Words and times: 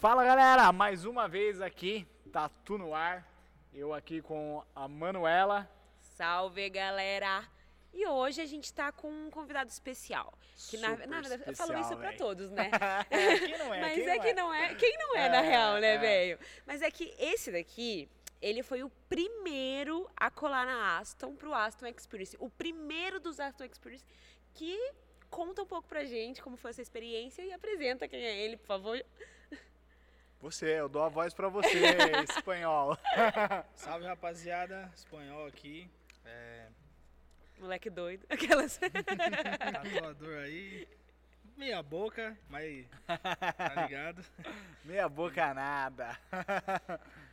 Fala 0.00 0.24
galera, 0.24 0.72
mais 0.72 1.04
uma 1.04 1.28
vez 1.28 1.60
aqui, 1.60 2.08
Tatu 2.32 2.78
no 2.78 2.94
ar. 2.94 3.22
Eu 3.70 3.92
aqui 3.92 4.22
com 4.22 4.64
a 4.74 4.88
Manuela. 4.88 5.70
Salve 6.00 6.70
galera! 6.70 7.46
E 7.92 8.06
hoje 8.06 8.40
a 8.40 8.46
gente 8.46 8.72
tá 8.72 8.90
com 8.90 9.10
um 9.10 9.28
convidado 9.28 9.68
especial. 9.68 10.32
Que 10.70 10.78
na, 10.78 10.88
na 10.88 11.20
verdade, 11.20 11.42
eu 11.46 11.52
especial, 11.52 11.68
falo 11.68 11.80
isso 11.80 11.96
pra 11.98 12.08
véi. 12.08 12.16
todos, 12.16 12.50
né? 12.50 12.70
É, 13.10 13.38
quem 13.44 13.58
não 13.58 13.74
é? 13.74 13.80
Mas 13.82 13.94
quem 13.94 14.08
é 14.08 14.14
não 14.16 14.22
que 14.22 14.32
não 14.32 14.54
é. 14.54 14.74
Quem 14.74 14.96
não 14.96 15.16
é, 15.16 15.28
na 15.28 15.36
É, 15.44 15.48
real, 15.50 15.74
né, 15.74 15.94
é. 15.96 15.98
velho? 15.98 16.38
Mas 16.64 16.80
é 16.80 16.90
que 16.90 17.14
esse 17.18 17.52
daqui, 17.52 18.08
ele 18.40 18.62
foi 18.62 18.82
o 18.82 18.88
primeiro 19.06 20.10
a 20.16 20.30
colar 20.30 20.64
na 20.64 20.96
Aston 20.96 21.36
pro 21.36 21.52
Aston 21.52 21.88
Experience. 21.88 22.34
O 22.40 22.48
primeiro 22.48 23.20
dos 23.20 23.38
Aston 23.38 23.64
Experience 23.64 24.06
que 24.54 24.78
conta 25.28 25.60
um 25.60 25.66
pouco 25.66 25.86
pra 25.86 26.06
gente 26.06 26.40
como 26.40 26.56
foi 26.56 26.70
essa 26.70 26.80
experiência 26.80 27.42
e 27.42 27.52
apresenta 27.52 28.08
quem 28.08 28.24
é 28.24 28.40
ele, 28.40 28.56
por 28.56 28.66
favor. 28.66 29.04
Você, 30.40 30.66
eu 30.80 30.88
dou 30.88 31.02
a 31.02 31.08
voz 31.08 31.34
pra 31.34 31.48
você, 31.48 31.68
espanhol. 32.28 32.96
Salve 33.74 34.06
rapaziada, 34.06 34.90
espanhol 34.96 35.46
aqui, 35.46 35.90
é, 36.24 36.66
Moleque 37.58 37.90
doido. 37.90 38.24
Aquelas. 38.30 38.78
tatuador 38.78 40.38
aí, 40.38 40.88
meia 41.58 41.82
boca, 41.82 42.34
mas 42.48 42.86
tá 43.06 43.82
ligado? 43.86 44.24
Meia 44.82 45.06
boca 45.10 45.52
nada. 45.52 46.18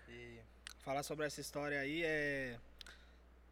E 0.09 0.39
falar 0.83 1.03
sobre 1.03 1.25
essa 1.25 1.39
história 1.39 1.79
aí 1.79 2.03
é. 2.03 2.59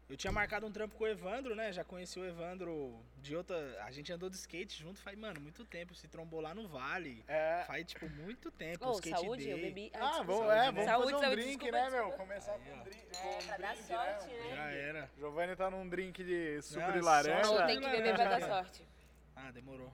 Eu 0.08 0.16
tinha 0.16 0.32
marcado 0.32 0.64
um 0.64 0.70
trampo 0.70 0.94
com 0.94 1.02
o 1.02 1.06
Evandro, 1.08 1.56
né? 1.56 1.72
Já 1.72 1.82
conheci 1.82 2.16
o 2.20 2.24
Evandro 2.24 2.96
de 3.20 3.34
outra. 3.34 3.56
A 3.82 3.90
gente 3.90 4.12
andou 4.12 4.30
de 4.30 4.36
skate 4.36 4.80
junto 4.80 5.00
faz, 5.00 5.18
mano, 5.18 5.40
muito 5.40 5.64
tempo. 5.64 5.96
Se 5.96 6.06
trombou 6.06 6.40
lá 6.40 6.54
no 6.54 6.68
Vale. 6.68 7.24
É. 7.26 7.64
Faz, 7.66 7.84
tipo, 7.86 8.08
muito 8.10 8.48
tempo. 8.52 8.86
Ô, 8.86 8.92
skate 8.92 9.10
saúde, 9.18 9.48
eu 9.48 9.56
day. 9.56 9.66
bebi. 9.66 9.90
Ah, 9.94 9.98
desculpa. 9.98 10.24
vamos, 10.24 10.38
saúde, 10.46 10.52
é, 10.52 10.60
né? 10.60 10.70
vamos 10.70 10.84
Saúde, 10.84 11.02
fazer 11.10 11.16
um 11.16 11.20
saúde, 11.20 11.42
drink, 11.42 11.58
desculpa, 11.58 11.76
né, 11.76 11.90
meu? 11.90 12.12
Começar 12.12 12.52
Aí, 12.52 12.60
com 12.60 12.76
um 12.76 12.82
drink. 12.84 13.06
É, 13.10 13.16
com 13.20 13.28
um 13.28 13.46
pra 13.48 13.56
dar 13.56 13.76
sorte, 13.76 14.26
né? 14.28 14.38
né? 14.44 14.56
Já 14.56 14.70
era. 14.70 15.10
Giovanni 15.18 15.56
tá 15.56 15.70
num 15.70 15.88
drink 15.88 16.22
de 16.24 16.62
suco 16.62 16.92
de 16.92 16.98
só- 17.00 17.04
laranja. 17.04 17.42
Não, 17.42 17.66
tem 17.66 17.80
que 17.80 17.88
beber 17.90 18.14
pra 18.14 18.24
dar 18.38 18.40
sorte. 18.46 18.86
Ah, 19.34 19.50
demorou. 19.50 19.92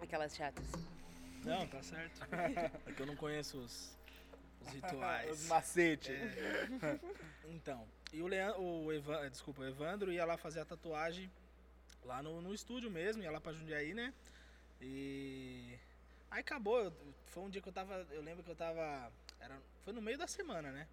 Aquelas 0.00 0.34
chatas. 0.34 0.64
Não, 1.44 1.66
tá 1.68 1.80
certo. 1.84 2.20
É 2.86 2.92
que 2.92 3.00
eu 3.00 3.06
não 3.06 3.14
conheço 3.16 3.58
os, 3.58 3.96
os 4.62 4.72
rituais. 4.72 5.30
Os 5.42 5.46
macetes. 5.46 6.10
É. 6.10 6.98
Então, 7.48 7.86
e 8.12 8.22
o 8.22 8.26
Leandro, 8.26 8.62
o 8.62 8.92
Evan, 8.92 9.28
desculpa, 9.30 9.62
o 9.62 9.66
Evandro 9.66 10.12
ia 10.12 10.24
lá 10.24 10.36
fazer 10.36 10.60
a 10.60 10.64
tatuagem 10.64 11.30
lá 12.04 12.22
no, 12.22 12.40
no 12.40 12.54
estúdio 12.54 12.90
mesmo, 12.90 13.22
ia 13.22 13.30
lá 13.30 13.40
pra 13.40 13.52
Jundiaí, 13.52 13.94
né? 13.94 14.12
E 14.80 15.78
aí 16.30 16.40
acabou, 16.40 16.92
foi 17.26 17.42
um 17.42 17.50
dia 17.50 17.62
que 17.62 17.68
eu 17.68 17.72
tava, 17.72 18.06
eu 18.10 18.22
lembro 18.22 18.42
que 18.42 18.50
eu 18.50 18.56
tava, 18.56 19.12
era, 19.40 19.58
foi 19.84 19.92
no 19.92 20.02
meio 20.02 20.18
da 20.18 20.26
semana, 20.26 20.70
né? 20.72 20.88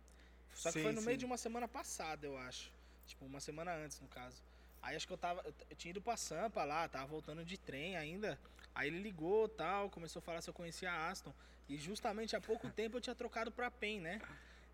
Só 0.53 0.72
que 0.72 0.80
Sim, 0.80 0.84
foi 0.84 0.92
no 0.92 1.02
meio 1.02 1.16
sim. 1.16 1.20
de 1.20 1.25
uma 1.25 1.38
semana 1.38 1.67
passada, 1.67 2.25
eu 2.25 2.38
acho. 2.38 2.72
Tipo, 3.08 3.25
uma 3.25 3.40
semana 3.40 3.73
antes, 3.73 4.00
no 4.00 4.08
caso. 4.08 4.42
Aí 4.81 4.95
acho 4.95 5.08
que 5.08 5.14
eu 5.14 5.17
tava, 5.17 5.42
eu, 5.42 5.53
eu 5.70 5.75
tinha 5.75 5.92
ido 5.92 6.02
pra 6.02 6.16
Sampa 6.16 6.64
lá, 6.64 6.88
tava 6.88 7.06
voltando 7.06 7.44
de 7.44 7.58
trem 7.58 7.97
ainda. 7.97 8.40
Aí 8.73 8.88
ele 8.88 9.00
ligou, 9.00 9.47
tal, 9.50 9.90
começou 9.90 10.20
a 10.20 10.23
falar 10.23 10.42
se 10.42 10.50
eu 10.50 10.53
conhecia 10.53 10.92
a 10.92 11.09
Aston. 11.09 11.34
E 11.70 11.78
justamente 11.78 12.36
há 12.36 12.42
pouco 12.42 12.70
tempo 12.70 12.98
eu 12.98 13.02
tinha 13.02 13.16
trocado 13.16 13.52
pra 13.52 13.70
PEN, 13.70 14.02
né? 14.02 14.22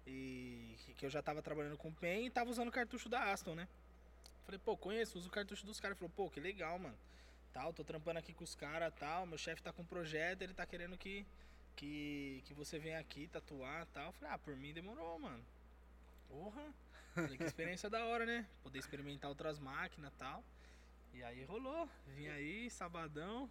E 0.08 0.76
que- 0.98 1.06
eu 1.06 1.10
já 1.10 1.22
tava 1.22 1.42
trabalhando 1.42 1.78
com 1.78 1.92
PEN 1.92 2.26
e 2.28 2.30
tava 2.30 2.50
usando 2.50 2.70
o 2.70 2.72
cartucho 2.72 3.10
da 3.10 3.32
Aston, 3.32 3.54
né? 3.56 3.68
Falei, 4.46 4.60
pô, 4.64 4.78
conheço, 4.78 5.18
uso 5.18 5.28
o 5.28 5.32
cartucho 5.32 5.66
dos 5.66 5.80
caras. 5.80 5.98
Falou, 5.98 6.12
pô, 6.16 6.30
que 6.30 6.40
legal, 6.40 6.78
mano. 6.80 6.96
Tal, 7.52 7.74
tô 7.74 7.84
trampando 7.84 8.20
aqui 8.20 8.34
com 8.34 8.44
os 8.44 8.56
caras, 8.56 8.94
tal. 9.00 9.26
Meu 9.26 9.38
chefe 9.38 9.62
tá 9.62 9.74
com 9.74 9.82
um 9.82 9.86
projeto, 9.86 10.42
ele 10.42 10.54
tá 10.54 10.66
querendo 10.66 10.98
que, 10.98 11.26
que, 11.76 12.42
que 12.46 12.54
você 12.54 12.78
venha 12.80 13.00
aqui 13.00 13.28
tatuar, 13.28 13.86
tal. 13.88 14.12
Falei, 14.14 14.34
ah, 14.34 14.38
por 14.38 14.56
mim 14.56 14.72
demorou, 14.74 15.18
mano. 15.20 15.44
Porra. 16.30 16.64
Falei, 17.14 17.38
que 17.38 17.44
experiência 17.44 17.90
da 17.90 18.06
hora, 18.06 18.26
né? 18.26 18.46
Poder 18.62 18.78
experimentar 18.80 19.30
outras 19.30 19.58
máquinas, 19.60 20.14
tal. 20.18 20.44
E 21.14 21.24
aí 21.24 21.44
rolou. 21.46 21.90
Vim 22.08 22.28
aí, 22.28 22.70
sabadão. 22.70 23.50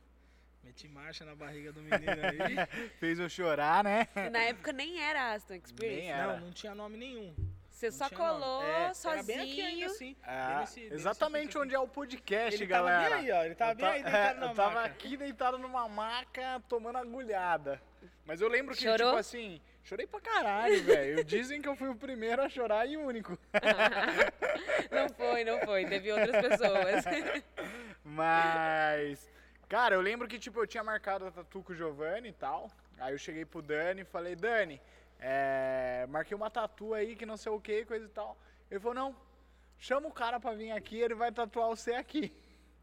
Meti 0.65 0.89
marcha 0.89 1.25
na 1.25 1.35
barriga 1.35 1.73
do 1.73 1.81
menino 1.81 2.01
aí. 2.11 2.91
Fez 2.99 3.19
eu 3.19 3.29
chorar, 3.29 3.85
né? 3.85 4.09
E 4.17 4.31
na 4.31 4.41
época 4.45 4.73
nem 4.73 5.01
era 5.03 5.33
Aston 5.35 5.55
Experience. 5.55 6.01
Nem 6.01 6.11
era. 6.13 6.33
Não, 6.35 6.47
não 6.47 6.53
tinha 6.53 6.75
nome 6.75 6.97
nenhum. 6.97 7.35
Você 7.71 7.87
Não 7.91 7.93
só 7.99 8.09
colou 8.09 8.63
É, 8.63 8.95
sozinho. 8.95 9.13
Era 9.15 9.23
bem 9.25 9.41
aqui 9.53 9.61
ainda, 9.61 9.87
assim. 9.87 10.17
É, 10.25 10.59
nesse- 10.61 10.81
exatamente 10.93 11.47
nesse 11.47 11.59
onde 11.59 11.75
é 11.75 11.79
o 11.79 11.89
podcast, 11.89 12.55
Ele 12.55 12.67
galera. 12.67 13.03
tava 13.11 13.15
bem 13.21 13.31
aí, 13.31 13.33
ó. 13.33 13.45
Ele 13.45 13.55
tava 13.55 13.73
Eu 13.73 13.77
bem 13.77 13.87
aí 13.87 14.03
ta- 14.03 14.11
deitado 14.11 14.37
é, 14.37 14.41
na 14.41 14.47
Eu 14.47 14.55
tava 14.55 14.75
maca. 14.77 14.87
aqui 14.87 15.17
deitado 15.17 15.59
numa 15.59 15.89
maca, 15.89 16.63
tomando 16.69 16.99
agulhada. 16.99 17.83
Mas 18.25 18.41
eu 18.41 18.49
lembro 18.49 18.75
que, 18.75 18.83
Chorou? 18.83 19.09
tipo 19.09 19.17
assim, 19.19 19.61
chorei 19.83 20.07
pra 20.07 20.21
caralho, 20.21 20.83
velho. 20.85 21.25
Dizem 21.25 21.61
que 21.61 21.69
eu 21.69 21.75
fui 21.77 21.89
o 21.89 21.97
primeiro 21.97 22.41
a 22.43 22.49
chorar 22.49 22.87
e 22.87 22.97
o 22.97 23.01
único. 23.05 23.37
Não 24.91 25.09
foi, 25.11 25.45
não 25.45 25.59
foi. 25.61 25.85
Teve 25.87 26.13
outras 26.13 26.31
pessoas. 26.47 27.05
Mas, 28.05 29.29
cara, 29.69 29.95
eu 29.95 30.01
lembro 30.01 30.29
que, 30.29 30.39
tipo, 30.39 30.61
eu 30.61 30.67
tinha 30.67 30.85
marcado 30.85 31.27
a 31.27 31.31
tatu 31.31 31.63
com 31.63 31.73
o 31.73 31.77
Giovanni 31.77 32.29
e 32.29 32.33
tal. 32.33 32.71
Aí 32.99 33.13
eu 33.13 33.19
cheguei 33.19 33.45
pro 33.45 33.63
Dani 33.63 34.03
e 34.03 34.05
falei, 34.05 34.37
Dani, 34.37 34.81
é, 35.19 36.07
marquei 36.09 36.37
uma 36.37 36.51
tatu 36.51 36.95
aí 36.95 37.17
que 37.17 37.27
não 37.27 37.37
sei 37.37 37.51
o 37.51 37.61
que, 37.61 37.85
coisa 37.85 38.05
e 38.07 38.09
tal. 38.09 38.37
Ele 38.71 38.81
falou, 38.81 38.95
não, 38.95 39.17
chama 39.79 40.09
o 40.09 40.13
cara 40.13 40.39
pra 40.39 40.55
vir 40.55 40.71
aqui, 40.71 40.99
ele 40.99 41.15
vai 41.15 41.33
tatuar 41.33 41.69
você 41.69 41.95
aqui. 41.95 42.33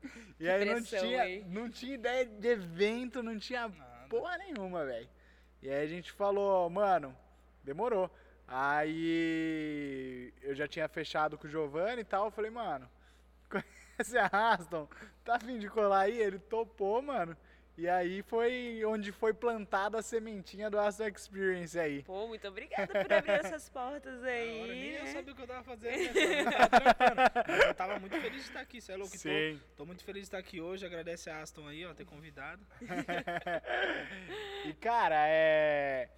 E 0.40 0.50
aí 0.50 0.66
não 0.66 0.74
pressão, 0.78 1.00
tinha, 1.00 1.30
hein? 1.30 1.46
não 1.48 1.70
tinha 1.70 1.94
ideia 1.94 2.26
de 2.26 2.48
evento, 2.48 3.22
não 3.22 3.38
tinha 3.38 3.68
Nada. 3.68 4.08
porra 4.10 4.36
nenhuma, 4.40 4.84
velho. 4.84 5.08
E 5.62 5.70
aí 5.70 5.84
a 5.84 5.88
gente 5.88 6.12
falou, 6.12 6.68
mano, 6.72 7.16
demorou. 7.64 8.10
Aí 8.48 10.34
eu 10.42 10.56
já 10.56 10.68
tinha 10.68 10.88
fechado 10.90 11.38
com 11.38 11.46
o 11.46 11.50
Giovanni 11.50 12.02
e 12.02 12.04
tal, 12.04 12.26
eu 12.26 12.32
falei, 12.32 12.50
mano, 12.50 12.90
conhece 14.12 14.18
a 14.18 14.28
Aston? 14.54 14.88
Tá 15.24 15.36
afim 15.36 15.60
de 15.60 15.70
colar 15.70 16.02
aí? 16.02 16.20
Ele 16.20 16.40
topou, 16.40 17.02
mano. 17.02 17.36
E 17.78 17.88
aí 17.88 18.22
foi 18.22 18.84
onde 18.86 19.12
foi 19.12 19.34
plantada 19.34 19.98
a 19.98 20.02
sementinha 20.02 20.70
do 20.70 20.78
Aston 20.78 21.08
Experience 21.08 21.80
aí. 21.80 22.04
Pô, 22.04 22.28
muito 22.28 22.46
obrigada 22.48 22.88
por 22.88 23.14
abrir 23.14 23.32
essas 23.32 23.70
portas 23.70 24.14
Da 24.22 24.28
hora, 24.28 24.30
aí. 24.30 24.68
nem 24.68 24.92
eu 24.92 25.08
sabia 25.08 25.34
o 25.34 25.36
que 25.36 25.42
eu 25.42 25.48
tava 25.48 25.64
fazendo, 25.64 26.14
né? 26.14 26.46
Eu 27.70 27.74
tava 27.74 27.94
eu 27.94 28.00
muito 28.00 28.20
feliz 28.20 28.42
de 28.44 28.48
estar 28.50 28.60
aqui, 28.60 28.82
você 28.82 28.92
é 28.92 28.98
louco? 28.98 29.18
Sim. 29.18 29.60
Tô, 29.70 29.78
tô 29.78 29.86
muito 29.86 30.04
feliz 30.04 30.24
de 30.24 30.28
estar 30.28 30.38
aqui 30.38 30.60
hoje, 30.60 30.86
agradece 30.86 31.30
a 31.30 31.42
Aston 31.42 31.68
aí, 31.68 31.86
ó, 31.86 31.94
ter 31.94 32.06
convidado. 32.06 32.62
E 34.66 34.74
cara, 34.74 35.16
é. 35.28 36.10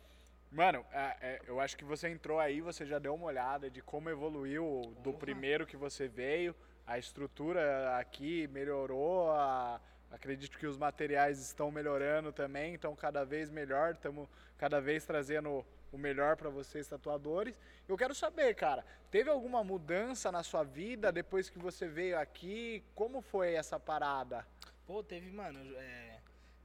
Mano, 0.51 0.85
é- 0.91 1.17
é, 1.21 1.41
eu 1.47 1.59
acho 1.61 1.77
que 1.77 1.85
você 1.85 2.09
entrou 2.09 2.39
aí, 2.39 2.61
você 2.61 2.85
já 2.85 2.99
deu 2.99 3.15
uma 3.15 3.25
olhada 3.25 3.69
de 3.69 3.81
como 3.81 4.09
evoluiu 4.09 4.93
do 5.01 5.13
primeiro 5.13 5.65
que 5.65 5.77
você 5.77 6.07
veio. 6.07 6.53
A 6.85 6.97
estrutura 6.97 7.97
aqui 7.97 8.47
melhorou, 8.47 9.31
a- 9.31 9.79
acredito 10.11 10.57
que 10.59 10.67
os 10.67 10.77
materiais 10.77 11.39
estão 11.39 11.71
melhorando 11.71 12.31
também, 12.33 12.73
então 12.73 12.95
cada 12.95 13.23
vez 13.23 13.49
melhor, 13.49 13.93
estamos 13.93 14.27
cada 14.57 14.79
vez 14.81 15.05
trazendo 15.05 15.65
o 15.91 15.97
melhor 15.97 16.35
para 16.35 16.49
vocês 16.49 16.87
tatuadores. 16.87 17.55
Eu 17.87 17.97
quero 17.97 18.13
saber, 18.13 18.53
cara, 18.55 18.85
teve 19.09 19.29
alguma 19.29 19.63
mudança 19.63 20.31
na 20.31 20.43
sua 20.43 20.63
vida 20.63 21.11
depois 21.11 21.49
que 21.49 21.57
você 21.59 21.87
veio 21.87 22.19
aqui? 22.19 22.83
Como 22.95 23.21
foi 23.21 23.53
essa 23.53 23.79
parada? 23.79 24.45
Pô, 24.85 25.01
teve, 25.03 25.31
mano, 25.31 25.59
é, 25.77 26.19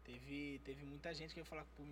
teve, 0.04 0.60
teve 0.64 0.84
muita 0.84 1.14
gente 1.14 1.32
que 1.32 1.40
ia 1.40 1.44
falar, 1.44 1.64
pô, 1.76 1.82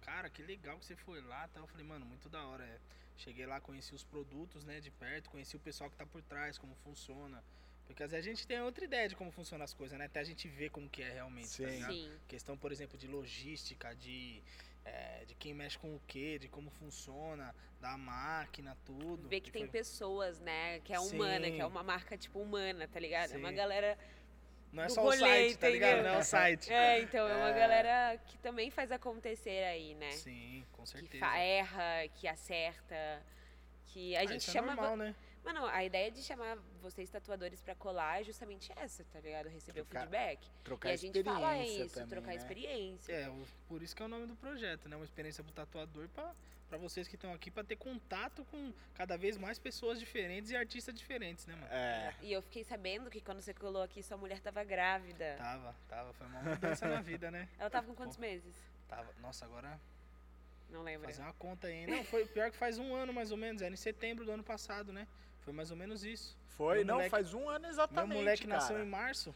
cara, 0.00 0.28
que 0.28 0.42
legal 0.42 0.76
que 0.78 0.84
você 0.86 0.96
foi 0.96 1.20
lá, 1.20 1.48
tal. 1.54 1.62
Eu 1.62 1.68
falei, 1.68 1.86
mano, 1.86 2.04
muito 2.04 2.28
da 2.28 2.44
hora. 2.46 2.64
é. 2.64 2.78
Cheguei 3.18 3.46
lá, 3.46 3.60
conheci 3.60 3.94
os 3.94 4.04
produtos, 4.04 4.64
né, 4.64 4.78
de 4.80 4.90
perto, 4.90 5.30
conheci 5.30 5.56
o 5.56 5.60
pessoal 5.60 5.88
que 5.88 5.96
tá 5.96 6.04
por 6.04 6.20
trás, 6.22 6.58
como 6.58 6.74
funciona. 6.76 7.42
Porque 7.86 8.02
às 8.02 8.10
vezes 8.10 8.26
a 8.26 8.30
gente 8.30 8.46
tem 8.46 8.60
outra 8.60 8.84
ideia 8.84 9.08
de 9.08 9.14
como 9.16 9.30
funcionam 9.30 9.64
as 9.64 9.72
coisas, 9.72 9.98
né? 9.98 10.06
Até 10.06 10.20
a 10.20 10.24
gente 10.24 10.48
ver 10.48 10.70
como 10.70 10.88
que 10.88 11.02
é 11.02 11.10
realmente, 11.12 11.48
tá 11.48 11.54
Sim. 11.56 11.66
ligado? 11.66 11.92
Sim. 11.92 12.12
Questão, 12.28 12.56
por 12.58 12.72
exemplo, 12.72 12.98
de 12.98 13.06
logística, 13.06 13.94
de, 13.94 14.42
é, 14.84 15.24
de 15.24 15.34
quem 15.34 15.54
mexe 15.54 15.78
com 15.78 15.94
o 15.94 16.00
que, 16.06 16.38
de 16.38 16.48
como 16.48 16.68
funciona, 16.70 17.54
da 17.80 17.96
máquina, 17.96 18.76
tudo. 18.84 19.28
Ver 19.28 19.40
que 19.40 19.50
tem 19.52 19.62
foi- 19.62 19.70
pessoas, 19.70 20.40
né? 20.40 20.80
Que 20.80 20.92
é 20.92 20.98
humana, 21.00 21.46
Sim. 21.46 21.54
que 21.54 21.60
é 21.60 21.66
uma 21.66 21.82
marca, 21.82 22.16
tipo, 22.18 22.40
humana, 22.40 22.88
tá 22.88 22.98
ligado? 22.98 23.32
É 23.32 23.36
uma 23.36 23.50
Sim. 23.50 23.54
galera. 23.56 23.98
Não 24.72 24.82
é 24.82 24.86
do 24.88 24.92
só 24.92 25.00
o 25.02 25.04
rolê, 25.04 25.18
site, 25.18 25.58
tá 25.58 25.68
ligado? 25.70 25.92
entendeu? 25.92 26.10
Não 26.12 26.18
é 26.18 26.20
o 26.20 26.24
site. 26.24 26.72
É, 26.72 27.00
então, 27.00 27.26
é 27.28 27.36
uma 27.36 27.50
É. 27.50 27.58
galera 27.58 28.18
que 28.26 28.36
também 28.38 28.68
faz 28.70 28.90
acontecer 28.90 29.64
aí, 29.64 29.94
né? 29.94 30.10
Sim, 30.12 30.66
com 30.72 30.82
Que 30.82 30.88
certeza. 30.90 31.24
fa- 31.24 31.38
erra, 31.38 32.08
que 32.14 32.26
acerta. 32.26 33.22
Que 33.86 34.16
a 34.16 34.20
Ah, 34.22 34.26
gente 34.26 34.40
isso 34.42 34.50
chama. 34.50 34.72
É 34.72 34.74
normal, 34.74 34.96
né? 34.96 35.14
Mano, 35.46 35.64
a 35.66 35.84
ideia 35.84 36.10
de 36.10 36.22
chamar 36.24 36.58
vocês 36.82 37.08
tatuadores 37.08 37.60
pra 37.60 37.72
colar 37.76 38.20
é 38.20 38.24
justamente 38.24 38.72
essa, 38.74 39.04
tá 39.12 39.20
ligado? 39.20 39.48
Receber 39.48 39.84
Trocar- 39.84 39.98
o 40.00 40.00
feedback. 40.10 40.50
Trocar 40.64 40.88
e 40.88 40.92
a 40.92 40.96
gente 40.96 41.22
fala 41.22 41.58
isso, 41.58 41.94
também, 41.94 42.08
trocar 42.08 42.26
né? 42.32 42.36
experiência. 42.36 43.12
É, 43.12 43.28
o- 43.30 43.46
por 43.68 43.80
isso 43.80 43.94
que 43.94 44.02
é 44.02 44.06
o 44.06 44.08
nome 44.08 44.26
do 44.26 44.34
projeto, 44.34 44.88
né? 44.88 44.96
Uma 44.96 45.04
experiência 45.04 45.44
pro 45.44 45.52
tatuador 45.52 46.08
pra, 46.08 46.34
pra 46.68 46.76
vocês 46.78 47.06
que 47.06 47.14
estão 47.14 47.32
aqui, 47.32 47.48
pra 47.48 47.62
ter 47.62 47.76
contato 47.76 48.44
com 48.50 48.72
cada 48.96 49.16
vez 49.16 49.36
mais 49.38 49.56
pessoas 49.56 50.00
diferentes 50.00 50.50
e 50.50 50.56
artistas 50.56 50.92
diferentes, 50.92 51.46
né, 51.46 51.54
mano? 51.54 51.68
É. 51.72 52.12
E 52.22 52.32
eu 52.32 52.42
fiquei 52.42 52.64
sabendo 52.64 53.08
que 53.08 53.20
quando 53.20 53.40
você 53.40 53.54
colou 53.54 53.82
aqui, 53.84 54.02
sua 54.02 54.16
mulher 54.16 54.40
tava 54.40 54.64
grávida. 54.64 55.36
Tava, 55.38 55.76
tava, 55.88 56.12
foi 56.14 56.26
uma 56.26 56.42
mudança 56.42 56.88
na 56.88 57.00
vida, 57.00 57.30
né? 57.30 57.48
Ela 57.56 57.70
tava 57.70 57.86
com 57.86 57.94
quantos 57.94 58.16
meses? 58.16 58.52
Tava, 58.88 59.08
nossa, 59.20 59.44
agora 59.44 59.78
Não 60.70 60.82
lembro. 60.82 61.06
fazer 61.06 61.22
uma 61.22 61.32
conta 61.34 61.68
aí. 61.68 61.86
Não, 61.86 62.02
foi 62.02 62.26
pior 62.26 62.50
que 62.50 62.56
faz 62.56 62.78
um 62.78 62.92
ano 62.96 63.12
mais 63.12 63.30
ou 63.30 63.36
menos, 63.36 63.62
era 63.62 63.72
em 63.72 63.76
setembro 63.76 64.24
do 64.24 64.32
ano 64.32 64.42
passado, 64.42 64.92
né? 64.92 65.06
Foi 65.46 65.52
mais 65.54 65.70
ou 65.70 65.76
menos 65.76 66.02
isso. 66.04 66.36
Foi, 66.48 66.78
Meu 66.78 66.86
não, 66.86 66.94
moleque- 66.94 67.10
faz 67.10 67.32
um 67.32 67.48
ano 67.48 67.66
exatamente. 67.68 68.08
Meu 68.08 68.18
moleque 68.18 68.46
cara. 68.48 68.60
nasceu 68.60 68.82
em 68.82 68.84
março. 68.88 69.32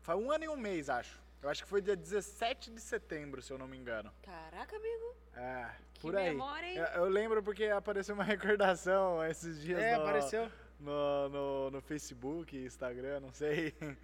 Faz 0.00 0.18
um 0.18 0.30
ano 0.32 0.44
e 0.44 0.48
um 0.48 0.56
mês, 0.56 0.88
acho. 0.88 1.20
Eu 1.42 1.50
acho 1.50 1.62
que 1.62 1.68
foi 1.68 1.82
dia 1.82 1.94
17 1.94 2.70
de 2.70 2.80
setembro, 2.80 3.42
se 3.42 3.52
eu 3.52 3.58
não 3.58 3.68
me 3.68 3.76
engano. 3.76 4.10
Caraca, 4.22 4.74
amigo. 4.76 5.14
É, 5.34 5.70
Que 5.92 6.00
por 6.00 6.16
aí. 6.16 6.30
memória, 6.30 6.66
hein? 6.66 6.76
Eu, 6.78 6.84
eu 7.02 7.08
lembro 7.10 7.42
porque 7.42 7.64
apareceu 7.66 8.14
uma 8.14 8.24
recordação 8.34 9.22
esses 9.26 9.60
dias 9.60 9.78
É, 9.78 9.94
no, 9.96 10.02
apareceu. 10.02 10.50
No, 10.78 11.28
no, 11.28 11.70
no 11.72 11.80
Facebook, 11.82 12.56
Instagram, 12.56 13.20
não 13.20 13.32
sei. 13.32 13.74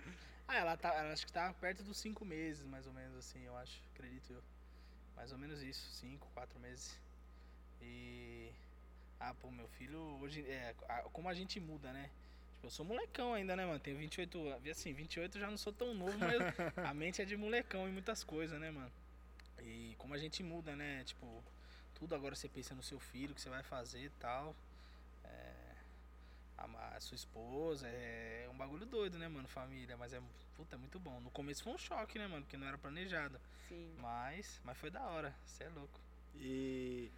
Ah, 0.48 0.58
ela 0.58 0.76
tá, 0.76 0.94
ela 0.94 1.12
acho 1.12 1.26
que 1.26 1.32
tá 1.32 1.52
perto 1.54 1.82
dos 1.82 1.96
cinco 1.98 2.24
meses, 2.24 2.64
mais 2.66 2.86
ou 2.86 2.92
menos 2.92 3.16
assim, 3.16 3.44
eu 3.44 3.56
acho, 3.56 3.82
acredito 3.92 4.32
eu. 4.32 4.40
Mais 5.16 5.32
ou 5.32 5.38
menos 5.38 5.60
isso, 5.60 5.90
cinco, 5.90 6.28
quatro 6.34 6.56
meses. 6.60 6.96
E. 7.82 8.52
Ah, 9.18 9.34
pô, 9.34 9.50
meu 9.50 9.66
filho, 9.68 9.98
hoje. 10.20 10.42
É, 10.42 10.74
a- 10.88 11.02
como 11.12 11.28
a 11.28 11.34
gente 11.34 11.58
muda, 11.60 11.92
né? 11.92 12.10
Tipo, 12.54 12.66
eu 12.66 12.70
sou 12.70 12.84
molecão 12.84 13.32
ainda, 13.34 13.56
né, 13.56 13.64
mano? 13.64 13.80
Tenho 13.80 13.96
28 13.98 14.38
anos. 14.48 14.68
Assim, 14.68 14.92
28 14.92 15.36
eu 15.36 15.40
já 15.40 15.50
não 15.50 15.56
sou 15.58 15.72
tão 15.72 15.94
novo, 15.94 16.18
mas 16.18 16.36
a 16.90 16.94
mente 16.94 17.22
é 17.22 17.24
de 17.24 17.36
molecão 17.36 17.88
em 17.88 17.92
muitas 17.92 18.22
coisas, 18.22 18.58
né, 18.60 18.70
mano? 18.70 18.92
E 19.62 19.94
como 19.98 20.14
a 20.14 20.18
gente 20.18 20.42
muda, 20.42 20.76
né? 20.76 21.02
Tipo, 21.04 21.42
tudo 21.94 22.14
agora 22.14 22.34
você 22.34 22.48
pensa 22.48 22.74
no 22.74 22.82
seu 22.82 23.00
filho, 23.00 23.32
o 23.32 23.34
que 23.34 23.40
você 23.40 23.48
vai 23.48 23.62
fazer 23.62 24.04
e 24.04 24.10
tal. 24.10 24.54
É, 25.24 25.74
a, 26.58 26.96
a 26.96 27.00
sua 27.00 27.14
esposa, 27.14 27.88
é 27.88 28.48
um 28.52 28.56
bagulho 28.56 28.84
doido, 28.86 29.18
né, 29.18 29.28
mano? 29.28 29.48
Família, 29.48 29.96
mas 29.96 30.12
é, 30.12 30.20
puta, 30.56 30.76
é 30.76 30.78
muito 30.78 30.98
bom. 31.00 31.20
No 31.20 31.30
começo 31.30 31.62
foi 31.64 31.72
um 31.72 31.78
choque, 31.78 32.18
né, 32.18 32.26
mano? 32.26 32.42
Porque 32.42 32.56
não 32.58 32.66
era 32.66 32.76
planejado. 32.78 33.40
Sim. 33.68 33.94
Mas, 33.98 34.60
mas 34.62 34.76
foi 34.76 34.90
da 34.90 35.02
hora, 35.06 35.34
você 35.44 35.64
é 35.64 35.68
louco. 35.70 35.98
E 36.34 37.10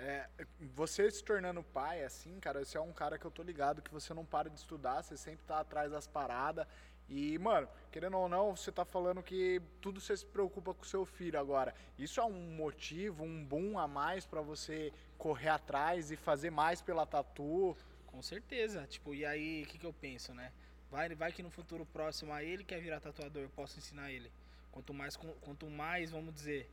é, 0.00 0.28
você 0.74 1.10
se 1.10 1.22
tornando 1.22 1.62
pai, 1.62 2.02
assim, 2.04 2.40
cara, 2.40 2.64
você 2.64 2.78
é 2.78 2.80
um 2.80 2.92
cara 2.92 3.18
que 3.18 3.24
eu 3.24 3.30
tô 3.30 3.42
ligado 3.42 3.82
que 3.82 3.92
você 3.92 4.14
não 4.14 4.24
para 4.24 4.48
de 4.48 4.58
estudar, 4.58 5.02
você 5.02 5.16
sempre 5.16 5.44
tá 5.46 5.60
atrás 5.60 5.90
das 5.92 6.06
paradas. 6.06 6.66
E, 7.08 7.36
mano, 7.38 7.68
querendo 7.90 8.16
ou 8.16 8.28
não, 8.28 8.56
você 8.56 8.70
tá 8.70 8.84
falando 8.84 9.22
que 9.22 9.60
tudo 9.80 10.00
você 10.00 10.16
se 10.16 10.24
preocupa 10.24 10.72
com 10.72 10.82
o 10.82 10.86
seu 10.86 11.04
filho 11.04 11.38
agora. 11.38 11.74
Isso 11.98 12.20
é 12.20 12.24
um 12.24 12.54
motivo, 12.54 13.24
um 13.24 13.44
boom 13.44 13.78
a 13.78 13.88
mais 13.88 14.24
pra 14.24 14.40
você 14.40 14.92
correr 15.18 15.48
atrás 15.48 16.10
e 16.10 16.16
fazer 16.16 16.50
mais 16.50 16.80
pela 16.80 17.04
tatu. 17.04 17.76
Com 18.06 18.22
certeza. 18.22 18.86
Tipo, 18.86 19.12
e 19.12 19.26
aí, 19.26 19.64
o 19.64 19.66
que, 19.66 19.76
que 19.76 19.86
eu 19.86 19.92
penso, 19.92 20.32
né? 20.32 20.52
Vai, 20.90 21.14
vai 21.14 21.32
que 21.32 21.42
no 21.42 21.50
futuro 21.50 21.84
próximo 21.84 22.32
a 22.32 22.42
ele 22.42 22.64
quer 22.64 22.80
virar 22.80 23.00
tatuador, 23.00 23.42
eu 23.42 23.50
posso 23.50 23.78
ensinar 23.78 24.10
ele. 24.10 24.30
Quanto 24.70 24.94
mais, 24.94 25.16
quanto 25.16 25.68
mais, 25.68 26.10
vamos 26.10 26.32
dizer, 26.32 26.70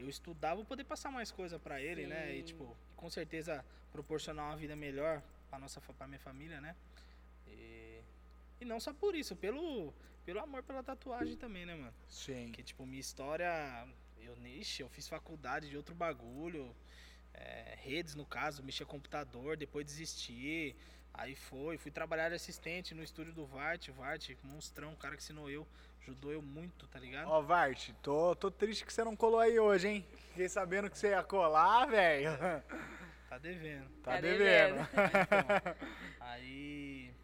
eu 0.00 0.08
estudar, 0.08 0.54
vou 0.54 0.64
poder 0.64 0.84
passar 0.84 1.10
mais 1.10 1.30
coisa 1.30 1.58
pra 1.58 1.80
ele, 1.80 2.06
né? 2.06 2.34
E 2.34 2.38
Sim. 2.38 2.44
tipo, 2.44 2.76
com 2.96 3.10
certeza 3.10 3.64
proporcionar 3.92 4.46
uma 4.46 4.56
vida 4.56 4.74
melhor 4.74 5.22
pra 5.48 5.58
nossa, 5.58 5.80
pra 5.80 6.06
minha 6.06 6.18
família, 6.20 6.60
né? 6.60 6.74
E, 7.46 8.00
e 8.60 8.64
não 8.64 8.80
só 8.80 8.92
por 8.92 9.14
isso, 9.14 9.36
pelo, 9.36 9.92
pelo 10.24 10.40
amor 10.40 10.62
pela 10.62 10.82
tatuagem 10.82 11.36
também, 11.36 11.66
né, 11.66 11.74
mano? 11.74 11.94
Sim. 12.08 12.50
Que, 12.52 12.62
tipo, 12.62 12.86
minha 12.86 13.00
história. 13.00 13.86
Eu, 14.22 14.36
ixi, 14.46 14.82
eu 14.82 14.88
fiz 14.88 15.08
faculdade 15.08 15.68
de 15.68 15.76
outro 15.76 15.94
bagulho. 15.94 16.74
é, 17.34 17.76
redes, 17.82 18.14
no 18.14 18.26
caso, 18.26 18.62
mexia 18.62 18.86
computador, 18.86 19.56
depois 19.56 19.86
desisti. 19.86 20.74
Aí 21.12 21.34
foi, 21.34 21.76
fui 21.76 21.90
trabalhar 21.90 22.28
de 22.28 22.36
assistente 22.36 22.94
no 22.94 23.02
estúdio 23.02 23.32
do 23.32 23.46
Vart. 23.46 23.88
Vart, 23.90 24.30
monstrão, 24.42 24.92
um 24.92 24.96
cara 24.96 25.16
que 25.16 25.22
ensinou 25.22 25.50
eu. 25.50 25.66
Ajudou 26.02 26.32
eu 26.32 26.42
muito, 26.42 26.86
tá 26.88 26.98
ligado? 26.98 27.28
Ó, 27.28 27.40
Vart, 27.42 27.90
tô, 28.02 28.34
tô 28.34 28.50
triste 28.50 28.84
que 28.84 28.92
você 28.92 29.04
não 29.04 29.14
colou 29.14 29.38
aí 29.40 29.58
hoje, 29.58 29.88
hein? 29.88 30.06
Fiquei 30.30 30.48
sabendo 30.48 30.88
que 30.90 30.98
você 30.98 31.08
ia 31.10 31.22
colar, 31.22 31.86
velho. 31.86 32.30
Tá 33.30 33.38
devendo. 33.38 33.88
Tá, 34.02 34.14
Tá 34.14 34.20
devendo. 34.20 34.74
devendo. 34.74 34.88
Então, 36.16 36.26
aí. 36.26 37.14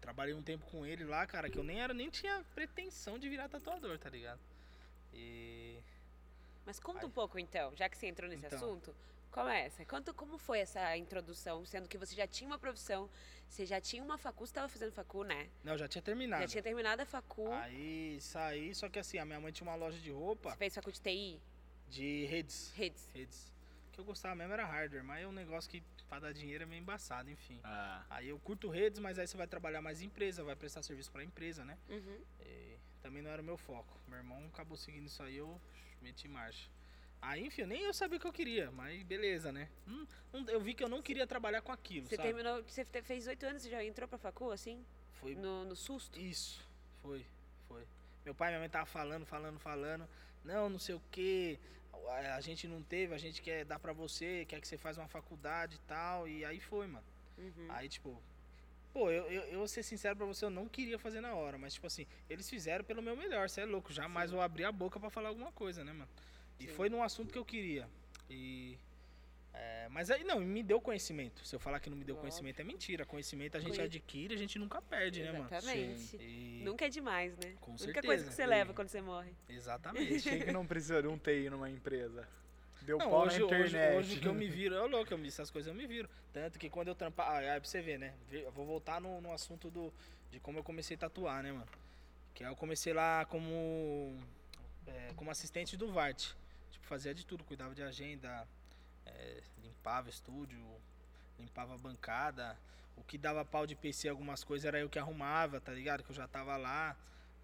Trabalhei 0.00 0.34
um 0.34 0.42
tempo 0.42 0.66
com 0.66 0.84
ele 0.84 1.04
lá, 1.04 1.24
cara, 1.28 1.48
que 1.48 1.56
eu 1.56 1.62
nem 1.62 1.80
era, 1.80 1.94
nem 1.94 2.10
tinha 2.10 2.44
pretensão 2.56 3.20
de 3.20 3.28
virar 3.28 3.48
tatuador, 3.48 3.96
tá 4.00 4.10
ligado? 4.10 4.40
E. 5.14 5.78
Mas 6.66 6.80
conta 6.80 7.00
Ai. 7.02 7.04
um 7.06 7.10
pouco 7.10 7.38
então, 7.38 7.72
já 7.76 7.88
que 7.88 7.96
você 7.96 8.08
entrou 8.08 8.28
nesse 8.28 8.44
Então. 8.44 8.58
assunto. 8.58 8.92
Começa. 9.32 9.82
Conta 9.86 10.12
como 10.12 10.36
foi 10.36 10.58
essa 10.60 10.94
introdução, 10.96 11.64
sendo 11.64 11.88
que 11.88 11.96
você 11.96 12.14
já 12.14 12.26
tinha 12.26 12.46
uma 12.46 12.58
profissão, 12.58 13.08
você 13.48 13.64
já 13.64 13.80
tinha 13.80 14.02
uma 14.02 14.18
facu, 14.18 14.40
você 14.46 14.50
estava 14.50 14.68
fazendo 14.68 14.92
facu, 14.92 15.24
né? 15.24 15.48
Não, 15.64 15.76
já 15.76 15.88
tinha 15.88 16.02
terminado. 16.02 16.42
Já 16.42 16.48
tinha 16.48 16.62
terminado 16.62 17.00
a 17.00 17.06
facu, 17.06 17.50
Aí 17.50 18.20
saí, 18.20 18.74
só 18.74 18.90
que 18.90 18.98
assim, 18.98 19.18
a 19.18 19.24
minha 19.24 19.40
mãe 19.40 19.50
tinha 19.50 19.66
uma 19.66 19.74
loja 19.74 19.98
de 19.98 20.10
roupa 20.10 20.50
você 20.50 20.56
fez 20.56 20.74
facu 20.74 20.92
de 20.92 21.00
TI, 21.00 21.40
de 21.88 22.26
redes. 22.26 22.72
redes. 22.76 23.08
redes. 23.14 23.50
O 23.88 23.92
que 23.94 24.00
eu 24.00 24.04
gostava 24.04 24.34
mesmo 24.34 24.52
era 24.52 24.66
hardware, 24.66 25.02
mas 25.02 25.22
é 25.22 25.26
um 25.26 25.32
negócio 25.32 25.70
que 25.70 25.82
pra 26.08 26.18
dar 26.20 26.32
dinheiro 26.32 26.64
é 26.64 26.66
meio 26.66 26.80
embaçado, 26.80 27.30
enfim. 27.30 27.58
Ah, 27.64 28.04
Aí 28.10 28.28
eu 28.28 28.38
curto 28.38 28.68
redes, 28.68 29.00
mas 29.00 29.18
aí 29.18 29.26
você 29.26 29.36
vai 29.36 29.46
trabalhar 29.46 29.80
mais 29.80 30.02
em 30.02 30.06
empresa, 30.06 30.44
vai 30.44 30.54
prestar 30.54 30.82
serviço 30.82 31.10
pra 31.10 31.24
empresa, 31.24 31.64
né? 31.64 31.78
Uhum. 31.88 32.20
E 32.40 32.76
também 33.00 33.22
não 33.22 33.30
era 33.30 33.40
o 33.40 33.44
meu 33.44 33.56
foco. 33.56 33.98
Meu 34.08 34.18
irmão 34.18 34.46
acabou 34.52 34.76
seguindo 34.76 35.06
isso 35.06 35.22
aí, 35.22 35.36
eu 35.38 35.58
meti 36.02 36.28
marcha. 36.28 36.68
Aí, 37.22 37.46
enfim, 37.46 37.64
nem 37.64 37.82
eu 37.84 37.94
sabia 37.94 38.18
o 38.18 38.20
que 38.20 38.26
eu 38.26 38.32
queria, 38.32 38.70
mas 38.72 39.00
beleza, 39.04 39.52
né? 39.52 39.68
Hum, 39.86 40.04
eu 40.48 40.60
vi 40.60 40.74
que 40.74 40.82
eu 40.82 40.88
não 40.88 41.00
queria 41.00 41.24
trabalhar 41.24 41.62
com 41.62 41.70
aquilo, 41.70 42.08
Você 42.08 42.16
sabe? 42.16 42.28
terminou, 42.28 42.62
você 42.64 42.84
fez 42.84 43.28
oito 43.28 43.46
anos 43.46 43.64
e 43.64 43.70
já 43.70 43.82
entrou 43.84 44.08
pra 44.08 44.18
facu, 44.18 44.50
assim? 44.50 44.84
Foi 45.20 45.36
No, 45.36 45.64
no 45.64 45.76
susto? 45.76 46.18
Isso, 46.18 46.68
foi, 47.00 47.24
foi. 47.68 47.86
Meu 48.24 48.34
pai 48.34 48.48
e 48.48 48.50
minha 48.50 48.60
mãe 48.60 48.68
tava 48.68 48.86
falando, 48.86 49.24
falando, 49.24 49.58
falando. 49.60 50.08
Não, 50.44 50.68
não 50.68 50.80
sei 50.80 50.96
o 50.96 51.02
que. 51.12 51.58
A, 52.34 52.40
gente 52.40 52.66
não 52.66 52.82
teve, 52.82 53.14
a 53.14 53.18
gente 53.18 53.40
quer 53.40 53.64
dar 53.64 53.78
pra 53.78 53.92
você, 53.92 54.44
quer 54.46 54.60
que 54.60 54.66
você 54.66 54.76
faça 54.76 55.00
uma 55.00 55.08
faculdade 55.08 55.76
e 55.76 55.80
tal. 55.86 56.26
E 56.26 56.44
aí 56.44 56.58
foi, 56.58 56.88
mano. 56.88 57.04
Uhum. 57.38 57.66
Aí, 57.68 57.88
tipo. 57.88 58.20
Pô, 58.92 59.10
eu, 59.10 59.24
eu, 59.30 59.42
eu 59.44 59.58
vou 59.60 59.68
ser 59.68 59.82
sincero 59.84 60.16
pra 60.16 60.26
você, 60.26 60.44
eu 60.44 60.50
não 60.50 60.68
queria 60.68 60.98
fazer 60.98 61.20
na 61.20 61.34
hora. 61.34 61.56
Mas, 61.56 61.74
tipo 61.74 61.86
assim, 61.86 62.06
eles 62.28 62.50
fizeram 62.50 62.84
pelo 62.84 63.00
meu 63.00 63.16
melhor. 63.16 63.48
Você 63.48 63.60
é 63.60 63.64
louco. 63.64 63.92
Jamais 63.92 64.30
Sim. 64.30 64.36
vou 64.36 64.44
abrir 64.44 64.64
a 64.64 64.72
boca 64.72 64.98
pra 64.98 65.08
falar 65.10 65.28
alguma 65.28 65.52
coisa, 65.52 65.84
né, 65.84 65.92
mano? 65.92 66.10
E 66.64 66.68
Sim. 66.68 66.74
foi 66.74 66.88
num 66.88 67.02
assunto 67.02 67.32
que 67.32 67.38
eu 67.38 67.44
queria. 67.44 67.88
E. 68.30 68.76
é, 69.54 69.88
mas 69.90 70.10
aí, 70.10 70.24
não, 70.24 70.40
me 70.40 70.62
deu 70.62 70.80
conhecimento. 70.80 71.44
Se 71.46 71.54
eu 71.54 71.60
falar 71.60 71.80
que 71.80 71.90
não 71.90 71.96
me 71.96 72.04
deu 72.04 72.14
Óbvio. 72.14 72.22
conhecimento, 72.30 72.60
é 72.60 72.64
mentira. 72.64 73.04
Conhecimento 73.04 73.56
a 73.56 73.60
gente 73.60 73.72
Conhe- 73.74 73.84
adquire, 73.84 74.34
a 74.34 74.38
gente 74.38 74.58
nunca 74.58 74.80
perde, 74.80 75.22
né, 75.22 75.32
mano? 75.32 75.44
Exatamente. 75.50 76.16
E- 76.16 76.62
Nunca 76.64 76.86
é 76.86 76.88
demais, 76.88 77.36
né? 77.38 77.54
Com 77.60 77.72
A 77.72 77.74
única 77.74 77.84
certeza. 77.84 78.06
coisa 78.06 78.24
que 78.28 78.34
você 78.34 78.42
E- 78.42 78.46
leva 78.46 78.72
quando 78.72 78.88
você 78.88 79.00
morre. 79.02 79.32
Exatamente. 79.48 80.22
quem 80.22 80.40
que 80.40 80.52
não 80.52 80.66
precisa 80.66 81.02
de 81.02 81.08
um 81.08 81.18
TI 81.18 81.50
numa 81.50 81.68
empresa? 81.70 82.26
Deu 82.82 82.98
Não, 82.98 83.10
pau 83.10 83.26
hoje, 83.26 83.38
na 83.38 83.44
hoje, 83.46 83.54
internet. 83.54 83.96
hoje 83.96 84.18
que 84.20 84.26
eu 84.26 84.34
me 84.34 84.48
viro, 84.48 84.74
eu 84.74 84.88
louco, 84.88 85.12
eu 85.12 85.18
me, 85.18 85.28
essas 85.28 85.50
coisas 85.50 85.68
eu 85.68 85.74
me 85.74 85.86
viro. 85.86 86.08
Tanto 86.32 86.58
que 86.58 86.68
quando 86.68 86.88
eu 86.88 86.94
trampar. 86.96 87.28
Ah, 87.28 87.38
aí 87.38 87.60
pra 87.60 87.68
você 87.68 87.80
ver, 87.80 87.96
né? 87.98 88.12
Eu 88.32 88.50
vou 88.50 88.66
voltar 88.66 89.00
no, 89.00 89.20
no 89.20 89.32
assunto 89.32 89.70
do, 89.70 89.92
de 90.32 90.40
como 90.40 90.58
eu 90.58 90.64
comecei 90.64 90.96
a 90.96 90.98
tatuar, 90.98 91.42
né, 91.44 91.52
mano? 91.52 91.68
Que 92.34 92.42
aí 92.42 92.50
eu 92.50 92.56
comecei 92.56 92.92
lá 92.92 93.24
como. 93.26 94.16
é, 94.86 95.12
como 95.14 95.30
assistente 95.30 95.76
do 95.76 95.92
Vart. 95.92 96.32
Fazia 96.92 97.14
de 97.14 97.24
tudo, 97.24 97.42
cuidava 97.44 97.74
de 97.74 97.82
agenda, 97.82 98.46
é, 99.06 99.42
limpava 99.62 100.10
estúdio, 100.10 100.62
limpava 101.38 101.74
a 101.74 101.78
bancada. 101.78 102.54
O 102.98 103.02
que 103.02 103.16
dava 103.16 103.42
pau 103.46 103.66
de 103.66 103.74
PC 103.74 104.10
algumas 104.10 104.44
coisas 104.44 104.66
era 104.66 104.78
eu 104.78 104.90
que 104.90 104.98
arrumava, 104.98 105.58
tá 105.58 105.72
ligado? 105.72 106.02
Que 106.04 106.10
eu 106.10 106.14
já 106.14 106.28
tava 106.28 106.54
lá. 106.58 106.94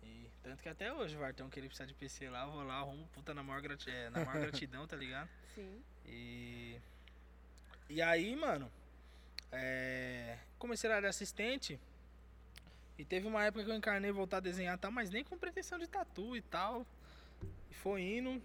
E 0.02 0.28
tanto 0.42 0.62
que 0.62 0.68
até 0.68 0.92
hoje, 0.92 1.16
Vartão, 1.16 1.48
que 1.48 1.58
ele 1.58 1.66
precisa 1.68 1.86
de 1.86 1.94
PC 1.94 2.28
lá, 2.28 2.42
eu 2.44 2.50
vou 2.52 2.62
lá, 2.62 2.74
arrumo, 2.74 3.08
puta, 3.14 3.32
na 3.32 3.42
maior, 3.42 3.62
grati- 3.62 3.88
é, 3.90 4.10
na 4.10 4.22
maior 4.22 4.38
gratidão, 4.42 4.86
tá 4.86 4.96
ligado? 4.96 5.30
Sim. 5.54 5.82
E. 6.04 6.78
E 7.88 8.02
aí, 8.02 8.36
mano, 8.36 8.70
é, 9.50 10.36
comecei 10.58 10.90
a 10.90 10.96
área 10.96 11.06
de 11.08 11.16
assistente. 11.16 11.80
E 12.98 13.04
teve 13.06 13.26
uma 13.26 13.42
época 13.46 13.64
que 13.64 13.70
eu 13.70 13.74
encarnei 13.76 14.12
voltar 14.12 14.36
a 14.36 14.40
desenhar 14.40 14.74
e 14.76 14.78
tal, 14.78 14.90
mas 14.92 15.08
nem 15.08 15.24
com 15.24 15.38
pretensão 15.38 15.78
de 15.78 15.86
tatu 15.86 16.36
e 16.36 16.42
tal. 16.42 16.86
E 17.70 17.74
foi 17.76 18.02
indo. 18.02 18.42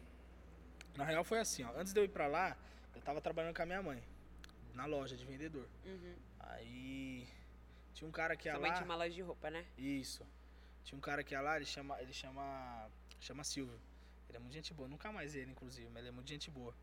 Na 0.95 1.03
real 1.03 1.23
foi 1.23 1.39
assim, 1.39 1.63
ó. 1.63 1.71
Antes 1.75 1.93
de 1.93 1.99
eu 1.99 2.03
ir 2.03 2.09
pra 2.09 2.27
lá, 2.27 2.55
eu 2.95 3.01
tava 3.01 3.19
trabalhando 3.21 3.55
com 3.55 3.61
a 3.61 3.65
minha 3.65 3.81
mãe. 3.81 4.03
Na 4.73 4.85
loja 4.85 5.15
de 5.15 5.25
vendedor. 5.25 5.67
Uhum. 5.85 6.15
Aí. 6.39 7.27
Tinha 7.93 8.07
um 8.07 8.11
cara 8.11 8.35
que 8.35 8.47
ia 8.47 8.53
Sua 8.53 8.61
mãe 8.61 8.69
lá. 8.71 8.75
tinha 8.75 8.85
uma 8.85 8.95
loja 8.95 9.11
de 9.13 9.21
roupa, 9.21 9.49
né? 9.49 9.65
Isso. 9.77 10.25
Tinha 10.83 10.97
um 10.97 11.01
cara 11.01 11.23
que 11.23 11.33
ia 11.33 11.41
lá, 11.41 11.55
ele 11.55 11.65
chama. 11.65 11.99
Ele 12.01 12.13
chama. 12.13 12.89
Chama 13.19 13.43
Silvio. 13.43 13.79
Ele 14.33 14.37
é 14.37 14.39
muito 14.39 14.53
gente 14.53 14.73
boa. 14.73 14.89
Nunca 14.89 15.11
mais 15.11 15.35
ele, 15.35 15.51
inclusive, 15.51 15.87
mas 15.89 15.99
ele 15.99 16.09
é 16.09 16.11
muito 16.11 16.27
gente 16.27 16.49
boa. 16.49 16.73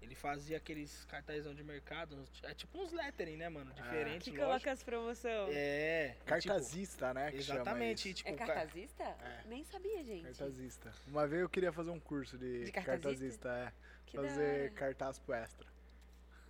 Ele 0.00 0.14
fazia 0.14 0.56
aqueles 0.56 1.04
cartazão 1.06 1.52
de 1.52 1.64
mercado. 1.64 2.24
É 2.44 2.54
tipo 2.54 2.78
uns 2.80 2.92
lettering, 2.92 3.36
né, 3.36 3.48
mano? 3.48 3.72
Diferente, 3.74 4.30
Que 4.30 4.30
lógico. 4.30 4.46
coloca 4.46 4.70
as 4.72 4.82
promoções. 4.84 5.50
É. 5.52 6.14
e, 6.20 6.24
Cartazista, 6.24 7.12
né? 7.12 7.26
tipo, 7.32 7.38
exatamente. 7.42 8.08
e, 8.10 8.14
tipo, 8.14 8.30
É 8.30 8.34
cartazista? 8.34 9.02
É. 9.02 9.40
Nem 9.46 9.64
sabia, 9.64 10.04
gente. 10.04 10.22
Cartazista. 10.22 10.92
Uma 11.08 11.26
vez 11.26 11.42
eu 11.42 11.48
queria 11.48 11.72
fazer 11.72 11.90
um 11.90 11.98
curso 11.98 12.38
de, 12.38 12.64
De 12.66 12.70
cartazista? 12.70 13.48
cartazista, 13.48 13.48
é. 13.48 13.72
Que 14.06 14.16
fazer 14.16 14.72
cartaz 14.74 15.18
pro 15.18 15.34
extra. 15.34 15.66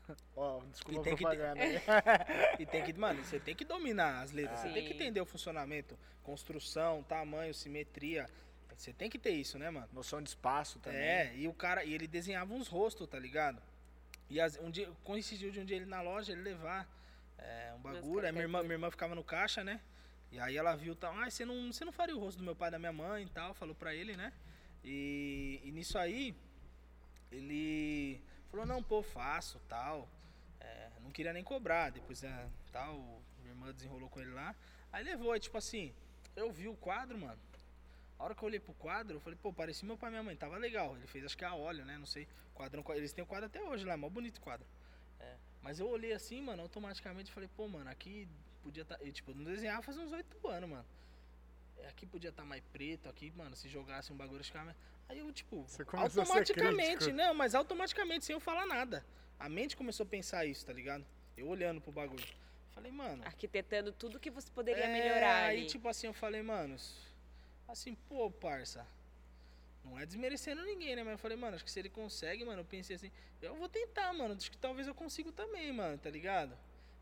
Ó, 0.36 0.62
desculpa 0.66 1.00
E 1.00 1.02
tem 1.04 1.12
a 1.14 1.16
que- 1.16 1.22
propaganda. 1.22 1.62
aí. 1.62 1.80
E 2.60 2.66
tem 2.66 2.84
que, 2.84 2.92
mano, 2.92 3.24
você 3.24 3.40
tem 3.40 3.54
que 3.54 3.64
dominar 3.64 4.20
as 4.22 4.30
letras. 4.30 4.60
Você 4.60 4.68
tem 4.74 4.86
que 4.86 4.92
entender 4.92 5.20
o 5.22 5.26
funcionamento, 5.26 5.98
construção, 6.22 7.02
tamanho, 7.04 7.54
simetria. 7.54 8.28
Você 8.80 8.94
tem 8.94 9.10
que 9.10 9.18
ter 9.18 9.32
isso, 9.32 9.58
né, 9.58 9.68
mano? 9.68 9.86
Noção 9.92 10.22
de 10.22 10.30
espaço 10.30 10.78
também. 10.78 10.98
É, 11.02 11.36
e 11.36 11.46
o 11.46 11.52
cara, 11.52 11.84
e 11.84 11.92
ele 11.92 12.06
desenhava 12.06 12.54
uns 12.54 12.66
rostos, 12.66 13.06
tá 13.06 13.18
ligado? 13.18 13.60
E 14.30 14.40
as- 14.40 14.56
um 14.58 14.70
dia, 14.70 14.90
coincidiu 15.04 15.50
de 15.50 15.60
um 15.60 15.66
dia 15.66 15.76
ele 15.76 15.84
na 15.84 16.00
loja, 16.00 16.32
ele 16.32 16.40
levar 16.40 16.88
é, 17.36 17.74
um 17.74 17.78
bagulho. 17.80 18.24
Aí 18.26 18.32
minha 18.32 18.44
irmã, 18.44 18.62
minha 18.62 18.74
irmã 18.74 18.90
ficava 18.90 19.14
no 19.14 19.22
caixa, 19.22 19.62
né? 19.62 19.82
E 20.32 20.40
aí 20.40 20.56
ela 20.56 20.74
viu 20.76 20.94
tal, 20.96 21.14
ah, 21.18 21.28
você 21.28 21.44
não, 21.44 21.70
você 21.70 21.84
não 21.84 21.92
faria 21.92 22.16
o 22.16 22.18
rosto 22.20 22.38
do 22.38 22.44
meu 22.44 22.56
pai 22.56 22.68
e 22.68 22.72
da 22.72 22.78
minha 22.78 22.92
mãe 22.92 23.24
e 23.24 23.28
tal, 23.28 23.52
falou 23.52 23.74
pra 23.74 23.94
ele, 23.94 24.16
né? 24.16 24.32
E, 24.82 25.60
e 25.62 25.70
nisso 25.72 25.98
aí, 25.98 26.34
ele 27.30 28.20
falou, 28.50 28.64
não, 28.64 28.82
pô, 28.82 29.02
faço, 29.02 29.60
tal. 29.68 30.08
É, 30.60 30.88
não 31.02 31.10
queria 31.10 31.32
nem 31.34 31.42
cobrar, 31.44 31.90
depois 31.90 32.22
é, 32.22 32.48
tal, 32.72 32.94
minha 33.40 33.50
irmã 33.52 33.72
desenrolou 33.72 34.08
com 34.08 34.20
ele 34.20 34.30
lá. 34.32 34.54
Aí 34.92 35.04
levou, 35.04 35.32
aí 35.32 35.40
tipo 35.40 35.56
assim, 35.58 35.92
eu 36.34 36.50
vi 36.50 36.68
o 36.68 36.76
quadro, 36.76 37.18
mano. 37.18 37.38
A 38.20 38.24
hora 38.24 38.34
que 38.34 38.42
eu 38.42 38.46
olhei 38.48 38.60
pro 38.60 38.74
quadro, 38.74 39.16
eu 39.16 39.20
falei, 39.20 39.38
pô, 39.42 39.50
parecia 39.50 39.86
meu 39.86 39.96
pai 39.96 40.10
e 40.10 40.12
minha 40.12 40.22
mãe, 40.22 40.36
tava 40.36 40.58
legal. 40.58 40.94
Ele 40.94 41.06
fez 41.06 41.24
acho 41.24 41.34
que 41.38 41.42
a 41.44 41.54
óleo, 41.54 41.86
né? 41.86 41.96
Não 41.96 42.04
sei. 42.04 42.28
Quadrão, 42.52 42.84
eles 42.90 43.14
têm 43.14 43.24
o 43.24 43.26
quadro 43.26 43.46
até 43.46 43.62
hoje 43.62 43.86
lá, 43.86 43.96
mó 43.96 44.10
bonito 44.10 44.36
o 44.36 44.40
quadro. 44.42 44.66
É, 45.18 45.36
Mas 45.62 45.80
eu 45.80 45.88
olhei 45.88 46.12
assim, 46.12 46.42
mano, 46.42 46.60
automaticamente 46.60 47.32
falei, 47.32 47.48
pô, 47.56 47.66
mano, 47.66 47.88
aqui 47.88 48.28
podia 48.62 48.82
estar. 48.82 48.98
Tá... 48.98 49.10
Tipo, 49.10 49.30
eu 49.30 49.36
não 49.36 49.44
desenhava 49.44 49.80
faz 49.80 49.96
uns 49.96 50.12
oito 50.12 50.46
anos, 50.46 50.68
mano. 50.68 50.84
É, 51.78 51.88
Aqui 51.88 52.04
podia 52.04 52.28
estar 52.28 52.44
mais 52.44 52.62
preto, 52.70 53.08
aqui, 53.08 53.32
mano, 53.34 53.56
se 53.56 53.70
jogasse 53.70 54.12
um 54.12 54.16
bagulho, 54.16 54.40
acho 54.40 54.52
que 54.52 54.58
ficava- 54.58 54.76
Aí 55.08 55.18
eu, 55.18 55.32
tipo, 55.32 55.62
Você 55.66 55.82
começou 55.82 56.22
a 56.22 56.26
ser 56.26 56.42
automaticamente, 56.52 57.12
não, 57.12 57.32
mas 57.32 57.54
automaticamente, 57.54 58.26
sem 58.26 58.34
eu 58.34 58.40
falar 58.40 58.66
nada. 58.66 59.02
A 59.38 59.48
mente 59.48 59.74
começou 59.74 60.04
a 60.04 60.06
pensar 60.06 60.44
isso, 60.44 60.66
tá 60.66 60.74
ligado? 60.74 61.06
Eu 61.38 61.48
olhando 61.48 61.80
pro 61.80 61.90
bagulho. 61.90 62.22
Falei, 62.74 62.92
mano. 62.92 63.24
Arquitetando 63.24 63.92
tudo 63.92 64.20
que 64.20 64.30
você 64.30 64.50
poderia 64.52 64.84
É, 64.84 64.92
melhorar 64.92 65.44
Aí, 65.46 65.60
ali. 65.60 65.66
tipo 65.66 65.88
assim, 65.88 66.06
eu 66.06 66.12
falei, 66.12 66.42
mano, 66.42 66.76
assim, 67.72 67.94
pô, 68.08 68.30
parça. 68.30 68.86
Não 69.84 69.98
é 69.98 70.04
desmerecendo 70.04 70.62
ninguém, 70.62 70.94
né? 70.94 71.02
Mas 71.02 71.12
eu 71.12 71.18
falei, 71.18 71.36
mano, 71.36 71.56
acho 71.56 71.64
que 71.64 71.70
se 71.70 71.78
ele 71.78 71.88
consegue, 71.88 72.44
mano, 72.44 72.60
eu 72.60 72.64
pensei 72.64 72.96
assim, 72.96 73.10
eu 73.40 73.54
vou 73.54 73.68
tentar, 73.68 74.12
mano. 74.12 74.34
Acho 74.34 74.50
que 74.50 74.58
talvez 74.58 74.86
eu 74.86 74.94
consiga 74.94 75.32
também, 75.32 75.72
mano, 75.72 75.98
tá 75.98 76.10
ligado? 76.10 76.56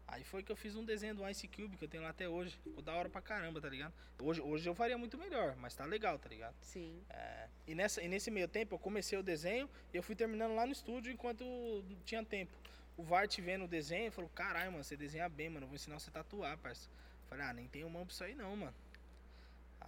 Aí 0.07 0.25
foi 0.25 0.43
que 0.43 0.51
eu 0.51 0.57
fiz 0.57 0.75
um 0.75 0.85
desenho 0.85 1.15
do 1.15 1.29
Ice 1.29 1.47
Cube 1.47 1.77
que 1.77 1.85
eu 1.85 1.89
tenho 1.89 2.03
lá 2.03 2.11
até 2.11 2.27
hoje. 2.27 2.57
Ficou 2.65 2.83
da 2.83 2.95
hora 2.95 3.11
pra 3.11 3.21
caramba, 3.21 3.61
tá 3.61 3.69
ligado? 3.69 3.93
Hoje, 4.23 4.41
hoje 4.41 4.67
eu 4.67 4.75
faria 4.75 4.97
muito 4.97 5.19
melhor, 5.19 5.55
mas 5.57 5.75
tá 5.75 5.85
legal, 5.85 6.19
tá 6.19 6.29
ligado? 6.31 6.55
Sim. 6.63 7.03
É, 7.11 7.47
e, 7.67 7.75
nessa, 7.75 8.03
e 8.03 8.09
nesse 8.09 8.31
meio 8.31 8.49
tempo 8.49 8.75
eu 8.75 8.79
comecei 8.79 9.19
o 9.19 9.23
desenho 9.23 9.69
e 9.93 9.97
eu 9.97 10.03
fui 10.03 10.15
terminando 10.15 10.55
lá 10.55 10.65
no 10.65 10.73
estúdio 10.73 11.13
enquanto 11.13 11.45
tinha 12.07 12.25
tempo. 12.25 12.53
O 12.97 13.03
Vart 13.03 13.39
vendo 13.39 13.67
o 13.67 13.69
desenho 13.69 14.11
falou, 14.11 14.31
caralho, 14.35 14.73
mano, 14.73 14.83
você 14.83 14.97
desenha 14.97 15.29
bem, 15.29 15.51
mano, 15.51 15.65
eu 15.65 15.69
vou 15.69 15.77
ensinar 15.77 16.01
você 16.01 16.09
a 16.09 16.13
tatuar, 16.13 16.57
parça. 16.57 16.89
Falei, 17.29 17.45
ah, 17.45 17.53
nem 17.53 17.69
tenho 17.69 17.91
mão 17.91 18.07
pra 18.07 18.13
isso 18.13 18.25
aí 18.25 18.35
não, 18.35 18.57
mano. 18.57 18.75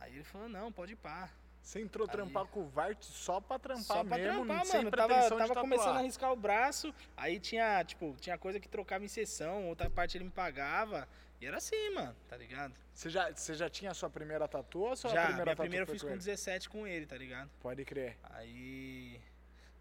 Aí 0.01 0.15
ele 0.15 0.25
falou, 0.25 0.49
não, 0.49 0.73
pode 0.73 0.93
ir 0.95 0.97
pá. 0.97 1.31
Você 1.63 1.81
entrou 1.81 2.07
Aí- 2.07 2.13
trampar 2.13 2.47
com 2.47 2.61
o 2.61 2.69
Vart 2.69 3.01
só 3.03 3.39
pra 3.41 3.59
trampar 3.59 3.85
Só 3.85 4.03
pra 4.03 4.17
mesmo, 4.17 4.47
trampar, 4.47 4.65
sem 4.67 4.79
mano. 4.85 4.91
Tava, 4.91 5.29
tava 5.29 5.55
começando 5.61 5.83
a 5.83 5.87
tatuar. 5.93 6.03
riscar 6.05 6.33
o 6.33 6.37
braço, 6.37 6.95
aí 7.17 7.39
tinha, 7.39 7.85
tipo, 7.85 8.17
tinha 8.19 8.37
coisa 8.39 8.59
que 8.59 8.67
trocava 8.67 9.05
em 9.05 9.09
sessão, 9.09 9.69
outra 9.69 9.89
parte 9.91 10.17
ele 10.17 10.25
me 10.25 10.31
pagava. 10.31 11.07
E 11.39 11.47
era 11.47 11.59
assim, 11.59 11.91
mano, 11.95 12.15
tá 12.29 12.37
ligado? 12.37 12.75
Você 12.93 13.09
já, 13.09 13.31
você 13.33 13.55
já 13.55 13.69
tinha 13.69 13.91
a 13.91 13.95
sua 13.95 14.11
primeira 14.11 14.47
tatu 14.49 14.81
ou 14.81 14.93
a 14.93 14.97
sua 14.97 15.11
Já, 15.11 15.23
primeira 15.25 15.45
minha 15.45 15.57
tatu 15.57 15.63
primeira 15.63 15.85
eu 15.85 15.87
fiz 15.93 16.03
com 16.03 16.09
com 16.09 16.13
ele? 16.15 16.19
17 16.19 16.69
com 16.69 16.87
ele, 16.87 17.07
tá 17.07 17.17
ligado? 17.17 17.51
Pode 17.61 17.85
crer. 17.85 18.17
Aí. 18.25 19.21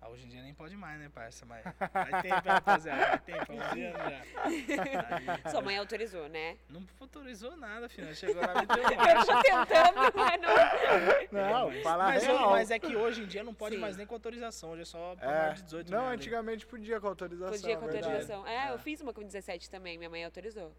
Ah, 0.01 0.09
hoje 0.09 0.25
em 0.25 0.29
dia 0.29 0.41
nem 0.41 0.53
pode 0.53 0.75
mais, 0.77 0.97
né, 0.99 1.09
parça? 1.13 1.45
Mas 1.45 1.61
faz 1.63 2.21
tempo, 2.21 2.47
rapaziada. 2.47 3.05
Faz 3.05 3.21
tempo, 3.23 3.53
uns 3.53 3.61
anos 3.61 4.11
já. 4.11 4.21
Aí, 4.43 5.51
Sua 5.51 5.61
mãe 5.61 5.77
autorizou, 5.77 6.29
né? 6.29 6.57
não 6.69 6.81
autorizou 7.01 7.57
nada, 7.57 7.89
filho. 7.89 8.15
Chegou 8.15 8.41
lá 8.41 8.53
e 8.53 8.55
meteu 8.61 8.77
Eu 8.91 8.95
marcha. 8.97 9.25
tô 9.25 9.41
tentando, 9.41 10.15
mas 10.15 10.41
não. 10.41 11.69
Não, 11.71 11.83
fala 11.83 12.03
mas, 12.07 12.23
real. 12.23 12.49
mas 12.51 12.71
é 12.71 12.79
que 12.79 12.95
hoje 12.95 13.23
em 13.23 13.25
dia 13.25 13.43
não 13.43 13.53
pode 13.53 13.75
Sim. 13.75 13.81
mais 13.81 13.97
nem 13.97 14.07
com 14.07 14.13
autorização, 14.15 14.71
hoje 14.71 14.83
é 14.83 14.85
só 14.85 15.15
É. 15.19 15.25
maior 15.25 15.53
de 15.55 15.63
18 15.63 15.91
Não, 15.91 15.97
mesmo, 15.97 16.09
né? 16.09 16.15
antigamente 16.15 16.65
podia 16.65 16.99
com 17.01 17.07
autorização. 17.07 17.51
Podia 17.53 17.75
com 17.77 17.85
verdade. 17.85 18.05
autorização. 18.05 18.47
É, 18.47 18.67
É. 18.69 18.73
eu 18.73 18.79
fiz 18.79 19.01
uma 19.01 19.13
com 19.13 19.21
17 19.21 19.69
também, 19.69 19.97
minha 19.97 20.09
mãe 20.09 20.23
autorizou. 20.23 20.71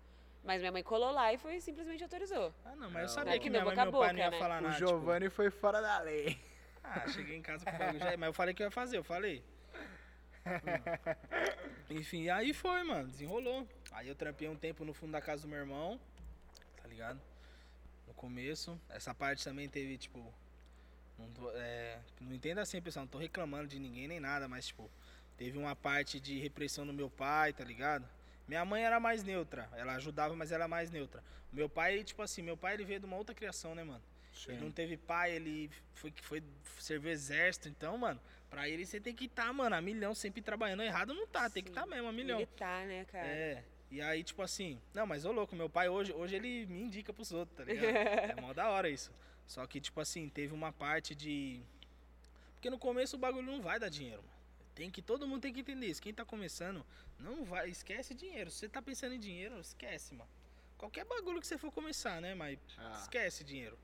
Mas 0.42 0.60
minha 0.60 0.72
mãe 0.72 0.82
colou 0.82 1.10
lá 1.10 1.30
e 1.34 1.36
foi 1.36 1.60
simplesmente 1.60 2.02
autorizou. 2.02 2.54
Ah, 2.64 2.70
não, 2.74 2.90
mas 2.90 2.94
eu 2.94 3.00
Não. 3.02 3.08
sabia 3.08 3.32
Daqui 3.34 3.40
que 3.44 3.50
do 3.50 3.52
minha 3.52 3.64
mãe 3.66 3.74
e 3.74 3.76
meu 3.76 3.84
pai 3.92 3.92
não 3.92 4.14
boca, 4.14 4.18
ia 4.24 4.30
né? 4.30 4.38
falar 4.38 4.58
O 4.58 4.62
nada. 4.62 4.74
tipo, 4.74 4.88
Giovanni 4.88 5.28
foi 5.28 5.50
fora 5.50 5.82
da 5.82 5.98
lei. 6.00 6.38
Ah, 6.90 7.08
cheguei 7.08 7.36
em 7.36 7.42
casa 7.42 7.64
com 7.64 7.74
o 7.74 7.78
bagulho 7.78 7.98
já. 7.98 8.16
Mas 8.16 8.26
eu 8.28 8.32
falei 8.32 8.54
que 8.54 8.62
eu 8.62 8.66
ia 8.66 8.70
fazer, 8.70 8.96
eu 8.98 9.04
falei. 9.04 9.42
Enfim, 11.90 12.28
aí 12.28 12.52
foi, 12.52 12.82
mano, 12.82 13.08
desenrolou. 13.08 13.66
Aí 13.92 14.08
eu 14.08 14.14
trampei 14.14 14.48
um 14.48 14.56
tempo 14.56 14.84
no 14.84 14.92
fundo 14.94 15.12
da 15.12 15.20
casa 15.20 15.42
do 15.42 15.48
meu 15.48 15.58
irmão, 15.58 15.98
tá 16.82 16.88
ligado? 16.88 17.20
No 18.06 18.14
começo. 18.14 18.80
Essa 18.88 19.14
parte 19.14 19.44
também 19.44 19.68
teve, 19.68 19.98
tipo. 19.98 20.32
Não, 21.18 21.28
tô- 21.32 21.50
é, 21.54 21.98
não 22.20 22.32
entenda 22.34 22.62
assim, 22.62 22.80
pessoal, 22.80 23.04
não 23.04 23.10
tô 23.10 23.18
reclamando 23.18 23.68
de 23.68 23.78
ninguém 23.78 24.08
nem 24.08 24.18
nada, 24.20 24.48
mas, 24.48 24.68
tipo, 24.68 24.90
teve 25.36 25.58
uma 25.58 25.76
parte 25.76 26.18
de 26.18 26.38
repressão 26.38 26.84
no 26.84 26.92
meu 26.94 27.10
pai, 27.10 27.52
tá 27.52 27.62
ligado? 27.62 28.08
Minha 28.48 28.64
mãe 28.64 28.82
era 28.84 28.98
mais 28.98 29.22
neutra, 29.22 29.68
ela 29.76 29.94
ajudava, 29.94 30.34
mas 30.34 30.50
era 30.50 30.66
mais 30.66 30.90
neutra. 30.90 31.22
Meu 31.52 31.68
pai, 31.68 32.02
tipo 32.04 32.22
assim, 32.22 32.42
meu 32.42 32.56
pai 32.56 32.74
ele 32.74 32.84
veio 32.84 33.00
de 33.00 33.06
uma 33.06 33.16
outra 33.16 33.34
criação, 33.34 33.74
né, 33.74 33.84
mano? 33.84 34.02
Ele 34.48 34.60
não 34.60 34.70
teve 34.70 34.96
pai, 34.96 35.32
ele 35.32 35.70
foi 35.94 36.10
que 36.10 36.24
foi 36.24 36.42
servir 36.78 37.10
exército, 37.10 37.68
então, 37.68 37.98
mano, 37.98 38.20
pra 38.48 38.68
ele 38.68 38.86
você 38.86 39.00
tem 39.00 39.14
que 39.14 39.26
estar, 39.26 39.52
mano, 39.52 39.74
a 39.76 39.80
milhão, 39.80 40.14
sempre 40.14 40.40
trabalhando 40.40 40.82
errado, 40.82 41.12
não 41.12 41.26
tá, 41.26 41.50
tem 41.50 41.62
que 41.62 41.68
Sim. 41.70 41.74
estar 41.74 41.86
mesmo, 41.86 42.08
a 42.08 42.12
milhão. 42.12 42.38
Militar, 42.38 42.86
né, 42.86 43.04
cara? 43.06 43.26
É. 43.26 43.64
E 43.90 44.00
aí, 44.00 44.22
tipo 44.22 44.40
assim, 44.40 44.80
não, 44.94 45.04
mas 45.04 45.24
ô 45.24 45.32
louco, 45.32 45.54
meu 45.56 45.68
pai 45.68 45.88
hoje, 45.88 46.12
hoje 46.12 46.36
ele 46.36 46.64
me 46.66 46.80
indica 46.80 47.12
pros 47.12 47.32
outros, 47.32 47.56
tá 47.58 47.64
ligado? 47.64 47.84
é 48.38 48.40
mó 48.40 48.52
da 48.52 48.70
hora 48.70 48.88
isso. 48.88 49.12
Só 49.46 49.66
que, 49.66 49.80
tipo 49.80 50.00
assim, 50.00 50.28
teve 50.28 50.54
uma 50.54 50.72
parte 50.72 51.12
de. 51.12 51.60
Porque 52.54 52.70
no 52.70 52.78
começo 52.78 53.16
o 53.16 53.18
bagulho 53.18 53.44
não 53.44 53.60
vai 53.60 53.80
dar 53.80 53.88
dinheiro, 53.88 54.22
mano. 54.22 54.34
Tem 54.76 54.88
que, 54.90 55.02
todo 55.02 55.26
mundo 55.26 55.42
tem 55.42 55.52
que 55.52 55.60
entender 55.60 55.86
isso. 55.86 56.00
Quem 56.00 56.14
tá 56.14 56.24
começando, 56.24 56.86
não 57.18 57.44
vai, 57.44 57.68
esquece 57.68 58.14
dinheiro. 58.14 58.48
Se 58.50 58.58
você 58.58 58.68
tá 58.68 58.80
pensando 58.80 59.14
em 59.14 59.18
dinheiro, 59.18 59.58
esquece, 59.58 60.14
mano. 60.14 60.30
Qualquer 60.78 61.04
bagulho 61.04 61.40
que 61.40 61.46
você 61.46 61.58
for 61.58 61.72
começar, 61.72 62.20
né? 62.20 62.32
Mas 62.34 62.58
Ah. 62.78 62.98
esquece 63.02 63.42
dinheiro. 63.42 63.76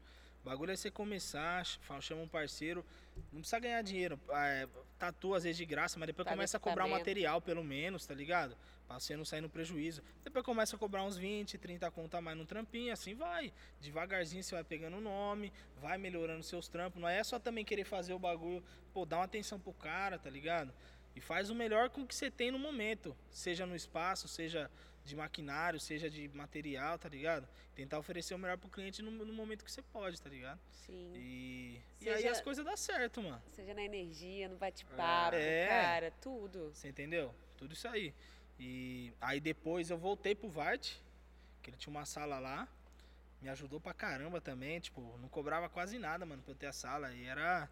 O 0.47 0.49
bagulho 0.49 0.71
é 0.71 0.77
você 0.77 0.93
começar, 0.93 1.67
chama 2.01 2.23
um 2.23 2.29
parceiro. 2.29 2.87
Não 3.33 3.41
precisa 3.41 3.59
ganhar 3.59 3.83
dinheiro. 3.83 4.17
É, 4.31 4.69
tatua 4.97 5.39
às 5.39 5.43
vezes 5.43 5.57
de 5.57 5.67
graça, 5.67 5.99
mas 5.99 6.07
depois 6.07 6.25
Paga 6.25 6.37
começa 6.37 6.57
a 6.57 6.61
cobrar 6.61 6.85
equipamento. 6.85 7.01
material, 7.01 7.43
pelo 7.43 7.65
menos, 7.65 8.07
tá 8.07 8.15
ligado? 8.15 8.57
Pra 8.87 9.01
você 9.01 9.17
não 9.17 9.25
sair 9.25 9.41
no 9.41 9.49
prejuízo. 9.49 10.05
Depois 10.23 10.45
começa 10.45 10.77
a 10.77 10.79
cobrar 10.79 11.03
uns 11.03 11.17
20, 11.17 11.59
30 11.59 11.91
conta 11.91 12.19
a 12.19 12.21
mais 12.21 12.39
no 12.39 12.47
trampinho, 12.47 12.93
assim 12.93 13.13
vai. 13.13 13.53
Devagarzinho 13.81 14.41
você 14.41 14.55
vai 14.55 14.63
pegando 14.63 14.99
o 14.99 15.01
nome, 15.01 15.53
vai 15.83 15.99
melhorando 15.99 16.45
seus 16.45 16.69
trampos. 16.69 17.03
Não 17.03 17.09
é 17.09 17.25
só 17.25 17.41
também 17.41 17.65
querer 17.65 17.83
fazer 17.85 18.15
o 18.15 18.19
bagulho, 18.19 18.63
pô, 18.95 19.05
dá 19.05 19.17
uma 19.17 19.25
atenção 19.25 19.59
pro 19.59 19.73
cara, 19.73 20.17
tá 20.17 20.31
ligado? 20.31 20.73
E 21.17 21.21
faz 21.21 21.51
o 21.51 21.57
melhor 21.57 21.91
com 21.91 22.03
o 22.03 22.07
que 22.07 22.15
você 22.15 22.31
tem 22.31 22.53
no 22.53 22.59
momento. 22.61 23.17
Seja 23.33 23.67
no 23.67 23.75
espaço, 23.75 24.29
seja 24.29 24.71
de 25.07 25.17
maquinário, 25.17 25.79
seja 25.81 26.11
de 26.11 26.29
material, 26.29 26.99
tá 26.99 27.09
ligado? 27.09 27.49
Tentar 27.75 27.99
oferecer 27.99 28.35
o 28.35 28.39
melhor 28.39 28.59
pro 28.59 28.69
cliente 28.69 29.01
no, 29.03 29.11
no 29.11 29.33
momento 29.33 29.65
que 29.65 29.71
você 29.71 29.81
pode, 29.83 30.21
tá 30.21 30.29
ligado? 30.29 30.59
Sim. 30.73 31.13
E, 31.15 31.81
e 32.01 32.09
aí 32.09 32.17
Seja- 32.17 32.31
as 32.33 32.41
coisas 32.41 32.65
dão 32.65 32.77
certo, 32.77 33.23
mano. 33.23 33.43
Seja 33.53 33.73
na 33.75 33.83
energia, 33.83 34.49
no 34.49 34.57
bate-papo, 34.57 35.37
É. 35.37 35.67
cara, 35.69 36.11
tudo. 36.21 36.71
Você 36.75 36.89
entendeu? 36.89 37.35
Tudo 37.57 37.73
isso 37.75 37.87
aí. 37.89 38.13
E 38.59 39.13
aí 39.21 39.41
depois 39.41 39.91
eu 39.91 39.99
voltei 39.99 40.35
pro 40.35 40.49
Vart, 40.49 40.95
que 41.63 41.71
ele 41.71 41.77
tinha 41.77 41.91
uma 41.91 42.05
sala 42.05 42.39
lá. 42.39 42.69
Me 43.41 43.49
ajudou 43.51 43.79
pra 43.79 43.93
caramba 43.95 44.41
também, 44.41 44.81
tipo, 44.81 45.01
não 45.19 45.29
cobrava 45.29 45.69
quase 45.69 45.99
nada, 45.99 46.25
mano, 46.27 46.43
pra 46.43 46.53
eu 46.53 46.57
ter 46.57 46.67
a 46.67 46.73
sala. 46.73 47.13
E 47.13 47.25
era. 47.27 47.69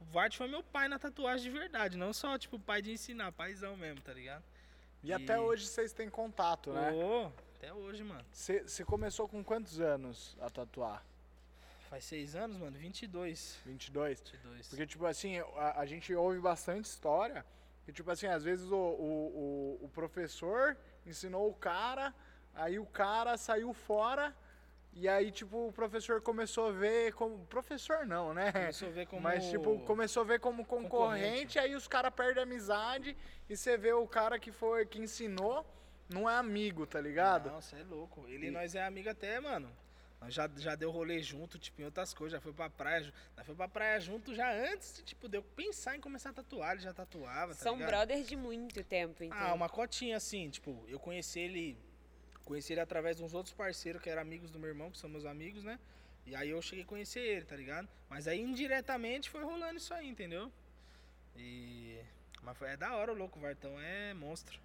O 0.00 0.04
Vart 0.04 0.36
foi 0.36 0.46
meu 0.46 0.62
pai 0.62 0.86
na 0.88 0.96
tatuagem 0.98 1.50
de 1.52 1.58
verdade, 1.58 1.98
não 1.98 2.12
só, 2.12 2.38
tipo, 2.38 2.56
pai 2.58 2.80
de 2.80 2.92
ensinar, 2.92 3.32
paizão 3.32 3.76
mesmo, 3.76 4.00
tá 4.00 4.12
ligado? 4.14 4.44
E 5.08 5.12
até 5.14 5.36
E- 5.36 5.38
hoje 5.38 5.66
vocês 5.66 5.90
têm 5.90 6.10
contato, 6.10 6.70
né? 6.70 6.92
Ô, 6.92 7.32
até 7.56 7.72
hoje, 7.72 8.04
mano. 8.04 8.22
Você 8.30 8.84
começou 8.84 9.26
com 9.26 9.42
quantos 9.42 9.80
anos 9.80 10.36
a 10.38 10.50
tatuar? 10.50 11.02
Faz 11.88 12.04
seis 12.04 12.36
anos, 12.36 12.58
mano, 12.58 12.76
22. 12.76 13.58
22? 13.64 14.20
22. 14.20 14.68
Porque, 14.68 14.86
tipo 14.86 15.06
assim, 15.06 15.38
a, 15.56 15.80
a 15.80 15.86
gente 15.86 16.14
ouve 16.14 16.38
bastante 16.38 16.84
história. 16.84 17.42
Que, 17.86 17.92
tipo 17.94 18.10
assim, 18.10 18.26
às 18.26 18.44
vezes 18.44 18.70
o, 18.70 18.76
o, 18.76 19.78
o, 19.80 19.84
o 19.86 19.88
professor 19.94 20.76
ensinou 21.06 21.48
o 21.48 21.54
cara, 21.54 22.12
aí 22.54 22.78
o 22.78 22.84
cara 22.84 23.38
saiu 23.38 23.72
fora, 23.72 24.36
e 25.00 25.08
aí, 25.08 25.30
tipo, 25.30 25.68
o 25.68 25.72
professor 25.72 26.20
começou 26.20 26.68
a 26.68 26.72
ver 26.72 27.12
como. 27.14 27.38
Professor 27.46 28.04
não, 28.06 28.34
né? 28.34 28.50
Começou 28.52 28.88
a 28.88 28.92
ver 28.92 29.06
como. 29.06 29.22
Mas, 29.22 29.48
tipo, 29.48 29.78
começou 29.80 30.22
a 30.22 30.26
ver 30.26 30.40
como 30.40 30.64
concorrente, 30.64 30.88
Concorrente. 31.26 31.58
aí 31.58 31.74
os 31.74 31.86
caras 31.86 32.12
perdem 32.14 32.40
a 32.40 32.46
amizade, 32.46 33.16
e 33.48 33.56
você 33.56 33.76
vê 33.76 33.92
o 33.92 34.06
cara 34.06 34.38
que 34.38 34.50
foi, 34.50 34.84
que 34.86 34.98
ensinou, 34.98 35.64
não 36.08 36.28
é 36.28 36.34
amigo, 36.36 36.86
tá 36.86 37.00
ligado? 37.00 37.50
Não, 37.50 37.60
você 37.60 37.76
é 37.76 37.84
louco. 37.84 38.26
Ele 38.28 38.48
e 38.48 38.50
nós 38.50 38.74
é 38.74 38.84
amigo 38.84 39.08
até, 39.08 39.38
mano. 39.40 39.70
Nós 40.20 40.34
já, 40.34 40.50
já 40.56 40.74
deu 40.74 40.90
rolê 40.90 41.20
junto, 41.22 41.60
tipo, 41.60 41.80
em 41.80 41.84
outras 41.84 42.12
coisas, 42.12 42.32
já 42.32 42.40
foi 42.40 42.52
pra 42.52 42.68
praia. 42.68 43.12
Nós 43.36 43.46
foi 43.46 43.54
pra 43.54 43.68
praia 43.68 44.00
junto 44.00 44.34
já 44.34 44.52
antes 44.52 44.96
de, 44.96 45.02
tipo, 45.04 45.28
de 45.28 45.38
eu 45.38 45.42
pensar 45.44 45.94
em 45.96 46.00
começar 46.00 46.30
a 46.30 46.32
tatuar, 46.32 46.72
ele 46.72 46.80
já 46.80 46.92
tatuava, 46.92 47.54
tá 47.54 47.60
São 47.60 47.74
ligado? 47.74 47.88
brothers 47.90 48.26
de 48.26 48.34
muito 48.36 48.82
tempo, 48.82 49.22
então. 49.22 49.38
Ah, 49.38 49.54
uma 49.54 49.68
cotinha 49.68 50.16
assim, 50.16 50.50
tipo, 50.50 50.84
eu 50.88 50.98
conheci 50.98 51.38
ele. 51.38 51.78
Conheci 52.48 52.72
ele 52.72 52.80
através 52.80 53.18
de 53.18 53.22
uns 53.22 53.34
outros 53.34 53.52
parceiros 53.54 54.00
que 54.00 54.08
eram 54.08 54.22
amigos 54.22 54.50
do 54.50 54.58
meu 54.58 54.70
irmão, 54.70 54.90
que 54.90 54.96
são 54.96 55.10
meus 55.10 55.26
amigos, 55.26 55.62
né? 55.62 55.78
E 56.24 56.34
aí 56.34 56.48
eu 56.48 56.62
cheguei 56.62 56.82
a 56.82 56.86
conhecer 56.86 57.20
ele, 57.20 57.44
tá 57.44 57.54
ligado? 57.54 57.86
Mas 58.08 58.26
aí 58.26 58.40
indiretamente 58.40 59.28
foi 59.28 59.42
rolando 59.44 59.76
isso 59.76 59.92
aí, 59.92 60.08
entendeu? 60.08 60.50
E. 61.36 61.98
Mas 62.42 62.56
foi, 62.56 62.70
é 62.70 62.76
da 62.78 62.96
hora 62.96 63.12
o 63.12 63.14
louco, 63.14 63.38
o 63.38 63.42
Vartão 63.42 63.78
é 63.78 64.14
monstro. 64.14 64.58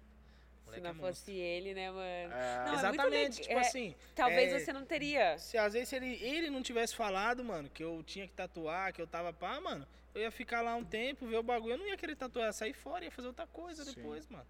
Se 0.72 0.80
não 0.80 0.90
é 0.90 0.92
monstro. 0.94 1.14
fosse 1.14 1.32
ele, 1.32 1.74
né, 1.74 1.90
mano? 1.90 2.02
É, 2.06 2.28
Não, 2.28 2.34
é 2.34 2.64
muito 2.64 2.78
Exatamente, 2.78 3.12
legal. 3.12 3.42
tipo 3.42 3.52
É, 3.52 3.60
assim. 3.60 3.94
Talvez 4.14 4.52
é, 4.54 4.58
você 4.60 4.72
não 4.72 4.86
teria. 4.86 5.38
Se 5.38 5.58
às 5.58 5.74
vezes 5.74 5.90
se 5.90 5.96
ele, 5.96 6.14
ele 6.24 6.48
não 6.48 6.62
tivesse 6.62 6.96
falado, 6.96 7.44
mano, 7.44 7.68
que 7.68 7.84
eu 7.84 8.02
tinha 8.06 8.26
que 8.26 8.32
tatuar, 8.32 8.94
que 8.94 9.02
eu 9.02 9.06
tava 9.06 9.30
pá, 9.30 9.60
mano, 9.60 9.86
eu 10.14 10.22
ia 10.22 10.30
ficar 10.30 10.62
lá 10.62 10.74
um 10.74 10.84
tempo, 10.84 11.26
ver 11.26 11.36
o 11.36 11.42
bagulho, 11.42 11.74
eu 11.74 11.78
não 11.78 11.86
ia 11.86 11.98
querer 11.98 12.16
tatuar, 12.16 12.46
ia 12.46 12.52
sair 12.54 12.72
fora, 12.72 13.04
ia 13.04 13.10
fazer 13.10 13.28
outra 13.28 13.46
coisa 13.46 13.84
Sim. 13.84 13.92
depois, 13.94 14.26
mano. 14.28 14.46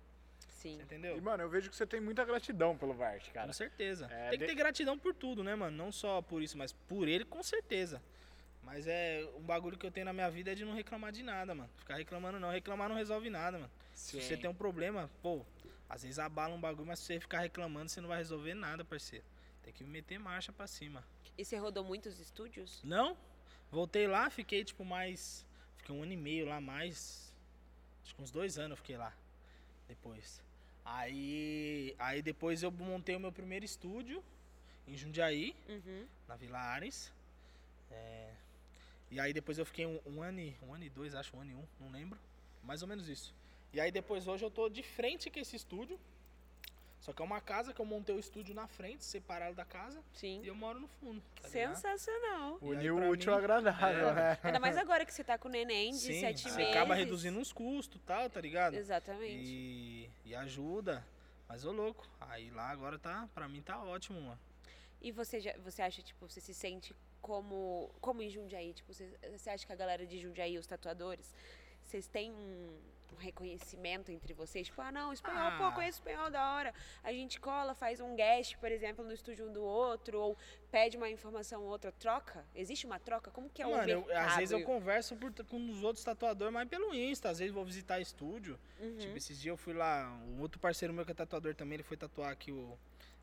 Sim. 0.65 0.77
Você 0.79 0.83
entendeu? 0.83 1.17
E, 1.19 1.21
mano, 1.21 1.43
eu 1.43 1.49
vejo 1.51 1.69
que 1.69 1.77
você 1.77 1.87
tem 1.87 2.01
muita 2.01 2.25
gratidão 2.25 2.75
pelo 2.77 2.95
Vart, 2.95 3.31
cara. 3.33 3.49
Com 3.49 3.53
certeza. 3.53 4.07
É, 4.11 4.31
Tem 4.31 4.39
que 4.39 4.47
de- 4.47 4.51
ter 4.53 4.55
gratidão 4.55 4.99
por 4.99 5.15
tudo, 5.15 5.45
né, 5.45 5.55
mano? 5.55 5.77
Não 5.77 5.93
só 5.93 6.23
por 6.23 6.43
isso, 6.43 6.57
mas 6.57 6.73
por 6.73 7.07
ele, 7.07 7.23
com 7.27 7.43
certeza. 7.43 8.01
Mas 8.63 8.87
é 8.87 9.29
um 9.37 9.43
bagulho 9.43 9.77
que 9.77 9.85
eu 9.85 9.91
tenho 9.91 10.07
na 10.07 10.13
minha 10.15 10.31
vida 10.31 10.53
é 10.53 10.55
de 10.55 10.65
não 10.65 10.73
reclamar 10.75 11.13
de 11.13 11.23
nada, 11.23 11.55
mano. 11.55 11.69
Ficar 11.77 11.97
reclamando 11.97 12.41
não. 12.41 12.51
Reclamar 12.51 12.89
não 12.89 12.97
resolve 12.97 13.29
nada, 13.29 13.59
mano. 13.59 13.71
Se 13.93 14.19
você 14.19 14.39
tem 14.39 14.49
um 14.49 14.55
problema, 14.55 15.11
pô, 15.23 15.45
às 15.87 16.03
vezes 16.03 16.19
abala 16.19 16.55
um 16.55 16.61
bagulho, 16.61 16.87
mas 16.89 16.99
se 16.99 17.05
você 17.05 17.21
ficar 17.21 17.41
reclamando, 17.41 17.91
você 17.91 18.01
não 18.01 18.09
vai 18.09 18.17
resolver 18.17 18.55
nada, 18.55 18.83
parceiro. 18.87 19.23
Tem 19.63 19.71
que 19.71 19.85
meter 19.85 20.19
marcha 20.19 20.51
pra 20.51 20.67
cima. 20.67 21.05
E 21.37 21.45
você 21.45 21.59
rodou 21.59 21.85
muitos 21.85 22.19
estúdios? 22.19 22.81
Não, 22.83 23.19
voltei 23.71 24.07
lá, 24.07 24.31
fiquei 24.31 24.65
tipo 24.65 24.83
mais. 24.83 25.45
Fiquei 25.77 25.95
um 25.95 26.03
ano 26.03 26.13
e 26.13 26.17
meio 26.17 26.47
lá 26.47 26.59
mais. 26.59 27.31
Acho 28.03 28.15
que 28.15 28.23
uns 28.23 28.31
dois 28.31 28.57
anos 28.57 28.71
eu 28.71 28.77
fiquei 28.79 28.97
lá. 28.97 29.13
Depois. 29.87 30.43
Aí. 30.85 31.95
Aí 31.99 32.23
depois 32.23 32.63
eu 32.63 32.71
montei 32.71 33.17
o 33.17 33.21
meu 33.21 33.33
primeiro 33.33 33.65
estúdio 33.65 34.23
em 34.87 34.97
Jundiaí, 34.97 35.55
Uhum. 35.69 36.07
na 36.29 36.37
Vila 36.37 36.59
Ares. 36.59 37.13
É, 37.91 38.31
E 39.11 39.21
aí 39.21 39.33
depois 39.33 39.59
eu 39.59 39.65
fiquei 39.67 39.87
um, 39.87 40.01
um 40.07 40.23
ano 40.23 40.41
e. 40.41 40.55
Um 40.63 40.75
ano 40.75 40.85
e 40.85 40.91
dois, 40.91 41.15
acho, 41.15 41.37
um 41.37 41.41
ano 41.41 41.51
e 41.53 41.55
um, 41.55 41.65
não 41.81 41.91
lembro. 41.91 42.19
Mais 42.63 42.83
ou 42.83 42.89
menos 42.89 43.09
isso. 43.09 43.33
E 43.73 43.81
aí 43.81 43.91
depois 43.91 44.27
hoje 44.27 44.45
eu 44.45 44.51
tô 44.51 44.69
de 44.69 44.83
frente 44.83 45.31
com 45.31 45.39
esse 45.39 45.57
estúdio. 45.57 45.99
Só 47.05 47.13
que 47.13 47.21
é 47.21 47.25
uma 47.25 47.39
casa 47.39 47.75
que 47.75 47.81
eu 47.83 47.85
montei 47.85 48.17
o 48.17 48.19
estúdio 48.19 48.55
na 48.55 48.67
frente, 48.67 49.05
separado 49.05 49.55
da 49.55 49.65
casa, 49.67 50.03
Sim. 50.15 50.41
e 50.43 50.49
eu 50.49 50.55
moro 50.55 50.81
no 50.81 50.89
fundo. 50.89 51.23
tá? 51.43 51.49
Sensacional. 51.51 52.57
Unir 52.63 52.93
o 52.95 53.11
útil 53.11 53.31
ao 53.35 53.39
agradável, 53.41 54.09
É. 54.09 54.15
né? 54.15 54.39
Ainda 54.43 54.59
mais 54.59 54.79
agora 54.79 55.05
que 55.05 55.13
você 55.13 55.23
tá 55.23 55.37
com 55.37 55.47
o 55.47 55.51
neném 55.51 55.91
de 55.93 55.99
Sim, 55.99 56.21
sete 56.21 56.49
você 56.49 56.57
meses. 56.57 56.75
acaba 56.75 56.95
reduzindo 56.95 57.39
uns 57.39 57.53
custos 57.53 58.01
e 58.01 58.05
tal, 58.07 58.31
tá 58.31 58.41
ligado? 58.41 58.73
Exatamente. 58.73 59.37
E, 59.37 60.11
e 60.25 60.35
ajuda. 60.35 61.07
Mas 61.47 61.67
ô 61.67 61.73
louco, 61.73 62.09
aí 62.19 62.51
lá 62.51 62.71
agora 62.71 62.99
tá, 62.99 63.29
pra 63.35 63.47
mim 63.51 63.61
tá 63.61 63.83
ótimo, 63.85 64.19
mano. 64.23 64.41
E 65.03 65.13
você, 65.13 65.41
já, 65.41 65.55
você 65.59 65.83
acha, 65.83 66.01
tipo, 66.03 66.27
você 66.27 66.41
se 66.41 66.55
sente 66.55 66.97
como, 67.21 67.91
como 68.01 68.23
em 68.23 68.31
Jundiaí? 68.31 68.73
Tipo, 68.73 68.95
você, 68.95 69.15
você 69.31 69.51
acha 69.51 69.67
que 69.67 69.73
a 69.75 69.77
galera 69.77 70.07
de 70.07 70.19
Jundiaí, 70.19 70.57
os 70.57 70.67
tatuadores, 70.67 71.35
vocês 71.85 72.07
têm 72.07 72.33
um, 72.33 72.79
um 73.15 73.21
reconhecimento 73.21 74.11
entre 74.11 74.33
vocês? 74.35 74.67
Tipo, 74.67 74.81
ah, 74.83 74.93
não, 74.93 75.13
espanhol, 75.13 75.53
pô, 75.59 75.65
Ah. 75.65 75.73
conheço 75.73 75.99
espanhol 75.99 76.31
da 76.31 76.55
hora. 76.55 76.75
A 77.03 77.13
gente 77.13 77.41
cola, 77.41 77.75
faz 77.75 78.01
um 78.01 78.15
guest, 78.15 78.57
por 78.59 78.71
exemplo, 78.71 79.05
no 79.05 79.13
estúdio 79.13 79.49
um 79.49 79.53
do 79.53 79.63
outro, 79.63 80.19
ou 80.21 80.37
pede 80.71 80.97
uma 80.97 81.09
informação 81.09 81.63
ou 81.63 81.69
outra, 81.69 81.93
troca? 81.93 82.45
Existe 82.55 82.87
uma 82.87 82.99
troca? 82.99 83.31
Como 83.31 83.49
que 83.49 83.63
é 83.63 83.67
o 83.67 83.71
Mano, 83.71 83.89
eu- 83.89 84.05
mercado? 84.07 84.29
às 84.29 84.37
vezes 84.37 84.53
eu 84.53 84.63
converso 84.63 85.17
por- 85.17 85.33
com 85.47 85.71
os 85.71 85.83
outros 85.83 86.05
tatuadores, 86.05 86.53
mas 86.53 86.69
pelo 86.69 86.95
Insta. 86.95 87.31
Às 87.31 87.39
vezes 87.39 87.51
eu 87.51 87.55
vou 87.55 87.65
visitar 87.65 88.01
estúdio. 88.01 88.59
Uhum. 88.81 88.97
Tipo, 88.99 89.17
esses 89.17 89.41
dias 89.41 89.53
eu 89.53 89.57
fui 89.57 89.73
lá, 89.75 90.11
um 90.27 90.41
outro 90.41 90.59
parceiro 90.61 90.93
meu 90.93 91.05
que 91.05 91.13
é 91.13 91.15
tatuador 91.15 91.55
também, 91.55 91.77
ele 91.77 91.83
foi 91.83 91.97
tatuar 91.97 92.31
aqui 92.33 92.51
o, 92.53 92.77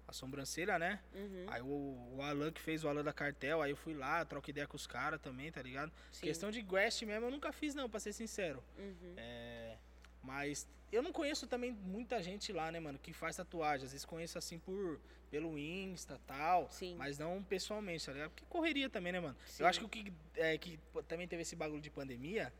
a 0.07 0.13
sobrancelha, 0.13 0.77
né? 0.79 0.99
Uhum. 1.13 1.45
Aí 1.47 1.61
o, 1.61 2.15
o 2.17 2.21
Alan 2.21 2.51
que 2.51 2.59
fez 2.61 2.83
o 2.83 2.89
Alan 2.89 3.03
da 3.03 3.13
Cartel, 3.13 3.61
aí 3.61 3.71
eu 3.71 3.77
fui 3.77 3.93
lá, 3.93 4.23
troco 4.25 4.49
ideia 4.49 4.67
com 4.67 4.75
os 4.75 4.85
caras 4.87 5.21
também, 5.21 5.51
tá 5.51 5.61
ligado? 5.61 5.91
Sim. 6.11 6.21
Questão 6.25 6.51
de 6.51 6.61
guest 6.61 7.01
mesmo 7.03 7.27
eu 7.27 7.31
nunca 7.31 7.51
fiz 7.51 7.73
não, 7.75 7.89
pra 7.89 7.99
ser 7.99 8.11
sincero. 8.13 8.61
Uhum. 8.77 9.13
É, 9.17 9.77
mas 10.23 10.67
eu 10.91 11.01
não 11.01 11.11
conheço 11.11 11.47
também 11.47 11.71
muita 11.71 12.21
gente 12.21 12.51
lá, 12.51 12.71
né, 12.71 12.79
mano, 12.79 12.99
que 12.99 13.13
faz 13.13 13.35
tatuagem. 13.35 13.85
Às 13.85 13.91
vezes 13.91 14.05
conheço 14.05 14.37
assim 14.37 14.59
por 14.59 14.99
pelo 15.29 15.57
Insta 15.57 16.19
tal, 16.27 16.69
Sim. 16.69 16.95
mas 16.97 17.17
não 17.17 17.41
pessoalmente, 17.41 18.05
tá 18.05 18.11
ligado? 18.11 18.31
Porque 18.31 18.43
correria 18.49 18.89
também, 18.89 19.13
né, 19.13 19.19
mano? 19.21 19.37
Sim. 19.45 19.63
Eu 19.63 19.67
acho 19.67 19.79
que 19.79 19.85
o 19.85 19.89
que, 19.89 20.13
é, 20.35 20.57
que 20.57 20.77
também 21.07 21.25
teve 21.25 21.43
esse 21.43 21.55
bagulho 21.55 21.81
de 21.81 21.89
pandemia, 21.89 22.51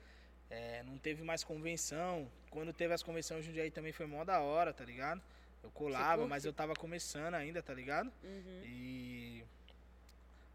é, 0.50 0.82
não 0.84 0.98
teve 0.98 1.22
mais 1.22 1.44
convenção. 1.44 2.32
Quando 2.50 2.72
teve 2.72 2.94
as 2.94 3.04
convenções 3.04 3.44
em 3.44 3.48
Jundiaí 3.48 3.70
também 3.70 3.92
foi 3.92 4.06
mó 4.06 4.24
da 4.24 4.40
hora, 4.40 4.74
tá 4.74 4.86
ligado? 4.86 5.22
Eu 5.62 5.70
colava, 5.72 6.26
mas 6.28 6.46
eu 6.46 6.54
tava 6.54 6.74
começando 6.74 7.36
ainda, 7.36 7.62
tá 7.62 7.74
ligado? 7.74 8.12
Uhum. 8.24 8.62
E. 8.66 9.21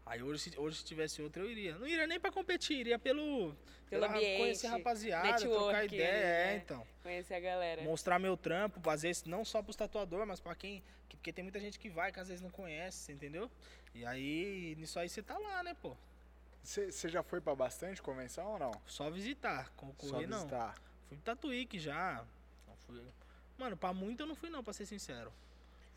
Aí 0.09 0.23
hoje, 0.23 0.39
se- 0.51 0.59
hoje 0.59 0.77
se 0.77 0.85
tivesse 0.85 1.21
outro, 1.21 1.43
eu 1.43 1.49
iria. 1.51 1.77
Não 1.77 1.87
iria 1.87 2.07
nem 2.07 2.19
pra 2.19 2.31
competir, 2.31 2.79
iria 2.79 2.97
pelo. 2.97 3.53
Pelo 3.89 4.01
pela- 4.03 4.07
ambiente, 4.15 4.37
Conhecer 4.39 4.67
rapaziada, 4.67 5.37
trocar 5.39 5.85
ideia, 5.85 6.01
é, 6.03 6.45
né? 6.53 6.55
então. 6.63 6.85
Conhecer 7.03 7.33
a 7.35 7.39
galera. 7.39 7.81
Mostrar 7.83 8.19
meu 8.19 8.35
trampo, 8.35 8.89
às 8.89 9.01
vezes 9.03 9.23
não 9.25 9.45
só 9.45 9.61
pros 9.61 9.75
tatuadores, 9.75 10.27
mas 10.27 10.39
pra 10.39 10.55
quem. 10.55 10.83
que- 11.09 11.15
Porque 11.17 11.31
tem 11.33 11.43
muita 11.43 11.59
gente 11.59 11.79
que 11.79 11.89
vai, 11.89 12.11
que 12.11 12.19
às 12.19 12.27
vezes 12.27 12.41
não 12.43 12.49
conhece, 12.51 13.11
entendeu? 13.11 13.49
E 13.95 14.05
aí, 14.05 14.75
nisso 14.77 14.99
aí 14.99 15.07
você 15.09 15.21
tá 15.23 15.37
lá, 15.37 15.63
né, 15.63 15.73
pô? 15.81 15.95
Você 16.63 17.07
já 17.09 17.23
foi 17.23 17.39
pra 17.39 17.55
bastante 17.55 18.01
convenção 18.01 18.45
ou 18.53 18.59
não? 18.59 18.71
Só 18.85 19.09
visitar, 19.09 19.65
Só 19.67 19.71
concorrer 19.77 20.27
não. 20.27 20.39
visitar. 20.39 20.75
Fui 21.07 21.15
pro 21.17 21.25
Tatuíque 21.25 21.79
já. 21.79 22.25
Não 22.67 22.75
fui- 22.85 23.01
Mano, 23.57 23.75
pra 23.77 23.93
muito 23.93 24.21
eu 24.23 24.27
não 24.27 24.35
fui 24.35 24.49
não, 24.49 24.61
pra 24.63 24.73
ser 24.73 24.85
sincero. 24.85 25.31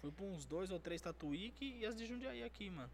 Fui 0.00 0.10
pra 0.12 0.24
uns 0.24 0.44
dois 0.46 0.70
ou 0.70 0.78
três 0.78 1.02
Tatuíque 1.02 1.76
e 1.80 1.84
as 1.84 1.96
de 1.96 2.06
Jundiaí 2.06 2.42
aqui, 2.44 2.70
mano. 2.70 2.90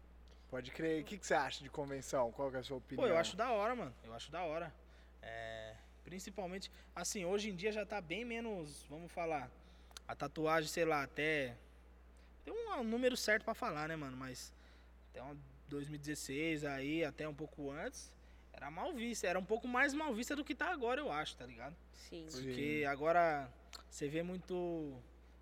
Pode 0.49 0.71
crer. 0.71 1.01
O 1.01 1.05
que, 1.05 1.17
que 1.17 1.25
você 1.25 1.33
acha 1.33 1.63
de 1.63 1.69
convenção? 1.69 2.31
Qual 2.31 2.49
que 2.49 2.57
é 2.57 2.59
a 2.59 2.63
sua 2.63 2.77
opinião? 2.77 3.05
Pô, 3.05 3.11
eu 3.11 3.17
acho 3.17 3.35
da 3.35 3.51
hora, 3.51 3.75
mano. 3.75 3.93
Eu 4.03 4.13
acho 4.13 4.31
da 4.31 4.43
hora. 4.43 4.73
É, 5.21 5.75
principalmente, 6.03 6.71
assim, 6.95 7.25
hoje 7.25 7.49
em 7.49 7.55
dia 7.55 7.71
já 7.71 7.85
tá 7.85 7.99
bem 7.99 8.23
menos, 8.23 8.85
vamos 8.89 9.11
falar, 9.11 9.51
a 10.07 10.15
tatuagem, 10.15 10.69
sei 10.69 10.85
lá, 10.85 11.03
até. 11.03 11.55
Tem 12.45 12.53
um, 12.53 12.79
um 12.79 12.83
número 12.83 13.17
certo 13.17 13.43
pra 13.43 13.53
falar, 13.53 13.89
né, 13.89 13.95
mano? 13.95 14.15
Mas 14.15 14.53
até 15.09 15.21
um 15.21 15.37
2016 15.67 16.63
aí, 16.63 17.03
até 17.03 17.27
um 17.27 17.33
pouco 17.33 17.69
antes, 17.71 18.13
era 18.53 18.71
mal 18.71 18.93
vista. 18.93 19.27
Era 19.27 19.37
um 19.37 19.43
pouco 19.43 19.67
mais 19.67 19.93
mal 19.93 20.13
vista 20.13 20.33
do 20.33 20.45
que 20.45 20.55
tá 20.55 20.71
agora, 20.71 21.01
eu 21.01 21.11
acho, 21.11 21.35
tá 21.35 21.45
ligado? 21.45 21.75
Sim. 21.93 22.25
Sim. 22.29 22.43
Porque 22.43 22.85
agora 22.87 23.51
você 23.89 24.07
vê 24.07 24.23
muito. 24.23 24.93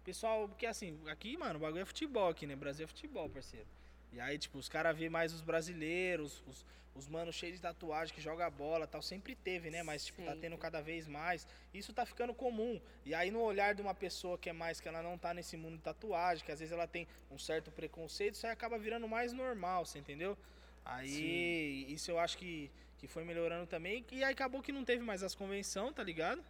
Pessoal, 0.04 0.48
porque 0.48 0.66
assim, 0.66 1.00
aqui, 1.08 1.38
mano, 1.38 1.58
o 1.58 1.60
bagulho 1.60 1.82
é 1.82 1.86
futebol 1.86 2.30
aqui, 2.30 2.46
né? 2.48 2.56
Brasil 2.56 2.86
é 2.86 2.88
futebol, 2.88 3.30
parceiro. 3.30 3.68
E 4.16 4.22
aí, 4.22 4.38
tipo, 4.38 4.58
os 4.58 4.70
caras 4.70 4.98
vê 4.98 5.10
mais 5.10 5.34
os 5.34 5.42
brasileiros, 5.42 6.42
os, 6.48 6.66
os 6.96 7.06
manos 7.10 7.36
cheios 7.36 7.58
de 7.58 7.62
tatuagem 7.62 8.16
que 8.16 8.22
joga 8.22 8.50
bola 8.50 8.88
tal. 8.88 9.02
Sempre 9.02 9.36
teve, 9.36 9.70
né? 9.70 9.84
Mas, 9.84 10.06
tipo, 10.06 10.24
tá 10.24 10.34
tendo 10.38 10.58
cada 10.58 10.82
vez 10.82 11.06
mais. 11.06 11.46
Isso 11.74 11.94
tá 11.94 12.06
ficando 12.06 12.34
comum. 12.34 12.80
E 13.06 13.14
aí, 13.14 13.30
no 13.30 13.42
olhar 13.42 13.76
de 13.76 13.82
uma 13.82 13.94
pessoa 13.94 14.38
que 14.38 14.50
é 14.50 14.54
mais, 14.54 14.80
que 14.80 14.88
ela 14.88 15.04
não 15.04 15.18
tá 15.18 15.34
nesse 15.34 15.58
mundo 15.58 15.76
de 15.76 15.84
tatuagem, 15.84 16.46
que 16.46 16.52
às 16.52 16.60
vezes 16.60 16.72
ela 16.72 16.88
tem 16.88 17.06
um 17.30 17.38
certo 17.38 17.70
preconceito, 17.72 18.36
isso 18.36 18.48
aí 18.48 18.54
acaba 18.54 18.78
virando 18.78 19.06
mais 19.06 19.34
normal, 19.34 19.86
você 19.86 20.00
entendeu? 20.00 20.38
Aí, 20.86 21.86
isso 21.90 22.10
eu 22.10 22.18
acho 22.18 22.38
que, 22.38 22.72
que 22.98 23.08
foi 23.08 23.26
melhorando 23.26 23.68
também. 23.68 24.06
E 24.14 24.24
aí 24.24 24.32
acabou 24.32 24.62
que 24.62 24.72
não 24.72 24.86
teve 24.86 25.04
mais 25.04 25.24
as 25.24 25.36
convenções, 25.36 25.94
tá 25.94 26.04
ligado? 26.04 26.42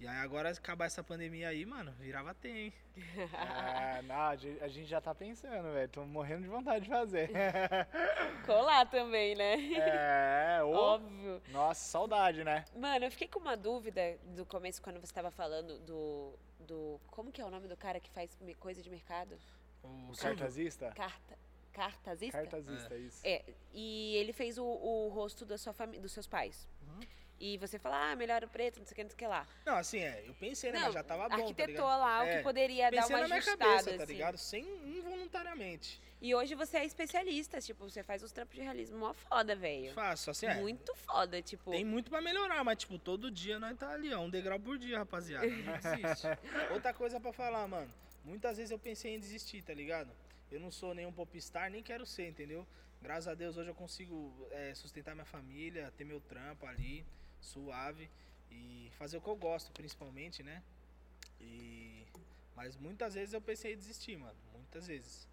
E 0.00 0.06
aí 0.06 0.18
agora 0.18 0.50
acabar 0.50 0.84
essa 0.86 1.02
pandemia 1.02 1.48
aí, 1.48 1.66
mano, 1.66 1.92
virava 1.98 2.32
tem, 2.32 2.56
hein? 2.56 2.72
É, 2.96 4.00
não, 4.06 4.14
a 4.14 4.68
gente 4.68 4.86
já 4.86 5.00
tá 5.00 5.12
pensando, 5.12 5.72
velho. 5.72 5.88
Tô 5.88 6.04
morrendo 6.06 6.42
de 6.42 6.48
vontade 6.48 6.84
de 6.84 6.90
fazer. 6.90 7.30
Colar 8.46 8.86
também, 8.88 9.34
né? 9.34 9.56
é, 9.74 10.62
ô. 10.62 10.70
Óbvio. 10.70 11.42
Nossa, 11.48 11.80
saudade, 11.90 12.44
né? 12.44 12.64
Mano, 12.76 13.06
eu 13.06 13.10
fiquei 13.10 13.26
com 13.26 13.40
uma 13.40 13.56
dúvida 13.56 14.16
do 14.36 14.46
começo, 14.46 14.80
quando 14.80 15.00
você 15.00 15.12
tava 15.12 15.32
falando 15.32 15.80
do. 15.80 16.38
do 16.60 17.00
como 17.08 17.32
que 17.32 17.40
é 17.40 17.44
o 17.44 17.50
nome 17.50 17.66
do 17.66 17.76
cara 17.76 17.98
que 17.98 18.10
faz 18.10 18.30
coisa 18.60 18.80
de 18.80 18.88
mercado? 18.88 19.36
O 19.82 20.12
O 20.12 20.16
cartazista? 20.16 20.92
Carta. 20.92 21.36
Cartazista? 21.72 22.38
Cartazista, 22.38 22.96
isso. 22.96 23.20
É, 23.24 23.44
e 23.72 24.16
ele 24.16 24.32
fez 24.32 24.58
o, 24.58 24.64
o 24.64 25.08
rosto 25.08 25.44
da 25.44 25.58
sua 25.58 25.72
família, 25.72 26.00
dos 26.00 26.12
seus 26.12 26.26
pais. 26.26 26.68
Uhum. 26.82 27.00
E 27.40 27.56
você 27.58 27.78
fala, 27.78 28.10
ah, 28.10 28.16
melhor 28.16 28.42
o 28.42 28.48
preto, 28.48 28.80
não 28.80 28.86
sei 28.86 28.92
o 28.92 28.96
que, 28.96 29.02
não 29.04 29.10
sei 29.10 29.14
o 29.14 29.18
que 29.18 29.26
lá. 29.26 29.46
Não, 29.64 29.76
assim, 29.76 29.98
é, 30.00 30.24
eu 30.26 30.34
pensei, 30.34 30.72
né, 30.72 30.78
Não, 30.78 30.84
mas 30.86 30.94
já 30.94 31.04
tava 31.04 31.22
bom, 31.28 31.28
tá 31.28 31.36
arquitetou 31.36 31.72
ligado? 31.72 31.98
lá 32.00 32.20
o 32.20 32.22
É, 32.24 32.36
que 32.38 32.42
poderia 32.42 32.90
dar 32.90 33.06
uma 33.06 33.20
na 33.20 33.28
minha 33.28 33.42
cabeça, 33.42 33.96
tá 33.96 34.02
assim. 34.02 34.12
ligado? 34.12 34.36
Sem 34.38 34.64
involuntariamente. 35.22 36.00
E 36.20 36.34
hoje 36.34 36.54
você 36.56 36.78
é 36.78 36.84
especialista, 36.84 37.60
tipo, 37.60 37.88
você 37.88 38.02
faz 38.02 38.22
os 38.24 38.32
trampos 38.32 38.56
de 38.56 38.62
realismo 38.62 38.98
mó 38.98 39.12
foda, 39.12 39.54
velho. 39.54 39.92
Faço, 39.92 40.30
assim, 40.32 40.46
é. 40.46 40.54
Muito 40.56 40.92
foda, 40.96 41.40
tipo. 41.40 41.70
Tem 41.70 41.84
muito 41.84 42.10
pra 42.10 42.20
melhorar, 42.20 42.64
mas, 42.64 42.78
tipo, 42.78 42.98
todo 42.98 43.30
dia 43.30 43.58
nós 43.60 43.76
tá 43.78 43.90
ali, 43.92 44.12
ó, 44.12 44.18
um 44.20 44.28
degrau 44.30 44.58
por 44.58 44.76
dia, 44.76 44.98
rapaziada. 44.98 45.46
Não 45.46 45.72
desiste. 45.78 46.26
Outra 46.72 46.92
coisa 46.92 47.20
pra 47.20 47.32
falar, 47.32 47.68
mano. 47.68 47.92
Muitas 48.24 48.56
vezes 48.56 48.72
eu 48.72 48.78
pensei 48.80 49.14
em 49.14 49.20
desistir, 49.20 49.62
tá 49.62 49.72
ligado? 49.72 50.10
Eu 50.50 50.58
não 50.58 50.72
sou 50.72 50.92
nenhum 50.92 51.12
popstar, 51.12 51.70
nem 51.70 51.82
quero 51.84 52.04
ser, 52.04 52.26
entendeu? 52.28 52.66
Graças 53.00 53.28
a 53.28 53.34
Deus 53.34 53.56
hoje 53.56 53.70
eu 53.70 53.74
consigo 53.76 54.34
é, 54.50 54.74
sustentar 54.74 55.14
minha 55.14 55.24
família, 55.24 55.92
ter 55.96 56.04
meu 56.04 56.20
trampo 56.20 56.66
ali, 56.66 57.06
suave 57.40 58.08
e 58.50 58.90
fazer 58.98 59.16
o 59.18 59.20
que 59.20 59.28
eu 59.28 59.36
gosto, 59.36 59.70
principalmente, 59.72 60.42
né? 60.42 60.62
E 61.40 62.04
mas 62.56 62.76
muitas 62.76 63.14
vezes 63.14 63.32
eu 63.34 63.40
pensei 63.40 63.74
em 63.74 63.76
desistir, 63.76 64.16
mano, 64.16 64.34
muitas 64.52 64.86
vezes. 64.86 65.28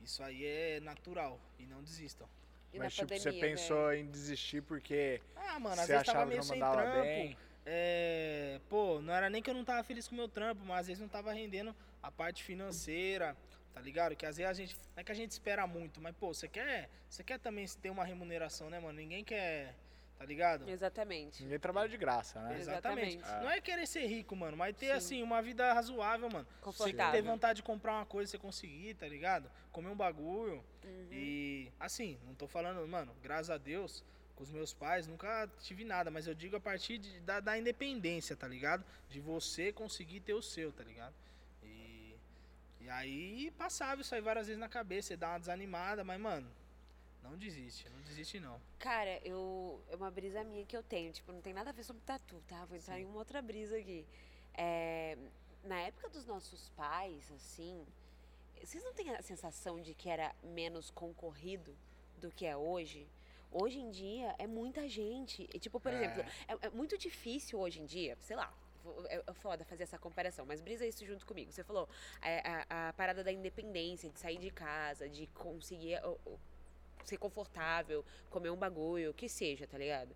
Isso 0.00 0.22
aí 0.22 0.44
é 0.44 0.80
natural 0.80 1.40
e 1.58 1.66
não 1.66 1.82
desistam. 1.82 2.28
E 2.72 2.78
Mas 2.78 2.94
tipo, 2.94 3.08
você 3.08 3.18
pandemia, 3.18 3.40
pensou 3.40 3.88
velho? 3.88 4.00
em 4.00 4.06
desistir 4.10 4.62
porque 4.62 5.20
Ah, 5.34 5.58
mano, 5.58 5.80
às 5.80 5.86
você 5.86 5.92
vezes 5.92 6.06
tava 6.06 6.26
meio 6.26 6.42
sem 6.42 6.58
mandava 6.58 6.82
trampo. 6.82 7.00
bem. 7.02 7.36
É, 7.66 8.60
pô, 8.68 9.00
não 9.00 9.12
era 9.12 9.28
nem 9.28 9.42
que 9.42 9.50
eu 9.50 9.54
não 9.54 9.64
tava 9.64 9.82
feliz 9.82 10.06
com 10.06 10.14
o 10.14 10.18
meu 10.18 10.28
trampo, 10.28 10.64
mas 10.64 10.80
às 10.80 10.86
vezes 10.86 11.00
não 11.00 11.08
tava 11.08 11.32
rendendo 11.32 11.74
a 12.02 12.10
parte 12.10 12.42
financeira, 12.44 13.36
tá 13.74 13.80
ligado? 13.80 14.14
Que 14.14 14.24
às 14.24 14.36
vezes 14.36 14.50
a 14.50 14.54
gente, 14.54 14.76
não 14.94 15.00
é 15.00 15.04
que 15.04 15.12
a 15.12 15.14
gente 15.14 15.32
espera 15.32 15.66
muito, 15.66 16.00
mas 16.00 16.14
pô, 16.16 16.32
você 16.32 16.46
quer, 16.46 16.88
você 17.10 17.24
quer 17.24 17.38
também 17.40 17.66
ter 17.82 17.90
uma 17.90 18.04
remuneração, 18.04 18.70
né, 18.70 18.78
mano? 18.78 18.98
Ninguém 18.98 19.24
quer, 19.24 19.74
tá 20.18 20.24
ligado? 20.24 20.68
Exatamente. 20.68 21.42
Ninguém 21.42 21.58
trabalha 21.60 21.88
de 21.88 21.96
graça, 21.96 22.40
né? 22.42 22.58
Exatamente. 22.58 23.16
Exatamente. 23.18 23.44
Não 23.44 23.50
é 23.50 23.60
querer 23.60 23.86
ser 23.86 24.06
rico, 24.06 24.34
mano, 24.34 24.56
mas 24.56 24.76
ter 24.76 24.86
Sim. 24.86 24.92
assim 24.92 25.22
uma 25.22 25.40
vida 25.40 25.72
razoável, 25.72 26.28
mano. 26.28 26.44
Você 26.46 26.60
Confortável. 26.62 27.12
ter 27.12 27.22
vontade 27.26 27.56
de 27.58 27.62
comprar 27.62 27.94
uma 27.94 28.06
coisa, 28.06 28.30
você 28.30 28.38
conseguir, 28.38 28.94
tá 28.94 29.06
ligado? 29.06 29.50
Comer 29.70 29.88
um 29.88 29.96
bagulho. 29.96 30.64
Uhum. 30.84 31.08
E 31.12 31.72
assim, 31.78 32.18
não 32.26 32.34
tô 32.34 32.48
falando, 32.48 32.86
mano, 32.88 33.14
graças 33.22 33.50
a 33.50 33.58
Deus, 33.58 34.02
com 34.34 34.42
os 34.42 34.50
meus 34.50 34.72
pais, 34.72 35.06
nunca 35.06 35.48
tive 35.60 35.84
nada, 35.84 36.10
mas 36.10 36.26
eu 36.26 36.34
digo 36.34 36.56
a 36.56 36.60
partir 36.60 36.98
de- 36.98 37.20
da, 37.20 37.40
da 37.40 37.56
independência, 37.58 38.36
tá 38.36 38.46
ligado? 38.48 38.84
De 39.08 39.20
você 39.20 39.72
conseguir 39.72 40.20
ter 40.20 40.34
o 40.34 40.42
seu, 40.42 40.72
tá 40.72 40.82
ligado? 40.84 41.14
E, 41.62 42.14
e 42.80 42.88
aí 42.90 43.50
passava 43.56 44.00
isso 44.00 44.14
aí 44.14 44.20
várias 44.20 44.46
vezes 44.46 44.60
na 44.60 44.68
cabeça, 44.68 45.08
você 45.08 45.16
dá 45.16 45.30
uma 45.30 45.40
desanimada, 45.40 46.02
mas, 46.04 46.20
mano, 46.20 46.48
não 47.22 47.36
desiste, 47.36 47.88
não 47.90 48.00
desiste 48.02 48.38
não. 48.40 48.60
Cara, 48.78 49.18
eu. 49.26 49.80
É 49.90 49.96
uma 49.96 50.10
brisa 50.10 50.42
minha 50.44 50.64
que 50.64 50.76
eu 50.76 50.82
tenho. 50.82 51.12
Tipo, 51.12 51.32
não 51.32 51.40
tem 51.40 51.52
nada 51.52 51.70
a 51.70 51.72
ver 51.72 51.82
sobre 51.84 52.02
tatu, 52.02 52.42
tá? 52.48 52.64
Vou 52.64 52.76
entrar 52.76 52.94
Sim. 52.96 53.02
em 53.02 53.04
uma 53.04 53.18
outra 53.18 53.40
brisa 53.42 53.76
aqui. 53.76 54.06
É, 54.54 55.16
na 55.64 55.78
época 55.80 56.08
dos 56.08 56.26
nossos 56.26 56.68
pais, 56.70 57.30
assim. 57.32 57.86
Vocês 58.62 58.82
não 58.82 58.92
têm 58.92 59.10
a 59.14 59.22
sensação 59.22 59.80
de 59.80 59.94
que 59.94 60.08
era 60.08 60.34
menos 60.42 60.90
concorrido 60.90 61.76
do 62.20 62.30
que 62.30 62.44
é 62.44 62.56
hoje? 62.56 63.06
Hoje 63.52 63.78
em 63.78 63.90
dia 63.90 64.34
é 64.38 64.46
muita 64.46 64.88
gente. 64.88 65.48
E, 65.54 65.58
tipo, 65.60 65.78
por 65.78 65.92
É. 65.92 65.96
exemplo, 65.96 66.22
é, 66.48 66.66
é 66.66 66.70
muito 66.70 66.98
difícil 66.98 67.58
hoje 67.58 67.80
em 67.80 67.86
dia, 67.86 68.16
sei 68.20 68.36
lá. 68.36 68.52
É, 69.08 69.22
é 69.26 69.32
foda 69.34 69.64
fazer 69.64 69.82
essa 69.82 69.98
comparação, 69.98 70.46
mas 70.46 70.60
brisa 70.60 70.84
isso 70.86 71.04
junto 71.06 71.24
comigo. 71.26 71.52
Você 71.52 71.62
falou 71.62 71.88
é, 72.22 72.40
a, 72.68 72.88
a 72.88 72.92
parada 72.94 73.22
da 73.22 73.30
independência, 73.30 74.08
de 74.10 74.18
sair 74.18 74.38
de 74.38 74.50
casa, 74.50 75.08
de 75.08 75.26
conseguir 75.28 76.00
o- 76.04 76.18
o- 76.30 76.38
ser 77.08 77.18
confortável, 77.18 78.04
comer 78.30 78.50
um 78.50 78.56
bagulho, 78.56 79.10
o 79.10 79.14
que 79.14 79.28
seja, 79.28 79.66
tá 79.66 79.78
ligado? 79.78 80.14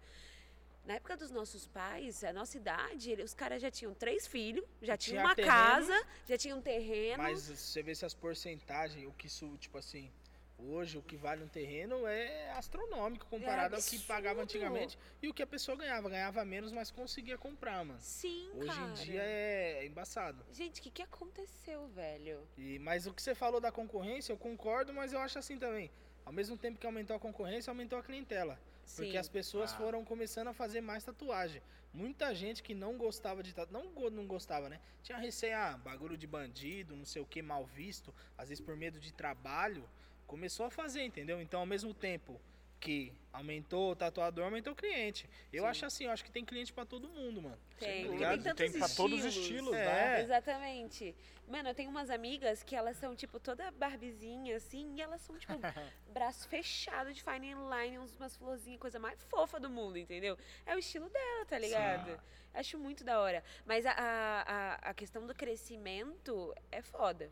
Na 0.85 0.95
época 0.95 1.17
dos 1.17 1.31
nossos 1.31 1.67
pais, 1.67 2.25
a 2.25 2.33
nossa 2.33 2.57
idade, 2.57 3.11
ele- 3.13 3.23
os 3.23 3.35
caras 3.35 3.63
já 3.63 3.71
tinham 3.71 3.95
três 3.95 4.27
filhos, 4.27 4.65
já 4.83 4.97
tinham 4.97 5.19
Tinha 5.19 5.27
uma 5.27 5.35
terreno, 5.35 5.55
casa, 5.55 6.07
já 6.29 6.37
tinham 6.37 6.59
um 6.59 6.63
terreno. 6.63 7.23
Mas 7.23 7.39
se 7.41 7.57
você 7.57 7.83
vê 7.83 7.95
se 7.95 8.05
as 8.05 8.15
porcentagens, 8.15 9.07
o 9.07 9.13
que 9.13 9.29
isso, 9.29 9.57
tipo 9.59 9.79
assim, 9.79 10.11
hoje 10.59 10.99
o 10.99 11.03
que 11.03 11.17
vale 11.17 11.45
um 11.45 11.49
terreno 11.49 12.05
é 12.07 12.51
astronômico 12.53 13.27
comparado 13.27 13.77
ao 13.77 13.83
que 13.83 13.97
pagava 14.01 14.43
antigamente 14.43 14.99
e 15.23 15.29
o 15.29 15.35
que 15.35 15.43
a 15.43 15.47
pessoa 15.47 15.77
ganhava. 15.77 16.09
Ganhava 16.11 16.45
menos, 16.45 16.73
mas 16.73 16.91
conseguia 16.91 17.39
comprar, 17.39 17.85
mano. 17.85 18.01
Sim, 18.01 18.51
Hoje 18.55 18.67
cara. 18.69 18.91
em 18.91 18.95
dia 18.95 19.23
é 19.23 19.87
embaçado. 19.87 20.45
Gente, 20.53 20.81
o 20.81 20.83
que, 20.83 20.91
que 20.91 21.03
aconteceu, 21.03 21.87
velho? 21.89 22.47
E, 22.59 22.81
mas 22.81 23.07
o 23.07 23.15
que 23.15 23.23
você 23.23 23.37
falou 23.37 23.61
da 23.61 23.71
concorrência, 23.71 24.33
eu 24.33 24.37
concordo, 24.37 24.93
mas 24.93 25.13
eu 25.13 25.21
acho 25.21 25.39
assim 25.39 25.59
também. 25.61 25.91
Ao 26.25 26.33
mesmo 26.33 26.57
tempo 26.57 26.79
que 26.79 26.87
aumentou 26.87 27.17
a 27.17 27.21
concorrência, 27.21 27.71
aumentou 27.71 27.99
a 27.99 28.03
clientela. 28.03 28.59
Porque 28.97 29.13
Sim. 29.13 29.17
as 29.17 29.29
pessoas 29.29 29.73
Ah. 29.73 29.77
foram 29.77 30.05
começando 30.05 30.49
a 30.49 30.53
fazer 30.53 30.81
mais 30.81 31.05
tatuagem. 31.05 31.63
Muita 31.95 32.35
gente 32.35 32.63
que 32.63 32.75
não 32.75 32.97
gostava 32.97 33.43
de 33.43 33.55
tatuagem, 33.55 33.91
não, 33.95 34.11
não 34.11 34.27
gostava, 34.27 34.69
né? 34.69 34.81
Tinha 35.03 35.19
receio, 35.19 35.57
ah, 35.57 35.79
bagulho 35.79 36.17
de 36.17 36.27
bandido, 36.27 36.97
não 36.97 37.05
sei 37.05 37.21
o 37.23 37.27
que, 37.27 37.43
mal 37.43 37.65
visto, 37.67 38.15
às 38.37 38.49
vezes 38.49 38.65
por 38.65 38.77
medo 38.77 38.99
de 38.99 39.13
trabalho, 39.13 39.89
começou 40.27 40.65
a 40.67 40.71
fazer, 40.71 41.03
entendeu? 41.05 41.41
Então, 41.41 41.61
ao 41.61 41.67
mesmo 41.67 41.93
tempo 41.93 42.41
que 42.83 43.13
aumentou 43.33 43.93
o 43.93 43.97
tatuador, 43.97 44.45
aumentou 44.45 44.73
o 44.73 44.77
cliente. 44.77 45.31
Eu 45.53 45.63
Sim. 45.63 45.69
acho 45.71 45.87
assim, 45.87 46.05
eu 46.05 46.11
acho 46.11 46.25
que 46.25 46.31
tem 46.33 46.45
cliente 46.45 46.73
pra 46.73 46.85
todo 46.85 47.09
mundo, 47.09 47.41
mano. 47.41 47.59
Tem, 47.79 48.05
Tá 48.19 48.29
tem 48.31 48.43
tantos 48.43 48.55
Tem 48.57 48.73
pra 48.73 48.89
todos 48.89 49.25
os 49.25 49.35
estilos. 49.37 49.73
É. 49.73 49.85
né? 49.87 50.21
Exatamente. 50.23 51.15
Mano, 51.49 51.69
eu 51.71 51.75
tenho 51.75 51.91
umas 51.91 52.11
amigas 52.11 52.63
que 52.63 52.75
elas 52.77 52.97
são, 52.97 53.15
tipo, 53.17 53.39
toda 53.41 53.71
barbizinha, 53.73 54.57
assim, 54.57 54.95
e 54.97 55.01
elas 55.01 55.21
são, 55.23 55.39
tipo, 55.39 55.53
braço 56.13 56.47
fechado 56.49 57.13
de 57.13 57.23
fine 57.23 57.55
line, 57.55 57.99
uns- 57.99 58.17
umas 58.17 58.37
florzinhas, 58.37 58.81
coisa 58.81 58.99
mais 58.99 59.23
fofa 59.25 59.59
do 59.61 59.71
mundo, 59.71 59.97
entendeu? 59.97 60.37
É 60.67 60.75
o 60.75 60.79
estilo 60.79 61.09
dela, 61.09 61.47
tá 61.47 61.59
ligado? 61.59 62.21
Acho 62.53 62.79
muito 62.79 63.03
da 63.05 63.21
hora. 63.21 63.43
Mas 63.65 63.87
a, 63.87 63.93
a, 63.93 64.43
a- 64.43 64.75
a 64.91 64.95
questão 64.95 65.27
do 65.27 65.35
crescimento 65.35 66.55
é 66.71 66.83
foda. 66.83 67.31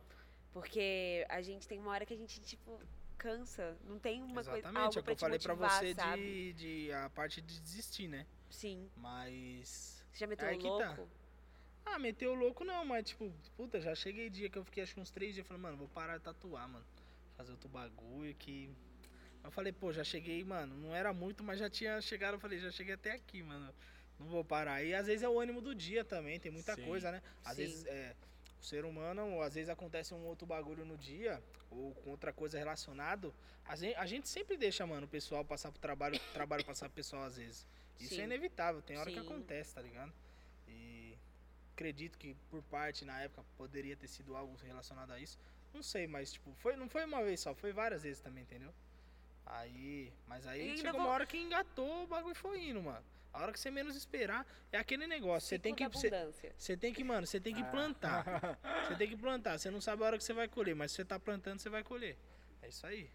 Porque 0.53 1.25
a 1.29 1.41
gente 1.43 1.69
tem 1.69 1.79
uma 1.79 1.91
hora 1.93 2.05
que 2.07 2.15
a 2.15 2.17
gente, 2.17 2.41
tipo, 2.41 2.81
cansa. 3.21 3.77
Não 3.85 3.99
tem 3.99 4.23
uma 4.23 4.43
coisa, 4.43 4.51
Exatamente, 4.51 4.79
algo 4.79 4.87
é 4.87 4.89
o 4.89 5.03
que 5.03 5.03
pra 5.03 5.13
eu 5.13 5.17
falei 5.19 5.39
pra 5.39 5.55
motivar, 5.55 5.79
você 5.81 5.95
sabe? 5.95 6.53
de, 6.55 6.87
de 6.87 6.93
a 6.93 7.11
parte 7.11 7.43
de 7.43 7.61
desistir, 7.61 8.09
né? 8.09 8.27
Sim. 8.49 8.91
Mas 8.97 10.03
Você 10.11 10.21
já 10.21 10.27
meteu 10.27 10.49
Aí 10.49 10.57
o 10.57 10.79
tá. 10.79 10.89
louco? 10.89 11.09
Ah, 11.85 11.99
meteu 11.99 12.33
o 12.33 12.35
louco 12.35 12.65
não, 12.65 12.85
mas 12.85 13.05
tipo, 13.05 13.31
puta, 13.57 13.81
já 13.81 13.95
cheguei 13.95 14.31
dia 14.31 14.49
que 14.49 14.59
eu 14.59 14.65
fiquei 14.65 14.83
acho 14.83 14.95
que 14.95 15.01
uns 15.01 15.11
três 15.11 15.35
dias 15.35 15.47
falando, 15.47 15.63
mano, 15.63 15.77
vou 15.77 15.89
parar 15.89 16.17
de 16.19 16.25
tatuar, 16.25 16.69
mano. 16.69 16.85
Fazer 17.37 17.53
outro 17.53 17.69
bagulho 17.69 18.35
que. 18.35 18.71
Eu 19.43 19.51
falei, 19.51 19.73
pô, 19.73 19.93
já 19.93 20.05
cheguei, 20.05 20.45
mano, 20.45 20.77
não 20.77 20.95
era 20.95 21.13
muito, 21.13 21.43
mas 21.43 21.59
já 21.59 21.71
tinha 21.71 22.01
chegado, 22.01 22.35
eu 22.35 22.41
falei, 22.41 22.59
já 22.59 22.71
cheguei 22.71 22.95
até 22.95 23.13
aqui, 23.13 23.43
mano. 23.43 23.73
Não 24.19 24.27
vou 24.27 24.45
parar. 24.45 24.83
E 24.83 24.95
às 24.95 25.07
vezes 25.07 25.23
é 25.23 25.29
o 25.29 25.41
ânimo 25.41 25.63
do 25.63 25.75
dia 25.75 26.05
também, 26.05 26.39
tem 26.39 26.53
muita 26.53 26.75
Sim. 26.75 26.85
coisa, 26.85 27.11
né? 27.11 27.23
Às 27.45 27.57
Sim. 27.57 27.63
vezes 27.63 27.87
é. 27.87 28.15
O 28.61 28.65
ser 28.65 28.85
humano, 28.85 29.41
às 29.41 29.55
vezes 29.55 29.71
acontece 29.71 30.13
um 30.13 30.23
outro 30.27 30.47
bagulho 30.47 30.85
no 30.85 30.97
dia, 30.99 31.43
ou 31.71 31.95
com 31.95 32.11
outra 32.11 32.33
coisa 32.33 32.59
relacionado. 32.59 33.35
A 33.65 33.75
gente, 33.75 33.97
a 33.97 34.05
gente 34.07 34.29
sempre 34.29 34.57
deixa, 34.57 34.87
mano, 34.87 35.07
o 35.07 35.09
pessoal 35.09 35.45
passar 35.45 35.71
pro 35.73 35.81
trabalho, 35.81 36.17
o 36.17 36.21
trabalho 36.35 36.65
passar 36.65 36.87
pro 36.89 36.97
pessoal 36.97 37.25
às 37.25 37.37
vezes. 37.37 37.67
Isso 37.99 38.15
Sim. 38.15 38.23
é 38.23 38.25
inevitável, 38.25 38.83
tem 38.83 38.99
hora 38.99 39.11
que 39.11 39.19
Sim. 39.19 39.27
acontece, 39.27 39.75
tá 39.75 39.81
ligado? 39.81 40.13
E 40.69 41.17
acredito 41.75 42.19
que 42.19 42.35
por 42.51 42.63
parte 42.65 43.05
na 43.05 43.21
época 43.23 43.43
poderia 43.57 43.97
ter 43.97 44.09
sido 44.09 44.37
algo 44.37 44.55
relacionado 44.63 45.13
a 45.13 45.19
isso. 45.19 45.39
Não 45.73 45.83
sei, 45.83 46.07
mas 46.07 46.33
tipo, 46.33 46.53
foi, 46.57 46.77
não 46.77 46.89
foi 46.89 47.05
uma 47.05 47.23
vez 47.23 47.41
só, 47.41 47.55
foi 47.55 47.73
várias 47.73 48.03
vezes 48.03 48.21
também, 48.21 48.43
entendeu? 48.43 48.73
Aí, 49.47 50.13
mas 50.27 50.47
aí 50.47 50.77
chegou 50.77 50.93
vou- 50.93 51.01
uma 51.03 51.11
hora 51.11 51.27
que 51.27 51.39
engatou, 51.39 52.05
o 52.05 52.07
bagulho 52.07 52.35
foi 52.35 52.63
indo, 52.69 52.83
mano. 52.83 53.05
A 53.33 53.43
hora 53.43 53.53
que 53.53 53.61
você 53.61 53.71
menos 53.71 53.95
esperar, 53.97 54.45
é 54.73 54.79
aquele 54.79 55.07
negócio, 55.07 55.49
você 55.49 55.59
tem 55.59 55.75
que 55.75 55.87
você, 55.89 56.11
você 56.59 56.77
tem 56.77 56.93
que, 56.93 57.05
mano, 57.05 57.27
você 57.27 57.39
tem 57.41 57.55
que 57.55 57.63
Ah. 57.63 57.67
plantar. 57.67 58.25
Você 58.91 58.97
tem 58.97 59.09
que 59.09 59.17
plantar, 59.17 59.57
você 59.59 59.71
não 59.71 59.81
sabe 59.81 60.03
a 60.03 60.07
hora 60.07 60.19
que 60.19 60.25
você 60.25 60.33
vai 60.33 60.49
colher, 60.49 60.75
mas 60.75 60.91
se 60.91 60.97
você 60.97 61.05
tá 61.05 61.19
plantando, 61.19 61.61
você 61.61 61.69
vai 61.71 61.85
colher. 61.85 62.17
É 62.61 62.69
isso 62.69 62.85
aí. 62.87 63.09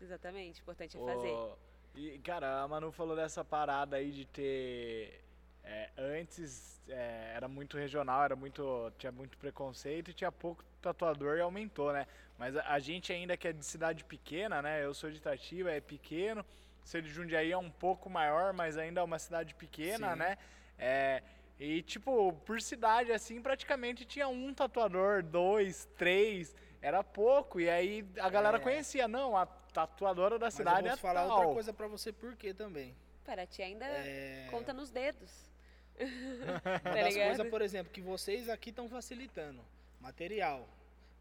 Exatamente, 0.00 0.60
o 0.60 0.62
importante 0.62 0.96
é 0.96 1.00
fazer. 1.00 1.28
Ô, 1.28 1.56
E, 1.94 2.18
cara, 2.18 2.60
a 2.62 2.66
Manu 2.66 2.90
falou 2.90 3.14
dessa 3.14 3.44
parada 3.44 3.96
aí 3.96 4.10
de 4.10 4.24
ter. 4.26 5.20
é, 5.62 5.90
antes 5.96 6.80
é, 6.88 7.32
era 7.36 7.46
muito 7.46 7.76
regional, 7.78 8.24
era 8.24 8.34
muito. 8.34 8.92
tinha 8.98 9.12
muito 9.12 9.38
preconceito 9.38 10.10
e 10.10 10.14
tinha 10.14 10.32
pouco 10.32 10.64
tatuador 10.80 11.36
e 11.36 11.40
aumentou, 11.40 11.92
né? 11.92 12.06
Mas 12.36 12.56
a, 12.56 12.66
a 12.68 12.78
gente 12.80 13.12
ainda 13.12 13.36
que 13.36 13.46
é 13.46 13.52
de 13.52 13.64
cidade 13.64 14.02
pequena, 14.02 14.60
né? 14.60 14.84
Eu 14.84 14.92
sou 14.92 15.08
de 15.08 15.18
Itatiba, 15.18 15.70
é 15.70 15.80
pequeno. 15.80 16.44
Ser 16.84 17.02
de 17.02 17.08
Jundiaí 17.08 17.52
é 17.52 17.56
um 17.58 17.70
pouco 17.70 18.10
maior, 18.10 18.52
mas 18.52 18.76
ainda 18.76 19.00
é 19.00 19.04
uma 19.04 19.18
cidade 19.18 19.54
pequena, 19.54 20.12
Sim. 20.12 20.18
né? 20.18 20.38
É, 20.78 21.22
e, 21.58 21.80
tipo, 21.82 22.32
por 22.44 22.60
cidade, 22.60 23.12
assim, 23.12 23.40
praticamente 23.40 24.04
tinha 24.04 24.26
um 24.28 24.52
tatuador, 24.52 25.22
dois, 25.22 25.88
três, 25.96 26.54
era 26.80 27.04
pouco. 27.04 27.60
E 27.60 27.70
aí 27.70 28.04
a 28.18 28.28
galera 28.28 28.56
É. 28.56 28.60
conhecia, 28.60 29.06
não, 29.06 29.36
a 29.36 29.46
tatuadora 29.46 30.38
da 30.38 30.46
Mas 30.46 30.54
cidade 30.54 30.86
eu 30.86 30.92
é 30.92 30.96
vou 30.96 30.98
falar 31.00 31.26
tal. 31.26 31.38
outra 31.38 31.54
coisa 31.54 31.72
pra 31.72 31.86
você 31.86 32.12
por 32.12 32.34
quê 32.36 32.52
também. 32.52 32.94
Para 33.24 33.46
ti 33.46 33.62
ainda 33.62 33.84
É... 33.86 34.48
conta 34.50 34.72
nos 34.72 34.90
dedos. 34.90 35.30
Uma 36.00 36.60
tá 36.80 36.90
das 36.94 37.14
ligado? 37.14 37.26
coisas, 37.28 37.48
por 37.48 37.62
exemplo, 37.62 37.92
que 37.92 38.00
vocês 38.00 38.48
aqui 38.48 38.70
estão 38.70 38.88
facilitando. 38.88 39.62
Material. 40.00 40.68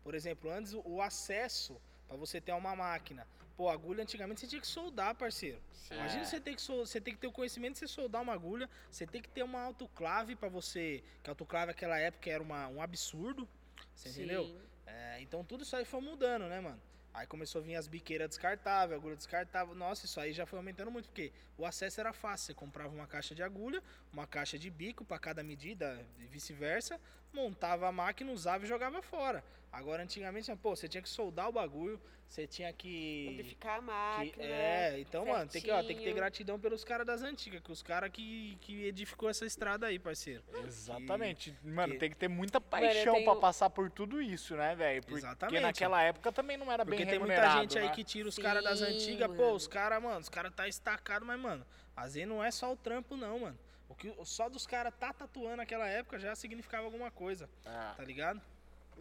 Por 0.04 0.16
exemplo, 0.16 0.50
antes 0.50 0.74
o- 0.74 0.82
o 0.84 1.02
acesso 1.02 1.80
pra 2.08 2.18
você 2.18 2.42
ter 2.42 2.52
uma 2.54 2.76
máquina. 2.76 3.28
Pô, 3.62 3.70
agulha 3.70 4.02
antigamente 4.02 4.42
você 4.42 4.48
tinha 4.48 4.60
que 4.60 4.66
soldar, 4.66 5.14
parceiro. 5.14 5.62
Sim. 5.72 5.94
Imagina 5.94 6.24
É. 6.24 6.26
você 6.26 6.40
ter 6.40 6.56
que 6.56 6.62
sol- 6.64 6.84
você 6.84 7.00
tem 7.00 7.14
que 7.14 7.20
ter 7.20 7.28
o 7.28 7.32
conhecimento 7.32 7.74
de 7.74 7.80
você 7.82 7.88
soldar 7.88 8.20
uma 8.24 8.34
agulha, 8.34 8.68
você 8.90 9.06
tem 9.06 9.22
que 9.22 9.30
ter 9.30 9.44
uma 9.44 9.62
autoclave 9.62 10.36
pra 10.36 10.50
você, 10.50 11.04
que 11.22 11.30
a 11.30 11.32
autoclave 11.34 11.68
naquela 11.68 11.96
época 12.00 12.28
era 12.28 12.42
uma, 12.42 12.68
um 12.70 12.82
absurdo. 12.82 13.48
Você 13.94 14.10
entendeu? 14.10 14.46
Sim. 14.46 14.58
É, 14.88 15.22
então 15.22 15.44
tudo 15.44 15.62
isso 15.62 15.76
aí 15.76 15.86
foi 15.86 16.02
mudando, 16.02 16.48
né, 16.48 16.60
mano? 16.60 16.82
Aí 17.14 17.28
começou 17.28 17.62
a 17.62 17.64
vir 17.64 17.76
as 17.76 17.88
biqueiras 17.88 18.30
descartáveis, 18.30 19.00
agulha 19.00 19.16
descartável. 19.16 19.76
Nossa, 19.76 20.08
isso 20.08 20.20
aí 20.20 20.34
já 20.34 20.48
foi 20.48 20.58
aumentando 20.58 20.90
muito, 20.90 21.06
porque 21.10 21.32
o 21.56 21.64
acesso 21.64 22.00
era 22.00 22.12
fácil. 22.12 22.48
Você 22.48 22.54
comprava 22.56 22.92
uma 22.96 23.06
caixa 23.06 23.36
de 23.36 23.44
agulha, 23.44 23.84
uma 24.12 24.26
caixa 24.26 24.58
de 24.58 24.72
bico 24.72 25.06
para 25.06 25.20
cada 25.20 25.44
medida 25.44 26.04
e 26.18 26.26
vice-versa. 26.26 27.00
montava 27.32 27.88
a 27.88 27.92
máquina, 27.94 28.32
usava 28.32 28.66
e 28.66 28.68
jogava 28.68 29.02
fora. 29.04 29.42
Agora, 29.72 30.04
antigamente, 30.04 30.54
pô, 30.58 30.76
você 30.76 30.88
tinha 30.88 31.02
que 31.02 31.08
soldar 31.08 31.48
o 31.48 31.52
bagulho, 31.52 32.00
você 32.28 32.46
tinha 32.46 32.72
que. 32.74 33.28
Lubrificar 33.30 33.76
a 33.76 33.80
que- 33.80 33.86
máquina. 33.86 34.44
é, 34.44 35.00
então, 35.00 35.26
mano, 35.26 35.50
tem 35.50 35.62
que, 35.62 35.72
ó, 35.72 35.78
tem 35.78 35.88
que 35.88 35.94
ter 35.94 35.96
certinho. 36.00 36.16
gratidão 36.16 36.60
pelos 36.60 36.84
caras 36.84 37.06
das 37.08 37.22
antigas, 37.22 37.62
que 37.62 37.72
os 37.72 37.82
caras 37.82 38.10
que, 38.12 38.58
que 38.62 38.86
edificou 38.86 39.30
essa 39.30 39.46
estrada 39.46 39.88
aí, 39.88 39.98
parceiro. 39.98 40.44
Exatamente. 40.66 41.56
Mano, 41.64 41.94
que- 41.94 42.00
tem 42.00 42.10
que 42.10 42.18
ter 42.18 42.28
muita 42.28 42.60
paixão 42.60 43.14
tenho- 43.14 43.26
pra 43.32 43.36
passar 43.40 43.70
por 43.70 43.90
tudo 43.90 44.22
isso, 44.22 44.56
né, 44.58 44.76
velho? 44.76 45.02
Porque 45.04 45.20
Exatamente. 45.20 45.62
naquela 45.62 46.02
época 46.02 46.32
também 46.34 46.58
não 46.58 46.70
era 46.70 46.84
Porque 46.84 46.98
bem 47.04 47.08
tem 47.08 47.20
muita 47.20 47.34
remunerado, 47.34 47.62
gente 47.62 47.78
aí 47.80 47.88
né? 47.88 47.94
que 47.96 48.04
tira 48.04 48.28
os 48.28 48.38
caras 48.38 48.64
das 48.64 48.82
antigas, 48.82 49.34
pô, 49.36 49.54
os 49.54 49.68
caras, 49.68 50.04
mano, 50.04 50.20
os 50.20 50.30
caras 50.30 50.54
tá 50.54 50.68
estacado, 50.68 51.26
mas, 51.26 51.40
mano, 51.40 51.66
às 51.96 52.14
vezes 52.16 52.28
não 52.28 52.44
é 52.44 52.52
só 52.52 52.72
o 52.74 52.76
trampo, 52.76 53.16
não, 53.16 53.40
mano. 53.40 53.58
O 53.88 53.96
que, 53.96 54.14
só 54.26 54.48
dos 54.50 54.66
caras 54.66 54.94
tá 54.98 55.12
tatuando 55.14 55.58
naquela 55.58 55.88
época 55.88 56.18
já 56.18 56.34
significava 56.36 56.86
alguma 56.86 57.12
coisa, 57.12 57.50
Ah, 57.66 57.94
tá 57.96 58.04
ligado? 58.04 58.42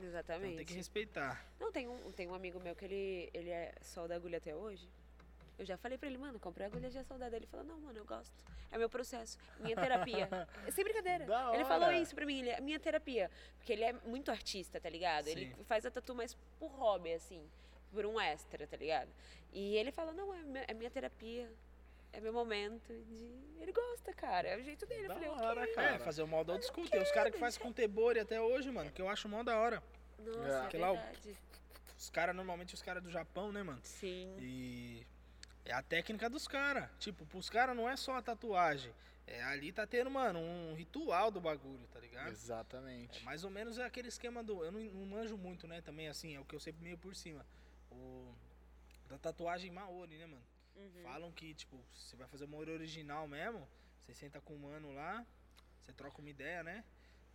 Então 0.00 0.08
Exatamente. 0.08 0.56
tem 0.56 0.64
que 0.66 0.74
respeitar. 0.74 1.44
Não, 1.58 1.70
tem 1.70 1.86
um, 1.88 2.10
tem 2.12 2.26
um 2.28 2.34
amigo 2.34 2.58
meu 2.60 2.74
que 2.74 2.84
ele, 2.84 3.30
ele 3.34 3.50
é 3.50 3.72
solda 3.82 4.14
agulha 4.16 4.38
até 4.38 4.54
hoje. 4.54 4.88
Eu 5.58 5.66
já 5.66 5.76
falei 5.76 5.98
pra 5.98 6.08
ele, 6.08 6.16
mano, 6.16 6.40
comprei 6.40 6.66
agulha 6.66 6.88
de 6.88 7.04
soldar 7.04 7.30
dele. 7.30 7.44
Ele 7.44 7.50
falou, 7.50 7.66
não, 7.66 7.78
mano, 7.80 7.98
eu 7.98 8.04
gosto. 8.06 8.32
É 8.72 8.78
meu 8.78 8.88
processo, 8.88 9.36
minha 9.58 9.76
terapia. 9.76 10.26
Sem 10.72 10.82
brincadeira. 10.84 11.26
Da 11.26 11.52
Ele 11.54 11.64
falou 11.66 11.88
hora. 11.88 11.98
isso 11.98 12.14
pra 12.14 12.24
mim, 12.24 12.38
ele 12.40 12.48
é 12.50 12.60
minha 12.62 12.80
terapia. 12.80 13.30
Porque 13.58 13.72
ele 13.74 13.84
é 13.84 13.92
muito 14.06 14.30
artista, 14.30 14.80
tá 14.80 14.88
ligado? 14.88 15.28
Ele 15.28 15.54
Sim. 15.54 15.64
faz 15.64 15.84
a 15.84 15.90
tatu 15.90 16.14
mais 16.14 16.34
por 16.58 16.70
hobby, 16.70 17.12
assim, 17.12 17.46
por 17.92 18.06
um 18.06 18.18
extra, 18.18 18.66
tá 18.66 18.76
ligado? 18.76 19.10
E 19.52 19.76
ele 19.76 19.90
falou, 19.92 20.14
não, 20.14 20.32
é, 20.32 20.42
meu- 20.44 20.64
é 20.66 20.72
minha 20.72 20.90
terapia. 20.90 21.50
É 22.12 22.20
meu 22.20 22.32
momento 22.32 22.92
de... 23.04 23.40
Ele 23.60 23.72
gosta, 23.72 24.12
cara. 24.12 24.48
É 24.48 24.56
o 24.58 24.62
jeito 24.62 24.84
dele. 24.86 25.06
Da 25.08 25.14
eu 25.14 25.34
falei, 25.34 25.46
hora, 25.48 25.74
cara. 25.74 25.94
É, 25.96 25.98
fazer 25.98 26.22
o 26.22 26.26
mal 26.28 26.44
da 26.44 26.54
old 26.54 26.64
school. 26.64 26.88
Tem 26.88 27.00
os 27.00 27.12
caras 27.12 27.32
que 27.32 27.38
fazem 27.38 27.60
com 27.60 27.72
tebore 27.72 28.18
até 28.18 28.40
hoje, 28.40 28.70
mano, 28.70 28.90
que 28.90 29.00
eu 29.00 29.08
acho 29.08 29.28
mó 29.28 29.42
da 29.42 29.58
hora. 29.58 29.82
Nossa, 30.18 30.68
É. 30.72 30.76
é, 30.76 30.78
lá. 30.80 31.12
Os 31.96 32.10
caras, 32.10 32.34
normalmente 32.34 32.74
os 32.74 32.82
caras 32.82 33.02
do 33.02 33.10
Japão, 33.10 33.52
né, 33.52 33.62
mano? 33.62 33.80
Sim. 33.82 34.34
E 34.38 35.06
é 35.64 35.72
a 35.72 35.82
técnica 35.82 36.28
dos 36.30 36.48
caras. 36.48 36.88
Tipo, 36.98 37.26
pros 37.26 37.50
caras 37.50 37.76
não 37.76 37.88
é 37.88 37.96
só 37.96 38.16
a 38.16 38.22
tatuagem. 38.22 38.92
É, 39.26 39.42
ali 39.44 39.70
tá 39.70 39.86
tendo, 39.86 40.10
mano, 40.10 40.40
um 40.40 40.74
ritual 40.74 41.30
do 41.30 41.40
bagulho, 41.40 41.86
tá 41.92 42.00
ligado? 42.00 42.28
É 42.28 42.30
Exatamente. 42.30 43.22
mais 43.24 43.44
ou 43.44 43.50
menos 43.50 43.78
é 43.78 43.84
aquele 43.84 44.08
esquema 44.08 44.42
do. 44.42 44.64
Eu 44.64 44.72
não, 44.72 44.80
não 44.80 45.06
manjo 45.06 45.36
muito, 45.36 45.68
né? 45.68 45.80
Também 45.82 46.08
assim, 46.08 46.34
é 46.34 46.40
o 46.40 46.44
que 46.44 46.56
eu 46.56 46.60
sei 46.60 46.74
meio 46.80 46.98
por 46.98 47.14
cima. 47.14 47.46
O. 47.92 48.34
Da 49.08 49.18
tatuagem 49.18 49.70
Maori, 49.70 50.16
né, 50.16 50.26
mano? 50.26 50.42
Uhum. 50.80 51.02
Falam 51.02 51.32
que, 51.32 51.52
tipo, 51.54 51.78
você 51.94 52.16
vai 52.16 52.26
fazer 52.26 52.44
uma 52.44 52.52
Maori 52.56 52.72
original 52.72 53.26
mesmo. 53.28 53.66
Você 53.98 54.14
senta 54.14 54.40
com 54.40 54.54
o 54.54 54.58
mano 54.58 54.92
lá, 54.94 55.24
você 55.80 55.92
troca 55.92 56.18
uma 56.20 56.30
ideia, 56.30 56.62
né? 56.62 56.84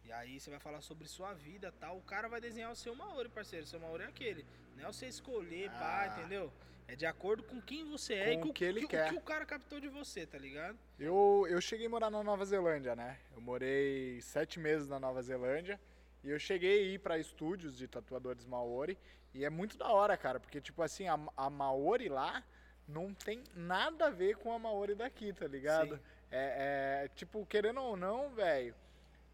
E 0.03 0.11
aí 0.11 0.39
você 0.39 0.49
vai 0.49 0.59
falar 0.59 0.81
sobre 0.81 1.07
sua 1.07 1.33
vida 1.33 1.71
tal. 1.79 1.97
O 1.97 2.01
cara 2.01 2.27
vai 2.27 2.39
desenhar 2.41 2.71
o 2.71 2.75
seu 2.75 2.95
Maori, 2.95 3.29
parceiro. 3.29 3.65
O 3.65 3.69
seu 3.69 3.79
Maori 3.79 4.03
é 4.03 4.07
aquele. 4.07 4.45
Não 4.75 4.83
é 4.83 4.87
você 4.87 5.07
escolher, 5.07 5.69
pá, 5.71 6.03
Ah. 6.03 6.19
entendeu? 6.19 6.51
É 6.87 6.95
de 6.95 7.05
acordo 7.05 7.41
com 7.43 7.59
quem 7.59 7.83
você 7.89 8.13
é 8.13 8.33
e 8.33 8.35
Com 8.37 8.43
com 8.43 8.49
o 8.49 8.53
que 8.53 8.63
ele 8.63 8.81
que, 8.81 8.87
quer. 8.87 9.07
o 9.07 9.09
que 9.09 9.15
o 9.17 9.21
cara 9.21 9.43
captou 9.45 9.79
de 9.79 9.87
você, 9.87 10.25
tá 10.27 10.37
ligado? 10.37 10.77
Eu, 10.99 11.47
eu 11.49 11.59
cheguei 11.59 11.87
a 11.87 11.89
morar 11.89 12.11
na 12.11 12.23
Nova 12.23 12.45
Zelândia, 12.45 12.95
né? 12.95 13.19
Eu 13.33 13.41
morei 13.41 14.21
sete 14.21 14.59
meses 14.59 14.87
na 14.87 14.99
Nova 14.99 15.19
Zelândia 15.23 15.79
e 16.23 16.29
eu 16.29 16.37
cheguei 16.37 16.79
a 16.79 16.93
ir 16.93 16.99
pra 16.99 17.17
estúdios 17.17 17.75
de 17.75 17.87
tatuadores 17.87 18.45
Maori 18.45 18.95
e 19.33 19.43
é 19.43 19.49
muito 19.49 19.77
da 19.77 19.87
hora, 19.89 20.15
cara, 20.15 20.39
porque, 20.39 20.61
tipo 20.61 20.83
assim, 20.83 21.07
a, 21.07 21.17
a 21.35 21.49
Maori 21.49 22.07
lá 22.07 22.43
não 22.87 23.13
tem 23.13 23.43
nada 23.55 24.07
a 24.07 24.09
ver 24.09 24.35
com 24.37 24.53
a 24.53 24.59
Maori 24.59 24.95
daqui, 24.95 25.33
tá 25.33 25.47
ligado? 25.47 25.99
É, 26.31 27.03
é, 27.03 27.07
tipo, 27.15 27.45
querendo 27.45 27.81
ou 27.81 27.97
não, 27.97 28.29
velho, 28.29 28.75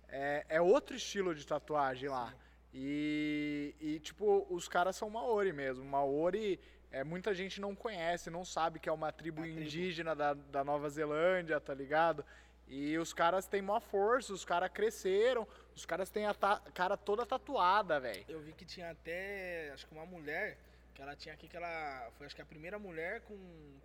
é, 0.08 0.46
é 0.50 0.62
outro 0.62 0.96
estilo 0.96 1.34
de 1.34 1.46
tatuagem 1.46 2.10
lá. 2.10 2.34
E, 2.74 3.76
e, 3.80 4.00
tipo, 4.00 4.46
os 4.50 4.68
caras 4.68 4.96
são 4.96 5.10
Maori 5.10 5.52
mesmo. 5.52 5.84
Maori, 5.84 6.60
é, 6.92 7.04
muita 7.04 7.34
gente 7.34 7.60
não 7.60 7.76
conhece, 7.76 8.30
não 8.30 8.46
sabe 8.46 8.80
que 8.80 8.88
é 8.88 8.92
uma 8.92 9.12
tribo 9.12 9.42
tribo. 9.42 9.60
indígena 9.60 10.16
da, 10.16 10.34
da 10.34 10.64
Nova 10.64 10.90
Zelândia, 10.90 11.60
tá 11.60 11.74
ligado? 11.74 12.26
E 12.68 12.98
os 12.98 13.12
caras 13.14 13.46
têm 13.48 13.62
uma 13.62 13.82
força, 13.82 14.32
os 14.32 14.46
caras 14.46 14.72
cresceram, 14.72 15.46
os 15.76 15.86
caras 15.86 16.10
têm 16.10 16.26
a 16.26 16.34
cara 16.74 16.96
toda 16.96 17.26
tatuada, 17.26 18.00
velho. 18.00 18.24
Eu 18.30 18.40
vi 18.40 18.54
que 18.54 18.64
tinha 18.64 18.92
até, 18.92 19.72
acho 19.74 19.86
que 19.86 19.94
uma 19.94 20.06
mulher, 20.06 20.58
que 20.94 21.02
ela 21.02 21.16
tinha 21.16 21.34
aqui 21.34 21.48
que 21.48 21.56
ela 21.58 22.10
foi 22.18 22.26
acho 22.28 22.36
que 22.36 22.42
a 22.42 22.46
primeira 22.46 22.78
mulher 22.78 23.22
com, 23.22 23.36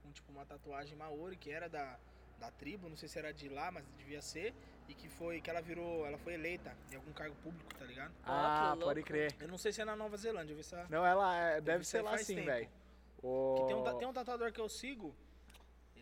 com 0.03 0.12
tipo 0.12 0.31
uma 0.33 0.45
tatuagem 0.45 0.97
maori 0.97 1.37
que 1.37 1.51
era 1.51 1.69
da, 1.69 1.99
da 2.38 2.51
tribo, 2.51 2.88
não 2.88 2.97
sei 2.97 3.09
se 3.09 3.19
era 3.19 3.33
de 3.33 3.49
lá, 3.49 3.71
mas 3.71 3.85
devia 3.97 4.21
ser, 4.21 4.55
e 4.88 4.95
que 4.95 5.09
foi 5.09 5.40
que 5.40 5.49
ela 5.51 5.61
virou, 5.61 6.05
ela 6.07 6.19
foi 6.19 6.35
eleita 6.35 6.77
em 6.90 6.97
algum 6.97 7.12
cargo 7.12 7.35
público, 7.37 7.75
tá 7.75 7.85
ligado? 7.85 8.12
Ah, 8.25 8.75
que 8.77 8.85
pode 8.85 9.03
crer. 9.03 9.35
Eu 9.40 9.49
não 9.49 9.59
sei 9.59 9.73
se 9.73 9.81
é 9.81 9.85
na 9.85 9.97
Nova 9.97 10.16
Zelândia, 10.16 10.53
eu 10.53 10.57
vi 10.57 10.62
se 10.64 10.75
ela- 10.75 10.87
Não, 10.88 11.05
ela 11.07 11.37
é- 11.37 11.61
deve 11.61 11.85
ser 11.85 12.03
lá 12.03 12.16
sim, 12.19 12.45
velho. 12.45 12.69
Que 13.21 13.66
tem, 13.66 13.75
um, 13.77 13.83
O- 13.83 13.95
tem 13.99 14.07
um 14.09 14.12
tatuador 14.12 14.53
que 14.53 14.61
eu 14.61 14.69
sigo, 14.69 15.14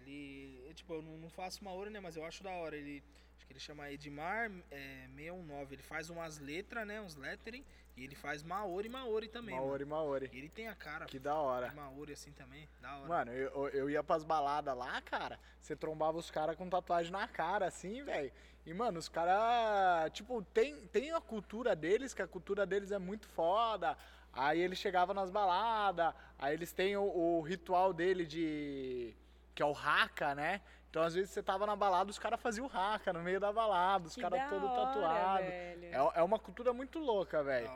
ele, 0.06 0.74
tipo, 0.74 0.94
eu 0.94 1.02
não, 1.02 1.16
não 1.18 1.30
faço 1.30 1.64
maori, 1.64 1.90
né, 1.90 2.00
mas 2.00 2.16
eu 2.16 2.24
acho 2.24 2.42
da 2.42 2.50
hora, 2.50 2.76
ele, 2.76 3.02
acho 3.36 3.46
que 3.46 3.52
ele 3.52 3.60
chama 3.60 3.90
Edmar 3.90 4.50
é, 4.70 5.06
619, 5.16 5.74
ele 5.74 5.82
faz 5.82 6.10
umas 6.10 6.38
letras, 6.38 6.86
né, 6.86 7.00
uns 7.00 7.16
lettering, 7.16 7.64
e 7.96 8.04
ele 8.04 8.14
faz 8.14 8.42
maori 8.42 8.88
maori 8.88 9.28
também, 9.28 9.54
mano. 9.54 9.66
Maori, 9.66 9.84
Maori. 9.84 10.30
E 10.32 10.38
ele 10.38 10.48
tem 10.48 10.68
a 10.68 10.74
cara 10.74 11.06
Que 11.06 11.18
da 11.18 11.36
hora. 11.36 11.72
Maori 11.74 12.12
assim 12.12 12.32
também, 12.32 12.68
da 12.80 12.96
hora. 12.96 13.08
Mano, 13.08 13.32
eu, 13.32 13.68
eu 13.68 13.90
ia 13.90 14.02
pras 14.02 14.24
baladas 14.24 14.76
lá, 14.76 15.00
cara. 15.00 15.38
Você 15.60 15.76
trombava 15.76 16.18
os 16.18 16.30
caras 16.30 16.56
com 16.56 16.68
tatuagem 16.68 17.12
na 17.12 17.28
cara, 17.28 17.66
assim, 17.66 18.02
velho. 18.02 18.32
E, 18.66 18.72
mano, 18.74 18.98
os 18.98 19.08
caras, 19.08 20.10
tipo, 20.12 20.42
tem, 20.42 20.86
tem 20.88 21.12
a 21.12 21.20
cultura 21.20 21.76
deles, 21.76 22.14
que 22.14 22.22
a 22.22 22.26
cultura 22.26 22.66
deles 22.66 22.90
é 22.90 22.98
muito 22.98 23.28
foda. 23.28 23.96
Aí 24.32 24.60
eles 24.60 24.78
chegavam 24.78 25.14
nas 25.14 25.30
baladas, 25.30 26.12
aí 26.38 26.54
eles 26.54 26.72
têm 26.72 26.96
o, 26.96 27.04
o 27.04 27.40
ritual 27.42 27.92
dele 27.92 28.26
de. 28.26 29.14
Que 29.54 29.62
é 29.62 29.66
o 29.66 29.72
haka, 29.72 30.34
né? 30.34 30.60
Então, 30.90 31.02
às 31.02 31.14
vezes, 31.14 31.30
você 31.30 31.42
tava 31.42 31.66
na 31.66 31.74
balada, 31.74 32.08
os 32.08 32.18
caras 32.20 32.40
faziam 32.40 32.66
o 32.66 32.70
haka 32.72 33.12
no 33.12 33.20
meio 33.20 33.40
da 33.40 33.52
balada, 33.52 34.06
os 34.06 34.14
caras 34.14 34.48
todo 34.48 34.64
hora, 34.64 34.86
tatuado. 34.86 35.44
velho. 35.44 35.84
É, 35.86 36.10
é 36.14 36.22
uma 36.22 36.38
cultura 36.38 36.72
muito 36.72 37.00
louca, 37.00 37.42
velho. 37.42 37.68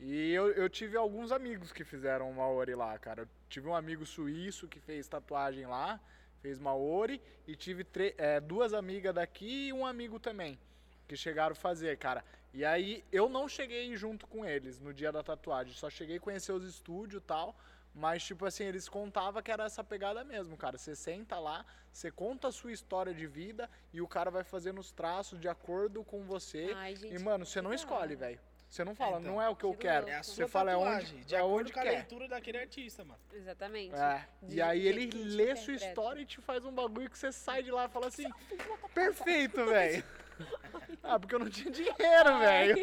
E 0.00 0.32
eu, 0.32 0.50
eu 0.50 0.68
tive 0.68 0.96
alguns 0.96 1.30
amigos 1.30 1.72
que 1.72 1.84
fizeram 1.84 2.32
Maori 2.32 2.74
lá, 2.74 2.98
cara. 2.98 3.22
Eu 3.22 3.28
tive 3.48 3.68
um 3.68 3.76
amigo 3.76 4.04
suíço 4.04 4.66
que 4.66 4.80
fez 4.80 5.06
tatuagem 5.06 5.66
lá, 5.66 6.00
fez 6.42 6.58
Maori, 6.58 7.22
e 7.46 7.54
tive 7.54 7.86
é, 8.18 8.40
duas 8.40 8.74
amigas 8.74 9.14
daqui 9.14 9.68
e 9.68 9.72
um 9.72 9.86
amigo 9.86 10.18
também, 10.18 10.58
que 11.06 11.16
chegaram 11.16 11.52
a 11.52 11.54
fazer, 11.56 11.96
cara. 11.96 12.24
E 12.52 12.64
aí 12.64 13.04
eu 13.12 13.28
não 13.28 13.48
cheguei 13.48 13.96
junto 13.96 14.26
com 14.26 14.44
eles 14.44 14.80
no 14.80 14.92
dia 14.92 15.12
da 15.12 15.22
tatuagem, 15.22 15.72
só 15.74 15.88
cheguei 15.88 16.16
a 16.16 16.20
conhecer 16.20 16.52
os 16.52 16.64
estúdios 16.64 17.22
e 17.22 17.24
tal. 17.24 17.56
Mas, 17.94 18.24
tipo 18.24 18.44
assim, 18.44 18.64
eles 18.64 18.88
contavam 18.88 19.40
que 19.40 19.52
era 19.52 19.64
essa 19.64 19.84
pegada 19.84 20.24
mesmo, 20.24 20.56
cara. 20.56 20.76
Você 20.76 20.96
senta 20.96 21.38
lá, 21.38 21.64
você 21.92 22.10
conta 22.10 22.48
a 22.48 22.52
sua 22.52 22.72
história 22.72 23.14
de 23.14 23.26
vida 23.26 23.70
e 23.92 24.00
o 24.00 24.08
cara 24.08 24.30
vai 24.30 24.42
fazendo 24.42 24.80
os 24.80 24.90
traços 24.90 25.38
de 25.40 25.48
acordo 25.48 26.02
com 26.02 26.24
você. 26.24 26.72
Ai, 26.74 26.96
gente, 26.96 27.14
e, 27.14 27.18
mano, 27.20 27.46
você 27.46 27.62
não 27.62 27.72
escolhe, 27.72 28.16
velho. 28.16 28.40
Você 28.68 28.82
não 28.82 28.96
fala, 28.96 29.20
então, 29.20 29.34
não 29.34 29.40
é 29.40 29.48
o 29.48 29.54
que 29.54 29.62
eu 29.64 29.70
que 29.70 29.78
quero. 29.82 29.98
louco. 30.06 30.10
É 30.10 30.18
a 30.18 30.22
Você 30.24 30.32
sua 30.34 30.48
fala 30.48 30.72
é 30.72 30.76
onde, 30.76 31.24
de 31.24 31.34
é 31.36 31.38
acordo 31.38 31.60
onde 31.60 31.72
com 31.72 31.78
a 31.78 31.82
quer. 31.84 31.90
leitura 31.92 32.26
daquele 32.26 32.58
artista, 32.58 33.04
mano. 33.04 33.20
Exatamente. 33.32 33.94
É. 33.94 34.26
De- 34.42 34.56
E 34.56 34.60
aí 34.62 34.88
ele 34.88 35.06
lê 35.12 35.54
sua 35.54 35.74
história 35.74 36.20
e 36.20 36.26
te 36.26 36.40
faz 36.40 36.64
um 36.64 36.72
bagulho 36.72 37.08
que 37.08 37.16
você 37.16 37.30
sai 37.30 37.62
de 37.62 37.70
lá 37.70 37.84
e 37.84 37.88
fala 37.88 38.08
assim, 38.08 38.24
perfeito, 38.92 39.64
velho. 39.66 40.02
Ah, 41.06 41.20
porque 41.20 41.34
eu 41.34 41.38
não 41.38 41.50
tinha 41.50 41.70
dinheiro, 41.70 42.38
velho. 42.38 42.82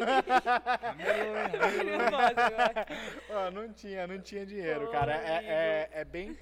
Ah, 3.32 3.50
não 3.52 3.74
tinha, 3.74 4.06
não 4.06 4.22
tinha 4.22 4.46
dinheiro, 4.46 4.92
cara. 4.92 5.16
É, 5.16 5.44
é, 5.44 5.90
é 5.92 6.06
bem... 6.06 6.38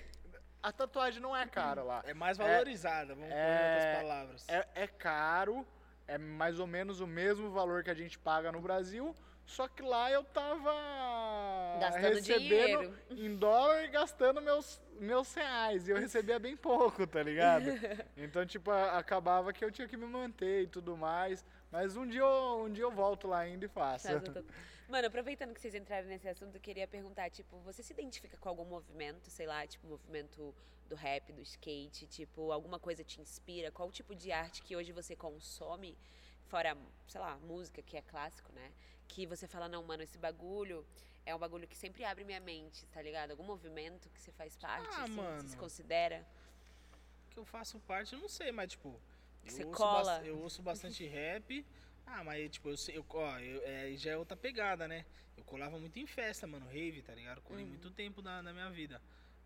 A 0.62 0.74
tatuagem 0.74 1.22
não 1.22 1.36
é 1.36 1.48
cara 1.48 1.82
lá. 1.82 2.04
É 2.06 2.14
mais 2.14 2.38
valorizada, 2.38 3.16
vamos 3.16 3.30
pôr 3.30 3.34
em 3.34 3.40
é- 3.40 3.76
outras 3.76 4.02
palavras. 4.02 4.50
É, 4.50 4.68
é 4.76 4.88
caro, 4.88 5.66
é 6.06 6.18
mais 6.18 6.60
ou 6.60 6.68
menos 6.68 7.00
o 7.00 7.08
mesmo 7.08 7.50
valor 7.50 7.82
que 7.82 7.90
a 7.90 7.94
gente 7.94 8.20
paga 8.20 8.52
no 8.52 8.60
Brasil, 8.60 9.16
só 9.50 9.68
que 9.68 9.82
lá 9.82 10.12
eu 10.12 10.24
tava 10.24 10.72
Gastando 11.82 12.14
recebendo 12.14 12.80
dinheiro. 12.80 12.96
em 13.10 13.36
dólar 13.36 13.84
e 13.84 13.88
gastando 13.88 14.42
meus, 14.42 14.80
meus 15.00 15.34
reais. 15.34 15.88
E 15.88 15.92
eu 15.92 15.98
recebia 15.98 16.38
bem 16.38 16.56
pouco, 16.56 17.06
tá 17.08 17.24
ligado? 17.24 17.66
Então, 18.16 18.46
tipo, 18.46 18.70
acabava 18.70 19.52
que 19.52 19.66
eu 19.66 19.72
tinha 19.72 19.88
que 19.88 19.98
me 19.98 20.06
manter 20.06 20.64
e 20.64 20.68
tudo 20.68 20.96
mais. 20.96 21.44
Mas 21.72 21.98
um 21.98 22.08
dia 22.08 22.22
eu, 22.22 22.64
um 22.66 22.72
dia 22.72 22.84
eu 22.84 22.92
volto 22.92 23.28
lá 23.28 23.40
ainda 23.40 23.66
e 23.66 23.68
faço. 23.68 24.08
Mano, 24.88 25.08
aproveitando 25.08 25.54
que 25.54 25.62
vocês 25.62 25.74
entraram 25.74 26.08
nesse 26.08 26.28
assunto, 26.28 26.56
eu 26.56 26.62
queria 26.62 26.88
perguntar, 26.88 27.30
tipo, 27.30 27.58
você 27.60 27.82
se 27.82 27.94
identifica 27.94 28.38
com 28.38 28.50
algum 28.50 28.66
movimento, 28.66 29.30
sei 29.30 29.48
lá, 29.48 29.66
tipo, 29.66 29.88
movimento 29.88 30.54
do 30.88 30.96
rap, 30.96 31.32
do 31.32 31.42
skate, 31.42 32.06
tipo, 32.08 32.52
alguma 32.52 32.80
coisa 32.80 33.04
te 33.04 33.20
inspira? 33.20 33.72
Qual 33.72 33.88
o 33.88 33.92
tipo 33.92 34.14
de 34.16 34.32
arte 34.32 34.62
que 34.62 34.76
hoje 34.76 34.92
você 34.92 35.16
consome, 35.16 35.98
fora, 36.48 36.76
sei 37.08 37.22
lá, 37.22 37.38
música, 37.38 37.82
que 37.82 37.98
é 37.98 38.02
clássico, 38.02 38.52
né? 38.52 38.72
Que 39.10 39.26
você 39.26 39.46
fala, 39.48 39.68
não, 39.68 39.84
mano, 39.84 40.04
esse 40.04 40.18
bagulho 40.18 40.86
é 41.26 41.36
um 41.36 41.40
bagulho 41.40 41.68
que 41.68 41.76
sempre 41.76 42.06
abre 42.06 42.24
minha 42.24 42.40
mente, 42.40 42.86
tá 42.88 43.02
ligado? 43.02 43.32
Algum 43.32 43.44
movimento 43.44 44.08
que 44.12 44.22
você 44.22 44.32
faz 44.32 44.56
parte, 44.56 44.88
Ah, 44.98 45.04
assim, 45.04 45.16
mano. 45.16 45.42
você 45.42 45.48
se 45.50 45.58
considera? 45.58 46.26
que 47.32 47.38
eu 47.38 47.46
faço 47.46 47.80
parte, 47.82 48.14
eu 48.14 48.20
não 48.20 48.30
sei, 48.30 48.52
mas 48.52 48.72
tipo. 48.72 48.90
Eu 49.46 49.52
Você 49.52 49.64
ouço 49.66 49.78
cola. 49.78 50.22
eu 50.26 50.40
ouço 50.40 50.62
bastante 50.62 51.06
rap. 51.08 51.66
Ah, 52.06 52.24
mas 52.24 52.50
tipo, 52.52 52.70
eu 52.70 52.76
eu, 52.94 53.06
ó, 53.14 53.38
eu, 53.40 53.62
é, 53.66 53.96
já 53.98 54.12
é 54.12 54.18
outra 54.18 54.36
pegada, 54.38 54.88
né? 54.88 55.06
Eu 55.38 55.44
colava 55.44 55.78
muito 55.80 55.98
em 56.00 56.08
festa, 56.08 56.48
mano, 56.48 56.66
rave, 56.68 57.02
tá 57.02 57.14
ligado? 57.14 57.42
Colei 57.42 57.64
Uhum. 57.64 57.70
muito 57.72 57.92
tempo 57.92 58.22
na 58.22 58.42
minha 58.54 58.70
vida. 58.72 59.02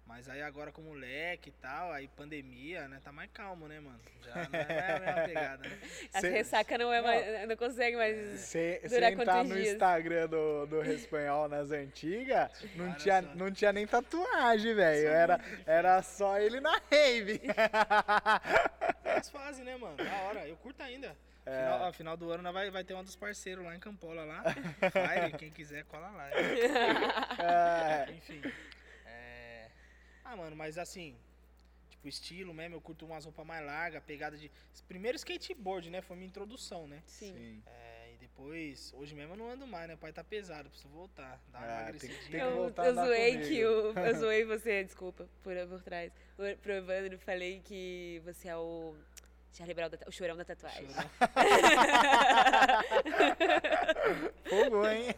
Mas 0.05 0.27
aí 0.27 0.41
agora 0.41 0.69
com 0.71 0.81
moleque 0.81 1.49
e 1.49 1.53
tal, 1.53 1.91
aí 1.91 2.09
pandemia, 2.09 2.87
né? 2.89 2.99
Tá 3.03 3.11
mais 3.11 3.29
calmo, 3.31 3.67
né, 3.69 3.79
mano? 3.79 3.99
Já 4.21 4.35
não 4.49 4.59
é 4.59 4.91
a 4.91 4.99
mesma 4.99 5.23
pegada, 5.23 5.69
né? 5.69 5.79
A 6.13 6.19
Cê- 6.21 6.29
ressaca 6.29 6.77
não 6.77 6.91
é 6.93 6.97
não. 7.01 7.07
mais. 7.07 7.47
Não 7.47 7.55
consegue 7.55 7.95
mais. 7.95 8.39
Você 8.41 8.81
Durar 8.87 9.13
entrar 9.13 9.43
no 9.45 9.55
dias? 9.55 9.69
Instagram 9.73 10.27
do, 10.27 10.65
do 10.67 10.83
Espanhol 10.91 11.47
nas 11.47 11.71
antigas, 11.71 12.51
não 12.75 12.93
tinha, 12.95 13.21
só. 13.23 13.29
não 13.35 13.49
tinha 13.49 13.71
nem 13.71 13.87
tatuagem, 13.87 14.75
velho. 14.75 15.07
Era, 15.07 15.39
era 15.65 16.01
só 16.03 16.37
ele 16.37 16.59
na 16.59 16.79
rave. 16.91 17.41
Eles 19.05 19.29
fazem, 19.31 19.63
né, 19.63 19.77
mano? 19.77 19.95
Da 19.95 20.15
hora, 20.23 20.47
eu 20.47 20.57
curto 20.57 20.83
ainda. 20.83 21.15
É. 21.45 21.57
Final, 21.57 21.81
ó, 21.81 21.93
final 21.93 22.17
do 22.17 22.29
ano 22.31 22.53
vai, 22.53 22.69
vai 22.69 22.83
ter 22.83 22.93
um 22.93 23.03
dos 23.03 23.15
parceiros 23.15 23.63
lá 23.65 23.75
em 23.75 23.79
Campola 23.79 24.23
lá. 24.25 24.43
Fire, 24.91 25.37
quem 25.37 25.49
quiser, 25.49 25.83
cola 25.85 26.09
lá. 26.09 26.29
É, 26.29 28.11
Enfim. 28.11 28.41
Ah, 30.23 30.35
mano, 30.35 30.55
mas 30.55 30.77
assim, 30.77 31.15
tipo, 31.89 32.07
estilo 32.07 32.53
mesmo, 32.53 32.75
eu 32.75 32.81
curto 32.81 33.05
umas 33.05 33.25
roupas 33.25 33.45
mais 33.45 33.65
largas, 33.65 34.03
pegada 34.03 34.37
de. 34.37 34.51
Primeiro 34.87 35.15
skateboard, 35.17 35.89
né? 35.89 36.01
Foi 36.01 36.15
minha 36.15 36.27
introdução, 36.27 36.87
né? 36.87 37.01
Sim. 37.05 37.33
sim. 37.33 37.63
É, 37.65 38.11
e 38.13 38.17
depois, 38.17 38.93
hoje 38.95 39.13
mesmo 39.15 39.33
eu 39.33 39.37
não 39.37 39.49
ando 39.49 39.67
mais, 39.67 39.87
né? 39.87 39.95
O 39.95 39.97
pai 39.97 40.11
tá 40.13 40.23
pesado, 40.23 40.69
preciso 40.69 40.89
voltar. 40.89 41.41
Dar 41.51 41.59
uma 41.59 41.89
É, 41.89 41.93
tem- 41.93 42.09
tem 42.09 42.17
que 42.29 42.35
Eu, 42.37 42.55
voltar 42.55 42.85
eu 42.85 42.95
zoei 42.95 43.31
comigo. 43.33 43.47
que 43.49 43.65
o, 43.65 43.99
eu 43.99 44.15
zoei 44.19 44.45
você, 44.45 44.83
desculpa, 44.83 45.27
por, 45.43 45.53
por 45.67 45.81
trás. 45.81 46.11
Pro 46.61 46.71
Evandro, 46.73 47.17
falei 47.19 47.61
que 47.61 48.21
você 48.25 48.47
é 48.47 48.57
o 48.57 48.95
Charlie 49.53 49.75
Brown, 49.75 49.89
o 50.07 50.11
chorão 50.11 50.35
da 50.35 50.43
tatuagem. 50.43 50.87
Fogo, 54.49 54.87
hein? 54.87 55.09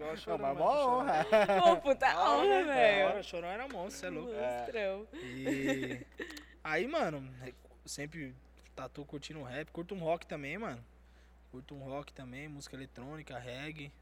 Não, 0.00 0.16
chorão, 0.16 0.38
mas 0.38 0.58
mó 0.58 0.72
chorão. 0.72 0.98
honra. 0.98 1.24
Pô, 1.62 1.76
puta 1.76 2.18
hora, 2.18 2.48
honra, 2.48 2.64
velho. 2.64 3.06
hora, 3.06 3.22
chorão 3.22 3.48
era 3.48 3.68
monstro, 3.68 4.00
você 4.00 4.06
é 4.06 4.10
louco. 4.10 4.32
Monstrão. 4.34 5.06
E 5.22 6.04
aí, 6.64 6.88
mano, 6.88 7.32
é, 7.42 7.52
sempre 7.86 8.34
tatu 8.74 9.04
curtindo 9.04 9.40
rap, 9.44 9.70
curto 9.70 9.94
um 9.94 10.00
rock 10.00 10.26
também, 10.26 10.58
mano. 10.58 10.84
Curto 11.52 11.76
um 11.76 11.78
rock 11.78 12.12
também, 12.12 12.48
música 12.48 12.74
eletrônica, 12.74 13.38
reggae. 13.38 13.92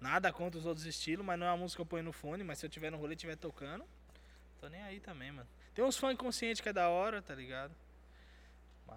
Nada 0.00 0.32
contra 0.32 0.58
os 0.60 0.66
outros 0.66 0.86
estilos, 0.86 1.26
mas 1.26 1.36
não 1.38 1.46
é 1.48 1.50
uma 1.50 1.56
música 1.56 1.78
que 1.78 1.82
eu 1.82 1.86
ponho 1.86 2.04
no 2.04 2.12
fone, 2.12 2.44
mas 2.44 2.58
se 2.58 2.66
eu 2.66 2.70
tiver 2.70 2.90
no 2.90 2.98
rolê 2.98 3.14
e 3.14 3.16
estiver 3.16 3.36
tocando, 3.36 3.84
tô 4.60 4.68
nem 4.68 4.80
aí 4.82 5.00
também, 5.00 5.32
mano. 5.32 5.48
Tem 5.74 5.84
uns 5.84 5.96
funk 5.96 6.16
conscientes 6.16 6.60
que 6.60 6.68
é 6.68 6.72
da 6.72 6.88
hora, 6.88 7.20
tá 7.20 7.34
ligado? 7.34 7.74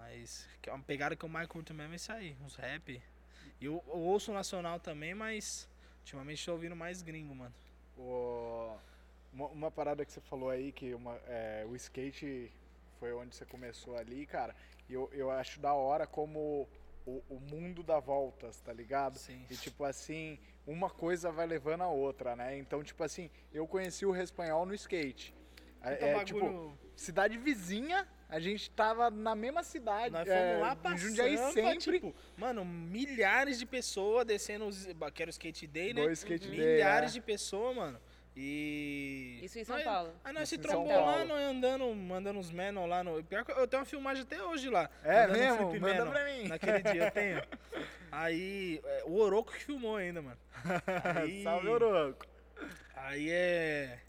Mas 0.00 0.46
que 0.60 0.68
é 0.68 0.72
uma 0.72 0.82
pegada 0.82 1.16
que 1.16 1.24
eu 1.24 1.28
mais 1.28 1.48
curto 1.48 1.72
mesmo 1.74 1.92
é 1.92 1.96
isso 1.96 2.12
aí, 2.12 2.36
uns 2.44 2.54
rap. 2.56 3.02
E 3.60 3.64
eu, 3.64 3.82
eu 3.86 3.98
ouço 3.98 4.32
nacional 4.32 4.78
também, 4.78 5.14
mas 5.14 5.68
ultimamente 6.00 6.44
tô 6.44 6.52
ouvindo 6.52 6.76
mais 6.76 7.02
gringo, 7.02 7.34
mano. 7.34 7.54
O- 7.96 8.76
uma, 9.32 9.46
uma 9.48 9.70
parada 9.70 10.04
que 10.04 10.12
você 10.12 10.20
falou 10.20 10.50
aí, 10.50 10.72
que 10.72 10.94
uma- 10.94 11.18
é, 11.26 11.64
o 11.68 11.74
skate 11.76 12.50
foi 12.98 13.12
onde 13.12 13.34
você 13.34 13.44
começou 13.44 13.96
ali, 13.96 14.26
cara. 14.26 14.54
E 14.88 14.94
eu, 14.94 15.08
eu 15.12 15.30
acho 15.30 15.60
da 15.60 15.72
hora 15.74 16.06
como 16.06 16.68
o, 17.06 17.22
o 17.28 17.40
mundo 17.40 17.82
dá 17.82 17.98
voltas, 17.98 18.60
tá 18.60 18.72
ligado? 18.72 19.18
Sim. 19.18 19.44
E 19.50 19.56
tipo 19.56 19.84
assim, 19.84 20.38
uma 20.66 20.90
coisa 20.90 21.30
vai 21.30 21.46
levando 21.46 21.82
a 21.82 21.88
outra, 21.88 22.34
né? 22.36 22.56
Então, 22.58 22.82
tipo 22.82 23.02
assim, 23.02 23.30
eu 23.52 23.66
conheci 23.66 24.04
o 24.06 24.10
Respanhol 24.10 24.64
no 24.66 24.74
skate. 24.74 25.34
É, 25.82 25.94
Puta 25.94 26.06
é, 26.06 26.24
tipo, 26.24 26.40
bagulho- 26.40 26.78
cidade 26.96 27.36
vizinha, 27.38 28.08
a 28.28 28.40
gente 28.40 28.70
tava 28.70 29.10
na 29.10 29.34
mesma 29.34 29.62
cidade. 29.62 30.12
Nós 30.12 30.26
é, 30.28 30.48
fomos 30.54 30.60
lá 30.60 30.72
em 30.72 30.76
pra 30.76 30.96
Jundiaí 30.96 31.36
Sampa, 31.36 31.52
sempre. 31.52 31.78
tipo, 31.78 32.14
mano, 32.36 32.64
milhares 32.64 33.58
de 33.58 33.66
pessoas 33.66 34.24
descendo 34.26 34.66
os. 34.66 34.86
Que 35.14 35.22
era 35.22 35.28
o 35.28 35.30
skate 35.30 35.66
day, 35.66 35.94
né? 35.94 36.02
Dois 36.02 36.18
skate 36.18 36.48
day, 36.48 36.58
milhares 36.58 37.10
é. 37.10 37.14
de 37.14 37.20
pessoas, 37.20 37.76
mano. 37.76 38.00
E. 38.38 39.40
Isso 39.42 39.58
em 39.58 39.64
São 39.64 39.76
Nós- 39.76 39.84
Paulo. 39.84 40.12
Aí 40.22 40.32
nós 40.34 40.42
Isso 40.42 40.56
se 40.56 40.58
trombou 40.60 41.00
lá, 41.00 41.24
nós 41.24 41.40
andando, 41.40 41.94
mandando 41.94 42.38
uns 42.38 42.50
menon 42.50 42.84
lá 42.86 43.02
no. 43.02 43.22
Pior 43.24 43.44
que 43.44 43.52
eu 43.52 43.66
tenho 43.66 43.80
uma 43.80 43.86
filmagem 43.86 44.24
até 44.24 44.42
hoje 44.42 44.68
lá. 44.68 44.90
É 45.02 45.26
mesmo? 45.26 45.70
flip 45.70 45.80
Manda 45.80 46.04
pra 46.06 46.24
mim. 46.24 46.48
Naquele 46.48 46.82
dia 46.82 47.04
eu 47.06 47.10
tenho. 47.12 47.42
Aí, 48.12 48.80
é, 48.84 49.02
o 49.06 49.14
Oroco 49.16 49.52
que 49.52 49.64
filmou 49.64 49.96
ainda, 49.96 50.20
mano. 50.20 50.36
Aí, 51.18 51.42
Salve, 51.42 51.68
Oroco. 51.68 52.26
Aí 52.94 53.30
é. 53.30 54.00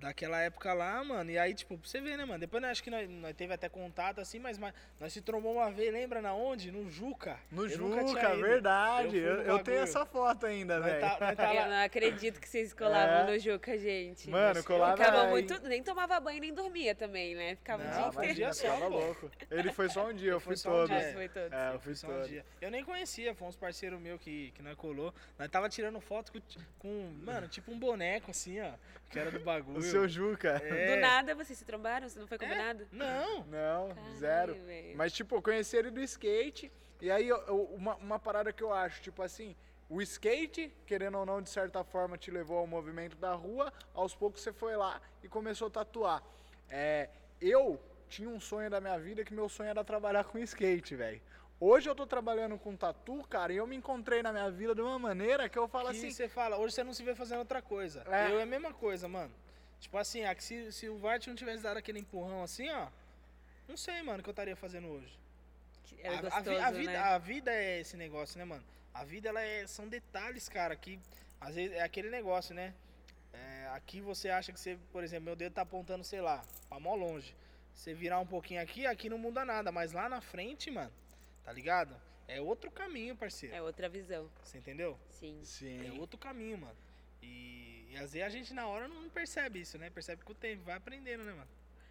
Daquela 0.00 0.40
época 0.40 0.72
lá, 0.72 1.04
mano. 1.04 1.30
E 1.30 1.38
aí, 1.38 1.52
tipo, 1.52 1.76
pra 1.76 1.86
você 1.86 2.00
ver, 2.00 2.16
né, 2.16 2.24
mano? 2.24 2.38
Depois 2.40 2.62
nós, 2.62 2.70
acho 2.72 2.82
que 2.82 2.90
nós, 2.90 3.06
nós 3.08 3.34
teve 3.36 3.52
até 3.52 3.68
contato 3.68 4.18
assim, 4.18 4.38
mas, 4.38 4.56
mas 4.56 4.72
nós 4.98 5.12
se 5.12 5.20
trombou 5.20 5.52
uma 5.56 5.70
vez, 5.70 5.92
lembra 5.92 6.22
na 6.22 6.32
onde? 6.32 6.72
No 6.72 6.90
Juca. 6.90 7.38
No 7.50 7.64
Eu 7.66 7.68
Juca, 7.68 8.34
verdade. 8.36 9.18
Eu 9.18 9.36
Eu, 9.36 9.42
eu 9.42 9.58
tenho 9.58 9.80
essa 9.82 10.06
foto 10.06 10.46
ainda, 10.46 10.80
velho. 10.80 11.00
tá, 11.00 11.34
tá 11.36 11.54
Eu 11.54 11.66
não 11.66 11.84
acredito 11.84 12.40
que 12.40 12.48
vocês 12.48 12.72
colavam 12.72 13.28
É. 13.28 13.32
no 13.32 13.38
Juca, 13.38 13.76
gente. 13.78 14.30
Mano, 14.30 14.64
colava 14.64 14.96
Ficava 14.96 15.26
em- 15.26 15.30
muito. 15.30 15.60
Nem 15.68 15.82
tomava 15.82 16.18
banho 16.18 16.40
nem 16.40 16.54
dormia 16.54 16.94
também, 16.94 17.34
né? 17.34 17.56
Ficava 17.56 17.84
Não, 17.84 17.90
o 18.08 18.10
dia 18.32 18.46
mas 18.48 18.58
inteiro. 18.58 18.80
pô. 18.80 18.88
louco. 18.88 19.30
Ele 19.50 19.70
foi 19.72 19.88
só 19.90 20.06
um 20.08 20.14
dia, 20.14 20.30
eu 20.30 20.40
fui 20.40 20.56
só 20.56 20.70
um 20.70 20.72
todo. 20.72 20.88
dia. 20.88 21.12
Foi 21.12 21.28
todo. 21.28 21.52
É, 21.52 21.74
eu 21.74 21.78
fui 21.80 21.94
Só 21.94 22.06
um 22.06 22.10
todo. 22.14 22.26
dia. 22.28 22.44
Eu 22.58 22.70
nem 22.70 22.82
conhecia, 22.82 23.34
foi 23.34 23.48
uns 23.48 23.56
parceiros 23.56 24.00
meus 24.00 24.18
que, 24.18 24.50
que 24.52 24.62
nós 24.62 24.76
colou. 24.76 25.12
Nós 25.38 25.50
tava 25.50 25.68
tirando 25.68 26.00
foto 26.00 26.32
com, 26.32 26.40
com, 26.78 27.12
mano, 27.22 27.46
tipo 27.48 27.70
um 27.70 27.78
boneco 27.78 28.30
assim, 28.30 28.60
ó. 28.62 28.70
Que 29.10 29.18
era 29.18 29.30
do 29.30 29.40
bagulho. 29.44 29.78
O 29.78 29.82
seu 29.82 30.08
Juca. 30.08 30.60
É. 30.64 30.94
Do 30.94 31.00
nada 31.00 31.34
vocês 31.34 31.58
se 31.58 31.64
trombaram? 31.64 32.08
Você 32.08 32.18
não 32.18 32.26
foi 32.26 32.36
É, 32.36 32.38
combinado? 32.38 32.86
Não. 32.92 33.44
Não, 33.44 33.88
Caralho, 33.88 34.16
zero. 34.18 34.54
velho. 34.54 34.96
Mas, 34.96 35.12
tipo, 35.12 35.34
eu 35.34 35.42
conheci 35.42 35.76
ele 35.76 35.90
do 35.90 36.00
skate. 36.00 36.72
E 37.00 37.10
aí, 37.10 37.30
uma, 37.32 37.96
uma 37.96 38.18
parada 38.18 38.52
que 38.52 38.62
eu 38.62 38.72
acho, 38.72 39.00
tipo 39.02 39.22
assim, 39.22 39.56
o 39.88 40.00
skate, 40.02 40.72
querendo 40.86 41.18
ou 41.18 41.26
não, 41.26 41.42
de 41.42 41.50
certa 41.50 41.82
forma, 41.82 42.16
te 42.16 42.30
levou 42.30 42.58
ao 42.58 42.66
movimento 42.66 43.16
da 43.16 43.34
rua. 43.34 43.72
Aos 43.94 44.14
poucos 44.14 44.40
você 44.42 44.52
foi 44.52 44.76
lá 44.76 45.00
e 45.22 45.28
começou 45.28 45.68
a 45.68 45.70
tatuar. 45.70 46.22
É, 46.68 47.08
eu 47.40 47.80
tinha 48.08 48.28
um 48.28 48.38
sonho 48.40 48.68
da 48.70 48.80
minha 48.80 48.98
vida 48.98 49.24
que 49.24 49.32
meu 49.34 49.48
sonho 49.48 49.70
era 49.70 49.82
trabalhar 49.82 50.24
com 50.24 50.38
skate, 50.38 50.94
velho. 50.94 51.20
Hoje 51.60 51.90
eu 51.90 51.94
tô 51.94 52.06
trabalhando 52.06 52.58
com 52.58 52.74
tatu, 52.74 53.22
cara, 53.28 53.52
e 53.52 53.56
eu 53.56 53.66
me 53.66 53.76
encontrei 53.76 54.22
na 54.22 54.32
minha 54.32 54.50
vida 54.50 54.74
de 54.74 54.80
uma 54.80 54.98
maneira 54.98 55.46
que 55.46 55.58
eu 55.58 55.68
falo 55.68 55.90
que 55.90 55.98
assim. 55.98 56.10
você 56.10 56.26
fala, 56.26 56.56
hoje 56.56 56.74
você 56.74 56.82
não 56.82 56.94
se 56.94 57.02
vê 57.02 57.14
fazendo 57.14 57.40
outra 57.40 57.60
coisa. 57.60 58.02
É. 58.10 58.30
Eu 58.30 58.40
é 58.40 58.44
a 58.44 58.46
mesma 58.46 58.72
coisa, 58.72 59.06
mano. 59.06 59.30
Tipo 59.78 59.98
assim, 59.98 60.24
ah, 60.24 60.34
que 60.34 60.42
se, 60.42 60.72
se 60.72 60.88
o 60.88 60.96
Vart 60.96 61.26
não 61.26 61.34
tivesse 61.34 61.62
dado 61.62 61.76
aquele 61.76 61.98
empurrão 61.98 62.42
assim, 62.42 62.70
ó. 62.70 62.88
Não 63.68 63.76
sei, 63.76 64.00
mano, 64.02 64.20
o 64.20 64.22
que 64.22 64.30
eu 64.30 64.32
estaria 64.32 64.56
fazendo 64.56 64.88
hoje. 64.88 65.18
A, 66.02 66.08
a 66.18 66.22
gostoso, 66.22 66.50
vi- 66.50 66.56
a 66.56 66.70
vida, 66.70 66.92
né? 66.92 66.98
a 66.98 67.18
vida 67.18 67.52
é 67.52 67.80
esse 67.80 67.94
negócio, 67.94 68.38
né, 68.38 68.44
mano? 68.46 68.64
A 68.94 69.04
vida, 69.04 69.28
ela 69.28 69.42
é, 69.42 69.66
são 69.66 69.86
detalhes, 69.86 70.48
cara, 70.48 70.74
que 70.74 70.98
às 71.38 71.54
vezes 71.56 71.76
é 71.76 71.82
aquele 71.82 72.08
negócio, 72.08 72.54
né? 72.54 72.72
É, 73.34 73.68
aqui 73.74 74.00
você 74.00 74.30
acha 74.30 74.50
que 74.50 74.58
você, 74.58 74.78
por 74.92 75.04
exemplo, 75.04 75.26
meu 75.26 75.36
dedo 75.36 75.52
tá 75.52 75.62
apontando, 75.62 76.04
sei 76.04 76.22
lá, 76.22 76.42
pra 76.70 76.80
mó 76.80 76.94
longe. 76.94 77.34
Você 77.74 77.92
virar 77.92 78.18
um 78.18 78.26
pouquinho 78.26 78.62
aqui, 78.62 78.86
aqui 78.86 79.10
não 79.10 79.18
muda 79.18 79.44
nada, 79.44 79.70
mas 79.70 79.92
lá 79.92 80.08
na 80.08 80.22
frente, 80.22 80.70
mano, 80.70 80.90
tá 81.50 81.54
ligado? 81.54 81.96
É 82.28 82.40
outro 82.40 82.70
caminho, 82.70 83.16
parceiro. 83.16 83.52
É 83.52 83.60
outra 83.60 83.88
visão. 83.88 84.30
Você 84.44 84.58
entendeu? 84.58 84.96
Sim. 85.10 85.40
É 85.42 85.44
Sim. 85.44 85.98
outro 85.98 86.16
caminho, 86.16 86.56
mano. 86.58 86.76
E, 87.20 87.88
e 87.90 87.96
às 87.96 88.12
vezes 88.12 88.22
a 88.24 88.28
gente 88.30 88.54
na 88.54 88.68
hora 88.68 88.86
não 88.86 89.10
percebe 89.10 89.60
isso, 89.60 89.76
né? 89.76 89.90
Percebe 89.90 90.22
com 90.22 90.30
o 90.30 90.34
tempo, 90.34 90.62
vai 90.62 90.76
aprendendo, 90.76 91.24
né, 91.24 91.32
mano? 91.32 91.48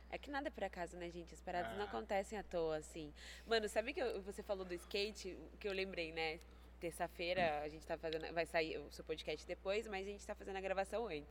É 0.09 0.17
que 0.17 0.31
nada 0.31 0.47
é 0.47 0.49
por 0.51 0.63
acaso, 0.63 0.95
né, 0.95 1.09
gente? 1.09 1.33
As 1.33 1.41
paradas 1.41 1.73
não 1.77 1.81
Ah. 1.83 1.89
acontecem 1.89 2.39
à 2.39 2.43
toa, 2.43 2.77
assim. 2.77 3.13
Mano, 3.45 3.67
sabe 3.67 3.93
que 3.93 3.99
eu- 4.01 4.21
você 4.21 4.41
falou 4.41 4.63
do 4.63 4.73
skate, 4.73 5.33
o 5.53 5.57
que 5.57 5.67
eu 5.67 5.73
lembrei, 5.73 6.13
né? 6.13 6.39
Terça-feira 6.79 7.59
a 7.61 7.67
gente 7.67 7.85
tá 7.85 7.97
fazendo. 7.97 8.33
Vai 8.33 8.45
sair 8.45 8.77
o 8.77 8.89
seu 8.93 9.03
podcast 9.03 9.45
depois, 9.45 9.85
mas 9.87 10.07
a 10.07 10.09
gente 10.09 10.25
tá 10.25 10.33
fazendo 10.33 10.55
a 10.55 10.61
gravação 10.61 11.05
antes. 11.07 11.27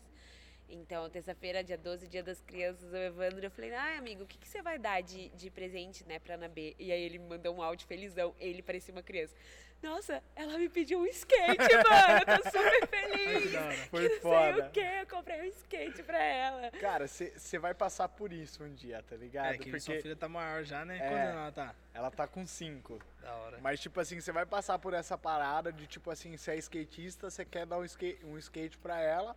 Então, 0.69 1.09
terça-feira, 1.09 1.65
dia 1.65 1.79
12, 1.79 2.07
dia 2.07 2.23
das 2.23 2.41
crianças, 2.43 2.93
o 2.93 2.97
Evandro, 2.97 3.45
eu 3.45 3.51
falei, 3.51 3.73
ai, 3.75 3.97
amigo, 3.97 4.25
o 4.25 4.27
que, 4.27 4.39
que 4.39 4.47
você 4.47 4.61
vai 4.61 4.79
dar 4.79 5.01
de, 5.01 5.31
de 5.31 5.51
presente, 5.51 6.05
né, 6.07 6.19
pra 6.19 6.35
Ana 6.35 6.49
B? 6.49 6.77
E 6.79 6.93
aí 6.93 7.03
ele 7.03 7.19
me 7.19 7.27
mandou 7.27 7.57
um 7.57 7.63
áudio 7.63 7.87
felizão, 7.87 8.35
ele 8.39 8.63
parecia 8.63 8.93
uma 8.93 9.03
criança. 9.03 9.35
Nossa, 9.83 10.23
ela 10.35 10.59
me 10.59 10.69
pediu 10.69 10.99
um 10.99 11.07
skate, 11.07 11.57
mano, 11.89 12.25
eu 12.27 12.43
tô 12.43 12.51
super 12.51 12.89
feliz. 12.89 13.55
hora. 13.55 13.75
Foi 13.89 14.09
que 14.09 14.09
não 14.09 14.21
sei 14.21 14.21
foda. 14.21 14.67
o 14.67 14.71
que, 14.71 14.81
eu 14.81 15.07
comprei 15.07 15.41
um 15.41 15.45
skate 15.45 16.03
pra 16.03 16.23
ela. 16.23 16.71
Cara, 16.73 17.07
você 17.07 17.59
vai 17.59 17.73
passar 17.73 18.09
por 18.09 18.33
isso 18.33 18.63
um 18.65 18.75
dia, 18.75 19.03
tá 19.09 19.17
ligado? 19.17 19.55
É 19.55 19.59
que 19.59 19.81
sua 19.81 20.01
filha 20.01 20.17
tá 20.17 20.29
maior 20.29 20.65
já, 20.65 20.85
né? 20.85 20.99
É. 20.99 21.07
Anos 21.07 21.37
ela 21.37 21.53
tá? 21.53 21.75
ela 21.95 22.11
tá 22.11 22.27
com 22.27 22.45
cinco. 22.45 22.99
Da 23.23 23.35
hora. 23.37 23.59
Mas, 23.63 23.79
tipo 23.79 24.01
assim, 24.01 24.21
você 24.21 24.33
vai 24.33 24.45
passar 24.45 24.79
por 24.81 24.95
essa 24.95 25.17
parada 25.17 25.73
de, 25.73 25.87
tipo 25.87 26.11
assim, 26.11 26.37
você 26.37 26.53
é 26.53 26.57
skatista, 26.57 27.31
você 27.31 27.45
quer 27.45 27.65
dar 27.65 27.79
um 27.79 27.85
skate, 27.85 28.25
um 28.27 28.37
skate 28.37 28.77
pra 28.79 29.01
ela. 29.01 29.37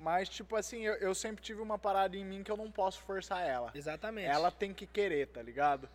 Mas, 0.00 0.30
tipo 0.30 0.56
assim, 0.56 0.80
eu, 0.80 0.94
eu 0.94 1.14
sempre 1.14 1.42
tive 1.44 1.60
uma 1.60 1.78
parada 1.78 2.16
em 2.16 2.24
mim 2.24 2.42
que 2.42 2.50
eu 2.50 2.56
não 2.56 2.70
posso 2.70 3.02
forçar 3.02 3.46
ela. 3.46 3.70
Exatamente. 3.74 4.28
Ela 4.28 4.50
tem 4.50 4.72
que 4.72 4.86
querer, 4.86 5.26
tá 5.28 5.42
ligado? 5.42 5.86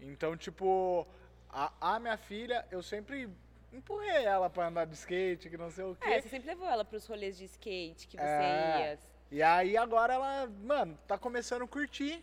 Então, 0.00 0.36
tipo, 0.36 1.06
a, 1.48 1.72
a 1.80 2.00
minha 2.00 2.16
filha, 2.16 2.66
eu 2.72 2.82
sempre 2.82 3.30
empurrei 3.72 4.24
ela 4.24 4.50
pra 4.50 4.66
andar 4.66 4.84
de 4.84 4.94
skate, 4.94 5.48
que 5.48 5.56
não 5.56 5.70
sei 5.70 5.84
o 5.84 5.94
quê. 5.94 6.08
É, 6.08 6.20
você 6.20 6.28
sempre 6.28 6.48
levou 6.48 6.66
ela 6.68 6.84
pros 6.84 7.06
rolês 7.06 7.38
de 7.38 7.44
skate 7.44 8.08
que 8.08 8.16
você 8.16 8.24
É. 8.24 8.80
ia. 8.80 8.98
E 9.30 9.40
aí 9.40 9.76
agora 9.76 10.12
ela, 10.14 10.46
mano, 10.64 10.98
tá 11.06 11.16
começando 11.16 11.62
a 11.62 11.68
curtir. 11.68 12.20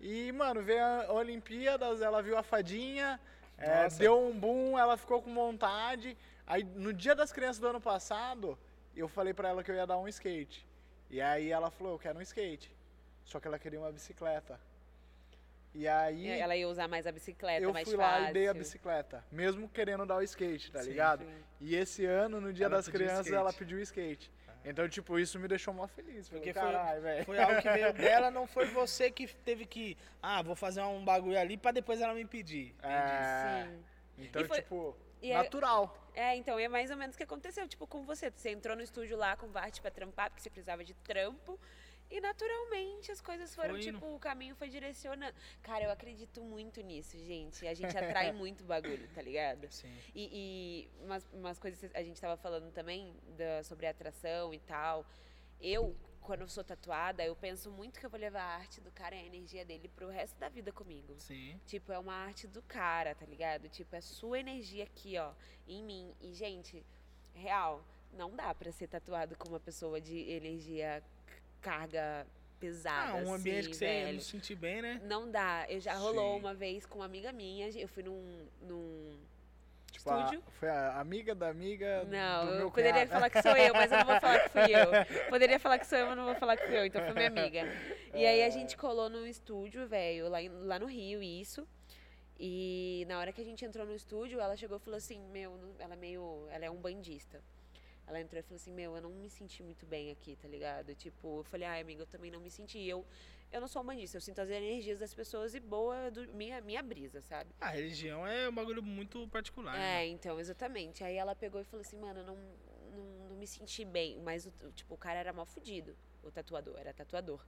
E, 0.00 0.32
mano, 0.32 0.60
veio 0.60 0.82
a 0.84 1.12
Olimpíadas, 1.12 2.02
ela 2.02 2.20
viu 2.20 2.36
a 2.36 2.42
fadinha, 2.42 3.20
É, 3.56 3.86
deu 3.90 4.18
um 4.18 4.36
boom, 4.36 4.76
ela 4.76 4.96
ficou 4.96 5.22
com 5.22 5.32
vontade. 5.32 6.16
Aí 6.46 6.64
no 6.64 6.92
dia 6.92 7.14
das 7.14 7.30
crianças 7.30 7.60
do 7.60 7.68
ano 7.68 7.80
passado, 7.80 8.58
eu 8.96 9.06
falei 9.06 9.32
pra 9.32 9.50
ela 9.50 9.62
que 9.62 9.70
eu 9.70 9.74
ia 9.76 9.86
dar 9.86 9.96
um 9.98 10.08
skate. 10.08 10.66
E 11.10 11.20
aí 11.20 11.50
ela 11.50 11.70
falou, 11.70 11.94
eu 11.94 11.98
quero 11.98 12.18
um 12.18 12.22
skate. 12.22 12.70
Só 13.24 13.38
que 13.40 13.46
ela 13.48 13.58
queria 13.58 13.78
uma 13.80 13.92
bicicleta. 13.92 14.60
E 15.72 15.86
aí 15.86 16.28
Ela 16.28 16.56
ia 16.56 16.68
usar 16.68 16.88
mais 16.88 17.06
a 17.06 17.12
bicicleta, 17.12 17.62
eu 17.62 17.72
mais 17.72 17.86
fui 17.88 17.96
fácil. 17.96 18.22
lá 18.24 18.30
e 18.30 18.32
dei 18.32 18.48
a 18.48 18.54
bicicleta, 18.54 19.24
mesmo 19.30 19.68
querendo 19.68 20.04
dar 20.04 20.16
o 20.16 20.22
skate, 20.22 20.72
tá 20.72 20.82
Sim, 20.82 20.88
ligado? 20.90 21.24
Sim. 21.24 21.44
E 21.60 21.76
esse 21.76 22.04
ano, 22.04 22.40
no 22.40 22.52
dia 22.52 22.66
Ela 22.66 22.76
das 22.76 22.88
crianças, 22.88 23.26
skate. 23.26 23.36
ela 23.36 23.52
pediu 23.52 23.78
o 23.78 23.80
skate. 23.80 24.32
Então, 24.64 24.88
tipo, 24.88 25.16
isso 25.18 25.38
me 25.38 25.46
deixou 25.48 25.72
mó 25.72 25.86
feliz. 25.86 26.28
Porque 26.28 26.52
Falei, 26.52 27.00
foi-. 27.00 27.24
Foi 27.24 27.38
algo 27.38 27.62
que 27.62 27.70
veio 27.70 27.92
dela, 27.94 28.30
não 28.32 28.46
foi 28.48 28.66
você 28.66 29.10
que 29.12 29.26
teve 29.28 29.64
que. 29.64 29.96
Ah, 30.20 30.42
vou 30.42 30.56
fazer 30.56 30.82
um 30.82 31.04
bagulho 31.04 31.38
ali 31.38 31.56
pra 31.56 31.70
depois 31.70 32.00
ela 32.00 32.12
me 32.14 32.24
pedir. 32.26 32.74
É, 32.82 33.64
Sim. 33.68 33.84
então, 34.18 34.42
E 34.42 34.48
foi- 34.48 34.56
tipo, 34.60 34.96
E 35.22 35.30
é- 35.32 35.36
natural. 35.36 35.96
É, 36.14 36.34
então, 36.36 36.58
é 36.58 36.66
mais 36.68 36.90
ou 36.90 36.96
menos 36.96 37.14
o 37.14 37.16
que 37.18 37.22
aconteceu, 37.24 37.66
tipo, 37.68 37.86
com 37.86 38.02
você. 38.04 38.30
Você 38.30 38.50
entrou 38.50 38.74
no 38.76 38.82
estúdio 38.82 39.16
lá 39.16 39.36
com 39.36 39.46
o 39.46 39.50
Vart 39.50 39.80
pra 39.80 39.90
trampar, 39.90 40.28
porque 40.30 40.42
você 40.42 40.50
precisava 40.50 40.84
de 40.84 40.94
trampo. 40.94 41.58
E 42.10 42.20
naturalmente 42.20 43.12
as 43.12 43.20
coisas 43.20 43.54
foram, 43.54 43.70
Foi 43.70 43.82
indo. 43.84 43.92
tipo, 43.92 44.06
o 44.12 44.18
caminho 44.18 44.56
foi 44.56 44.68
direcionando. 44.68 45.32
Cara, 45.62 45.84
eu 45.84 45.90
acredito 45.92 46.42
muito 46.42 46.80
nisso, 46.80 47.16
gente. 47.16 47.64
A 47.68 47.72
gente 47.74 47.96
atrai 47.96 48.32
muito 48.34 48.64
bagulho, 48.64 49.06
tá 49.14 49.22
ligado? 49.22 49.70
Sim. 49.70 49.96
E, 50.12 50.88
e 50.98 51.04
umas, 51.04 51.24
umas 51.32 51.58
coisas 51.60 51.78
que 51.78 51.96
a 51.96 52.02
gente 52.02 52.20
tava 52.20 52.36
falando 52.36 52.72
também 52.72 53.14
da- 53.36 53.62
sobre 53.62 53.86
atração 53.86 54.52
e 54.52 54.58
tal. 54.58 55.06
Eu, 55.60 55.94
quando 56.30 56.42
eu 56.42 56.48
sou 56.48 56.62
tatuada, 56.62 57.24
eu 57.24 57.34
penso 57.34 57.72
muito 57.72 57.98
que 57.98 58.06
eu 58.06 58.10
vou 58.10 58.20
levar 58.20 58.42
a 58.42 58.54
arte 58.54 58.80
do 58.80 58.92
cara 58.92 59.16
e 59.16 59.18
a 59.18 59.26
energia 59.26 59.64
dele 59.64 59.88
pro 59.88 60.08
resto 60.08 60.38
da 60.38 60.48
vida 60.48 60.70
comigo. 60.70 61.16
Sim. 61.18 61.58
Tipo, 61.66 61.90
é 61.90 61.98
uma 61.98 62.14
arte 62.14 62.46
do 62.46 62.62
cara, 62.62 63.16
tá 63.16 63.26
ligado? 63.26 63.68
Tipo, 63.68 63.96
é 63.96 64.00
sua 64.00 64.38
energia 64.38 64.84
aqui, 64.84 65.18
ó, 65.18 65.32
em 65.66 65.82
mim. 65.82 66.14
E, 66.20 66.32
gente, 66.32 66.86
real, 67.34 67.84
não 68.12 68.36
dá 68.36 68.54
pra 68.54 68.70
ser 68.70 68.86
tatuado 68.86 69.34
com 69.34 69.48
uma 69.48 69.58
pessoa 69.58 70.00
de 70.00 70.30
energia 70.30 71.02
carga 71.60 72.24
pesada. 72.60 73.10
Ah, 73.10 73.24
um 73.24 73.34
ambiente 73.34 73.58
assim, 73.58 73.70
que 73.70 73.76
você 73.76 73.86
velho. 73.86 74.12
não 74.12 74.20
sentir 74.20 74.54
bem, 74.54 74.82
né? 74.82 75.00
Não 75.02 75.28
dá. 75.28 75.66
Eu 75.68 75.80
já 75.80 75.94
rolou 75.94 76.34
Sim. 76.34 76.38
uma 76.38 76.54
vez 76.54 76.86
com 76.86 77.00
uma 77.00 77.06
amiga 77.06 77.32
minha, 77.32 77.68
eu 77.70 77.88
fui 77.88 78.04
num, 78.04 78.46
num 78.62 79.18
estúdio. 80.00 80.42
foi 80.58 80.68
a 80.68 81.00
amiga 81.00 81.34
da 81.34 81.48
amiga 81.48 82.04
Não, 82.04 82.46
do 82.46 82.52
eu 82.52 82.70
poderia 82.70 82.92
cunhado. 82.92 83.10
falar 83.10 83.30
que 83.30 83.42
sou 83.42 83.56
eu, 83.56 83.74
mas 83.74 83.92
eu 83.92 83.98
não 83.98 84.06
vou 84.06 84.20
falar 84.20 84.40
que 84.40 84.48
fui 84.50 84.62
eu. 84.74 84.90
Poderia 85.30 85.58
falar 85.60 85.78
que 85.78 85.86
sou 85.86 85.98
eu, 85.98 86.06
mas 86.06 86.16
não 86.16 86.24
vou 86.24 86.34
falar 86.34 86.56
que 86.56 86.66
fui 86.66 86.78
eu. 86.78 86.84
Então 86.86 87.02
foi 87.04 87.14
minha 87.14 87.28
amiga. 87.28 87.62
E 88.14 88.26
aí 88.26 88.42
a 88.42 88.50
gente 88.50 88.76
colou 88.76 89.08
num 89.08 89.26
estúdio, 89.26 89.86
velho, 89.86 90.28
lá, 90.28 90.38
lá 90.64 90.78
no 90.78 90.86
Rio, 90.86 91.22
isso. 91.22 91.66
E 92.38 93.04
na 93.08 93.18
hora 93.18 93.32
que 93.32 93.40
a 93.40 93.44
gente 93.44 93.64
entrou 93.64 93.84
no 93.86 93.94
estúdio, 93.94 94.40
ela 94.40 94.56
chegou 94.56 94.78
e 94.78 94.80
falou 94.80 94.96
assim, 94.96 95.20
meu, 95.30 95.58
ela 95.78 95.92
é 95.92 95.96
meio. 95.96 96.46
Ela 96.50 96.64
é 96.64 96.70
um 96.70 96.76
bandista. 96.76 97.42
Ela 98.06 98.20
entrou 98.20 98.40
e 98.40 98.42
falou 98.42 98.56
assim, 98.56 98.72
meu, 98.72 98.96
eu 98.96 99.02
não 99.02 99.10
me 99.10 99.28
senti 99.28 99.62
muito 99.62 99.86
bem 99.86 100.10
aqui, 100.10 100.36
tá 100.36 100.48
ligado? 100.48 100.94
Tipo, 100.94 101.40
eu 101.40 101.44
falei, 101.44 101.68
ai, 101.68 101.80
amiga, 101.80 102.02
eu 102.02 102.06
também 102.06 102.30
não 102.30 102.40
me 102.40 102.50
senti. 102.50 102.80
Eu, 102.84 103.04
eu 103.52 103.60
não 103.60 103.68
sou 103.68 103.82
um 103.82 103.84
bandista, 103.84 104.16
eu 104.16 104.20
sinto 104.20 104.40
as 104.40 104.48
energias 104.48 104.98
das 104.98 105.12
pessoas 105.12 105.54
e 105.54 105.60
boa 105.60 106.10
do, 106.10 106.26
minha, 106.34 106.60
minha 106.60 106.82
brisa, 106.82 107.20
sabe? 107.20 107.50
A 107.60 107.68
religião 107.70 108.26
é 108.26 108.48
um 108.48 108.54
bagulho 108.54 108.82
muito 108.82 109.26
particular. 109.28 109.76
né? 109.76 110.04
É, 110.04 110.06
então, 110.06 110.38
exatamente. 110.38 111.02
Aí 111.02 111.16
ela 111.16 111.34
pegou 111.34 111.60
e 111.60 111.64
falou 111.64 111.80
assim, 111.82 111.98
mano, 111.98 112.20
eu 112.20 112.24
não, 112.24 112.36
não, 112.36 113.28
não 113.30 113.36
me 113.36 113.46
senti 113.46 113.84
bem. 113.84 114.18
Mas, 114.20 114.48
tipo, 114.74 114.94
o 114.94 114.98
cara 114.98 115.18
era 115.18 115.32
mal 115.32 115.46
fudido. 115.46 115.96
O 116.22 116.30
tatuador, 116.30 116.78
era 116.78 116.92
tatuador. 116.92 117.44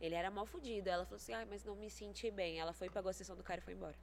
Ele 0.00 0.14
era 0.14 0.30
mal 0.30 0.46
fudido. 0.46 0.88
Ela 0.88 1.04
falou 1.04 1.16
assim, 1.16 1.32
ai, 1.32 1.44
mas 1.44 1.64
não 1.64 1.76
me 1.76 1.90
senti 1.90 2.30
bem. 2.30 2.58
Ela 2.58 2.72
foi, 2.72 2.88
pagou 2.88 3.10
a 3.10 3.12
sessão 3.12 3.36
do 3.36 3.42
cara 3.42 3.60
e 3.60 3.64
foi 3.64 3.74
embora. 3.74 3.96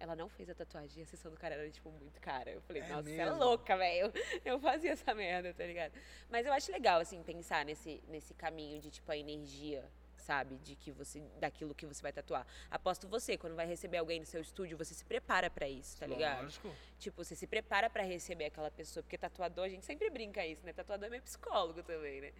Ela 0.00 0.16
não 0.16 0.28
fez 0.28 0.50
a 0.50 0.54
tatuagem 0.54 0.98
e 0.98 1.02
a 1.02 1.06
sessão 1.06 1.30
do 1.30 1.36
cara 1.36 1.54
era, 1.54 1.70
tipo, 1.70 1.88
muito 1.92 2.20
cara. 2.20 2.50
Eu 2.50 2.60
falei, 2.62 2.82
É 2.82 2.88
nossa, 2.88 3.02
você 3.04 3.20
é 3.20 3.24
mesmo? 3.24 3.38
louca, 3.38 3.76
velho. 3.76 4.12
Eu 4.44 4.58
fazia 4.58 4.92
essa 4.92 5.14
merda, 5.14 5.54
tá 5.54 5.64
ligado? 5.64 5.92
Mas 6.28 6.44
eu 6.44 6.52
acho 6.52 6.72
legal, 6.72 6.98
assim, 7.00 7.22
pensar 7.22 7.64
nesse, 7.64 8.02
nesse 8.08 8.34
caminho 8.34 8.80
de, 8.80 8.90
tipo, 8.90 9.12
a 9.12 9.16
energia, 9.16 9.88
sabe? 10.22 10.56
De 10.58 10.74
que 10.76 10.90
você, 10.90 11.20
daquilo 11.38 11.74
que 11.74 11.84
você 11.86 12.00
vai 12.00 12.12
tatuar. 12.12 12.46
Aposto 12.70 13.06
você, 13.08 13.36
quando 13.36 13.54
vai 13.54 13.66
receber 13.66 13.98
alguém 13.98 14.20
no 14.20 14.26
seu 14.26 14.40
estúdio, 14.40 14.76
você 14.78 14.94
se 14.94 15.04
prepara 15.04 15.50
pra 15.50 15.68
isso, 15.68 15.96
tá 15.98 16.06
ligado? 16.06 16.42
Lógico. 16.44 16.74
Tipo, 16.98 17.24
você 17.24 17.34
se 17.36 17.46
prepara 17.46 17.90
pra 17.90 18.02
receber 18.02 18.46
aquela 18.46 18.70
pessoa, 18.70 19.02
porque 19.02 19.18
tatuador, 19.18 19.64
a 19.64 19.68
gente 19.68 19.84
sempre 19.84 20.08
brinca 20.10 20.46
isso, 20.46 20.64
né? 20.64 20.72
Tatuador 20.72 21.06
é 21.06 21.10
meio 21.10 21.22
psicólogo 21.22 21.82
também, 21.82 22.20
né? 22.20 22.32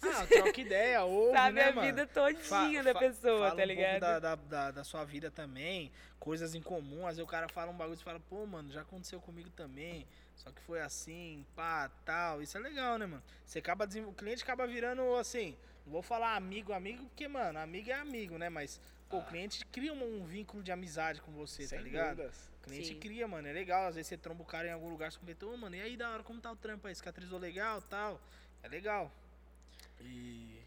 Ah, 0.00 0.26
troca 0.26 0.60
ideia, 0.60 1.02
ouve, 1.06 1.32
Sabe 1.36 1.56
né, 1.56 1.68
a 1.68 1.72
mano? 1.72 1.86
vida 1.86 2.06
Fa- 2.06 2.12
todinha 2.14 2.82
da 2.84 2.92
fa- 2.92 2.98
pessoa, 3.00 3.38
fala 3.38 3.48
tá 3.50 3.54
um 3.54 3.56
pouco 3.56 3.72
ligado? 3.72 4.00
Da, 4.00 4.18
da, 4.20 4.34
da, 4.36 4.70
da 4.70 4.84
sua 4.84 5.04
vida 5.04 5.30
também, 5.30 5.90
coisas 6.20 6.54
em 6.54 6.62
comum. 6.62 7.06
Às 7.06 7.16
vezes 7.16 7.24
o 7.24 7.26
cara 7.26 7.48
fala 7.48 7.70
um 7.72 7.76
bagulho 7.76 7.98
e 7.98 8.02
fala, 8.02 8.20
pô, 8.20 8.46
mano, 8.46 8.70
já 8.70 8.82
aconteceu 8.82 9.20
comigo 9.20 9.50
também. 9.50 10.06
Só 10.38 10.50
que 10.52 10.60
foi 10.62 10.80
assim, 10.80 11.44
pá, 11.54 11.90
tal. 12.04 12.40
Isso 12.42 12.56
é 12.56 12.60
legal, 12.60 12.96
né, 12.98 13.06
mano? 13.06 13.22
Você 13.44 13.58
acaba 13.58 13.86
desenvol- 13.86 14.12
O 14.12 14.14
cliente 14.14 14.42
acaba 14.42 14.66
virando 14.66 15.16
assim. 15.16 15.56
Não 15.84 15.92
vou 15.92 16.02
falar 16.02 16.36
amigo, 16.36 16.72
amigo, 16.72 17.04
porque, 17.06 17.26
mano, 17.28 17.58
amigo 17.58 17.90
é 17.90 17.94
amigo, 17.94 18.38
né? 18.38 18.48
Mas, 18.48 18.80
pô, 19.08 19.18
o 19.18 19.24
cliente 19.24 19.64
cria 19.66 19.92
um, 19.92 20.22
um 20.22 20.24
vínculo 20.26 20.62
de 20.62 20.70
amizade 20.70 21.20
com 21.20 21.32
você, 21.32 21.66
Sem 21.66 21.78
tá 21.78 21.84
ligado? 21.84 22.16
dúvidas. 22.16 22.50
O 22.60 22.64
cliente 22.68 22.88
Sim. 22.88 23.00
cria, 23.00 23.26
mano. 23.26 23.48
É 23.48 23.52
legal. 23.52 23.86
Às 23.88 23.96
vezes 23.96 24.08
você 24.08 24.16
tromba 24.16 24.42
o 24.42 24.46
cara 24.46 24.68
em 24.68 24.72
algum 24.72 24.88
lugar, 24.90 25.10
você 25.10 25.18
comenta, 25.18 25.44
ô, 25.46 25.56
mano, 25.56 25.74
e 25.74 25.80
aí 25.80 25.96
da 25.96 26.10
hora, 26.10 26.22
como 26.22 26.40
tá 26.40 26.52
o 26.52 26.56
trampo 26.56 26.86
aí? 26.86 26.94
Cicatrizou 26.94 27.38
legal 27.38 27.82
tal? 27.82 28.20
É 28.62 28.68
legal. 28.68 29.10
E. 30.00 30.60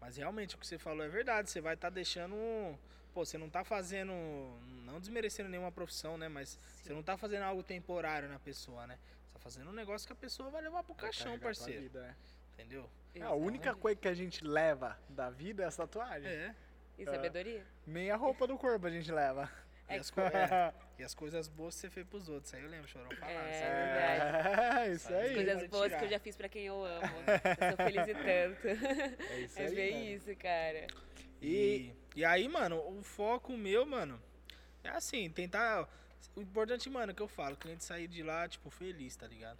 Mas 0.00 0.16
realmente 0.16 0.54
o 0.54 0.58
que 0.58 0.66
você 0.66 0.78
falou 0.78 1.04
é 1.04 1.08
verdade. 1.08 1.50
Você 1.50 1.60
vai 1.60 1.74
estar 1.74 1.90
deixando. 1.90 2.34
um- 2.34 2.76
Pô, 3.14 3.24
você 3.26 3.36
não 3.36 3.50
tá 3.50 3.62
fazendo. 3.64 4.12
Não 4.92 5.00
desmerecendo 5.00 5.48
nenhuma 5.48 5.72
profissão, 5.72 6.16
né? 6.18 6.28
Mas 6.28 6.58
você 6.82 6.92
não 6.92 7.02
tá 7.02 7.16
fazendo 7.16 7.42
algo 7.42 7.62
temporário 7.62 8.28
na 8.28 8.38
pessoa, 8.38 8.86
né? 8.86 8.98
Você 9.26 9.32
tá 9.34 9.38
fazendo 9.40 9.70
um 9.70 9.72
negócio 9.72 10.06
que 10.06 10.12
a 10.12 10.16
pessoa 10.16 10.50
vai 10.50 10.60
levar 10.62 10.82
pro 10.84 10.94
Vai 10.94 11.04
caixão, 11.04 11.38
parceiro. 11.38 11.80
vida, 11.80 12.04
é. 12.06 12.14
Entendeu? 12.54 12.88
É, 13.14 13.22
a 13.22 13.32
única 13.32 13.74
coisa 13.74 13.98
que 13.98 14.08
a 14.08 14.14
gente 14.14 14.44
leva 14.44 14.98
da 15.08 15.30
vida 15.30 15.62
é 15.64 15.66
essa 15.66 15.86
tatuagem. 15.86 16.30
É. 16.30 16.54
E 16.98 17.04
sabedoria. 17.06 17.64
Nem 17.86 18.10
a 18.10 18.16
roupa 18.16 18.46
do 18.46 18.56
corpo 18.58 18.86
a 18.86 18.90
gente 18.90 19.10
leva. 19.10 19.50
E 19.88 19.94
as, 19.94 20.10
co- 20.10 20.20
é. 20.20 20.72
E 20.98 21.02
as 21.04 21.14
coisas 21.14 21.48
boas 21.48 21.74
que 21.74 21.80
você 21.80 21.90
fez 21.90 22.06
pros 22.06 22.28
outros. 22.28 22.52
Aí 22.54 22.62
eu 22.62 22.68
lembro, 22.68 22.86
chorão 22.86 23.10
falar. 23.16 23.32
É, 23.32 23.50
isso 23.50 23.64
aí 23.64 23.72
verdade. 23.72 24.78
É, 24.88 24.92
isso 24.92 25.08
As 25.08 25.14
aí. 25.14 25.34
Coisas 25.34 25.54
pode 25.54 25.68
boas 25.68 25.82
que 25.84 25.88
tirar. 25.96 26.04
eu 26.04 26.10
já 26.10 26.18
fiz 26.20 26.36
pra 26.36 26.48
quem 26.48 26.66
eu 26.66 26.84
amo. 26.84 27.02
Eu 27.04 27.76
sou 27.76 27.84
feliz 27.86 28.06
e 28.08 28.14
tanto. 28.14 28.68
É 29.32 29.40
isso 29.40 29.58
É 29.60 29.66
aí. 29.66 29.74
bem 29.74 29.92
mano. 29.94 30.04
isso, 30.14 30.36
cara. 30.36 30.86
E, 31.40 31.92
e 32.14 32.24
aí, 32.24 32.46
mano, 32.46 32.76
o 32.86 33.02
foco 33.02 33.56
meu, 33.56 33.84
mano, 33.84 34.22
é 34.84 34.90
assim, 34.90 35.30
tentar. 35.30 35.88
O 36.34 36.40
importante, 36.40 36.88
mano, 36.88 37.14
que 37.14 37.20
eu 37.20 37.28
falo, 37.28 37.54
o 37.54 37.58
cliente 37.58 37.84
sair 37.84 38.08
de 38.08 38.22
lá, 38.22 38.48
tipo, 38.48 38.70
feliz, 38.70 39.16
tá 39.16 39.26
ligado? 39.26 39.58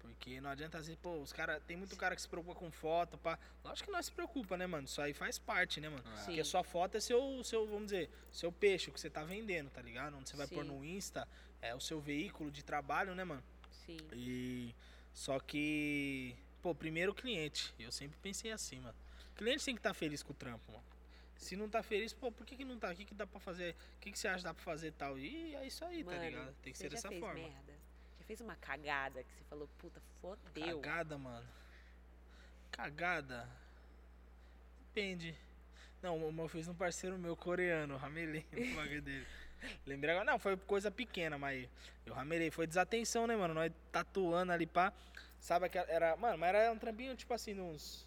Porque 0.00 0.40
não 0.40 0.50
adianta 0.50 0.78
assim, 0.78 0.96
pô, 0.96 1.18
os 1.18 1.32
caras. 1.32 1.62
Tem 1.66 1.76
muito 1.76 1.96
cara 1.96 2.16
que 2.16 2.22
se 2.22 2.28
preocupa 2.28 2.54
com 2.58 2.70
foto, 2.70 3.18
pá. 3.18 3.38
Lógico 3.64 3.86
que 3.86 3.92
nós 3.92 4.06
se 4.06 4.12
preocupa, 4.12 4.56
né, 4.56 4.66
mano? 4.66 4.86
Isso 4.86 5.00
aí 5.00 5.12
faz 5.12 5.38
parte, 5.38 5.80
né, 5.80 5.88
mano? 5.88 6.02
Sim. 6.16 6.26
Porque 6.26 6.44
sua 6.44 6.64
foto 6.64 6.96
é 6.96 7.00
seu, 7.00 7.42
seu, 7.44 7.66
vamos 7.66 7.84
dizer, 7.84 8.10
seu 8.32 8.50
peixe, 8.50 8.90
o 8.90 8.92
que 8.92 9.00
você 9.00 9.10
tá 9.10 9.22
vendendo, 9.22 9.70
tá 9.70 9.82
ligado? 9.82 10.16
Onde 10.16 10.28
você 10.28 10.36
vai 10.36 10.46
pôr 10.46 10.64
Sim. 10.64 10.70
no 10.70 10.84
Insta, 10.84 11.28
é 11.60 11.74
o 11.74 11.80
seu 11.80 12.00
veículo 12.00 12.50
de 12.50 12.64
trabalho, 12.64 13.14
né, 13.14 13.24
mano? 13.24 13.42
Sim. 13.86 13.98
E. 14.12 14.74
Só 15.12 15.38
que. 15.38 16.34
Pô, 16.62 16.74
primeiro 16.74 17.12
o 17.12 17.14
cliente. 17.14 17.74
Eu 17.78 17.92
sempre 17.92 18.18
pensei 18.22 18.50
assim, 18.52 18.80
mano. 18.80 18.96
O 19.32 19.36
cliente 19.36 19.64
tem 19.64 19.74
que 19.74 19.80
estar 19.80 19.94
feliz 19.94 20.22
com 20.22 20.32
o 20.32 20.36
trampo, 20.36 20.72
mano. 20.72 20.84
Se 21.40 21.56
não 21.56 21.70
tá 21.70 21.82
feliz, 21.82 22.12
pô, 22.12 22.30
por 22.30 22.44
que, 22.44 22.54
que 22.54 22.66
não 22.66 22.78
tá? 22.78 22.92
O 22.92 22.94
que, 22.94 23.06
que 23.06 23.14
dá 23.14 23.26
pra 23.26 23.40
fazer? 23.40 23.74
O 23.96 24.00
que, 24.00 24.12
que 24.12 24.18
você 24.18 24.28
acha 24.28 24.38
que 24.38 24.44
dá 24.44 24.52
pra 24.52 24.62
fazer 24.62 24.92
tal? 24.92 25.18
E 25.18 25.54
é 25.56 25.66
isso 25.66 25.82
aí, 25.86 26.04
tá 26.04 26.10
Mano, 26.10 26.22
ligado? 26.22 26.54
Tem 26.62 26.70
que 26.70 26.78
ser 26.78 26.90
dessa 26.90 27.08
fez 27.08 27.18
forma. 27.18 27.40
merda? 27.40 27.72
Já 28.18 28.24
fez 28.26 28.40
uma 28.42 28.54
cagada 28.56 29.24
que 29.24 29.32
você 29.32 29.44
falou, 29.44 29.66
puta, 29.78 30.02
fodeu. 30.20 30.80
Cagada, 30.80 31.16
mano. 31.16 31.48
Cagada. 32.70 33.48
Depende. 34.80 35.34
Não, 36.02 36.18
uma 36.28 36.46
vez 36.46 36.68
um 36.68 36.74
parceiro 36.74 37.18
meu 37.18 37.34
coreano, 37.34 37.94
eu 37.94 37.98
ramelei 37.98 38.44
no 38.52 38.74
bagulho 38.76 39.00
dele. 39.00 39.26
Lembrei 39.86 40.14
agora, 40.14 40.30
não, 40.30 40.38
foi 40.38 40.58
coisa 40.58 40.90
pequena, 40.90 41.38
mas 41.38 41.66
eu 42.04 42.12
ramelei. 42.12 42.50
Foi 42.50 42.66
desatenção, 42.66 43.26
né, 43.26 43.34
mano? 43.34 43.54
Nós 43.54 43.72
tatuando 43.90 44.52
ali, 44.52 44.66
pá. 44.66 44.92
Sabe 45.38 45.70
que 45.70 45.78
era. 45.78 46.16
Mano, 46.16 46.36
mas 46.36 46.54
era 46.54 46.70
um 46.70 46.78
trampinho, 46.78 47.16
tipo 47.16 47.32
assim, 47.32 47.58
uns 47.58 48.06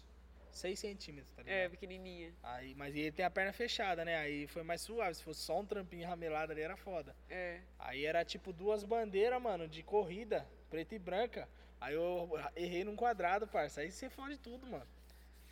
6 0.54 0.78
centímetros, 0.78 1.32
tá 1.34 1.42
ligado? 1.42 1.56
É, 1.56 1.68
pequenininha. 1.68 2.32
Aí, 2.42 2.74
mas 2.74 2.94
ele 2.94 3.12
tem 3.12 3.24
a 3.24 3.30
perna 3.30 3.52
fechada, 3.52 4.04
né? 4.04 4.16
Aí 4.16 4.46
foi 4.46 4.62
mais 4.62 4.80
suave. 4.80 5.14
Se 5.14 5.22
fosse 5.22 5.40
só 5.40 5.60
um 5.60 5.66
trampinho 5.66 6.06
ramelado 6.08 6.52
ali, 6.52 6.60
era 6.62 6.76
foda. 6.76 7.14
É. 7.28 7.60
Aí 7.78 8.04
era 8.04 8.24
tipo 8.24 8.52
duas 8.52 8.84
bandeiras, 8.84 9.40
mano, 9.40 9.68
de 9.68 9.82
corrida, 9.82 10.46
preta 10.70 10.94
e 10.94 10.98
branca. 10.98 11.48
Aí 11.80 11.94
eu 11.94 12.30
errei 12.56 12.84
num 12.84 12.96
quadrado, 12.96 13.46
parça. 13.46 13.80
Aí 13.80 13.90
você 13.90 14.08
fode 14.08 14.38
tudo, 14.38 14.66
mano. 14.66 14.86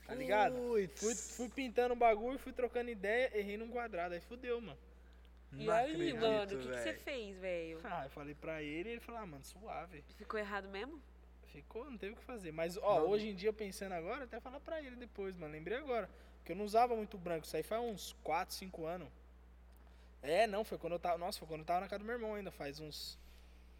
Tá 0.06 0.14
ligado? 0.14 0.56
Puts. 0.56 1.00
Fui, 1.00 1.14
fui 1.14 1.48
pintando 1.48 1.94
o 1.94 1.96
bagulho, 1.96 2.38
fui 2.38 2.52
trocando 2.52 2.90
ideia, 2.90 3.30
errei 3.36 3.56
num 3.56 3.68
quadrado. 3.68 4.14
Aí 4.14 4.20
fudeu, 4.20 4.60
mano. 4.60 4.78
E 5.52 5.66
Não 5.66 5.74
aí, 5.74 5.92
acredito, 5.92 6.20
mano, 6.20 6.44
o 6.44 6.46
que, 6.46 6.56
que 6.56 6.78
você 6.78 6.94
fez, 6.94 7.36
velho? 7.38 7.80
Ah, 7.84 8.04
eu 8.04 8.10
falei 8.10 8.34
pra 8.34 8.62
ele 8.62 8.88
e 8.88 8.92
ele 8.92 9.00
falou, 9.00 9.20
ah, 9.20 9.26
mano, 9.26 9.44
suave. 9.44 10.02
Ficou 10.16 10.40
errado 10.40 10.68
mesmo? 10.68 11.00
Ficou, 11.52 11.84
não 11.90 11.98
teve 11.98 12.14
o 12.14 12.16
que 12.16 12.24
fazer. 12.24 12.50
Mas, 12.50 12.76
ó, 12.78 13.00
Não. 13.00 13.08
hoje 13.10 13.28
em 13.28 13.34
dia, 13.34 13.52
pensando 13.52 13.92
agora, 13.92 14.24
até 14.24 14.40
falar 14.40 14.58
pra 14.60 14.82
ele 14.82 14.96
depois, 14.96 15.36
mano. 15.36 15.52
Lembrei 15.52 15.76
agora. 15.78 16.08
Porque 16.38 16.52
eu 16.52 16.56
não 16.56 16.64
usava 16.64 16.96
muito 16.96 17.18
branco. 17.18 17.46
Isso 17.46 17.56
aí 17.56 17.62
faz 17.62 17.82
uns 17.82 18.16
4, 18.24 18.54
5 18.54 18.86
anos. 18.86 19.08
É, 20.22 20.46
não, 20.46 20.64
foi 20.64 20.78
quando 20.78 20.94
eu 20.94 20.98
tava. 20.98 21.18
Nossa, 21.18 21.38
foi 21.38 21.46
quando 21.48 21.60
eu 21.60 21.66
tava 21.66 21.80
na 21.80 21.88
casa 21.88 21.98
do 21.98 22.04
meu 22.04 22.14
irmão 22.14 22.34
ainda, 22.34 22.50
faz 22.50 22.80
uns. 22.80 23.18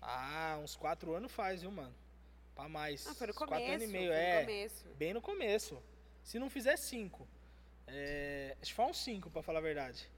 Ah, 0.00 0.58
uns 0.62 0.76
quatro 0.76 1.14
anos 1.14 1.32
faz, 1.32 1.62
viu, 1.62 1.70
mano? 1.70 1.94
Pra 2.54 2.68
mais. 2.68 3.06
Ah, 3.06 3.14
foi 3.14 3.28
no 3.28 3.34
começo. 3.34 3.48
Quatro 3.48 3.72
anos 3.72 3.82
e 3.82 3.86
meio, 3.86 4.08
foi 4.08 4.16
no 4.16 4.22
é. 4.22 4.40
começo. 4.40 4.88
Bem 4.96 5.14
no 5.14 5.22
começo. 5.22 5.82
Se 6.22 6.38
não 6.38 6.50
fizer 6.50 6.76
cinco. 6.76 7.26
É, 7.86 8.56
acho 8.60 8.70
que 8.70 8.76
foi 8.76 8.84
uns 8.84 8.98
cinco, 9.02 9.30
pra 9.30 9.42
falar 9.42 9.60
a 9.60 9.62
verdade. 9.62 10.08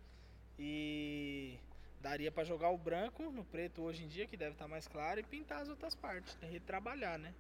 E 0.59 1.59
daria 2.01 2.31
pra 2.31 2.45
jogar 2.45 2.71
o 2.71 2.79
branco 2.79 3.23
no 3.31 3.45
preto 3.45 3.83
hoje 3.83 4.05
em 4.05 4.09
dia, 4.09 4.27
que 4.27 4.37
deve 4.37 4.53
estar 4.53 4.69
mais 4.69 4.87
claro, 4.87 5.21
e 5.21 5.23
pintar 5.23 5.63
as 5.63 5.69
outras 5.69 5.95
partes. 5.95 6.37
né? 6.37 6.49
Retrabalhar, 6.49 7.19
né? 7.19 7.35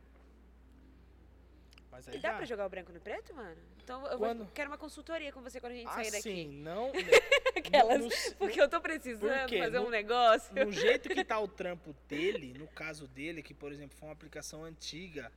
Mas 1.95 2.09
aí 2.09 2.17
E 2.17 2.19
dá 2.19 2.33
dá. 2.33 2.37
pra 2.39 2.45
jogar 2.45 2.67
o 2.67 2.69
branco 2.69 2.93
no 2.93 3.01
preto, 3.01 3.33
mano? 3.33 3.57
Então 3.85 4.05
eu 4.09 4.19
Quando? 4.19 4.39
vou, 4.45 4.47
quero 4.53 4.69
uma 4.69 4.77
consultoria 4.77 5.33
com 5.33 5.41
você 5.41 5.61
quando 5.61 5.75
a 5.75 5.77
gente 5.77 5.87
Ah, 5.89 5.93
sair 5.95 6.11
daqui. 6.11 6.23
sim, 6.23 6.51
não. 6.61 6.91
Aquelas- 7.57 8.01
no- 8.01 8.09
no- 8.09 8.35
Porque 8.37 8.61
eu 8.61 8.69
tô 8.69 8.81
precisando 8.81 9.49
fazer 9.57 9.79
um 9.79 9.85
No- 9.85 9.91
negócio. 9.91 10.53
No 10.57 10.73
jeito 10.73 11.09
que 11.09 11.25
tá 11.25 11.39
o 11.39 11.47
trampo 11.49 11.95
dele, 12.09 12.53
no 12.59 12.67
caso 12.67 13.07
dele, 13.07 13.45
que 13.45 13.55
por 13.55 13.71
exemplo 13.71 13.97
foi 13.97 14.09
uma 14.09 14.13
aplicação 14.13 14.65
antiga, 14.65 15.31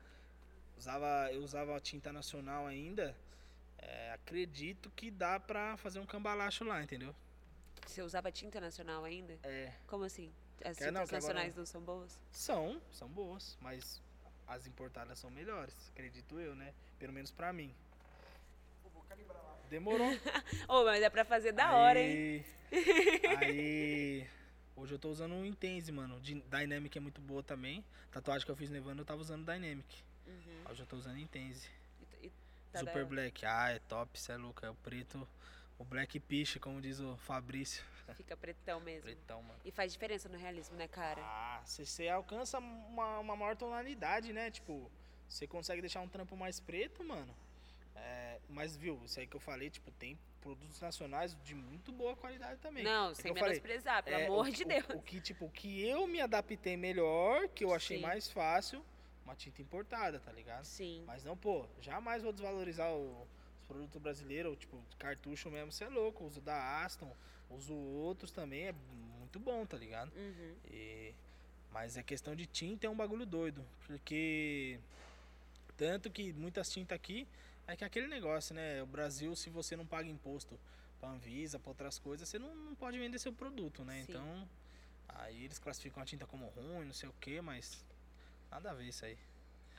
usava, 0.76 1.30
eu 1.32 1.43
usava 1.43 1.80
tinta 1.80 2.12
nacional 2.12 2.66
ainda, 2.66 3.16
é, 3.78 4.12
acredito 4.14 4.89
que 4.95 5.12
dá 5.12 5.39
pra 5.39 5.78
fazer 5.78 5.99
um 5.99 6.08
cambalacho 6.08 6.64
lá, 6.64 6.82
entendeu? 6.82 7.14
Você 7.86 8.01
usava 8.01 8.32
tinta 8.32 8.60
nacional 8.60 9.03
ainda? 9.05 9.38
É, 9.43 9.72
Como 9.86 10.03
assim? 10.03 10.32
As 10.66 10.76
tintas 10.76 10.91
não, 10.91 11.05
nacionais 11.05 11.55
não 11.55 11.66
são 11.68 11.82
boas? 11.82 12.20
são, 12.32 12.82
são 12.91 13.08
boas, 13.08 13.55
mas 13.62 14.01
as 14.48 14.66
importadas 14.68 15.20
são 15.20 15.30
melhores, 15.30 15.74
acredito 15.89 16.39
eu, 16.39 16.56
né? 16.56 16.74
Pelo 16.98 17.14
menos 17.14 17.32
pra 17.32 17.52
mim. 17.54 17.74
Demorou. 19.70 20.08
Ô, 20.68 20.86
mas 20.86 21.04
é 21.04 21.10
pra 21.10 21.26
fazer 21.26 21.52
da 21.52 21.74
hora, 21.74 22.00
hein? 22.00 22.45
Aí- 22.72 23.38
Aí. 23.41 24.28
Hoje 24.78 24.93
eu 24.93 25.00
tô 25.00 25.10
usando 25.10 25.34
um 25.34 25.43
Intense, 25.43 25.91
mano. 25.91 26.20
Dynamic 26.22 26.95
é 26.98 27.02
muito 27.02 27.20
boa 27.20 27.41
também. 27.43 27.84
Tatuagem 28.12 28.45
que 28.45 28.52
eu 28.52 28.56
fiz 28.56 28.70
nevando 28.70 29.02
eu 29.02 29.06
tava 29.06 29.20
usando 29.20 29.43
Dynamic. 29.43 30.04
Uhum. 30.28 30.62
Hoje 30.72 30.84
eu 30.84 30.86
tô 30.86 30.95
usando 30.95 31.18
Intense. 31.18 31.68
E- 32.22 32.28
e 32.28 32.32
tá 32.72 32.80
Super 32.80 33.04
da- 33.04 33.10
Black. 33.10 33.45
Ah, 33.45 33.72
é 33.72 33.80
top, 33.80 34.20
cê 34.20 34.34
é 34.34 34.38
louco. 34.38 34.64
É 34.66 34.70
o 34.70 34.76
preto. 34.76 35.28
O 35.80 35.84
Black 35.84 36.20
Piche, 36.20 36.60
como 36.60 36.80
diz 36.80 37.00
o 37.00 37.18
Fabrício. 37.18 37.84
Fica 38.16 38.36
pretão 38.38 38.80
mesmo. 38.80 39.03
Pretão, 39.03 39.41
mano. 39.43 39.60
E 39.66 39.72
faz 39.72 39.91
diferença 39.93 40.28
no 40.30 40.38
realismo, 40.38 40.76
né, 40.76 40.88
cara? 40.88 41.22
Ah, 41.24 41.62
você 41.66 42.08
alcança 42.08 42.60
uma, 42.60 43.20
uma 43.20 43.36
maior 43.36 43.55
tonalidade, 43.55 44.32
né? 44.34 44.49
Tipo, 44.51 44.89
você 45.28 45.45
consegue 45.47 45.82
deixar 45.82 46.01
um 46.01 46.08
trampo 46.08 46.36
mais 46.36 46.60
preto, 46.60 47.03
mano. 47.03 47.34
É, 47.95 48.39
mas, 48.49 48.76
viu, 48.78 49.01
isso 49.05 49.20
aí 49.20 49.26
que 49.28 49.36
eu 49.36 49.39
falei, 49.39 49.70
tipo, 49.70 49.91
tem 49.91 50.18
produtos 50.41 50.80
nacionais 50.80 51.36
de 51.43 51.55
muito 51.55 51.91
boa 51.91 52.16
qualidade 52.16 52.60
também. 52.62 52.84
Não, 52.84 53.10
É 53.10 53.14
que 53.16 53.22
sem 53.24 53.32
eu 53.32 53.36
falei, 53.36 53.49
menosprezar, 53.55 54.03
pelo 54.03 54.18
É, 54.18 54.26
amor 54.28 54.47
o, 54.47 54.51
de 54.51 54.64
o- 54.64 54.68
Deus. 54.68 54.86
O, 54.93 55.01
que, 55.01 55.20
tipo, 55.20 55.45
o 55.45 55.49
que 55.51 55.84
eu 55.86 56.05
me 56.08 56.22
adaptei 56.22 56.78
melhor, 56.78 57.47
que 57.49 57.64
eu 57.64 57.74
achei 57.74 57.97
Sim. 57.97 58.03
mais 58.03 58.30
fácil, 58.32 58.86
uma 59.26 59.36
tinta 59.36 59.62
importada, 59.62 60.20
tá 60.20 60.32
ligado? 60.32 60.64
Sim. 60.64 61.03
Mas 61.08 61.24
não, 61.24 61.36
pô, 61.36 61.66
jamais 61.82 62.22
vou 62.24 62.32
desvalorizar 62.32 62.89
o- 62.93 63.24
os 63.60 63.66
produtos 63.68 63.99
brasileiros, 63.99 64.58
tipo, 64.58 64.82
cartucho 64.99 65.49
mesmo, 65.49 65.72
você 65.72 65.84
é 65.84 65.89
louco. 65.89 66.24
Uso 66.24 66.39
da 66.39 66.84
Aston, 66.86 67.12
uso 67.50 67.74
outros 67.74 68.32
também, 68.32 68.68
é 68.68 68.72
muito 69.20 69.39
bom, 69.39 69.66
tá 69.66 69.78
ligado? 69.78 70.12
Uhum. 70.16 70.56
E- 70.72 71.14
mas 71.72 71.98
é 71.98 72.04
questão 72.04 72.36
de 72.36 72.45
tinta 72.45 72.88
é 72.88 72.89
um 72.89 72.95
bagulho 72.95 73.26
doido. 73.26 73.64
Porque. 73.86 74.80
Tanto 75.76 76.10
que 76.10 76.34
muitas 76.34 76.70
tintas 76.72 76.95
aqui 76.95 77.28
é 77.68 77.76
que 77.76 77.84
é 77.84 77.88
aquele 77.88 78.08
negócio, 78.08 78.56
né? 78.56 78.82
O 78.82 78.88
Brasil, 78.88 79.36
se 79.36 79.50
você 79.50 79.76
não 79.76 79.86
paga 79.86 80.10
imposto 80.10 80.60
pra 81.00 81.10
Anvisa, 81.10 81.60
pra 81.60 81.70
outras 81.70 82.00
coisas, 82.00 82.28
você 82.28 82.39
não, 82.39 82.56
não 82.56 82.74
pode 82.76 82.98
vender 82.98 83.20
seu 83.20 83.32
produto, 83.32 83.84
né? 83.84 83.98
Sim. 84.06 84.06
Então. 84.10 84.50
Aí 85.10 85.43
eles 85.45 85.60
classificam 85.60 86.02
a 86.02 86.06
tinta 86.06 86.26
como 86.26 86.48
ruim, 86.48 86.86
não 86.86 86.93
sei 86.93 87.10
o 87.10 87.14
que, 87.22 87.39
mas. 87.41 87.86
Nada 88.50 88.72
a 88.72 88.74
ver 88.74 88.86
isso 88.88 89.06
aí. 89.06 89.18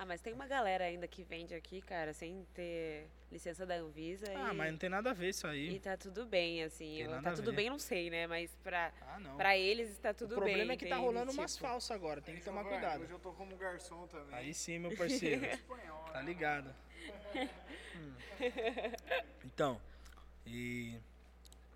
Ah, 0.00 0.06
mas 0.06 0.20
tem 0.20 0.32
uma 0.32 0.46
galera 0.46 0.84
ainda 0.84 1.08
que 1.08 1.24
vende 1.24 1.54
aqui, 1.54 1.82
cara, 1.82 2.12
sem 2.14 2.46
ter 2.54 3.08
licença 3.32 3.66
da 3.66 3.74
Anvisa. 3.74 4.26
Ah, 4.36 4.52
e, 4.52 4.56
mas 4.56 4.70
não 4.70 4.78
tem 4.78 4.88
nada 4.88 5.10
a 5.10 5.12
ver 5.12 5.30
isso 5.30 5.44
aí. 5.46 5.74
e 5.74 5.80
tá 5.80 5.96
tudo 5.96 6.24
bem, 6.24 6.62
assim. 6.62 6.86
Tem 6.94 7.00
Eu- 7.00 7.10
nada 7.10 7.22
Tá 7.24 7.30
a 7.30 7.34
tudo 7.34 7.50
ver. 7.50 7.56
bem, 7.56 7.70
não 7.70 7.80
sei, 7.80 8.08
né? 8.08 8.26
Mas 8.28 8.54
pra, 8.62 8.92
Ah, 9.02 9.18
não. 9.18 9.36
pra 9.36 9.56
eles 9.58 9.90
está 9.90 10.14
tudo 10.14 10.32
o 10.32 10.34
problema 10.36 10.66
bem. 10.68 10.74
é 10.74 10.76
que 10.76 10.86
tá 10.86 10.96
rolando 10.96 11.32
umas 11.32 11.52
Tipo, 11.54 11.66
falsas 11.66 11.90
agora, 11.90 12.20
tem 12.22 12.36
que 12.36 12.42
tomar 12.44 12.62
Vai, 12.62 12.72
cuidado. 12.74 13.02
Hoje 13.02 13.10
eu 13.12 13.18
tô 13.18 13.32
como 13.32 13.56
garçom 13.56 14.06
também. 14.06 14.34
Aí 14.38 14.54
sim, 14.54 14.78
meu 14.78 14.96
parceiro. 14.96 15.42
Tá 16.12 16.22
ligado? 16.22 16.72
Hum. 17.96 18.14
Então, 19.44 19.80
e 20.46 20.96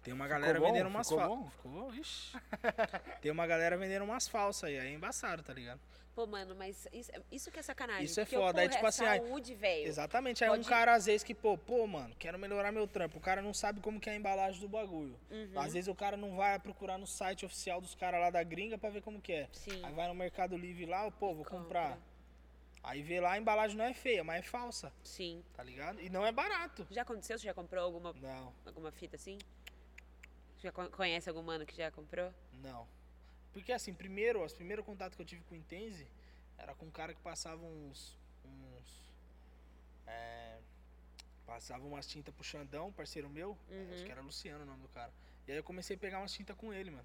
tem 0.02 0.12
uma 0.12 0.26
galera 0.26 0.58
bom? 0.58 0.66
vendendo 0.66 0.86
umas 0.88 1.08
Ficou 1.08 1.22
falsas. 1.24 1.38
bom? 1.44 1.50
Ficou, 1.50 1.94
ixi. 1.94 2.36
tem 3.22 3.30
uma 3.30 3.46
galera 3.46 3.76
vendendo 3.76 4.02
umas 4.04 4.28
falsas 4.28 4.64
aí, 4.64 4.78
aí 4.78 4.88
é 4.88 4.92
embaçado, 4.94 5.42
tá 5.42 5.52
ligado? 5.52 5.80
Pô, 6.14 6.26
mano, 6.26 6.54
mas 6.54 6.86
isso, 6.92 7.10
isso 7.30 7.50
que 7.50 7.58
é 7.58 7.62
sacanagem. 7.62 8.04
Isso 8.04 8.20
é 8.20 8.24
porque, 8.26 8.36
foda, 8.36 8.60
aí, 8.60 8.68
porra, 8.68 8.76
tipo 8.76 8.84
é 8.84 8.88
assim, 8.90 9.04
aí- 9.06 9.18
saúde, 9.20 9.54
velho. 9.54 9.86
Exatamente, 9.88 10.44
aí 10.44 10.50
um 10.50 10.54
Pode- 10.54 10.68
cara 10.68 10.92
às 10.94 11.06
vezes 11.06 11.22
que, 11.22 11.34
pô, 11.34 11.56
pô, 11.56 11.86
mano, 11.86 12.14
quero 12.18 12.38
melhorar 12.38 12.70
meu 12.70 12.86
trampo. 12.86 13.16
O 13.16 13.20
cara 13.20 13.40
não 13.40 13.54
sabe 13.54 13.80
como 13.80 13.98
que 13.98 14.10
é 14.10 14.12
a 14.12 14.16
embalagem 14.16 14.60
do 14.60 14.68
bagulho. 14.68 15.18
Uhum. 15.30 15.58
Às 15.58 15.72
vezes 15.72 15.88
o 15.88 15.94
cara 15.94 16.16
não 16.18 16.36
vai 16.36 16.58
procurar 16.58 16.98
no 16.98 17.06
site 17.06 17.46
oficial 17.46 17.80
dos 17.80 17.94
caras 17.94 18.20
lá 18.20 18.28
da 18.28 18.42
gringa 18.42 18.76
pra 18.76 18.90
ver 18.90 19.00
como 19.00 19.22
que 19.22 19.32
é. 19.32 19.48
Sim. 19.52 19.80
Aí 19.82 19.92
vai 19.94 20.06
no 20.06 20.14
Mercado 20.14 20.54
Livre 20.54 20.84
lá, 20.84 21.10
pô, 21.12 21.34
vou 21.34 21.44
compra. 21.46 21.58
comprar. 21.60 21.98
Aí 22.82 23.00
vê 23.00 23.18
lá, 23.20 23.32
a 23.32 23.38
embalagem 23.38 23.76
não 23.78 23.84
é 23.86 23.94
feia, 23.94 24.22
mas 24.24 24.40
é 24.40 24.42
falsa, 24.42 24.92
Sim. 25.04 25.42
tá 25.54 25.62
ligado? 25.62 25.98
E 26.00 26.10
não 26.10 26.26
é 26.26 26.32
barato. 26.32 26.84
Já 26.90 27.02
aconteceu? 27.02 27.38
Você 27.38 27.46
já 27.46 27.54
comprou 27.54 27.82
alguma, 27.84 28.12
Não. 28.20 28.52
alguma 28.66 28.90
fita 28.90 29.16
assim? 29.16 29.38
Já 30.62 30.70
con- 30.72 30.88
conhece 30.90 31.28
algum 31.28 31.42
mano 31.42 31.66
que 31.66 31.74
já 31.76 31.90
comprou? 31.90 32.32
Não. 32.62 32.86
Porque 33.52 33.72
assim, 33.72 33.92
primeiro, 33.92 34.42
os 34.44 34.52
primeiros 34.52 34.84
contatos 34.84 35.16
que 35.16 35.22
eu 35.22 35.26
tive 35.26 35.42
com 35.44 35.54
o 35.54 35.58
Intense 35.58 36.06
era 36.56 36.74
com 36.74 36.86
um 36.86 36.90
cara 36.90 37.12
que 37.12 37.20
passava 37.20 37.62
uns. 37.64 38.16
uns 38.44 39.12
é, 40.06 40.58
passava 41.46 41.84
umas 41.84 42.06
tintas 42.06 42.32
pro 42.34 42.44
Xandão, 42.44 42.92
parceiro 42.92 43.28
meu. 43.28 43.58
Uhum. 43.70 43.90
Acho 43.94 44.04
que 44.04 44.10
era 44.12 44.20
Luciano 44.22 44.62
o 44.62 44.66
nome 44.66 44.82
do 44.82 44.88
cara. 44.88 45.12
E 45.46 45.52
aí 45.52 45.58
eu 45.58 45.64
comecei 45.64 45.96
a 45.96 45.98
pegar 45.98 46.18
umas 46.20 46.32
tintas 46.32 46.56
com 46.56 46.72
ele, 46.72 46.90
mano. 46.90 47.04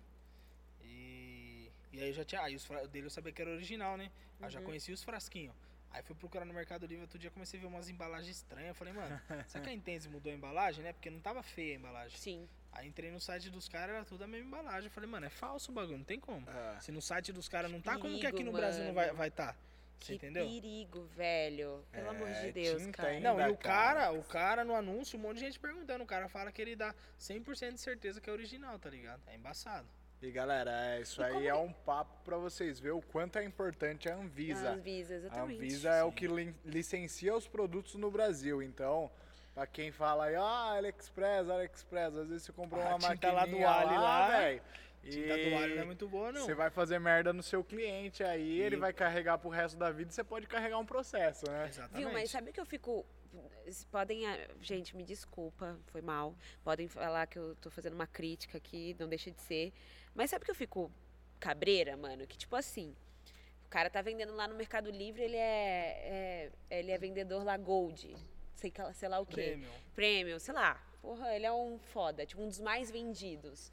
E. 0.83 1.71
E 1.91 1.99
aí 2.01 2.09
eu 2.09 2.13
já 2.13 2.23
tinha. 2.23 2.41
Aí 2.43 2.55
os 2.55 2.69
o 2.69 2.87
dele 2.87 3.07
eu 3.07 3.09
sabia 3.09 3.31
que 3.31 3.41
era 3.41 3.51
original, 3.51 3.97
né? 3.97 4.11
Aí 4.39 4.45
eu 4.45 4.49
já 4.51 4.59
Uhum. 4.59 4.65
conhecia 4.65 4.93
os 4.93 5.03
frasquinhos. 5.03 5.55
Aí 5.89 6.03
fui 6.03 6.15
procurar 6.15 6.45
no 6.45 6.53
Mercado 6.53 6.85
Livre 6.85 7.01
outro 7.03 7.17
dia, 7.17 7.31
comecei 7.31 7.57
a 7.59 7.61
ver 7.61 7.67
umas 7.67 7.89
embalagens 7.89 8.35
estranhas. 8.35 8.69
Eu 8.69 8.75
falei, 8.75 8.93
mano, 8.93 9.19
será 9.47 9.63
que 9.63 9.69
a 9.69 9.73
Intense 9.73 10.07
mudou 10.09 10.31
a 10.31 10.35
embalagem, 10.35 10.83
né? 10.83 10.93
Porque 10.93 11.09
não 11.09 11.19
tava 11.21 11.41
feia 11.41 11.73
a 11.73 11.79
embalagem. 11.79 12.17
Sim. 12.19 12.47
Aí 12.77 12.87
entrei 12.87 13.09
no 13.09 13.19
site 13.19 13.49
dos 13.49 13.67
caras, 13.67 13.95
era 13.95 14.05
tudo 14.05 14.23
a 14.23 14.27
mesma 14.27 14.45
embalagem. 14.47 14.85
Eu 14.85 14.91
falei, 14.91 15.09
mano, 15.09 15.25
é 15.25 15.29
falso 15.29 15.71
o 15.71 15.73
bagulho, 15.73 15.97
não 15.97 16.05
tem 16.05 16.19
como. 16.19 16.47
É. 16.47 16.79
Se 16.79 16.91
no 16.91 17.01
site 17.01 17.33
dos 17.33 17.49
caras 17.49 17.71
não 17.71 17.81
tá, 17.81 17.93
como 17.97 18.03
que 18.13 18.19
perigo, 18.21 18.27
aqui 18.35 18.43
no 18.43 18.51
Brasil 18.51 18.83
não 18.85 18.93
vai 18.93 19.05
estar? 19.05 19.13
mano. 19.13 19.17
Vai 19.17 19.31
tá? 19.31 19.55
Você 19.99 20.11
que 20.11 20.27
entendeu? 20.27 20.45
perigo, 20.45 21.03
velho. 21.15 21.83
Pelo 21.91 22.09
amor 22.11 22.27
É, 22.29 22.41
de 22.45 22.51
Deus, 22.51 22.85
cara. 22.91 23.09
ainda. 23.09 23.33
Não, 23.33 23.41
e 23.47 23.51
o 23.51 23.57
cara. 23.57 24.01
cara, 24.01 24.11
o 24.11 24.23
cara 24.23 24.63
no 24.63 24.75
anúncio, 24.75 25.17
um 25.17 25.21
monte 25.23 25.37
de 25.39 25.45
gente 25.45 25.59
perguntando. 25.59 26.03
O 26.03 26.07
cara 26.07 26.29
fala 26.29 26.51
que 26.51 26.61
ele 26.61 26.75
dá 26.75 26.93
100% 27.19 27.73
de 27.73 27.81
certeza 27.81 28.21
que 28.21 28.29
é 28.29 28.33
original, 28.33 28.77
tá 28.77 28.91
ligado? 28.91 29.21
É 29.25 29.35
embaçado. 29.35 29.87
E 30.21 30.29
galera, 30.31 30.69
é, 30.95 31.01
isso 31.01 31.19
E 31.21 31.23
aí 31.25 31.33
como 31.33 31.45
é 31.47 31.51
que- 31.51 31.57
um 31.57 31.73
papo 31.73 32.11
pra 32.23 32.37
vocês 32.37 32.79
verem 32.79 32.95
o 32.97 33.01
quanto 33.01 33.39
é 33.39 33.43
importante 33.43 34.07
a 34.07 34.15
Anvisa. 34.15 34.69
A 34.69 34.73
Anvisa, 34.73 35.13
A 35.13 35.17
exatamente. 35.17 35.57
Anvisa 35.57 35.89
é 35.89 36.03
o 36.03 36.09
Sim. 36.09 36.15
que 36.15 36.27
licencia 36.63 37.35
os 37.35 37.47
produtos 37.47 37.95
no 37.95 38.11
Brasil. 38.11 38.61
Então, 38.61 39.09
pra 39.57 39.65
quem 39.65 39.91
fala 39.91 40.25
aí, 40.25 40.35
ah, 40.35 40.73
AliExpress, 40.77 41.49
AliExpress, 41.49 42.15
às 42.15 42.27
vezes 42.29 42.43
você 42.43 42.51
comprou 42.53 42.79
A 42.79 42.89
uma 42.95 43.09
tinta 43.09 43.31
lá 43.31 43.43
do 43.43 43.55
Ali 43.55 43.95
lá, 43.97 44.27
velho. 44.27 44.61
Tinta 45.01 45.35
do 45.35 45.55
alho 45.55 45.75
não 45.75 45.81
é 45.81 45.85
muito 45.85 46.07
boa, 46.07 46.31
não. 46.31 46.41
Você 46.45 46.53
vai 46.53 46.69
fazer 46.69 46.99
merda 46.99 47.33
no 47.33 47.41
seu 47.41 47.63
cliente 47.63 48.23
aí, 48.23 48.61
ele 48.61 48.75
E- 48.75 48.79
vai 48.79 48.93
carregar 48.93 49.39
pro 49.39 49.49
resto 49.49 49.75
da 49.75 49.89
vida 49.89 50.11
e 50.11 50.13
você 50.13 50.23
pode 50.23 50.45
carregar 50.45 50.77
um 50.77 50.85
processo, 50.85 51.49
né? 51.49 51.67
Exatamente. 51.69 52.03
Viu, 52.05 52.13
mas 52.13 52.29
sabe 52.29 52.51
que 52.51 52.59
eu 52.59 52.65
fico. 52.67 53.03
Podem. 53.91 54.27
ah, 54.27 54.47
Gente, 54.61 54.95
me 54.95 55.03
desculpa, 55.03 55.75
foi 55.87 56.01
mal. 56.03 56.35
Podem 56.63 56.87
falar 56.87 57.25
que 57.25 57.39
eu 57.39 57.55
tô 57.55 57.71
fazendo 57.71 57.93
uma 57.93 58.05
crítica 58.07 58.57
aqui, 58.59 58.95
não 58.99 59.07
deixa 59.09 59.31
de 59.31 59.41
ser. 59.41 59.73
Mas 60.13 60.29
sabe 60.29 60.45
que 60.45 60.51
eu 60.51 60.55
fico 60.55 60.91
cabreira, 61.39 61.97
mano? 61.97 62.27
Que 62.27 62.37
tipo 62.37 62.55
assim. 62.55 62.95
O 63.65 63.69
cara 63.69 63.89
tá 63.89 64.01
vendendo 64.03 64.35
lá 64.35 64.47
no 64.47 64.53
Mercado 64.55 64.91
Livre, 64.91 65.23
ele 65.23 65.35
é. 65.35 66.51
é- 66.69 66.77
ele 66.79 66.91
é 66.91 66.97
vendedor 66.97 67.43
lá 67.43 67.57
Gold. 67.57 68.15
Sei, 68.57 68.71
que- 68.71 68.93
sei 68.93 69.07
lá 69.07 69.19
o 69.19 69.25
quê. 69.25 69.33
Prêmio. 69.35 69.69
Premium, 69.95 70.39
sei 70.39 70.53
lá. 70.53 70.81
Porra, 71.01 71.33
ele 71.35 71.45
é 71.45 71.51
um 71.53 71.77
foda, 71.79 72.25
tipo, 72.25 72.41
um 72.41 72.47
dos 72.47 72.59
mais 72.59 72.89
vendidos. 72.91 73.71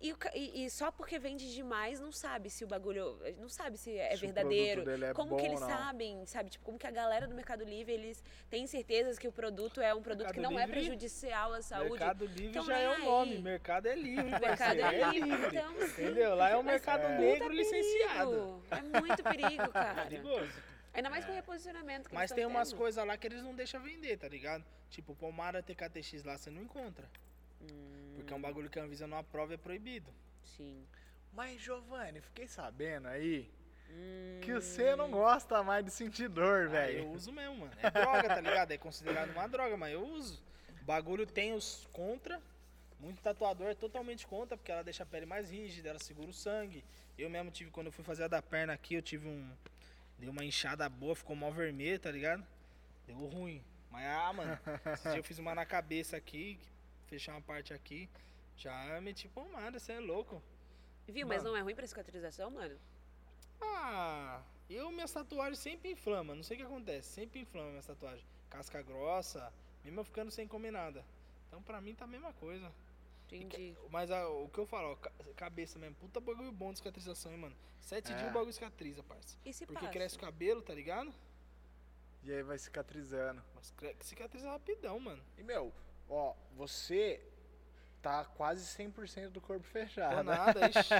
E, 0.00 0.14
e- 0.34 0.64
e 0.64 0.70
só 0.70 0.90
porque 0.92 1.18
vende 1.18 1.52
demais, 1.54 1.98
não 1.98 2.12
sabe 2.12 2.50
se 2.50 2.62
o 2.62 2.66
bagulho. 2.66 3.18
Não 3.38 3.48
sabe 3.48 3.78
se 3.78 3.96
é 3.96 4.14
Se 4.14 4.20
verdadeiro. 4.20 4.88
é 5.04 5.14
como 5.14 5.30
bom 5.30 5.36
que 5.36 5.46
eles 5.46 5.60
não. 5.60 5.68
sabem, 5.68 6.26
sabe? 6.26 6.50
Tipo, 6.50 6.64
como 6.64 6.78
que 6.78 6.86
a 6.86 6.90
galera 6.90 7.26
do 7.26 7.34
Mercado 7.34 7.64
Livre, 7.64 7.92
eles 7.92 8.22
têm 8.50 8.66
certeza 8.66 9.18
que 9.18 9.26
o 9.26 9.32
produto 9.32 9.80
é 9.80 9.94
um 9.94 10.02
produto 10.02 10.28
que 10.32 10.38
Mercado 10.40 10.52
não 10.52 10.58
é 10.60 10.66
Livre- 10.66 10.80
prejudicial 10.80 11.54
à 11.54 11.62
saúde. 11.62 11.90
Mercado 11.90 12.26
Livre 12.26 12.52
Tão 12.52 12.66
já 12.66 12.78
é 12.78 12.88
o 12.88 12.98
nome. 13.04 13.38
Mercado 13.40 13.86
é 13.86 13.94
livre, 13.96 14.30
Mercado 14.38 14.80
é 14.80 15.00
É 15.00 15.10
livre, 15.10 15.46
então. 15.48 15.82
Entendeu? 15.86 16.34
Lá 16.34 16.50
é 16.50 16.56
o 16.56 16.62
Mas 16.62 16.72
mercado 16.74 17.00
puta 17.02 17.18
negro 17.18 17.48
licenciado. 17.52 18.62
É 18.70 19.00
muito 19.00 19.22
perigo, 19.22 19.68
cara. 19.72 20.04
Perigoso. 20.06 20.73
Ainda 20.94 21.10
mais 21.10 21.24
com 21.24 21.32
o 21.32 21.34
reposicionamento 21.34 22.08
que 22.08 22.14
Mas 22.14 22.30
tem 22.30 22.46
umas 22.46 22.72
coisas 22.72 23.04
lá 23.04 23.16
que 23.16 23.26
eles 23.26 23.42
não 23.42 23.54
deixam 23.54 23.80
vender, 23.82 24.16
tá 24.16 24.28
ligado? 24.28 24.64
Tipo, 24.90 25.14
pomada 25.14 25.62
TKTX 25.62 26.22
lá 26.22 26.38
você 26.38 26.50
não 26.50 26.62
encontra. 26.62 27.10
Hum. 27.60 28.12
Porque 28.14 28.32
é 28.32 28.36
um 28.36 28.40
bagulho 28.40 28.70
que 28.70 28.78
a 28.78 28.82
Anvisa 28.84 29.06
não 29.06 29.18
aprova 29.18 29.52
e 29.52 29.56
é 29.56 29.58
proibido. 29.58 30.12
Sim. 30.44 30.86
Mas, 31.32 31.60
Giovanni, 31.60 32.20
fiquei 32.20 32.46
sabendo 32.46 33.08
aí 33.08 33.50
Hum, 33.90 34.40
que 34.42 34.52
você 34.54 34.94
não 34.96 35.10
gosta 35.10 35.62
mais 35.62 35.84
de 35.84 35.90
sentir 35.90 36.28
dor, 36.28 36.66
Ah, 36.66 36.70
velho. 36.70 36.98
eu 37.00 37.10
uso 37.10 37.32
mesmo, 37.32 37.56
mano. 37.58 37.72
É 37.82 37.90
droga, 37.90 38.28
tá 38.28 38.40
ligado? 38.40 38.70
É 38.72 38.78
considerado 38.78 39.30
uma 39.30 39.46
droga, 39.48 39.76
mas 39.76 39.92
eu 39.92 40.04
uso. 40.06 40.42
O 40.80 40.84
bagulho 40.84 41.26
tem 41.26 41.52
os 41.52 41.86
contra. 41.92 42.40
Muito 43.00 43.20
tatuador 43.20 43.68
é 43.68 43.74
totalmente 43.74 44.26
contra, 44.26 44.56
porque 44.56 44.70
ela 44.72 44.82
deixa 44.82 45.02
a 45.02 45.06
pele 45.06 45.26
mais 45.26 45.50
rígida, 45.50 45.90
ela 45.90 45.98
segura 45.98 46.30
o 46.30 46.32
sangue. 46.32 46.84
Eu 47.18 47.28
mesmo 47.28 47.50
tive, 47.50 47.70
quando 47.70 47.86
eu 47.86 47.92
fui 47.92 48.04
fazer 48.04 48.24
a 48.24 48.28
da 48.28 48.40
perna 48.40 48.72
aqui, 48.72 48.94
eu 48.94 49.02
tive 49.02 49.28
um. 49.28 49.50
Deu 50.18 50.30
uma 50.30 50.44
inchada 50.44 50.88
boa, 50.88 51.14
ficou 51.14 51.34
mal 51.36 51.52
vermelho, 51.52 51.98
tá 51.98 52.10
ligado? 52.10 52.44
Deu 53.06 53.16
ruim. 53.26 53.62
Mas, 53.90 54.06
ah, 54.06 54.32
mano, 54.32 54.58
esse 54.92 55.08
dia 55.08 55.18
eu 55.18 55.24
fiz 55.24 55.38
uma 55.38 55.54
na 55.54 55.64
cabeça 55.64 56.16
aqui, 56.16 56.58
fechar 57.06 57.32
uma 57.32 57.42
parte 57.42 57.72
aqui. 57.72 58.08
Já 58.56 59.00
meti 59.00 59.28
pomada, 59.28 59.78
você 59.78 59.92
é 59.92 60.00
louco. 60.00 60.42
Viu, 61.06 61.26
mas 61.26 61.42
Mano. 61.42 61.50
não 61.50 61.58
é 61.58 61.62
ruim 61.62 61.74
pra 61.74 61.86
cicatrização, 61.86 62.50
mano? 62.50 62.78
Ah, 63.60 64.40
eu 64.70 64.90
minhas 64.90 65.12
tatuagens 65.12 65.58
sempre 65.58 65.90
inflama, 65.90 66.34
não 66.34 66.42
sei 66.42 66.56
o 66.56 66.60
que 66.60 66.66
acontece, 66.66 67.08
sempre 67.08 67.40
inflama 67.40 67.70
minhas 67.70 67.86
tatuagens. 67.86 68.26
Casca 68.48 68.80
grossa, 68.82 69.52
mesmo 69.84 70.00
eu 70.00 70.04
ficando 70.04 70.30
sem 70.30 70.46
comer 70.46 70.70
nada. 70.70 71.04
Então 71.48 71.62
pra 71.62 71.80
mim 71.80 71.94
tá 71.94 72.04
a 72.04 72.08
mesma 72.08 72.32
coisa. 72.34 72.72
Entendi. 73.30 73.76
Mas 73.90 74.10
ah, 74.10 74.28
o 74.28 74.48
que 74.48 74.58
eu 74.58 74.66
falo, 74.66 74.92
ó, 74.92 74.96
ca- 74.96 75.10
cabeça 75.36 75.78
mesmo, 75.78 75.96
puta 75.96 76.20
bagulho 76.20 76.52
bom 76.52 76.72
de 76.72 76.78
cicatrização, 76.78 77.32
hein, 77.32 77.38
mano. 77.38 77.56
Sete 77.80 78.12
É. 78.12 78.16
dias 78.16 78.30
o 78.30 78.32
bagulho 78.32 78.52
cicatriza, 78.52 79.02
parça. 79.02 79.36
E 79.44 79.52
se 79.52 79.66
Porque 79.66 79.80
passa? 79.80 79.92
cresce 79.92 80.16
o 80.16 80.20
cabelo, 80.20 80.62
tá 80.62 80.72
ligado? 80.74 81.12
E 82.22 82.32
aí 82.32 82.42
vai 82.42 82.58
cicatrizando. 82.58 83.42
Mas 83.54 83.72
cicatriza 84.00 84.50
rapidão, 84.50 84.98
mano. 84.98 85.22
E, 85.36 85.42
meu, 85.42 85.72
ó, 86.08 86.34
você 86.56 87.20
tá 88.00 88.24
quase 88.24 88.64
100% 88.64 89.30
do 89.30 89.40
corpo 89.40 89.64
fechado. 89.64 90.16
Tô 90.16 90.22
nada, 90.22 90.60
ixi. 90.70 90.94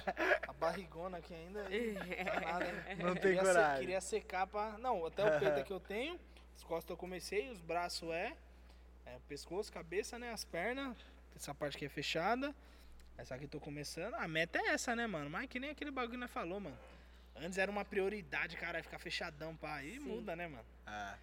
A 0.49 0.53
barrigona 0.53 1.18
aqui 1.18 1.33
ainda. 1.35 1.64
Tá 1.64 2.41
nada? 2.41 2.72
Não 3.03 3.14
tem 3.14 3.22
Queria 3.22 3.41
se- 3.45 3.47
coragem. 3.53 3.81
queria 3.81 4.01
secar 4.01 4.47
pra. 4.47 4.77
Não, 4.79 5.07
até 5.07 5.25
o 5.25 5.41
peito 5.41 5.57
é 5.61 5.62
que 5.62 5.72
eu 5.72 5.81
tenho. 5.81 6.18
As 6.57 6.62
costas 6.64 6.91
eu 6.91 6.97
comecei, 6.97 7.51
os 7.51 7.61
braços 7.61 8.09
é. 8.11 8.37
é 9.07 9.16
o 9.16 9.20
pescoço, 9.20 9.72
cabeça, 9.72 10.18
né? 10.18 10.31
As 10.31 10.45
pernas. 10.45 10.97
Essa 11.37 11.55
parte 11.55 11.76
aqui 11.76 11.85
é 11.87 11.89
fechada. 11.89 12.55
Essa 13.16 13.35
aqui 13.35 13.45
eu 13.45 13.49
tô 13.49 13.61
começando. 13.61 14.14
A 14.14 14.26
meta 14.26 14.59
é 14.59 14.68
essa, 14.68 14.95
né, 14.97 15.07
mano? 15.07 15.30
Mas 15.30 15.49
que 15.49 15.61
nem 15.61 15.70
aquele 15.70 15.91
bagulho 15.91 16.12
que 16.12 16.16
nós 16.18 16.30
falou, 16.30 16.61
mano. 16.61 16.76
Antes 17.37 17.59
era 17.59 17.70
uma 17.70 17.85
prioridade, 17.85 18.57
cara, 18.57 18.82
ficar 18.82 18.99
fechadão, 18.99 19.57
pá. 19.57 19.76
Aí 19.76 19.95
Sim. 19.95 20.01
muda, 20.01 20.35
né, 20.37 20.47
mano? 20.49 20.64
É. 20.87 21.14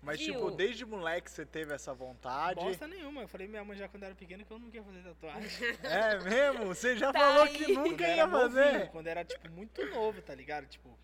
Mas, 0.00 0.20
Viu? 0.20 0.32
tipo, 0.34 0.50
desde 0.52 0.84
moleque 0.86 1.28
você 1.28 1.44
teve 1.44 1.74
essa 1.74 1.92
vontade. 1.92 2.54
Bosta 2.60 2.86
nenhuma. 2.86 3.22
Eu 3.22 3.28
falei 3.28 3.48
minha 3.48 3.64
mãe 3.64 3.76
já 3.76 3.88
quando 3.88 4.04
era 4.04 4.14
pequena 4.14 4.44
que 4.44 4.50
eu 4.52 4.58
não 4.58 4.66
queria 4.70 4.84
fazer 4.84 5.02
tatuagem. 5.02 5.50
É 5.82 6.18
mesmo? 6.20 6.66
Você 6.66 6.96
já 6.96 7.12
Tá 7.12 7.18
falou 7.18 7.42
aí. 7.42 7.52
que 7.52 7.64
Quando 7.74 7.90
nunca 7.90 8.04
era 8.04 8.16
ia 8.16 8.26
novinho, 8.28 8.50
fazer. 8.62 8.88
Quando 8.90 9.06
era, 9.08 9.24
tipo, 9.24 9.50
muito 9.50 9.84
novo, 9.86 10.22
tá 10.22 10.34
ligado? 10.36 10.66
Tipo, 10.66 10.96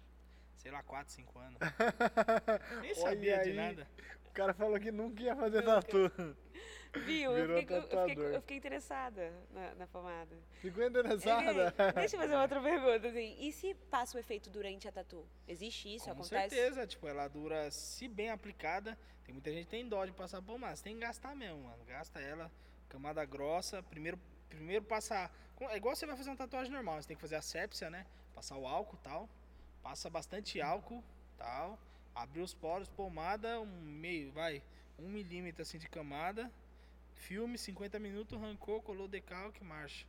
sei 0.59 0.71
lá, 0.71 0.81
4, 0.85 1.13
5 1.13 1.39
anos. 1.41 1.59
Nem 2.81 2.95
sabia 2.95 3.43
de 3.43 3.53
nada. 3.53 3.87
O 4.27 4.31
cara 4.31 4.55
falou 4.55 4.79
que 4.79 4.93
nunca 4.93 5.23
ia 5.23 5.35
fazer 5.35 5.63
tatu. 5.63 6.13
Viu? 7.01 7.37
Eu 7.37 7.61
fiquei, 7.61 7.77
eu, 7.77 7.83
fiquei, 7.83 8.27
eu 8.37 8.41
fiquei 8.41 8.57
interessada 8.57 9.33
na, 9.51 9.75
na 9.75 9.87
pomada. 9.87 10.37
Ficou 10.61 10.85
interessada? 10.87 11.75
Ei, 11.77 11.93
Deixa 11.93 12.17
eu 12.17 12.21
fazer 12.21 12.35
uma 12.35 12.43
outra 12.43 12.61
pergunta, 12.63 13.09
assim. 13.09 13.37
E 13.39 13.53
se 13.53 13.75
passa 13.91 14.17
o 14.17 14.21
efeito 14.21 14.49
durante 14.51 14.87
a 14.87 14.93
tatu? 14.93 15.27
Existe 15.49 15.95
isso? 15.95 16.05
Com 16.05 16.13
Acontece? 16.13 16.55
certeza, 16.55 16.87
tipo, 16.87 17.09
ela 17.09 17.27
dura, 17.29 17.71
se 17.71 18.07
bem 18.07 18.31
aplicada, 18.31 18.97
tem 19.25 19.33
muita 19.33 19.51
gente 19.51 19.65
que 19.65 19.71
tem 19.71 19.89
dó 19.89 20.05
de 20.05 20.13
passar 20.13 20.41
pomada, 20.41 20.77
você 20.77 20.85
tem 20.85 20.95
que 20.95 21.01
gastar 21.01 21.35
mesmo, 21.35 21.65
mano. 21.65 21.85
Gasta 21.85 22.21
ela, 22.21 22.51
camada 22.89 23.25
grossa, 23.25 23.83
primeiro, 23.83 24.19
primeiro 24.49 24.85
passar, 24.85 25.33
é 25.61 25.77
igual 25.77 25.97
você 25.97 26.07
vai 26.07 26.17
fazer 26.17 26.31
uma 26.31 26.37
tatuagem 26.37 26.73
normal, 26.73 27.01
você 27.01 27.09
tem 27.09 27.17
que 27.17 27.21
fazer 27.21 27.37
a 27.37 27.43
sépsia, 27.43 27.91
né? 27.91 28.07
Passar 28.35 28.57
o 28.57 28.67
álcool 28.67 28.99
tal, 28.99 29.29
passa 29.83 30.09
bastante 30.09 30.61
álcool, 30.61 31.03
tal, 31.37 31.79
abrir 32.15 32.41
os 32.41 32.55
poros, 32.55 32.89
pomada, 32.89 33.61
um 33.61 33.67
meio, 33.67 34.31
vai, 34.33 34.63
um 34.99 35.09
milímetro 35.09 35.63
assim 35.63 35.79
de 35.79 35.89
camada, 35.89 36.51
filme, 37.25 37.57
50 37.57 37.99
minutos, 37.99 38.37
arrancou, 38.41 38.83
colou 38.83 39.09
decalque, 39.09 39.65
marcha. 39.65 40.05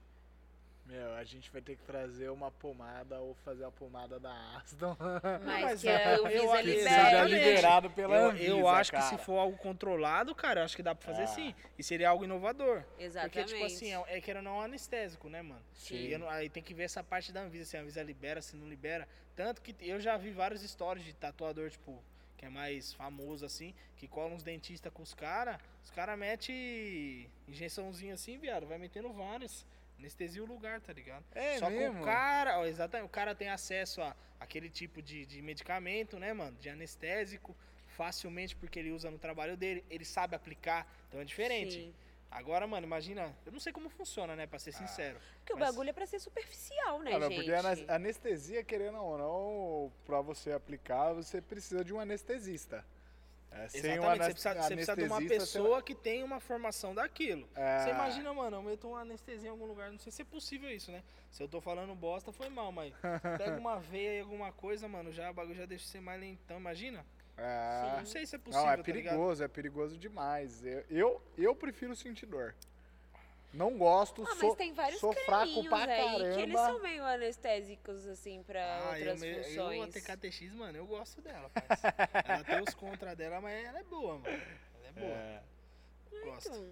Meu, 0.86 1.16
a 1.16 1.24
gente 1.24 1.50
vai 1.50 1.62
ter 1.64 1.76
que 1.78 1.82
trazer 1.84 2.30
uma 2.30 2.52
pomada 2.52 3.20
ou 3.20 3.34
fazer 3.44 3.64
a 3.64 3.72
pomada 3.72 4.20
da 4.20 4.32
Aston. 4.58 4.96
Mas, 5.44 5.62
mas 5.64 5.82
que 5.82 5.88
é, 5.88 6.06
a 6.06 6.16
eu- 6.18 6.26
Anvisa 6.26 6.58
que 6.58 6.62
libera. 6.64 6.90
Exatamente. 7.02 7.34
liberado 7.34 7.90
pela 7.90 8.16
eu, 8.18 8.30
Anvisa, 8.30 8.50
eu 8.52 8.68
acho 8.68 8.92
que 8.92 8.98
cara. 8.98 9.10
se 9.18 9.24
for 9.26 9.40
algo 9.40 9.58
controlado, 9.58 10.36
cara, 10.36 10.64
acho 10.64 10.76
que 10.76 10.84
dá 10.84 10.94
pra 10.94 11.04
fazer 11.12 11.24
Ah. 11.24 11.28
sim. 11.28 11.56
E 11.80 11.84
seria 11.84 12.10
algo 12.10 12.24
inovador. 12.24 12.84
Exatamente. 13.00 13.34
Porque, 13.34 13.54
tipo 13.54 13.66
assim, 13.66 13.96
é, 13.96 14.18
é 14.18 14.22
que 14.22 14.30
era 14.30 14.44
não 14.44 14.62
anestésico, 14.62 15.28
né, 15.28 15.42
mano? 15.42 15.64
Sim. 15.74 15.96
E 15.96 16.18
não- 16.20 16.30
aí 16.30 16.50
tem 16.52 16.62
que 16.62 16.74
ver 16.76 16.84
essa 16.84 17.04
parte 17.04 17.32
da 17.32 17.42
Anvisa, 17.42 17.66
se 17.66 17.78
a 17.78 17.82
Anvisa 17.82 18.04
libera, 18.04 18.40
se 18.40 18.56
não 18.56 18.70
libera. 18.70 19.08
Tanto 19.36 19.64
que 19.64 19.76
eu 19.80 20.00
já 20.00 20.18
vi 20.18 20.30
várias 20.30 20.62
histórias 20.62 21.04
de 21.04 21.14
tatuador, 21.14 21.72
tipo, 21.72 22.00
que 22.38 22.46
é 22.46 22.50
mais 22.50 22.94
famoso, 22.94 23.46
assim, 23.46 23.74
que 23.98 24.08
cola 24.08 24.34
uns 24.34 24.44
dentistas 24.44 24.92
com 24.94 25.04
os 25.04 25.14
caras, 25.14 25.60
os 25.84 25.92
caras 25.92 26.18
metem 26.18 27.30
injeçãozinha 27.48 28.14
assim, 28.14 28.38
viado, 28.38 28.66
vai 28.66 28.78
metendo 28.78 29.12
várias. 29.12 29.66
Anestesia 29.98 30.44
o 30.44 30.46
lugar, 30.46 30.82
tá 30.82 30.92
ligado? 30.92 31.24
É 31.34 31.58
Só 31.58 31.68
que 31.68 31.78
mesmo? 31.78 32.02
o 32.02 32.04
cara, 32.04 32.60
ó, 32.60 32.66
exatamente, 32.66 33.08
o 33.08 33.10
cara 33.10 33.34
tem 33.34 33.48
acesso 33.48 34.02
a 34.02 34.14
aquele 34.40 34.70
tipo 34.70 35.02
de, 35.02 35.26
de 35.26 35.42
medicamento, 35.42 36.20
né, 36.20 36.34
mano? 36.34 36.56
De 36.60 36.70
anestésico, 36.70 37.56
facilmente, 37.88 38.56
porque 38.56 38.80
ele 38.80 38.92
usa 38.92 39.10
no 39.10 39.18
trabalho 39.18 39.56
dele, 39.56 39.84
ele 39.90 40.06
sabe 40.06 40.36
aplicar, 40.36 40.88
então 41.08 41.20
é 41.20 41.24
diferente. 41.24 41.74
Sim. 41.74 41.94
Agora, 42.36 42.68
mano, 42.68 42.86
imagina, 42.86 43.34
eu 43.46 43.52
não 43.54 43.62
sei 43.62 43.72
como 43.72 43.88
funciona, 43.90 44.36
né, 44.36 44.46
pra 44.46 44.60
ser 44.60 44.74
sincero. 44.74 45.18
Porque 45.40 45.54
o 45.54 45.58
Mas- 45.58 45.70
bagulho 45.70 45.90
é 45.90 45.94
pra 45.94 46.06
ser 46.06 46.20
superficial, 46.20 47.00
né, 47.00 47.14
Ah, 47.14 47.20
não, 47.20 47.30
gente? 47.30 47.38
porque 47.38 47.52
anas- 47.54 47.86
anestesia, 47.88 48.62
querendo 48.62 48.98
ou 49.02 49.18
não, 49.18 49.92
pra 50.06 50.20
você 50.20 50.52
aplicar, 50.52 51.14
você 51.14 51.42
precisa 51.42 51.82
de 51.84 51.94
um 51.94 52.00
anestesista. 52.00 52.86
É, 53.52 53.70
sem 53.70 53.80
um 53.80 53.94
Exatamente, 53.94 54.06
anas- 54.06 54.18
você 54.18 54.34
precisa, 54.34 54.54
você 54.68 54.76
precisa 54.76 54.96
de 54.98 55.04
uma 55.04 55.22
pessoa 55.30 55.82
que 55.82 55.96
tem 55.96 56.24
uma 56.24 56.42
formação 56.42 56.94
daquilo. 56.94 57.48
É. 57.56 57.80
Você 57.86 57.90
imagina, 57.92 58.34
mano, 58.34 58.58
eu 58.58 58.62
meto 58.62 58.86
uma 58.90 59.00
anestesia 59.00 59.48
em 59.48 59.52
algum 59.52 59.66
lugar, 59.66 59.90
não 59.90 59.98
sei 60.00 60.12
se 60.12 60.22
é 60.22 60.26
possível 60.26 60.70
isso, 60.70 60.92
né? 60.92 61.02
Se 61.32 61.42
eu 61.42 61.48
tô 61.48 61.62
falando 61.62 61.96
bosta, 61.96 62.34
foi 62.34 62.50
mal, 62.50 62.70
mas 62.74 62.94
pega 63.56 63.58
uma 63.58 63.80
veia 63.80 64.18
e 64.18 64.20
alguma 64.20 64.52
coisa, 64.52 64.90
mano, 64.90 65.10
já 65.14 65.32
o 65.32 65.34
bagulho 65.34 65.56
já 65.56 65.66
deixa 65.66 65.86
você 65.88 66.02
mais 66.02 66.20
lentão, 66.20 66.58
imagina? 66.58 67.06
É. 67.38 67.96
Não 67.98 68.06
sei 68.06 68.26
se 68.26 68.36
é 68.36 68.40
possível, 68.40 68.66
Não, 68.66 68.72
é 68.72 68.78
tá 68.78 68.84
perigoso, 68.84 69.44
é 69.44 69.48
perigoso 69.48 69.98
demais. 69.98 70.64
Eu, 70.66 70.84
eu, 70.90 71.22
eu 71.38 71.56
prefiro 71.56 71.96
sentir 71.96 72.26
dor. 72.26 72.56
Não 73.54 73.78
gosto, 73.78 74.22
Ah, 74.24 74.26
mas 74.30 74.38
sou, 74.40 74.56
tem 74.56 74.74
vários 74.74 75.00
sou 75.00 75.14
fraco 75.14 75.64
pra 75.70 75.78
aí 75.78 75.88
caramba. 75.88 76.34
que 76.36 76.42
eles 76.42 76.60
são 76.60 76.82
meio 76.82 77.04
anestésicos, 77.06 78.06
assim, 78.06 78.44
pra 78.44 78.62
Ah, 78.62 79.00
eu, 79.00 79.08
outras 79.12 79.22
me- 79.22 79.32
eu, 79.32 79.40
a 79.40 79.44
funções. 79.44 79.94
TKTX, 79.94 80.54
mano, 80.56 80.78
eu 80.78 80.86
gosto 80.86 81.22
dela, 81.22 81.50
ela 82.26 82.44
tem 82.44 82.62
os 82.62 82.74
contra 82.74 83.16
dela, 83.16 83.40
mas 83.40 83.64
ela 83.66 83.80
é 83.80 83.84
boa, 83.84 84.16
mano. 84.20 84.28
Ela 84.28 84.88
é 84.88 84.92
boa. 84.92 85.16
É. 85.16 85.42
Gosto. 86.26 86.50
Então, 86.50 86.68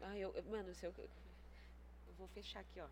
ah, 0.00 0.18
eu, 0.18 0.34
eu- 0.34 0.42
mano, 0.50 0.74
se 0.74 0.84
eu, 0.86 0.92
eu 0.98 1.08
vou 2.16 2.28
fechar 2.28 2.60
aqui, 2.60 2.80
ó. 2.80 2.86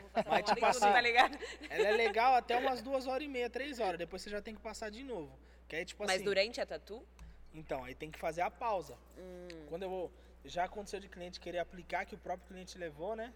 Vou 0.00 0.10
passar 0.10 0.42
tipo 0.42 0.58
em 0.58 0.62
tudo, 0.62 0.66
assim, 0.66 0.80
tá 0.80 1.00
ligado? 1.00 1.38
Ela 1.70 1.88
é 1.88 1.92
legal 1.92 2.34
até 2.36 2.56
umas 2.56 2.82
duas 2.82 3.06
horas 3.06 3.24
e 3.24 3.28
meia, 3.28 3.48
três 3.48 3.78
horas. 3.80 3.98
Depois 3.98 4.22
você 4.22 4.30
já 4.30 4.42
tem 4.42 4.54
que 4.54 4.60
passar 4.60 4.90
de 4.90 5.02
novo. 5.02 5.36
Que 5.68 5.76
aí, 5.76 5.84
tipo 5.84 6.02
Mas 6.04 6.16
assim. 6.16 6.24
durante 6.24 6.60
a 6.60 6.66
tatu? 6.66 7.06
Então, 7.54 7.84
aí 7.84 7.94
tem 7.94 8.10
que 8.10 8.18
fazer 8.18 8.42
a 8.42 8.50
pausa. 8.50 8.98
Hum, 9.16 9.66
Quando 9.68 9.82
eu 9.84 9.90
vou. 9.90 10.12
Já 10.44 10.64
aconteceu 10.64 11.00
de 11.00 11.08
cliente 11.08 11.40
querer 11.40 11.58
aplicar, 11.58 12.04
que 12.04 12.14
o 12.14 12.18
próprio 12.18 12.48
cliente 12.48 12.76
levou, 12.76 13.16
né? 13.16 13.32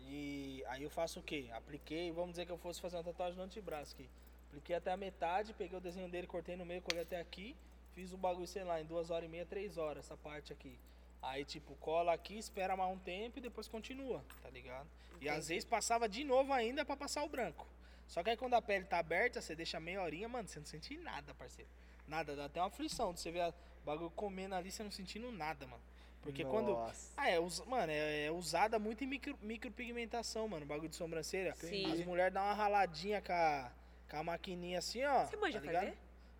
E 0.00 0.64
aí 0.68 0.82
eu 0.82 0.90
faço 0.90 1.20
o 1.20 1.22
quê? 1.22 1.48
Apliquei, 1.52 2.10
vamos 2.10 2.30
dizer 2.30 2.46
que 2.46 2.52
eu 2.52 2.58
fosse 2.58 2.80
fazer 2.80 2.96
uma 2.96 3.04
tatuagem 3.04 3.36
no 3.36 3.44
antebraço 3.44 3.94
aqui. 3.94 4.08
Apliquei 4.48 4.74
até 4.74 4.90
a 4.90 4.96
metade, 4.96 5.52
peguei 5.52 5.76
o 5.76 5.80
desenho 5.80 6.08
dele, 6.08 6.26
cortei 6.26 6.56
no 6.56 6.64
meio, 6.64 6.82
colei 6.82 7.02
até 7.02 7.20
aqui. 7.20 7.54
Fiz 7.94 8.12
o 8.12 8.16
bagulho, 8.16 8.46
sei 8.46 8.64
lá, 8.64 8.80
em 8.80 8.84
duas 8.84 9.10
horas 9.10 9.26
e 9.26 9.28
meia, 9.28 9.46
três 9.46 9.76
horas, 9.76 10.04
essa 10.04 10.16
parte 10.16 10.52
aqui. 10.52 10.78
Aí, 11.22 11.44
tipo, 11.44 11.74
cola 11.76 12.12
aqui, 12.12 12.38
espera 12.38 12.76
mais 12.76 12.92
um 12.92 12.98
tempo 12.98 13.38
e 13.38 13.42
depois 13.42 13.66
continua, 13.68 14.24
tá 14.42 14.48
ligado? 14.50 14.86
E 15.20 15.28
às 15.28 15.36
Entendi. 15.38 15.48
vezes 15.48 15.64
passava 15.64 16.08
de 16.08 16.22
novo 16.24 16.52
ainda 16.52 16.84
pra 16.84 16.96
passar 16.96 17.24
o 17.24 17.28
branco. 17.28 17.66
Só 18.06 18.22
que 18.22 18.30
aí 18.30 18.36
quando 18.36 18.54
a 18.54 18.62
pele 18.62 18.84
tá 18.84 18.98
aberta, 18.98 19.40
você 19.40 19.54
deixa 19.54 19.78
meia 19.80 20.00
horinha, 20.02 20.28
mano, 20.28 20.48
você 20.48 20.58
não 20.60 20.66
sente 20.66 20.96
nada, 20.98 21.34
parceiro. 21.34 21.68
Nada, 22.06 22.34
dá 22.36 22.46
até 22.46 22.60
uma 22.60 22.68
aflição 22.68 23.12
de 23.12 23.20
você 23.20 23.30
ver 23.30 23.48
o 23.48 23.54
bagulho 23.84 24.10
comendo 24.10 24.54
ali, 24.54 24.70
você 24.70 24.82
não 24.82 24.90
sentindo 24.90 25.30
nada, 25.32 25.66
mano. 25.66 25.82
Porque 26.22 26.44
quando. 26.44 26.72
Nossa. 26.72 27.12
Ah, 27.16 27.28
é, 27.28 27.38
us- 27.38 27.64
mano, 27.66 27.92
é, 27.92 28.26
é 28.26 28.30
usada 28.30 28.78
muito 28.78 29.04
em 29.04 29.06
micro, 29.06 29.36
micropigmentação, 29.42 30.48
mano, 30.48 30.64
bagulho 30.64 30.88
de 30.88 30.96
sobrancelha. 30.96 31.54
Sim. 31.56 31.92
As 31.92 32.04
mulheres 32.06 32.32
dão 32.32 32.42
uma 32.42 32.54
raladinha 32.54 33.20
com 33.20 33.32
a, 33.32 33.70
com 34.10 34.16
a 34.16 34.22
maquininha 34.22 34.78
assim, 34.78 35.04
ó. 35.04 35.26
Você 35.26 35.36
manja 35.36 35.60
tá 35.60 35.66
fazer? 35.72 35.96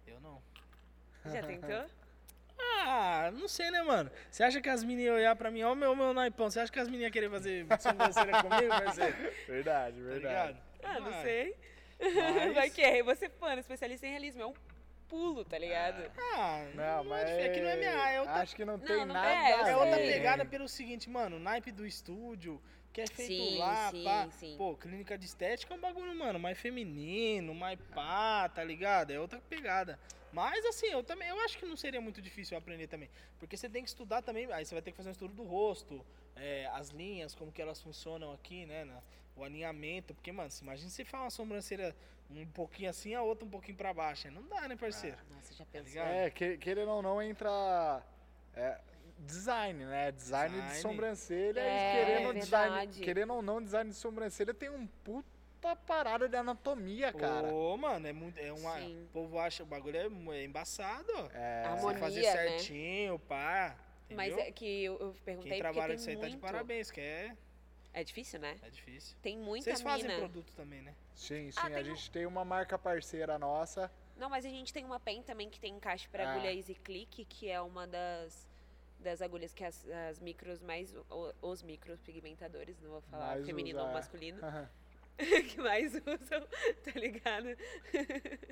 Eu 0.06 0.20
não. 0.20 0.42
Já 1.26 1.42
tentou? 1.46 1.86
Ah, 2.60 3.30
não 3.32 3.46
sei, 3.48 3.70
né, 3.70 3.82
mano? 3.82 4.10
Você 4.30 4.42
acha 4.42 4.60
que 4.60 4.68
as 4.68 4.82
meninas 4.82 5.06
iam 5.06 5.16
olhar 5.16 5.36
pra 5.36 5.50
mim, 5.50 5.62
ó, 5.62 5.74
meu, 5.74 5.94
meu 5.94 6.12
naipão, 6.14 6.50
você 6.50 6.60
acha 6.60 6.72
que 6.72 6.78
as 6.78 6.86
meninas 6.88 7.04
iam 7.06 7.12
querer 7.12 7.30
fazer 7.30 7.66
sobrancelha 7.80 8.32
comigo, 8.42 8.68
parceiro? 8.68 9.16
Verdade, 9.46 9.96
Tá 9.96 10.02
verdade. 10.08 10.18
ligado? 10.48 10.58
Ah, 10.84 11.00
não 11.00 11.10
Vai. 11.10 11.22
sei. 11.22 11.56
Mas- 12.00 12.54
Vai 12.54 12.70
que 12.70 12.80
é. 12.82 13.02
Você, 13.02 13.30
mano, 13.40 13.60
especialista 13.60 14.06
em 14.06 14.10
realismo. 14.10 14.42
É 14.42 14.46
um 14.46 14.54
pulo, 15.08 15.44
tá 15.44 15.58
ligado? 15.58 16.10
Ah, 16.34 16.64
Não, 16.74 17.04
mas. 17.04 17.28
É 17.28 17.48
que 17.48 17.60
não 17.60 17.68
é 17.68 17.76
minha, 17.76 18.10
é 18.10 18.20
outra, 18.20 18.34
Acho 18.36 18.54
que 18.54 18.64
não 18.64 18.78
tem 18.78 18.98
não 18.98 19.06
nada 19.06 19.28
é, 19.28 19.54
a 19.64 19.68
é 19.70 19.76
outra 19.76 19.96
ver. 19.96 20.12
pegada 20.12 20.44
pelo 20.44 20.68
seguinte, 20.68 21.08
mano, 21.10 21.36
o 21.36 21.40
naipe 21.40 21.72
do 21.72 21.84
estúdio, 21.86 22.62
que 22.98 23.02
é 23.02 23.06
feito 23.06 23.44
Sim, 23.44 23.58
lá, 23.58 23.90
sim, 23.92 24.02
pá. 24.04 24.28
sim. 24.32 24.54
Pô, 24.58 24.74
clínica 24.76 25.16
de 25.16 25.24
estética 25.24 25.72
é 25.72 25.76
um 25.76 25.80
bagulho, 25.80 26.14
mano, 26.18 26.38
mais 26.38 26.58
feminino, 26.58 27.54
mais 27.54 27.78
pá, 27.94 28.48
tá 28.48 28.64
ligado? 28.64 29.12
É 29.12 29.20
outra 29.20 29.40
pegada. 29.40 29.98
Mas 30.32 30.64
assim, 30.66 30.86
eu 30.86 31.02
também, 31.04 31.28
eu 31.28 31.38
acho 31.40 31.56
que 31.58 31.64
não 31.64 31.76
seria 31.76 32.00
muito 32.00 32.20
difícil 32.20 32.58
aprender 32.58 32.88
também. 32.88 33.08
Porque 33.38 33.56
você 33.56 33.68
tem 33.68 33.82
que 33.84 33.88
estudar 33.88 34.20
também, 34.22 34.52
aí 34.52 34.64
você 34.64 34.74
vai 34.74 34.82
ter 34.82 34.90
que 34.90 34.96
fazer 34.96 35.10
um 35.10 35.12
estudo 35.12 35.32
do 35.32 35.44
rosto, 35.44 36.04
é, 36.34 36.66
as 36.72 36.88
linhas, 36.90 37.34
como 37.36 37.52
que 37.52 37.62
elas 37.62 37.80
funcionam 37.80 38.32
aqui, 38.32 38.66
né? 38.66 38.84
na- 38.84 39.00
o 39.36 39.44
alinhamento. 39.44 40.12
Porque, 40.12 40.32
mano, 40.32 40.50
se 40.50 40.64
imagina 40.64 40.90
você 40.90 41.04
faz 41.04 41.22
uma 41.22 41.30
sobrancelha 41.30 41.94
um 42.28 42.46
pouquinho 42.46 42.90
assim, 42.90 43.14
a 43.14 43.22
outra 43.22 43.46
um 43.46 43.48
pouquinho 43.50 43.76
pra 43.76 43.94
baixo. 43.94 44.26
aí 44.26 44.34
Não 44.34 44.42
dá, 44.42 44.66
né, 44.66 44.74
parceiro? 44.76 45.16
Nossa, 45.30 45.54
já 45.54 45.64
pensou? 45.64 45.88
ligado? 45.88 46.08
É, 46.08 46.30
que, 46.30 46.58
querendo 46.58 46.90
ou 46.90 47.00
não, 47.00 47.22
entra 47.22 48.02
é, 48.56 48.76
design, 49.18 49.84
né? 49.84 50.12
Design, 50.12 50.54
de 50.54 50.60
Design. 50.62 50.80
sobrancelha 50.82 51.60
É, 51.60 51.92
e 51.92 52.04
querendo, 52.04 52.34
design, 52.34 52.76
verdade. 52.76 53.00
querendo 53.00 53.34
ou 53.34 53.42
não, 53.42 53.62
design 53.62 53.90
de 53.90 53.96
sobrancelha 53.96 54.54
tem 54.54 54.70
um 54.70 54.86
puta 55.04 55.74
parada 55.76 56.28
de 56.28 56.36
anatomia, 56.36 57.12
cara. 57.12 57.48
Ô, 57.52 57.76
mano, 57.76 58.06
é 58.06 58.12
muito. 58.12 58.38
É 58.38 58.52
uma, 58.52 58.76
Sim. 58.78 59.04
o 59.04 59.08
povo 59.12 59.38
acha 59.38 59.62
o 59.62 59.66
bagulho 59.66 59.96
é, 59.96 60.36
é 60.38 60.44
embaçado. 60.44 61.12
É, 61.34 61.62
Você 61.64 61.68
Harmonia, 61.68 61.98
fazer 61.98 62.22
né? 62.22 62.32
certinho, 62.32 63.18
pá. 63.18 63.76
Mas 64.10 64.28
entendeu? 64.28 64.46
é 64.48 64.52
que 64.52 64.84
eu, 64.84 64.98
eu 64.98 65.14
perguntei 65.24 65.50
Quem 65.52 65.60
porque 65.60 65.60
trabalha 65.60 65.88
tem 65.88 65.96
disso 65.96 66.08
aí 66.08 66.16
tá 66.16 66.22
de 66.26 66.28
muito. 66.32 66.40
parabéns, 66.42 66.90
que 66.90 67.00
é, 67.00 67.36
É 67.92 68.02
difícil, 68.02 68.40
né? 68.40 68.56
é 68.62 68.70
difícil. 68.70 69.14
Tem 69.20 69.36
muita 69.36 69.64
Vocês 69.64 69.82
fazem 69.82 70.06
mina. 70.06 70.18
produto 70.18 70.50
também, 70.54 70.80
né? 70.80 70.94
Sim, 71.14 71.50
sim. 71.50 71.58
Ah, 71.60 71.66
a 71.66 71.70
tem 71.70 71.80
um- 71.82 71.84
gente 71.84 72.10
tem 72.10 72.24
uma 72.24 72.42
marca 72.44 72.78
parceira 72.78 73.38
nossa. 73.38 73.90
Não, 74.16 74.30
mas 74.30 74.46
a 74.46 74.48
gente 74.48 74.72
tem 74.72 74.82
uma 74.84 74.98
pen 74.98 75.22
também 75.22 75.50
que 75.50 75.60
tem 75.60 75.74
encaixe 75.74 76.08
para 76.08 76.24
Ah. 76.26 76.32
agulha 76.32 76.52
Easy 76.54 76.74
Click, 76.74 77.24
que 77.26 77.50
é 77.50 77.60
uma 77.60 77.86
das, 77.86 78.47
das 78.98 79.22
agulhas 79.22 79.54
que 79.54 79.64
as, 79.64 79.86
as 80.08 80.18
micros 80.20 80.60
mais. 80.62 80.94
Os 81.40 81.62
micros 81.62 82.00
pigmentadores, 82.00 82.80
não 82.80 82.90
vou 82.90 83.00
falar 83.02 83.28
Mais 83.34 83.46
feminino 83.46 83.78
ou 83.78 83.84
usa- 83.86 83.94
masculino, 83.94 84.40
que 85.50 85.60
mais 85.60 85.94
usam, 85.94 86.46
tá 86.84 86.92
ligado? 86.94 87.48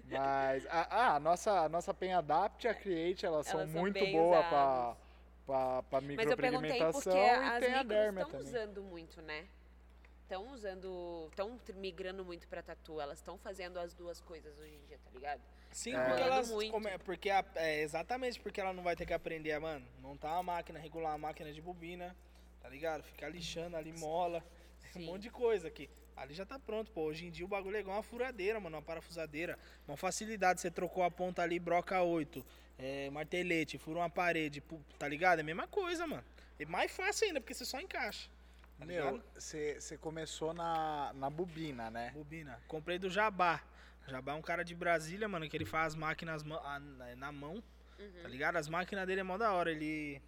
Mas 0.04 0.66
a, 0.66 1.14
a 1.16 1.20
nossa, 1.20 1.60
a 1.62 1.68
nossa 1.68 1.92
Pen 1.94 2.14
Adapt 2.14 2.66
e 2.66 2.70
a 2.70 2.74
Create, 2.74 3.24
elas, 3.26 3.46
são 3.46 3.60
Elas 3.60 3.72
são 3.72 3.80
muito 3.80 3.98
boas 4.12 4.44
perguntei 6.36 6.70
porque 6.92 7.08
micropigmentação 7.08 7.16
e 7.16 7.30
as 7.30 7.64
tem 7.64 7.74
a 7.74 7.82
derma 7.82 8.20
estão 8.22 8.40
usando 8.40 8.82
muito, 8.82 9.22
né? 9.22 9.46
Estão 10.22 10.52
usando. 10.52 11.26
Estão 11.30 11.60
migrando 11.76 12.24
muito 12.24 12.48
pra 12.48 12.60
tatu. 12.62 13.00
Elas 13.00 13.18
estão 13.18 13.38
fazendo 13.38 13.78
as 13.78 13.94
duas 13.94 14.20
coisas 14.20 14.58
hoje 14.58 14.74
em 14.74 14.80
dia, 14.88 14.98
tá 15.04 15.10
ligado? 15.12 15.40
Sim, 15.72 15.94
É. 15.94 16.04
porque 16.04 16.22
elas. 16.22 16.50
muito. 16.50 16.70
come- 16.70 16.98
porque 17.00 17.30
a- 17.30 17.44
é, 17.56 17.82
exatamente 17.82 18.40
porque 18.40 18.60
ela 18.60 18.72
não 18.72 18.82
vai 18.82 18.96
ter 18.96 19.04
que 19.06 19.12
aprender 19.12 19.52
a, 19.52 19.60
mano, 19.60 19.86
montar 20.00 20.32
uma 20.34 20.42
máquina, 20.42 20.78
regular 20.78 21.12
uma 21.12 21.18
máquina 21.28 21.52
de 21.52 21.60
bobina, 21.60 22.14
tá 22.62 22.68
ligado? 22.68 23.02
Ficar 23.02 23.28
lixando 23.28 23.76
ali 23.76 23.92
mola, 23.92 24.42
um 24.96 25.00
Sim. 25.00 25.06
monte 25.06 25.22
de 25.22 25.30
coisa 25.30 25.68
aqui. 25.68 25.88
Ali 26.16 26.32
já 26.32 26.46
tá 26.46 26.58
pronto, 26.58 26.90
pô. 26.92 27.02
Hoje 27.02 27.26
em 27.26 27.30
dia 27.30 27.44
o 27.44 27.48
bagulho 27.48 27.76
é 27.76 27.80
igual 27.80 27.96
uma 27.96 28.02
furadeira, 28.02 28.58
mano, 28.58 28.76
uma 28.76 28.82
parafusadeira. 28.82 29.58
Uma 29.86 29.98
facilidade, 29.98 30.60
você 30.62 30.70
trocou 30.70 31.02
a 31.04 31.10
ponta 31.10 31.42
ali, 31.42 31.58
broca 31.58 32.00
8, 32.02 32.44
é, 32.78 33.10
martelete, 33.10 33.76
fura 33.76 33.98
uma 33.98 34.08
parede, 34.08 34.62
tá 34.98 35.06
ligado? 35.06 35.40
É 35.40 35.42
a 35.42 35.44
mesma 35.44 35.66
coisa, 35.68 36.06
mano. 36.06 36.24
É 36.58 36.64
mais 36.64 36.90
fácil 36.90 37.26
ainda, 37.26 37.38
porque 37.40 37.52
você 37.52 37.66
só 37.66 37.78
encaixa. 37.78 38.30
Tá 38.78 38.86
Meu, 38.86 39.22
você 39.34 39.98
começou 40.00 40.54
na, 40.54 41.12
na 41.14 41.28
bobina, 41.28 41.90
né? 41.90 42.10
Bobina. 42.14 42.58
Comprei 42.66 42.98
do 42.98 43.10
Jabá. 43.10 43.62
Jabá 44.08 44.32
é 44.32 44.34
um 44.34 44.42
cara 44.42 44.64
de 44.64 44.74
Brasília, 44.74 45.28
mano, 45.28 45.48
que 45.48 45.56
ele 45.56 45.64
faz 45.64 45.94
máquinas 45.94 46.42
na 47.16 47.32
mão, 47.32 47.62
Uhum. 47.98 48.22
tá 48.22 48.28
ligado? 48.28 48.56
As 48.56 48.68
máquinas 48.68 49.06
dele 49.06 49.20
é 49.20 49.24
mó 49.24 49.36
da 49.36 49.52
hora. 49.52 49.70
Ele. 49.70 50.20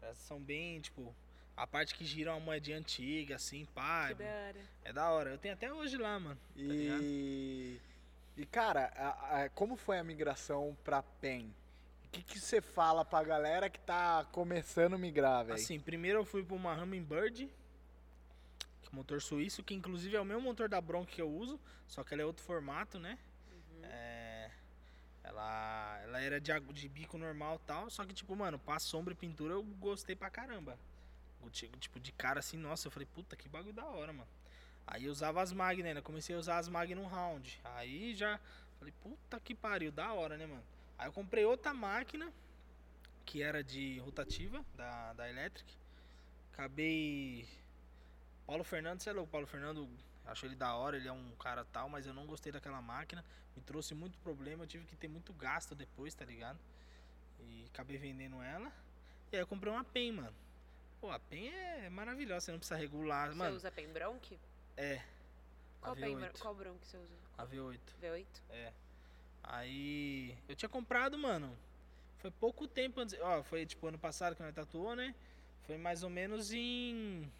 Elas 0.00 0.18
são 0.18 0.40
bem, 0.40 0.80
tipo. 0.80 1.14
A 1.56 1.66
parte 1.66 1.94
que 1.94 2.04
gira 2.04 2.32
uma 2.32 2.40
moedinha 2.40 2.76
antiga, 2.76 3.36
assim, 3.36 3.64
pá. 3.74 4.08
Que 4.08 4.14
da 4.14 4.24
hora. 4.26 4.60
É 4.84 4.92
da 4.92 5.10
hora. 5.10 5.30
Eu 5.30 5.38
tenho 5.38 5.54
até 5.54 5.72
hoje 5.72 5.96
lá, 5.96 6.20
mano. 6.20 6.36
Tá 6.54 6.62
ligado? 6.62 7.00
E, 7.02 7.80
e 8.36 8.44
cara, 8.44 8.92
a- 8.94 9.44
a- 9.44 9.48
como 9.50 9.74
foi 9.74 9.98
a 9.98 10.04
migração 10.04 10.76
pra 10.84 11.02
PEN? 11.02 11.54
O 12.04 12.08
que 12.10 12.22
que 12.22 12.38
você 12.38 12.60
fala 12.60 13.04
pra 13.06 13.22
galera 13.24 13.70
que 13.70 13.80
tá 13.80 14.26
começando 14.32 14.94
a 14.94 14.98
migrar, 14.98 15.44
velho? 15.46 15.54
Assim, 15.54 15.80
primeiro 15.80 16.18
eu 16.20 16.24
fui 16.26 16.44
pra 16.44 16.54
uma 16.54 16.74
Hummingbird. 16.74 17.48
Motor 18.96 19.20
suíço, 19.22 19.62
que 19.62 19.74
inclusive 19.74 20.16
é 20.16 20.20
o 20.20 20.24
mesmo 20.24 20.42
motor 20.42 20.68
da 20.68 20.80
Bronco 20.80 21.10
que 21.10 21.20
eu 21.20 21.30
uso, 21.30 21.60
só 21.86 22.02
que 22.02 22.14
ela 22.14 22.22
é 22.22 22.26
outro 22.26 22.42
formato, 22.42 22.98
né? 22.98 23.18
É, 23.82 24.50
ela, 25.22 26.00
ela 26.02 26.20
era 26.20 26.40
de, 26.40 26.52
de 26.72 26.88
bico 26.88 27.16
normal 27.18 27.60
e 27.62 27.66
tal, 27.66 27.90
só 27.90 28.04
que 28.04 28.14
tipo, 28.14 28.34
mano, 28.34 28.58
pra 28.58 28.78
sombra 28.78 29.12
e 29.12 29.16
pintura 29.16 29.54
eu 29.54 29.62
gostei 29.62 30.16
pra 30.16 30.30
caramba. 30.30 30.78
Tipo, 31.52 32.00
de 32.00 32.10
cara 32.10 32.40
assim, 32.40 32.56
nossa, 32.56 32.88
eu 32.88 32.90
falei, 32.90 33.06
puta, 33.14 33.36
que 33.36 33.48
bagulho 33.48 33.72
da 33.72 33.84
hora, 33.84 34.12
mano. 34.12 34.28
Aí 34.84 35.04
eu 35.04 35.12
usava 35.12 35.40
as 35.40 35.52
Magnum, 35.52 35.94
né? 35.94 36.00
Comecei 36.00 36.34
a 36.34 36.38
usar 36.38 36.58
as 36.58 36.68
Magnum 36.68 37.06
Round. 37.06 37.60
Aí 37.62 38.14
já 38.16 38.40
falei, 38.78 38.92
puta 39.00 39.38
que 39.40 39.54
pariu, 39.54 39.92
da 39.92 40.12
hora, 40.12 40.36
né, 40.36 40.46
mano? 40.46 40.64
Aí 40.98 41.08
eu 41.08 41.12
comprei 41.12 41.44
outra 41.44 41.72
máquina, 41.72 42.32
que 43.24 43.42
era 43.42 43.62
de 43.62 43.98
rotativa, 44.00 44.64
da, 44.76 45.12
da 45.12 45.28
Electric. 45.28 45.72
Acabei. 46.52 47.46
Paulo 48.46 48.62
Fernando, 48.64 49.00
sei 49.00 49.12
lá, 49.12 49.22
o 49.22 49.26
Paulo 49.26 49.46
Fernando, 49.46 49.88
acho 50.26 50.46
ele 50.46 50.54
da 50.54 50.74
hora, 50.74 50.96
ele 50.96 51.08
é 51.08 51.12
um 51.12 51.30
cara 51.36 51.64
tal, 51.64 51.88
mas 51.88 52.06
eu 52.06 52.14
não 52.14 52.26
gostei 52.26 52.52
daquela 52.52 52.80
máquina. 52.80 53.24
Me 53.56 53.62
trouxe 53.62 53.94
muito 53.94 54.16
problema, 54.18 54.64
eu 54.64 54.68
tive 54.68 54.84
que 54.86 54.94
ter 54.96 55.08
muito 55.08 55.32
gasto 55.32 55.74
depois, 55.74 56.14
tá 56.14 56.24
ligado? 56.24 56.58
E 57.40 57.66
acabei 57.72 57.98
vendendo 57.98 58.40
ela. 58.42 58.70
E 59.32 59.36
aí 59.36 59.42
eu 59.42 59.46
comprei 59.46 59.72
uma 59.72 59.84
PEN, 59.84 60.12
mano. 60.12 60.34
Pô, 61.00 61.10
a 61.10 61.18
PEN 61.18 61.48
é 61.48 61.88
maravilhosa, 61.90 62.46
você 62.46 62.52
não 62.52 62.58
precisa 62.58 62.76
regular, 62.78 63.28
Você 63.28 63.34
mano. 63.34 63.56
usa 63.56 63.70
pen 63.70 63.88
Bronc? 63.92 64.38
É. 64.76 65.02
Qual, 65.80 65.94
pen, 65.94 66.16
V8. 66.16 66.38
qual 66.38 66.54
Bronc 66.54 66.78
você 66.86 66.96
usa? 66.96 67.14
A 67.36 67.46
V8. 67.46 67.80
V8? 68.02 68.26
É. 68.50 68.72
Aí 69.42 70.36
eu 70.48 70.56
tinha 70.56 70.68
comprado, 70.68 71.16
mano. 71.18 71.56
Foi 72.18 72.30
pouco 72.30 72.66
tempo 72.66 73.00
antes. 73.00 73.18
Ó, 73.20 73.42
foi 73.42 73.66
tipo 73.66 73.86
ano 73.86 73.98
passado 73.98 74.34
que 74.34 74.42
nós 74.42 74.54
tatuou, 74.54 74.96
né? 74.96 75.14
Foi 75.66 75.76
mais 75.76 76.02
ou 76.02 76.10
menos 76.10 76.52
em 76.52 77.30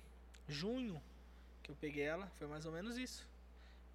junho 0.48 1.00
que 1.62 1.70
eu 1.70 1.76
peguei 1.76 2.04
ela. 2.04 2.26
Foi 2.38 2.46
mais 2.46 2.66
ou 2.66 2.72
menos 2.72 2.96
isso. 2.96 3.26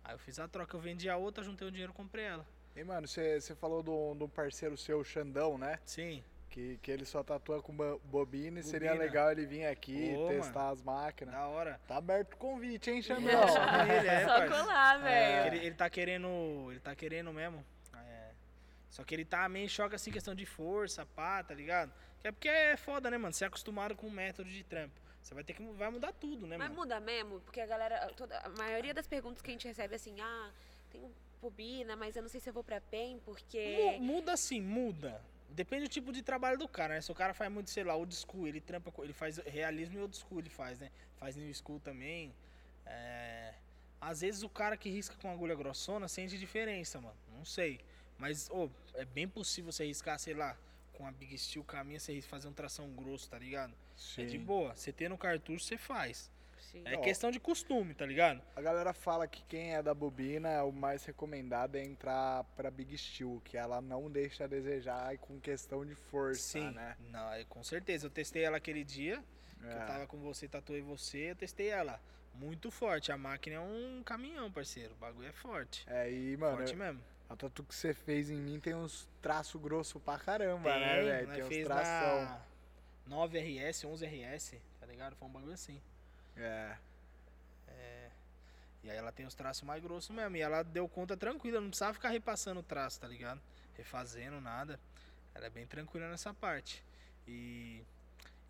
Aí 0.04 0.14
eu 0.16 0.20
fiz 0.20 0.39
a 0.39 0.47
troca, 0.47 0.76
eu 0.76 0.82
vendi 0.82 1.10
a 1.10 1.18
outra, 1.18 1.43
juntei 1.43 1.68
o 1.68 1.72
dinheiro 1.72 1.91
e 1.93 1.95
comprei 1.95 2.26
ela. 2.26 2.45
E, 2.76 2.84
mano, 2.84 3.08
você 3.08 3.39
você 3.39 3.54
falou 3.54 3.84
do, 3.84 4.14
do 4.16 4.28
parceiro 4.28 4.78
seu, 4.78 5.04
Xandão, 5.04 5.58
né? 5.58 5.80
Sim. 5.86 6.24
Que, 6.49 6.78
que 6.82 6.91
ele 6.91 7.06
só 7.06 7.24
tatua 7.24 7.62
com 7.62 7.74
bo- 7.74 7.99
bobina 8.04 8.60
e 8.60 8.64
seria 8.64 8.89
Bobina. 8.89 9.06
legal 9.06 9.32
ele 9.32 9.45
vir 9.45 9.66
aqui, 9.66 10.14
Ô, 10.18 10.28
testar 10.28 10.70
as 10.70 10.82
máquinas. 10.82 11.34
Da 11.34 11.47
hora. 11.47 11.80
Tá 11.88 11.95
aberto 11.97 12.34
o 12.34 12.38
convite, 12.38 12.89
hein, 12.91 13.02
Xandão? 13.02 13.24
ele, 13.88 14.08
é, 14.08 14.26
Só 14.28 14.47
colar, 14.47 14.99
É, 15.08 15.43
velho. 15.43 15.56
ele, 15.56 15.66
ele 15.68 15.76
tá 15.76 15.89
querendo. 15.89 16.28
Ele 16.70 16.80
tá 16.82 16.93
querendo 16.93 17.32
mesmo. 17.32 17.66
É. 17.95 18.32
Só 18.89 19.04
que 19.06 19.16
ele 19.16 19.24
tá 19.24 19.47
meio 19.47 19.66
em 19.66 19.70
choque 19.70 19.95
assim, 19.95 20.12
questão 20.12 20.36
de 20.36 20.45
força, 20.45 21.06
pá, 21.06 21.41
tá 21.41 21.54
ligado? 21.54 21.93
Que 22.22 22.28
é 22.28 22.32
porque 22.34 22.49
é 22.49 22.76
foda, 22.76 23.10
né, 23.10 23.18
mano? 23.18 23.34
Você 23.34 23.45
é 23.45 23.47
acostumado 23.47 23.95
com 23.95 24.08
o 24.08 24.12
método 24.12 24.49
de 24.49 24.64
trampo. 24.64 24.99
Você 25.22 25.34
vai 25.34 25.44
ter 25.44 25.54
que. 25.54 25.64
Vai 25.64 25.90
mudar 25.90 26.12
tudo, 26.14 26.48
né, 26.48 26.58
Mas 26.58 26.70
mano? 26.70 26.82
muda 26.82 27.00
mesmo, 27.00 27.40
porque 27.42 27.62
a 27.62 27.66
galera. 27.66 28.12
Toda, 28.16 28.38
a 28.40 28.50
maioria 28.50 28.94
das 28.94 29.08
perguntas 29.08 29.42
que 29.42 29.50
a 29.50 29.54
gente 29.54 29.68
recebe 29.68 29.94
é 29.94 29.96
assim, 29.96 30.20
ah, 30.20 30.52
tem 30.90 31.02
bobina, 31.42 31.96
mas 31.96 32.16
eu 32.16 32.22
não 32.22 32.30
sei 32.30 32.40
se 32.40 32.50
eu 32.50 32.54
vou 32.54 32.64
pra 32.64 32.82
PEN, 32.82 33.20
porque. 33.26 33.98
Mu- 34.00 34.16
Muda 34.16 34.36
sim, 34.38 34.62
muda. 34.62 35.22
Depende 35.50 35.84
do 35.84 35.90
tipo 35.90 36.12
de 36.14 36.22
trabalho 36.22 36.58
do 36.58 36.68
cara, 36.68 36.94
né? 36.96 37.02
Se 37.02 37.12
o 37.12 37.16
cara 37.16 37.34
faz 37.34 37.52
muito, 37.52 37.70
sei 37.70 37.84
lá, 37.84 37.94
old 37.96 38.16
school, 38.16 38.48
ele 38.48 38.62
trampa, 38.62 38.92
ele 39.04 39.12
faz 39.14 39.38
realismo 39.40 39.98
e 39.98 40.02
old 40.02 40.16
school 40.16 40.40
ele 40.40 40.50
faz, 40.50 40.80
né? 40.80 40.90
Faz 41.18 41.36
new 41.36 41.54
school 41.54 41.80
também. 41.80 42.34
É... 42.86 43.54
Às 44.00 44.22
vezes 44.22 44.44
o 44.44 44.50
cara 44.50 44.76
que 44.78 44.90
risca 44.90 45.16
com 45.22 45.30
agulha 45.30 45.54
grossona 45.54 46.08
sente 46.08 46.38
diferença, 46.40 47.00
mano. 47.02 47.18
Não 47.38 47.44
sei. 47.46 47.80
Mas, 48.18 48.50
ô, 48.50 48.70
é 48.96 49.04
bem 49.06 49.28
possível 49.28 49.72
você 49.72 49.86
riscar, 49.86 50.18
sei 50.20 50.34
lá, 50.34 50.56
com 50.94 51.06
a 51.08 51.12
Big 51.12 51.38
Steel 51.38 51.64
caminha, 51.64 52.00
você 52.00 52.22
fazer 52.22 52.48
um 52.48 52.54
tração 52.54 52.89
grosso, 52.92 53.30
tá 53.30 53.38
ligado? 53.39 53.74
É 54.18 54.24
de 54.26 54.32
Sim. 54.32 54.39
boa. 54.39 54.76
Você 54.76 54.92
tendo 54.92 55.18
cartucho, 55.18 55.64
você 55.66 55.78
faz. 55.78 56.32
Sim. 56.72 56.84
É 56.86 56.96
Ó. 56.96 57.02
questão 57.02 57.32
de 57.32 57.39
costume, 57.39 57.94
tá 57.94 58.06
ligado? 58.06 58.42
A 58.56 58.62
galera 58.62 58.94
fala 58.94 59.28
que 59.28 59.44
quem 59.44 59.74
é 59.76 59.84
da 59.84 59.94
bobina, 59.94 60.64
o 60.64 60.72
mais 60.72 61.04
recomendado 61.04 61.76
é 61.76 61.84
entrar 61.84 62.44
pra 62.56 62.72
Big 62.72 62.98
Steel, 62.98 63.42
que 63.44 63.58
ela 63.58 63.82
não 63.82 64.10
deixa 64.10 64.46
a 64.46 64.48
desejar 64.48 65.14
e 65.14 65.18
com 65.18 65.39
questão 65.39 65.86
de 65.86 65.96
força, 65.96 66.60
Sim. 66.60 66.72
né? 66.72 66.96
Não, 67.10 67.34
é, 67.34 67.44
com 67.46 67.64
certeza. 67.64 68.06
Eu 68.06 68.12
testei 68.12 68.44
ela 68.44 68.58
aquele 68.58 68.84
dia. 68.84 69.22
que 69.60 69.66
eu 69.68 69.72
É. 69.82 69.86
tava 69.86 70.08
com 70.08 70.18
você, 70.18 70.48
tatuei 70.48 70.82
você, 70.82 71.32
eu 71.32 71.36
testei 71.36 71.68
ela. 71.68 72.00
Muito 72.34 72.72
forte. 72.72 73.12
A 73.12 73.18
máquina 73.18 73.58
é 73.58 73.60
um 73.60 74.02
caminhão, 74.04 74.50
parceiro. 74.52 74.94
O 74.94 74.96
bagulho 74.98 75.28
é 75.28 75.32
forte. 75.34 75.84
É, 75.88 76.10
e, 76.12 76.36
mano, 76.38 76.58
forte 76.58 76.76
mesmo. 76.76 77.00
A 77.32 77.36
tatu 77.36 77.64
que 77.64 77.74
você 77.74 77.94
fez 77.94 78.30
em 78.30 78.38
mim 78.38 78.60
tem 78.60 78.76
uns 78.76 79.08
traços 79.22 79.62
grossos 79.62 80.02
pra 80.02 80.18
caramba, 80.18 80.72
Tem, 80.72 80.80
né, 80.80 81.02
velho? 81.02 81.34
Tem 81.34 81.62
uns 81.62 81.68
tração. 81.68 82.42
na 83.08 83.16
9RS, 83.16 83.88
11RS, 83.88 84.58
tá 84.80 84.86
ligado? 84.86 85.16
Foi 85.16 85.28
um 85.28 85.32
bagulho 85.32 85.54
assim. 85.54 85.82
É. 86.36 86.76
E 88.84 88.90
aí 88.90 88.98
ela 88.98 89.12
tem 89.12 89.26
os 89.26 89.36
traços 89.36 89.64
mais 89.64 89.82
grossos 89.82 90.10
mesmo. 90.16 90.36
E 90.36 90.42
ela 90.42 90.64
deu 90.64 90.88
conta 90.88 91.16
tranquila, 91.16 91.62
não 91.62 91.70
precisava 91.70 91.94
ficar 91.94 92.10
repassando 92.10 92.60
o 92.60 92.64
traço, 92.64 93.00
tá 93.00 93.08
ligado? 93.08 93.40
Refazendo 93.76 94.42
nada. 94.42 94.80
Ela 95.36 95.46
é 95.46 95.50
bem 95.50 95.66
tranquila 95.66 96.10
nessa 96.10 96.34
parte. 96.34 96.84
E. 97.28 97.84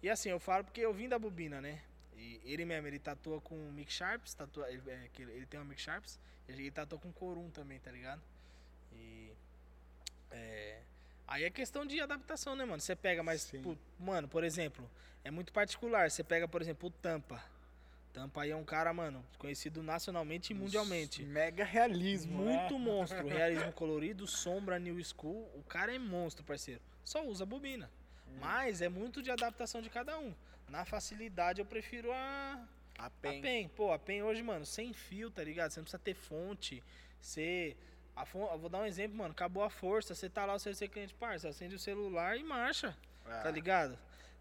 E 0.02 0.10
assim, 0.10 0.30
eu 0.30 0.40
falo 0.40 0.64
porque 0.64 0.82
eu 0.82 0.94
vim 0.94 1.08
da 1.08 1.20
bobina, 1.20 1.62
né? 1.62 1.82
E 2.16 2.42
ele 2.44 2.66
mesmo, 2.66 2.88
ele 2.88 2.98
tatua 2.98 3.40
com 3.42 3.56
Mick 3.72 3.92
Sharps, 3.92 4.34
tatua, 4.34 4.70
ele, 4.72 4.82
é, 4.90 5.10
ele 5.20 5.46
tem 5.46 5.60
uma 5.60 5.66
Mick 5.66 5.80
Sharps, 5.80 6.20
e 6.48 6.52
ele 6.52 6.72
tatua 6.72 6.98
com 6.98 7.12
Corum 7.12 7.52
também, 7.52 7.80
tá 7.80 7.92
ligado? 7.92 8.22
É. 10.32 10.80
Aí 11.28 11.44
é 11.44 11.50
questão 11.50 11.86
de 11.86 12.00
adaptação, 12.02 12.56
né, 12.56 12.66
mano? 12.66 12.82
Você 12.82 12.96
pega, 12.96 13.24
mas, 13.24 13.52
pô, 13.64 13.76
mano, 14.00 14.28
por 14.28 14.44
exemplo, 14.44 14.90
é 15.24 15.32
muito 15.32 15.54
particular. 15.54 16.10
Você 16.12 16.24
pega, 16.24 16.48
por 16.48 16.62
exemplo, 16.62 16.90
o 16.90 16.92
Tampa. 16.92 17.42
Tampa 18.12 18.42
aí 18.42 18.52
é 18.52 18.56
um 18.56 18.66
cara, 18.66 18.92
mano, 18.94 19.26
conhecido 19.38 19.82
nacionalmente 19.82 20.52
e 20.52 20.54
mundialmente. 20.56 21.24
Mega 21.24 21.64
realismo. 21.64 22.44
né? 22.44 22.58
Muito 22.60 22.78
monstro. 22.80 23.26
Realismo 23.28 23.72
colorido, 23.72 24.28
sombra, 24.28 24.78
new 24.78 25.02
school. 25.04 25.50
O 25.56 25.64
cara 25.64 25.96
é 25.96 26.00
monstro, 26.00 26.44
parceiro. 26.44 26.82
Só 27.06 27.26
usa 27.26 27.46
bobina. 27.46 27.90
Mas 28.40 28.82
é 28.82 28.90
muito 28.90 29.22
de 29.22 29.32
adaptação 29.32 29.82
de 29.82 29.90
cada 29.90 30.18
um. 30.20 30.34
Na 30.68 30.84
facilidade 30.86 31.60
eu 31.62 31.66
prefiro 31.66 32.12
a, 32.12 32.66
A 32.98 33.06
a 33.06 33.10
pen. 33.10 33.42
pen. 33.42 33.68
Pô, 33.70 33.92
a 33.94 34.00
pen 34.00 34.24
hoje, 34.24 34.42
mano, 34.44 34.66
sem 34.66 34.92
fio, 34.94 35.30
tá 35.32 35.44
ligado? 35.44 35.72
Você 35.72 35.80
não 35.80 35.84
precisa 35.86 36.02
ter 36.04 36.14
fonte. 36.14 36.84
Você. 37.22 37.76
Vou 38.60 38.70
dar 38.70 38.80
um 38.80 38.86
exemplo, 38.86 39.18
mano. 39.18 39.32
Acabou 39.32 39.64
a 39.64 39.70
força. 39.70 40.14
Você 40.14 40.30
tá 40.30 40.46
lá, 40.46 40.54
o 40.54 40.60
seu 40.60 40.74
seu 40.74 40.90
cliente, 40.90 41.14
parça. 41.14 41.50
Acende 41.50 41.76
o 41.76 41.80
celular 41.80 42.38
e 42.38 42.44
marcha. 42.44 42.96
É. 43.26 43.42
Tá 43.42 43.52
ligado? 43.52 43.98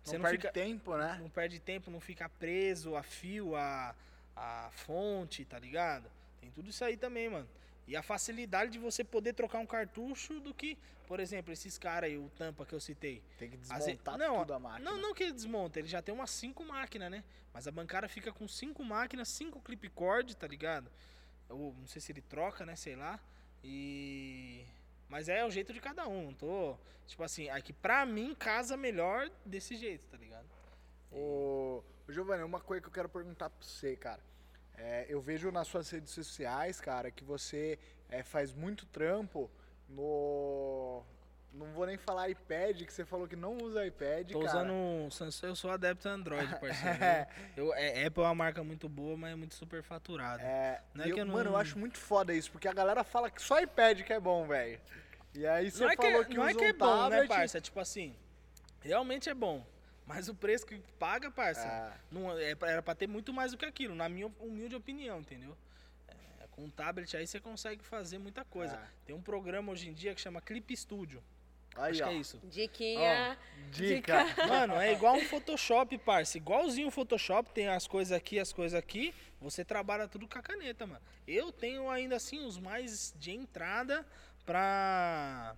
Não, 0.06 0.20
perde 0.20 0.50
tempo, 0.50 0.96
né? 0.96 1.18
não 1.20 1.28
perde 1.28 1.60
tempo, 1.60 1.90
não 1.90 2.00
fica 2.00 2.28
preso 2.28 2.96
a 2.96 3.02
fio, 3.02 3.54
a, 3.54 3.94
a 4.34 4.70
fonte, 4.72 5.44
tá 5.44 5.58
ligado? 5.58 6.10
Tem 6.40 6.50
tudo 6.50 6.70
isso 6.70 6.84
aí 6.84 6.96
também, 6.96 7.28
mano. 7.28 7.48
E 7.86 7.96
a 7.96 8.02
facilidade 8.02 8.70
de 8.70 8.78
você 8.78 9.04
poder 9.04 9.34
trocar 9.34 9.58
um 9.58 9.66
cartucho 9.66 10.40
do 10.40 10.54
que, 10.54 10.78
por 11.06 11.20
exemplo, 11.20 11.52
esses 11.52 11.76
caras 11.76 12.08
aí, 12.08 12.16
o 12.16 12.30
Tampa 12.30 12.64
que 12.64 12.72
eu 12.72 12.80
citei. 12.80 13.22
Tem 13.38 13.50
que 13.50 13.56
desmontar 13.56 14.16
não, 14.16 14.38
tudo 14.38 14.54
a 14.54 14.58
máquina. 14.58 14.90
Não, 14.90 14.98
não 14.98 15.14
que 15.14 15.24
ele 15.24 15.32
desmonta, 15.32 15.78
ele 15.78 15.88
já 15.88 16.00
tem 16.00 16.14
umas 16.14 16.30
cinco 16.30 16.64
máquinas, 16.64 17.10
né? 17.10 17.24
Mas 17.52 17.66
a 17.66 17.70
bancada 17.70 18.08
fica 18.08 18.32
com 18.32 18.46
cinco 18.46 18.84
máquinas, 18.84 19.28
cinco 19.28 19.60
clip 19.60 19.88
cord, 19.90 20.34
tá 20.36 20.46
ligado? 20.46 20.90
Ou 21.48 21.74
não 21.78 21.86
sei 21.86 22.00
se 22.00 22.12
ele 22.12 22.22
troca, 22.22 22.64
né? 22.64 22.76
Sei 22.76 22.94
lá. 22.94 23.18
E. 23.62 24.64
Mas 25.08 25.28
é 25.28 25.44
o 25.44 25.50
jeito 25.50 25.72
de 25.72 25.80
cada 25.80 26.06
um. 26.06 26.26
Não 26.26 26.34
tô. 26.34 26.76
Tipo 27.06 27.22
assim, 27.24 27.48
é 27.48 27.60
que 27.60 27.72
pra 27.72 28.06
mim 28.06 28.34
casa 28.34 28.76
melhor 28.76 29.28
desse 29.44 29.76
jeito, 29.76 30.06
tá 30.06 30.16
ligado? 30.16 30.46
Ô, 31.10 31.82
ô, 32.06 32.12
Giovanni, 32.12 32.42
uma 32.44 32.60
coisa 32.60 32.80
que 32.80 32.88
eu 32.88 32.92
quero 32.92 33.08
perguntar 33.08 33.50
pra 33.50 33.58
você, 33.60 33.96
cara. 33.96 34.22
É, 34.76 35.06
eu 35.08 35.20
vejo 35.20 35.50
nas 35.50 35.66
suas 35.66 35.90
redes 35.90 36.12
sociais, 36.12 36.80
cara, 36.80 37.10
que 37.10 37.24
você 37.24 37.78
é, 38.08 38.22
faz 38.22 38.54
muito 38.54 38.86
trampo 38.86 39.50
no. 39.88 41.02
Não 41.52 41.66
vou 41.72 41.84
nem 41.84 41.96
falar 41.96 42.28
iPad, 42.30 42.82
que 42.84 42.92
você 42.92 43.04
falou 43.04 43.26
que 43.26 43.34
não 43.34 43.56
usa 43.58 43.84
iPad, 43.84 44.30
Tô 44.30 44.38
cara. 44.40 44.50
usando 44.50 44.72
um 44.72 45.10
Samsung, 45.10 45.46
eu 45.48 45.56
sou 45.56 45.70
adepto 45.70 46.08
a 46.08 46.12
Android, 46.12 46.46
parceiro. 46.60 46.98
viu? 47.56 47.66
eu, 47.66 47.74
é, 47.74 48.06
Apple 48.06 48.22
é 48.22 48.26
uma 48.26 48.34
marca 48.36 48.62
muito 48.62 48.88
boa, 48.88 49.16
mas 49.16 49.32
é 49.32 49.34
muito 49.34 49.54
super 49.56 49.82
faturada. 49.82 50.40
É, 50.42 50.80
Não 50.94 51.04
é 51.04 51.08
e 51.08 51.12
que 51.12 51.18
eu- 51.18 51.22
eu 51.22 51.26
não- 51.26 51.34
Mano, 51.34 51.50
eu 51.50 51.56
acho 51.56 51.76
muito 51.78 51.98
foda 51.98 52.32
isso, 52.32 52.50
porque 52.52 52.68
a 52.68 52.72
galera 52.72 53.02
fala 53.02 53.28
que 53.30 53.42
só 53.42 53.60
iPad 53.60 54.02
que 54.02 54.12
é 54.12 54.20
bom, 54.20 54.46
velho. 54.46 54.80
E 55.34 55.44
aí 55.46 55.70
você 55.70 55.82
não 55.82 55.90
é 55.90 55.96
que, 55.96 56.02
falou 56.02 56.24
que, 56.24 56.34
não 56.36 56.48
é 56.48 56.54
que 56.54 56.64
é 56.64 56.70
um 56.72 56.76
bom, 56.78 56.86
né, 56.86 57.10
tablet. 57.16 57.28
parça? 57.28 57.58
É 57.58 57.60
tipo 57.60 57.80
assim, 57.80 58.14
realmente 58.80 59.28
é 59.28 59.34
bom. 59.34 59.64
Mas 60.06 60.28
o 60.28 60.34
preço 60.34 60.64
que 60.66 60.78
paga, 60.98 61.30
parça, 61.30 61.66
Ah. 61.66 61.92
não, 62.10 62.36
é, 62.38 62.54
pra- 62.54 62.70
era 62.70 62.82
pra 62.82 62.94
ter 62.94 63.06
muito 63.08 63.32
mais 63.32 63.52
do 63.52 63.58
que 63.58 63.64
aquilo, 63.64 63.94
na 63.94 64.08
minha 64.08 64.26
humilde 64.40 64.74
opinião, 64.76 65.20
entendeu? 65.20 65.56
É, 66.08 66.46
com 66.52 66.64
um 66.64 66.70
tablet 66.70 67.16
aí 67.16 67.26
você 67.26 67.38
consegue 67.40 67.84
fazer 67.84 68.18
muita 68.18 68.44
coisa. 68.44 68.76
Ah. 68.76 68.86
Tem 69.04 69.14
um 69.14 69.22
programa 69.22 69.70
hoje 69.72 69.88
em 69.88 69.92
dia 69.92 70.14
que 70.14 70.20
chama 70.20 70.40
Clip 70.40 70.76
Studio. 70.76 71.22
Aí, 71.76 71.92
acho 71.92 72.02
ó, 72.02 72.08
que 72.08 72.14
é 72.14 72.16
isso. 72.16 72.40
Diquinha. 72.44 73.38
Dica. 73.70 74.24
Mano, 74.48 74.74
é 74.74 74.92
igual 74.92 75.14
um 75.14 75.24
Photoshop, 75.24 75.96
parça. 75.98 76.36
Igualzinho 76.36 76.88
o 76.88 76.90
Photoshop, 76.90 77.50
tem 77.50 77.68
as 77.68 77.86
coisas 77.86 78.12
aqui, 78.12 78.38
as 78.38 78.52
coisas 78.52 78.78
aqui. 78.78 79.14
Você 79.40 79.64
trabalha 79.64 80.08
tudo 80.08 80.28
com 80.28 80.38
a 80.38 80.42
caneta, 80.42 80.86
mano. 80.86 81.00
Eu 81.26 81.52
tenho 81.52 81.88
ainda 81.88 82.16
assim 82.16 82.44
os 82.44 82.58
mais 82.58 83.14
de 83.18 83.30
entrada 83.30 84.04
pra, 84.44 85.56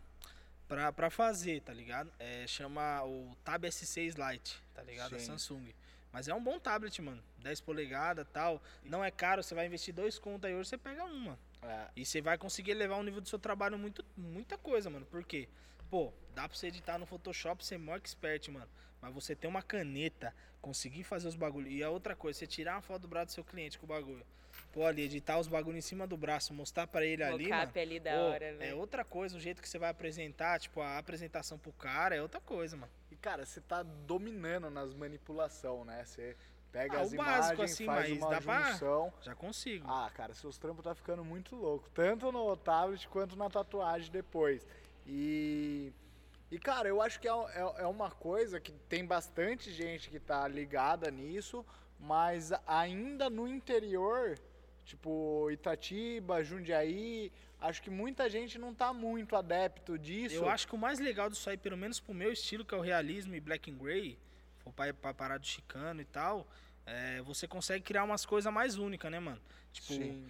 pra, 0.69 0.93
pra 0.93 1.11
fazer, 1.11 1.63
tá 1.63 1.73
ligado? 1.73 2.13
É, 2.19 2.47
chama 2.47 3.03
o 3.05 3.35
Tab 3.43 3.65
S6 3.65 4.15
Lite, 4.17 4.63
tá 4.75 4.83
ligado? 4.83 5.13
Da. 5.13 5.19
Samsung. 5.19 5.73
Mas 6.13 6.29
é 6.29 6.35
um 6.35 6.43
bom 6.45 6.59
tablet, 6.59 7.01
mano. 7.01 7.23
10 7.39 7.63
polegadas 7.63 8.27
tal. 8.31 8.63
Não 8.85 9.03
é 9.03 9.11
caro, 9.11 9.43
você 9.43 9.55
vai 9.55 9.67
investir 9.67 9.95
dois 9.95 10.19
contos 10.19 10.45
aí 10.45 10.55
hoje, 10.55 10.69
você 10.69 10.77
pega 10.77 11.05
uma. 11.05 11.39
É, 11.63 11.87
E 11.97 12.05
você 12.05 12.21
vai 12.21 12.37
conseguir 12.37 12.73
elevar 12.73 12.99
o 12.99 13.03
nível 13.03 13.21
do 13.21 13.29
seu 13.29 13.39
trabalho 13.39 13.79
muito, 13.79 14.05
muita 14.15 14.59
coisa, 14.59 14.91
mano. 14.91 15.07
Por 15.07 15.25
quê? 15.25 15.49
Pô, 15.93 16.11
dá 16.35 16.49
pra 16.49 16.57
você 16.57 16.69
editar 16.69 16.97
no 16.97 17.05
Photoshop, 17.05 17.63
ser 17.63 17.77
mó 17.79 17.95
expert, 17.97 18.49
mano. 18.51 18.67
Mas 18.99 19.13
você 19.13 19.37
ter 19.37 19.47
uma 19.47 19.61
caneta, 19.61 20.35
conseguir 20.59 21.05
fazer 21.05 21.29
os 21.29 21.37
bagulhos. 21.37 21.71
E 21.71 21.83
a 21.85 21.91
outra 21.91 22.17
coisa, 22.17 22.39
você 22.39 22.47
tirar 22.47 22.77
uma 22.77 22.81
foto 22.81 23.03
do 23.03 23.09
braço 23.09 23.27
do 23.27 23.33
seu 23.33 23.45
cliente 23.45 23.79
com 23.79 23.85
o 23.85 23.89
bagulho. 23.89 24.25
Pô, 24.73 24.87
ali, 24.87 25.03
editar 25.03 25.39
os 25.39 25.49
bagulhos 25.49 25.85
em 25.85 25.87
cima 25.87 26.07
do 26.07 26.17
braço, 26.17 26.55
mostrar 26.55 26.87
pra 26.87 27.05
ele 27.05 27.23
ali, 27.23 27.47
mano. 27.51 27.71
Ali 27.77 28.01
da 28.01 28.11
Pô, 28.13 28.17
hora, 28.23 28.53
né? 28.53 28.71
É 28.71 28.75
outra 28.75 29.05
coisa, 29.05 29.37
o 29.37 29.41
jeito 29.41 29.61
que 29.61 29.69
você 29.69 29.79
vai 29.79 29.91
apresentar, 29.91 30.59
tipo, 30.59 30.81
a 30.81 30.97
apresentação 30.97 31.59
pro 31.59 31.73
cara 31.75 32.17
é 32.17 32.23
outra 32.23 32.41
coisa, 32.41 32.75
mano. 32.75 32.91
E, 33.11 33.17
cara, 33.17 33.45
você 33.45 33.61
tá 33.61 33.83
dominando 33.83 34.71
nas 34.71 34.95
manipulação, 34.95 35.85
né? 35.85 36.03
Você 36.07 36.35
pega 36.71 36.97
Ah, 36.97 37.01
as 37.03 37.13
o 37.13 37.17
básico, 37.17 37.55
imagens, 37.57 37.71
assim, 37.73 37.85
faz 37.85 38.09
mas 38.09 38.19
uma 38.19 38.31
dá 38.31 38.41
pra- 38.41 38.73
junção. 38.73 39.13
Já 39.21 39.35
consigo. 39.35 39.87
Ah, 39.91 40.11
cara, 40.15 40.33
seus 40.33 40.57
trampos 40.57 40.83
tá 40.85 40.95
ficando 40.95 41.23
muito 41.23 41.55
louco. 41.55 41.91
Tanto 41.91 42.33
no 42.33 42.57
tablet 42.57 43.07
quanto 43.09 43.37
na 43.37 43.51
tatuagem 43.51 44.11
depois. 44.11 44.67
E. 45.07 45.93
E, 46.51 46.59
cara, 46.59 46.87
eu 46.87 47.01
acho 47.01 47.19
que 47.19 47.27
é, 47.27 47.31
é, 47.31 47.83
é 47.83 47.87
uma 47.87 48.11
coisa 48.11 48.61
que 48.61 48.73
tem 48.73 49.07
bastante 49.07 49.73
gente 49.73 50.11
que 50.11 50.21
tá 50.21 50.47
ligada 50.47 51.11
nisso, 51.11 51.65
mas 51.99 52.53
ainda 52.67 53.31
no 53.31 53.49
interior, 53.49 54.39
tipo 54.85 55.51
Itatiba, 55.51 56.45
Jundiaí, 56.45 57.33
acho 57.59 57.81
que 57.81 57.89
muita 57.89 58.29
gente 58.29 58.59
não 58.59 58.75
tá 58.75 58.93
muito 58.93 59.35
adepto 59.35 59.99
disso. 59.99 60.35
Eu 60.35 60.49
acho 60.49 60.69
que 60.69 60.75
o 60.75 60.79
mais 60.79 60.99
legal 60.99 61.31
disso 61.31 61.49
aí, 61.49 61.57
pelo 61.57 61.77
menos 61.77 62.01
pro 62.01 62.13
meu 62.13 62.31
estilo, 62.31 62.67
que 62.67 62.75
é 62.75 62.77
o 62.77 62.83
realismo 62.83 63.35
e 63.35 63.41
black 63.41 63.71
and 63.71 63.79
grey, 63.79 64.19
for 64.59 64.73
pra, 64.73 64.93
pra 64.93 65.15
parar 65.15 65.39
do 65.39 65.47
chicano 65.47 66.01
e 66.01 66.05
tal, 66.05 66.47
é, 66.85 67.23
você 67.23 67.47
consegue 67.47 67.85
criar 67.85 68.05
umas 68.05 68.27
coisas 68.27 68.53
mais 68.53 68.77
únicas, 68.77 69.11
né, 69.11 69.21
mano? 69.21 69.41
Tipo, 69.73 69.95
Sim. 69.95 70.27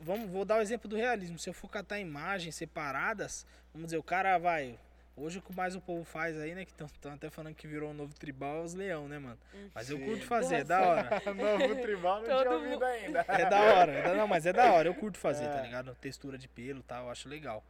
vamos, 0.00 0.30
vou 0.30 0.44
dar 0.44 0.58
o 0.58 0.62
exemplo 0.62 0.88
do 0.88 0.96
realismo. 0.96 1.38
Se 1.38 1.48
eu 1.48 1.54
for 1.54 1.68
catar 1.68 1.98
imagens 1.98 2.54
separadas, 2.54 3.44
vamos 3.74 3.88
dizer, 3.88 3.98
o 3.98 4.02
cara 4.02 4.38
vai. 4.38 4.78
Hoje 5.16 5.38
o 5.38 5.42
que 5.42 5.54
mais 5.54 5.76
o 5.76 5.80
povo 5.80 6.02
faz 6.04 6.36
aí, 6.40 6.54
né? 6.56 6.64
Que 6.64 6.72
estão 6.72 7.12
até 7.12 7.30
falando 7.30 7.54
que 7.54 7.68
virou 7.68 7.90
um 7.90 7.94
novo 7.94 8.12
tribal, 8.14 8.56
é 8.56 8.60
os 8.64 8.74
leão, 8.74 9.06
né, 9.06 9.16
mano? 9.18 9.38
Mas 9.72 9.88
eu 9.88 9.98
curto 10.00 10.24
fazer, 10.26 10.56
é 10.56 10.64
da 10.64 10.80
hora. 10.82 11.22
Novo 11.34 11.76
tribal 11.82 12.20
não 12.20 12.28
Todo 12.28 12.38
tinha 12.42 12.50
mundo- 12.50 12.64
ouvido 12.64 12.84
ainda. 12.84 13.24
É 13.28 13.48
da 13.48 13.60
hora, 13.62 13.92
é 13.92 14.16
não, 14.16 14.26
mas 14.26 14.44
é 14.44 14.52
da 14.52 14.72
hora, 14.72 14.88
eu 14.88 14.94
curto 14.94 15.16
fazer, 15.18 15.44
É. 15.44 15.48
tá 15.48 15.60
ligado? 15.60 15.94
Textura 16.00 16.36
de 16.36 16.48
pelo 16.48 16.80
e 16.80 16.82
tal, 16.82 17.04
eu 17.04 17.10
acho 17.10 17.28
legal. 17.28 17.62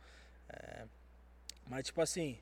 É, 0.49 0.85
mas 1.67 1.85
tipo 1.85 2.01
assim, 2.01 2.39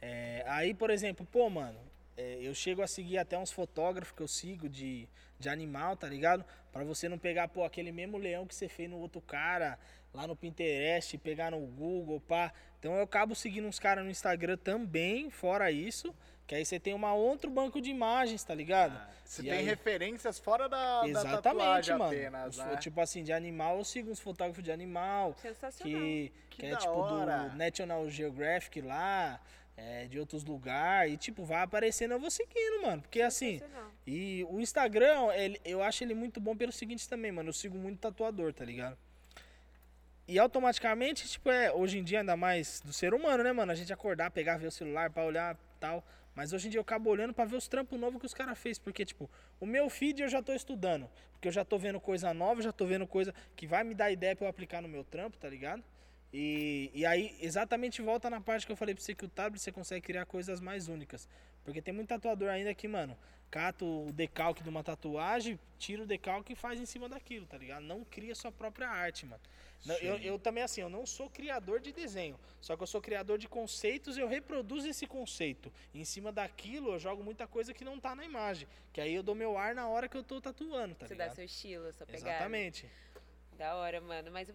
é, 0.00 0.42
aí 0.46 0.72
por 0.72 0.88
exemplo, 0.88 1.26
pô, 1.30 1.50
mano, 1.50 1.78
é, 2.16 2.38
eu 2.40 2.54
chego 2.54 2.80
a 2.80 2.86
seguir 2.86 3.18
até 3.18 3.36
uns 3.36 3.52
fotógrafos 3.52 4.14
que 4.16 4.22
eu 4.22 4.28
sigo 4.28 4.70
de, 4.70 5.06
de 5.38 5.50
animal, 5.50 5.96
tá 5.98 6.06
ligado? 6.08 6.42
Pra 6.72 6.82
você 6.82 7.10
não 7.10 7.18
pegar, 7.18 7.46
pô, 7.48 7.62
aquele 7.62 7.92
mesmo 7.92 8.16
leão 8.16 8.46
que 8.46 8.54
você 8.54 8.70
fez 8.70 8.88
no 8.88 8.96
outro 8.96 9.20
cara, 9.20 9.78
lá 10.14 10.26
no 10.26 10.34
Pinterest, 10.34 11.18
pegar 11.18 11.50
no 11.50 11.60
Google, 11.60 12.20
pá. 12.20 12.54
Então 12.80 12.96
eu 12.96 13.02
acabo 13.02 13.34
seguindo 13.34 13.68
uns 13.68 13.78
caras 13.78 14.02
no 14.02 14.10
Instagram 14.10 14.56
também, 14.56 15.30
fora 15.30 15.70
isso, 15.70 16.14
que 16.46 16.54
aí 16.54 16.64
você 16.64 16.80
tem 16.80 16.94
uma 16.94 17.12
outro 17.14 17.50
banco 17.50 17.78
de 17.80 17.90
imagens, 17.90 18.42
tá 18.42 18.54
ligado? 18.54 18.98
Você 19.24 19.42
E 19.42 19.44
tem 19.44 19.52
aí- 19.58 19.64
referências 19.64 20.38
fora 20.38 20.66
da, 20.68 21.02
da 21.02 21.08
Exatamente, 21.08 21.42
tatuagem 21.42 21.92
mano. 21.98 22.10
apenas, 22.10 22.56
né? 22.56 22.76
Tipo 22.78 23.00
assim, 23.02 23.22
de 23.22 23.32
animal, 23.34 23.76
eu 23.78 23.84
sigo 23.84 24.10
uns 24.10 24.18
fotógrafos 24.18 24.64
de 24.64 24.72
animal, 24.72 25.36
Sensacional. 25.40 26.00
que, 26.00 26.32
Que 26.48 26.56
que 26.62 26.66
é 26.66 26.70
da 26.70 26.76
tipo 26.78 26.92
hora. 26.92 27.50
do 27.50 27.56
National 27.56 28.08
Geographic 28.08 28.80
lá, 28.80 29.38
é, 29.76 30.06
de 30.06 30.18
outros 30.18 30.42
lugares, 30.42 31.12
e 31.12 31.16
tipo, 31.18 31.44
vai 31.44 31.62
aparecendo, 31.62 32.12
eu 32.12 32.18
vou 32.18 32.30
seguindo, 32.30 32.82
mano. 32.82 33.02
Porque 33.02 33.20
assim, 33.20 33.60
e 34.06 34.44
o 34.50 34.58
Instagram, 34.58 35.32
ele- 35.34 35.60
eu 35.66 35.82
acho 35.82 36.02
ele 36.02 36.14
muito 36.14 36.40
bom 36.40 36.56
pelo 36.56 36.72
seguinte 36.72 37.06
também, 37.08 37.30
mano, 37.30 37.50
eu 37.50 37.52
sigo 37.54 37.76
muito 37.78 37.98
tatuador, 38.00 38.52
tá 38.54 38.64
ligado? 38.64 38.96
E 40.30 40.38
automaticamente, 40.38 41.28
tipo, 41.28 41.50
é, 41.50 41.72
hoje 41.72 41.98
em 41.98 42.04
dia, 42.04 42.20
ainda 42.20 42.36
mais 42.36 42.80
do 42.84 42.92
ser 42.92 43.12
humano, 43.12 43.42
né, 43.42 43.52
mano? 43.52 43.72
A 43.72 43.74
gente 43.74 43.92
acordar, 43.92 44.30
pegar, 44.30 44.58
ver 44.58 44.68
o 44.68 44.70
celular 44.70 45.10
pra 45.10 45.24
olhar 45.24 45.56
tal. 45.80 46.04
Mas 46.36 46.52
hoje 46.52 46.68
em 46.68 46.70
dia 46.70 46.78
eu 46.78 46.82
acabo 46.82 47.10
olhando 47.10 47.34
pra 47.34 47.44
ver 47.44 47.56
os 47.56 47.66
trampos 47.66 47.98
novos 47.98 48.20
que 48.20 48.26
os 48.26 48.32
caras 48.32 48.56
fez. 48.56 48.78
Porque, 48.78 49.04
tipo, 49.04 49.28
o 49.58 49.66
meu 49.66 49.90
feed 49.90 50.22
eu 50.22 50.28
já 50.28 50.40
tô 50.40 50.52
estudando. 50.52 51.10
Porque 51.32 51.48
eu 51.48 51.52
já 51.52 51.64
tô 51.64 51.76
vendo 51.76 51.98
coisa 51.98 52.32
nova, 52.32 52.62
já 52.62 52.70
tô 52.70 52.86
vendo 52.86 53.08
coisa 53.08 53.34
que 53.56 53.66
vai 53.66 53.82
me 53.82 53.92
dar 53.92 54.12
ideia 54.12 54.36
pra 54.36 54.46
eu 54.46 54.50
aplicar 54.50 54.80
no 54.80 54.86
meu 54.86 55.02
trampo, 55.02 55.36
tá 55.36 55.48
ligado? 55.48 55.82
E, 56.32 56.92
e 56.94 57.04
aí, 57.04 57.36
exatamente 57.40 58.00
volta 58.00 58.30
na 58.30 58.40
parte 58.40 58.64
que 58.64 58.70
eu 58.70 58.76
falei 58.76 58.94
pra 58.94 59.02
você 59.02 59.16
que 59.16 59.24
o 59.24 59.28
tablet 59.28 59.60
você 59.60 59.72
consegue 59.72 60.06
criar 60.06 60.26
coisas 60.26 60.60
mais 60.60 60.86
únicas. 60.86 61.28
Porque 61.64 61.82
tem 61.82 61.92
muito 61.92 62.06
tatuador 62.06 62.50
ainda 62.50 62.72
que, 62.72 62.86
mano, 62.86 63.18
cata 63.50 63.84
o 63.84 64.12
decalque 64.12 64.62
de 64.62 64.68
uma 64.68 64.84
tatuagem, 64.84 65.58
tira 65.76 66.04
o 66.04 66.06
decalque 66.06 66.52
e 66.52 66.56
faz 66.56 66.80
em 66.80 66.86
cima 66.86 67.08
daquilo, 67.08 67.46
tá 67.46 67.58
ligado? 67.58 67.82
Não 67.82 68.04
cria 68.04 68.32
sua 68.36 68.52
própria 68.52 68.88
arte, 68.88 69.26
mano. 69.26 69.42
Não, 69.84 69.96
eu, 69.96 70.16
eu 70.18 70.38
também, 70.38 70.62
assim, 70.62 70.80
eu 70.80 70.90
não 70.90 71.06
sou 71.06 71.30
criador 71.30 71.80
de 71.80 71.92
desenho. 71.92 72.38
Só 72.60 72.76
que 72.76 72.82
eu 72.82 72.86
sou 72.86 73.00
criador 73.00 73.38
de 73.38 73.48
conceitos 73.48 74.16
e 74.16 74.20
eu 74.20 74.28
reproduzo 74.28 74.86
esse 74.88 75.06
conceito. 75.06 75.72
E 75.94 76.00
em 76.00 76.04
cima 76.04 76.30
daquilo 76.30 76.92
eu 76.92 76.98
jogo 76.98 77.22
muita 77.22 77.46
coisa 77.46 77.72
que 77.72 77.84
não 77.84 77.98
tá 77.98 78.14
na 78.14 78.24
imagem. 78.24 78.68
Que 78.92 79.00
aí 79.00 79.14
eu 79.14 79.22
dou 79.22 79.34
meu 79.34 79.56
ar 79.56 79.74
na 79.74 79.88
hora 79.88 80.08
que 80.08 80.16
eu 80.16 80.22
tô 80.22 80.40
tatuando, 80.40 80.94
tá 80.94 81.06
Você 81.06 81.14
ligado? 81.14 81.28
dá 81.28 81.34
seu 81.34 81.44
estilo, 81.44 81.92
sua 81.92 82.06
pegada. 82.06 82.30
Exatamente. 82.30 82.86
Da 83.60 83.74
hora, 83.74 84.00
mano. 84.00 84.30
Mas 84.30 84.48
eu, 84.48 84.54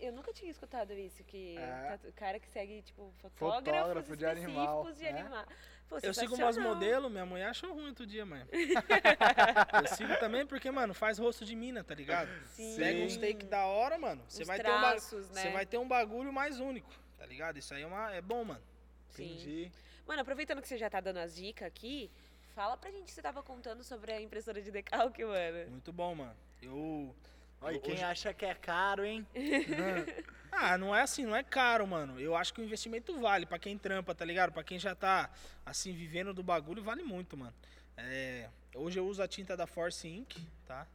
eu 0.00 0.12
nunca 0.12 0.32
tinha 0.32 0.48
escutado 0.48 0.92
isso, 0.92 1.24
que 1.24 1.58
É. 1.58 1.88
tatu- 1.88 2.12
cara 2.12 2.38
que 2.38 2.46
segue, 2.48 2.82
tipo, 2.82 3.12
fotógrafos 3.20 3.66
Fotógrafo 3.66 4.16
de 4.16 4.24
animal, 4.26 4.82
específicos 4.88 4.98
de 4.98 5.04
é. 5.06 5.20
animal. 5.20 5.44
Pô, 5.88 5.98
Eu 6.00 6.14
sigo 6.14 6.36
umas 6.36 6.56
modelos, 6.56 7.10
minha 7.10 7.26
mulher 7.26 7.46
achou 7.48 7.74
ruim 7.74 7.88
outro 7.88 8.06
dia, 8.06 8.24
mano. 8.24 8.48
eu 9.82 9.86
sigo 9.88 10.16
também 10.20 10.46
porque, 10.46 10.70
mano, 10.70 10.94
faz 10.94 11.18
rosto 11.18 11.44
de 11.44 11.56
mina, 11.56 11.82
tá 11.82 11.96
ligado? 11.96 12.30
Sim. 12.46 12.76
Pega 12.76 13.04
uns 13.04 13.16
take 13.16 13.44
da 13.44 13.66
hora, 13.66 13.98
mano. 13.98 14.22
Você 14.28 14.44
vai, 14.44 14.60
ter 14.60 14.70
um 14.70 14.80
ba- 14.80 14.94
né? 14.94 15.00
você 15.00 15.50
vai 15.50 15.66
ter 15.66 15.78
um 15.78 15.88
bagulho 15.88 16.32
mais 16.32 16.60
único, 16.60 16.92
tá 17.18 17.26
ligado? 17.26 17.58
Isso 17.58 17.74
aí 17.74 17.82
é, 17.82 17.86
uma, 17.86 18.14
é 18.14 18.22
bom, 18.22 18.44
mano. 18.44 18.62
Sim. 19.10 19.32
Entendi. 19.32 19.72
Mano, 20.06 20.22
aproveitando 20.22 20.62
que 20.62 20.68
você 20.68 20.78
já 20.78 20.88
tá 20.88 21.00
dando 21.00 21.16
as 21.18 21.34
dicas 21.34 21.66
aqui, 21.66 22.08
fala 22.54 22.76
pra 22.76 22.92
gente 22.92 23.06
que 23.06 23.12
você 23.12 23.20
tava 23.20 23.42
contando 23.42 23.82
sobre 23.82 24.12
a 24.12 24.20
impressora 24.20 24.62
de 24.62 24.70
decalque, 24.70 25.24
mano. 25.24 25.70
Muito 25.70 25.92
bom, 25.92 26.14
mano. 26.14 26.36
Eu. 26.62 27.14
Olha, 27.64 27.78
quem 27.80 27.94
hoje- 27.94 28.04
acha 28.04 28.34
que 28.34 28.44
é 28.44 28.54
caro, 28.54 29.04
hein? 29.04 29.26
Ah, 30.56 30.78
não 30.78 30.94
é 30.94 31.00
assim, 31.02 31.26
não 31.26 31.34
é 31.34 31.42
caro, 31.42 31.84
mano. 31.84 32.20
Eu 32.20 32.36
acho 32.36 32.54
que 32.54 32.60
o 32.60 32.64
investimento 32.64 33.18
vale 33.20 33.44
pra 33.44 33.58
quem 33.58 33.76
trampa, 33.76 34.14
tá 34.14 34.24
ligado? 34.24 34.52
Pra 34.52 34.62
quem 34.62 34.78
já 34.78 34.94
tá, 34.94 35.28
assim, 35.66 35.92
vivendo 35.92 36.32
do 36.32 36.44
bagulho, 36.44 36.80
vale 36.80 37.02
muito, 37.02 37.36
mano. 37.36 37.52
É, 37.96 38.48
hoje 38.72 38.96
eu 39.00 39.04
uso 39.04 39.20
a 39.20 39.26
tinta 39.26 39.56
da 39.56 39.66
Force 39.66 40.06
Ink, 40.06 40.40
tá? 40.64 40.86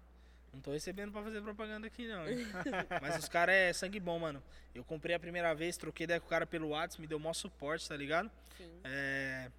Não 0.54 0.62
tô 0.62 0.72
recebendo 0.72 1.12
pra 1.12 1.22
fazer 1.22 1.42
propaganda 1.42 1.88
aqui, 1.88 2.08
não. 2.08 2.26
hein? 2.30 2.38
Mas 3.02 3.18
os 3.20 3.28
caras 3.28 3.54
é 3.54 3.74
sangue 3.74 4.00
bom, 4.00 4.18
mano. 4.18 4.42
Eu 4.74 4.82
comprei 4.86 5.14
a 5.14 5.20
primeira 5.20 5.54
vez, 5.54 5.76
troquei 5.76 6.06
ideia 6.06 6.22
com 6.22 6.28
o 6.28 6.30
cara 6.30 6.48
pelo 6.48 6.70
WhatsApp, 6.70 7.02
me 7.02 7.08
deu 7.08 7.20
maior 7.20 7.34
suporte, 7.34 7.86
tá 7.90 7.98
ligado? 7.98 8.32
Sim. 8.58 8.72
É, 8.86 9.52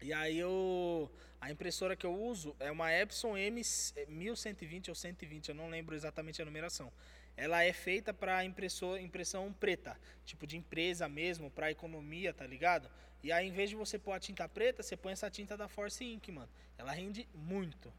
e 0.00 0.10
aí 0.10 0.38
eu. 0.38 1.12
A 1.40 1.50
impressora 1.50 1.94
que 1.94 2.04
eu 2.04 2.14
uso 2.14 2.56
é 2.58 2.70
uma 2.70 2.92
Epson 2.92 3.36
M 3.36 3.62
1120 4.08 4.88
ou 4.88 4.94
120, 4.94 5.48
eu 5.48 5.54
não 5.54 5.68
lembro 5.68 5.94
exatamente 5.94 6.42
a 6.42 6.44
numeração. 6.44 6.92
Ela 7.36 7.62
é 7.62 7.72
feita 7.72 8.12
para 8.12 8.44
impressão 8.44 9.52
preta, 9.60 9.96
tipo 10.24 10.44
de 10.46 10.56
empresa 10.56 11.08
mesmo, 11.08 11.50
para 11.50 11.70
economia, 11.70 12.34
tá 12.34 12.44
ligado? 12.44 12.90
E 13.22 13.30
aí, 13.30 13.46
em 13.46 13.52
vez 13.52 13.70
de 13.70 13.76
você 13.76 13.98
pôr 13.98 14.12
a 14.12 14.18
tinta 14.18 14.48
preta, 14.48 14.82
você 14.82 14.96
põe 14.96 15.12
essa 15.12 15.30
tinta 15.30 15.56
da 15.56 15.68
Force 15.68 16.04
Ink, 16.04 16.30
mano. 16.32 16.48
Ela 16.76 16.92
rende 16.92 17.28
muito. 17.32 17.92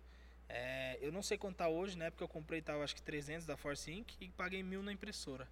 É, 0.49 0.97
eu 1.01 1.11
não 1.11 1.21
sei 1.21 1.37
quanto 1.37 1.57
tá 1.57 1.69
hoje, 1.69 1.97
né? 1.97 2.09
Porque 2.09 2.23
eu 2.23 2.27
comprei, 2.27 2.61
tava 2.61 2.83
acho 2.83 2.95
que 2.95 3.01
300 3.01 3.45
da 3.45 3.55
Force 3.55 3.89
Ink 3.89 4.15
e 4.19 4.29
paguei 4.29 4.63
mil 4.63 4.81
na 4.81 4.91
impressora. 4.91 5.47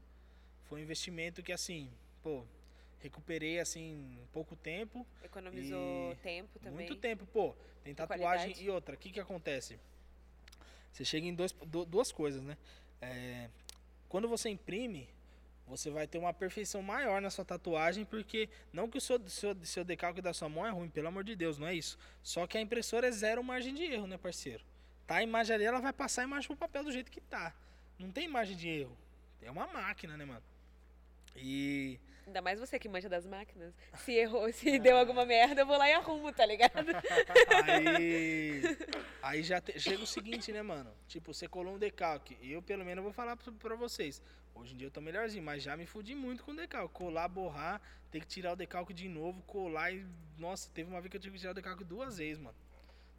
Foi 0.66 0.80
um 0.80 0.84
investimento 0.84 1.42
que, 1.42 1.54
assim, 1.54 1.90
pô, 2.22 2.46
recuperei, 3.02 3.60
assim, 3.60 4.18
pouco 4.32 4.56
tempo. 4.56 5.06
Economizou 5.24 6.12
E 6.14 6.16
tempo 6.18 6.60
também. 6.60 6.88
Muito 6.88 6.96
tempo, 6.96 7.26
pô. 7.28 7.56
Tem 7.84 7.94
tatuagem 7.96 8.24
qualidade. 8.48 8.64
e 8.66 8.70
outra. 8.70 8.96
O 8.96 8.98
que 8.98 9.12
que 9.12 9.20
acontece? 9.20 9.80
Você 10.92 11.06
chega 11.06 11.28
em 11.28 11.34
dois, 11.34 11.52
du- 11.52 11.86
duas 11.86 12.12
coisas, 12.12 12.42
né? 12.42 12.58
É, 13.02 13.50
quando 14.10 14.28
você 14.28 14.50
imprime, 14.50 15.08
você 15.68 15.90
vai 15.90 16.08
ter 16.08 16.18
uma 16.18 16.34
perfeição 16.34 16.82
maior 16.82 17.22
na 17.22 17.30
sua 17.30 17.46
tatuagem, 17.46 18.04
porque 18.06 18.50
não 18.74 18.90
que 18.90 18.98
o 18.98 19.02
seu, 19.02 19.20
seu, 19.30 19.56
seu 19.64 19.84
decalque 19.84 20.22
da 20.22 20.34
sua 20.34 20.50
mão 20.50 20.66
é 20.66 20.70
ruim, 20.72 20.90
pelo 20.90 21.08
amor 21.10 21.24
de 21.24 21.36
Deus, 21.36 21.58
não 21.58 21.68
é 21.68 21.74
isso. 21.76 21.98
Só 22.24 22.48
que 22.48 22.58
a 22.58 22.62
impressora 22.62 23.08
é 23.08 23.12
zero 23.12 23.44
margem 23.44 23.74
de 23.76 23.84
erro, 23.84 24.08
né, 24.08 24.18
parceiro? 24.18 24.64
Tá 25.06 25.18
a 25.18 25.24
imagem 25.24 25.56
ali, 25.56 25.64
ela 25.66 25.80
vai 25.80 25.94
passar 25.94 26.22
a 26.22 26.26
imagem 26.26 26.48
pro 26.48 26.58
papel 26.58 26.84
do 26.84 26.92
jeito 26.92 27.12
que 27.12 27.22
tá. 27.22 27.54
Não 28.00 28.12
tem 28.12 28.28
margem 28.28 28.56
de 28.58 28.68
erro. 28.68 28.98
É 29.42 29.52
uma 29.52 29.68
máquina, 29.68 30.18
né, 30.18 30.26
mano? 30.26 30.44
E 31.36 32.00
Ainda 32.28 32.42
mais 32.42 32.60
você 32.60 32.78
que 32.78 32.90
manja 32.90 33.08
das 33.10 33.26
máquinas. 33.26 33.74
Se 34.04 34.12
errou, 34.12 34.52
se 34.54 34.78
deu 34.78 34.98
alguma 34.98 35.26
merda, 35.26 35.62
eu 35.62 35.66
vou 35.66 35.78
lá 35.78 35.90
e 35.90 35.94
arrumo, 35.94 36.32
tá 36.34 36.46
ligado? 36.46 36.86
Aí, 37.64 38.62
aí 39.22 39.44
já 39.44 39.62
te- 39.62 39.80
chega 39.80 40.04
o 40.04 40.08
seguinte, 40.08 40.52
né, 40.52 40.62
mano? 40.62 40.92
Tipo, 41.08 41.34
você 41.34 41.48
colou 41.48 41.76
um 41.76 41.80
decalque. 41.80 42.38
Eu, 42.42 42.62
pelo 42.62 42.84
menos, 42.86 43.04
vou 43.04 43.14
falar 43.14 43.36
pra, 43.38 43.52
pra 43.54 43.76
vocês. 43.76 44.22
Hoje 44.54 44.74
em 44.74 44.78
dia 44.78 44.88
eu 44.88 44.92
tô 44.92 45.00
melhorzinho, 45.02 45.44
mas 45.44 45.64
já 45.64 45.78
me 45.78 45.86
fudi 45.86 46.16
muito 46.16 46.44
com 46.44 46.52
o 46.52 46.56
decalque. 46.56 46.94
Colar, 46.94 47.28
borrar, 47.28 47.82
ter 48.12 48.20
que 48.20 48.28
tirar 48.28 48.54
o 48.54 48.56
decalque 48.56 48.94
de 48.94 49.08
novo, 49.08 49.42
colar 49.44 49.92
e. 49.92 50.06
Nossa, 50.38 50.70
teve 50.74 50.90
uma 50.90 51.00
vez 51.00 51.10
que 51.12 51.18
eu 51.18 51.22
tive 51.22 51.36
que 51.36 51.40
tirar 51.40 51.52
o 51.52 51.56
decalque 51.56 51.84
duas 51.84 52.18
vezes, 52.18 52.40
mano. 52.40 52.58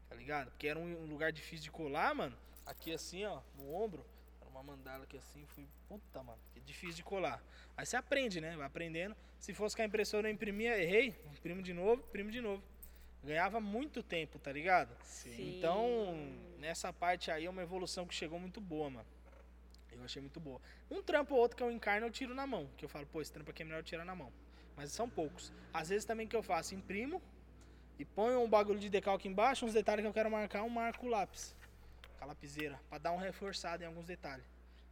Tá 0.08 0.16
ligado? 0.16 0.50
Porque 0.50 0.68
era 0.68 0.78
um, 0.78 1.02
um 1.04 1.06
lugar 1.06 1.32
difícil 1.32 1.64
de 1.64 1.70
colar, 1.70 2.14
mano. 2.14 2.36
Aqui 2.66 2.92
assim, 2.92 3.24
ó, 3.24 3.40
no 3.56 3.72
ombro. 3.74 4.04
Era 4.40 4.50
uma 4.50 4.62
mandala 4.62 5.04
aqui 5.04 5.16
assim, 5.16 5.44
fui. 5.46 5.66
Puta, 5.88 6.22
mano. 6.22 6.38
Difícil 6.68 6.96
de 6.96 7.02
colar. 7.02 7.42
Aí 7.74 7.86
você 7.86 7.96
aprende, 7.96 8.42
né? 8.42 8.54
Vai 8.54 8.66
aprendendo. 8.66 9.16
Se 9.38 9.54
fosse 9.54 9.74
com 9.74 9.80
a 9.80 9.86
impressora 9.86 10.28
eu 10.28 10.32
imprimia, 10.32 10.78
errei, 10.78 11.14
imprimo 11.32 11.62
de 11.62 11.72
novo, 11.72 12.02
imprimo 12.02 12.30
de 12.30 12.42
novo. 12.42 12.62
Ganhava 13.24 13.58
muito 13.58 14.02
tempo, 14.02 14.38
tá 14.38 14.52
ligado? 14.52 14.94
Sim. 15.02 15.56
Então, 15.56 16.14
nessa 16.58 16.92
parte 16.92 17.30
aí 17.30 17.46
é 17.46 17.50
uma 17.50 17.62
evolução 17.62 18.06
que 18.06 18.14
chegou 18.14 18.38
muito 18.38 18.60
boa, 18.60 18.90
mano. 18.90 19.08
Eu 19.90 20.04
achei 20.04 20.20
muito 20.20 20.38
boa. 20.38 20.60
Um 20.90 21.02
trampo 21.02 21.34
ou 21.34 21.40
outro 21.40 21.56
que 21.56 21.62
eu 21.62 21.70
encarno, 21.70 22.06
eu 22.06 22.10
tiro 22.10 22.34
na 22.34 22.46
mão. 22.46 22.68
Que 22.76 22.84
eu 22.84 22.88
falo, 22.88 23.06
pô, 23.06 23.22
esse 23.22 23.32
trampo 23.32 23.50
aqui 23.50 23.62
é 23.62 23.64
melhor 23.64 23.78
eu 23.78 23.84
tirar 23.84 24.04
na 24.04 24.14
mão. 24.14 24.30
Mas 24.76 24.92
são 24.92 25.08
poucos. 25.08 25.50
Às 25.72 25.88
vezes 25.88 26.04
também 26.04 26.28
que 26.28 26.36
eu 26.36 26.42
faço, 26.42 26.74
imprimo 26.74 27.22
e 27.98 28.04
ponho 28.04 28.42
um 28.42 28.48
bagulho 28.48 28.78
de 28.78 28.90
decalque 28.90 29.26
embaixo, 29.26 29.64
uns 29.64 29.72
detalhes 29.72 30.02
que 30.02 30.08
eu 30.08 30.12
quero 30.12 30.30
marcar, 30.30 30.62
um 30.62 30.68
marco 30.68 31.06
o 31.06 31.08
lápis. 31.08 31.56
Com 32.18 32.24
a 32.24 32.26
lapiseira. 32.28 32.78
Pra 32.90 32.98
dar 32.98 33.12
um 33.12 33.16
reforçado 33.16 33.82
em 33.82 33.86
alguns 33.86 34.06
detalhes. 34.06 34.44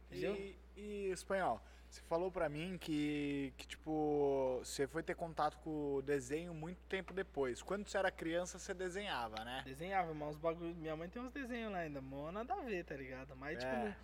Entendeu? 0.09 0.35
E, 0.35 0.57
e 0.77 1.09
espanhol, 1.11 1.61
você 1.89 2.01
falou 2.01 2.31
pra 2.31 2.47
mim 2.49 2.77
que, 2.79 3.53
que, 3.57 3.67
tipo, 3.67 4.59
você 4.63 4.87
foi 4.87 5.01
ter 5.01 5.15
contato 5.15 5.57
com 5.59 5.95
o 5.95 6.01
desenho 6.01 6.53
muito 6.53 6.79
tempo 6.87 7.13
depois. 7.13 7.61
Quando 7.61 7.87
você 7.87 7.97
era 7.97 8.11
criança, 8.11 8.59
você 8.59 8.73
desenhava, 8.73 9.43
né? 9.43 9.63
Desenhava, 9.65 10.13
mas 10.13 10.31
os 10.31 10.37
bagulho. 10.37 10.75
Minha 10.75 10.95
mãe 10.95 11.09
tem 11.09 11.21
uns 11.21 11.31
desenhos 11.31 11.71
lá 11.71 11.79
ainda, 11.79 12.01
mó 12.01 12.31
nada 12.31 12.53
a 12.53 12.61
ver, 12.61 12.83
tá 12.85 12.95
ligado? 12.95 13.35
Mas, 13.35 13.57
tipo, 13.59 13.71
É. 13.71 13.85
não- 13.85 13.95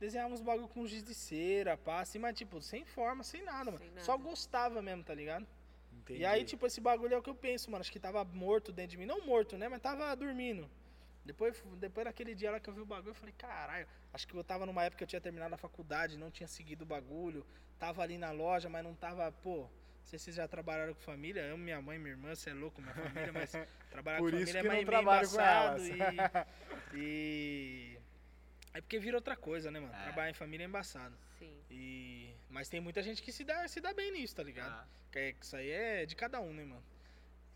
desenhava 0.00 0.32
uns 0.34 0.40
bagulho 0.40 0.68
com 0.68 0.86
giz 0.86 1.02
de 1.02 1.14
cera, 1.14 1.76
pá, 1.76 2.00
assim, 2.00 2.18
mas, 2.18 2.36
tipo, 2.36 2.60
sem 2.60 2.84
forma, 2.84 3.22
sem 3.22 3.42
nada, 3.44 3.70
Sem 3.70 3.72
mano. 3.80 3.86
nada. 3.90 4.00
Só 4.04 4.16
gostava 4.16 4.80
mesmo, 4.82 5.02
tá 5.04 5.14
ligado? 5.14 5.46
Entendi. 5.92 6.20
E 6.20 6.24
aí, 6.26 6.44
tipo, 6.44 6.66
esse 6.66 6.80
bagulho 6.80 7.14
é 7.14 7.18
o 7.18 7.22
que 7.22 7.30
eu 7.30 7.34
penso, 7.34 7.70
mano. 7.70 7.80
Acho 7.82 7.92
que 7.92 8.00
tava 8.00 8.24
morto 8.24 8.72
dentro 8.72 8.92
de 8.92 8.96
mim. 8.98 9.06
Não 9.06 9.24
morto, 9.24 9.56
né? 9.56 9.68
Mas 9.68 9.80
tava 9.80 10.12
dormindo. 10.16 10.68
Depois, 11.24 11.62
depois 11.78 12.04
daquele 12.04 12.34
dia 12.34 12.50
lá 12.50 12.58
que 12.58 12.68
eu 12.68 12.74
vi 12.74 12.80
o 12.80 12.86
bagulho, 12.86 13.10
eu 13.10 13.14
falei, 13.14 13.34
caralho, 13.38 13.86
acho 14.12 14.26
que 14.26 14.34
eu 14.34 14.42
tava 14.42 14.66
numa 14.66 14.82
época 14.82 14.98
que 14.98 15.04
eu 15.04 15.08
tinha 15.08 15.20
terminado 15.20 15.54
a 15.54 15.58
faculdade, 15.58 16.18
não 16.18 16.30
tinha 16.30 16.48
seguido 16.48 16.82
o 16.82 16.86
bagulho. 16.86 17.46
Tava 17.78 18.02
ali 18.02 18.18
na 18.18 18.30
loja, 18.32 18.68
mas 18.68 18.82
não 18.84 18.94
tava, 18.94 19.30
pô. 19.30 19.62
Não 19.62 20.04
sei 20.08 20.18
se 20.18 20.24
vocês 20.26 20.36
já 20.36 20.48
trabalharam 20.48 20.94
com 20.94 21.00
família. 21.00 21.42
Eu 21.42 21.54
amo 21.54 21.62
minha 21.62 21.80
mãe, 21.80 21.96
minha 21.98 22.10
irmã, 22.12 22.34
você 22.34 22.50
é 22.50 22.54
louco, 22.54 22.80
minha 22.82 22.92
família, 22.94 23.32
mas 23.32 23.52
trabalhar 23.90 24.18
Por 24.18 24.32
com 24.32 24.36
isso 24.36 24.52
família 24.52 24.58
é 24.58 24.62
que 24.62 24.68
não 24.68 24.74
meio, 24.74 24.86
meio 24.86 24.86
trabalho 24.86 25.28
com 25.28 25.34
embaçado 25.34 25.82
elas. 25.84 26.42
e, 26.92 26.96
e. 26.98 27.98
É 28.74 28.80
porque 28.80 28.98
vira 28.98 29.16
outra 29.16 29.36
coisa, 29.36 29.70
né, 29.70 29.78
mano? 29.78 29.94
É. 29.94 30.02
Trabalhar 30.04 30.30
em 30.30 30.34
família 30.34 30.64
é 30.64 30.66
embaçado. 30.66 31.14
Sim. 31.38 31.56
E... 31.70 32.34
Mas 32.50 32.68
tem 32.68 32.80
muita 32.80 33.02
gente 33.02 33.22
que 33.22 33.30
se 33.30 33.44
dá, 33.44 33.66
se 33.68 33.80
dá 33.80 33.92
bem 33.94 34.10
nisso, 34.12 34.34
tá 34.34 34.42
ligado? 34.42 34.72
Ah, 34.72 34.86
Que 35.10 35.18
é- 35.18 35.32
que 35.32 35.44
isso 35.44 35.56
aí 35.56 35.70
é 35.70 36.06
de 36.06 36.16
cada 36.16 36.40
um, 36.40 36.52
né, 36.52 36.64
mano? 36.64 36.82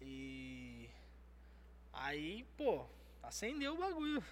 E. 0.01 0.89
Aí, 1.93 2.45
pô, 2.57 2.87
acendeu 3.27 3.75
o 3.75 3.79
bagulho. 3.79 4.23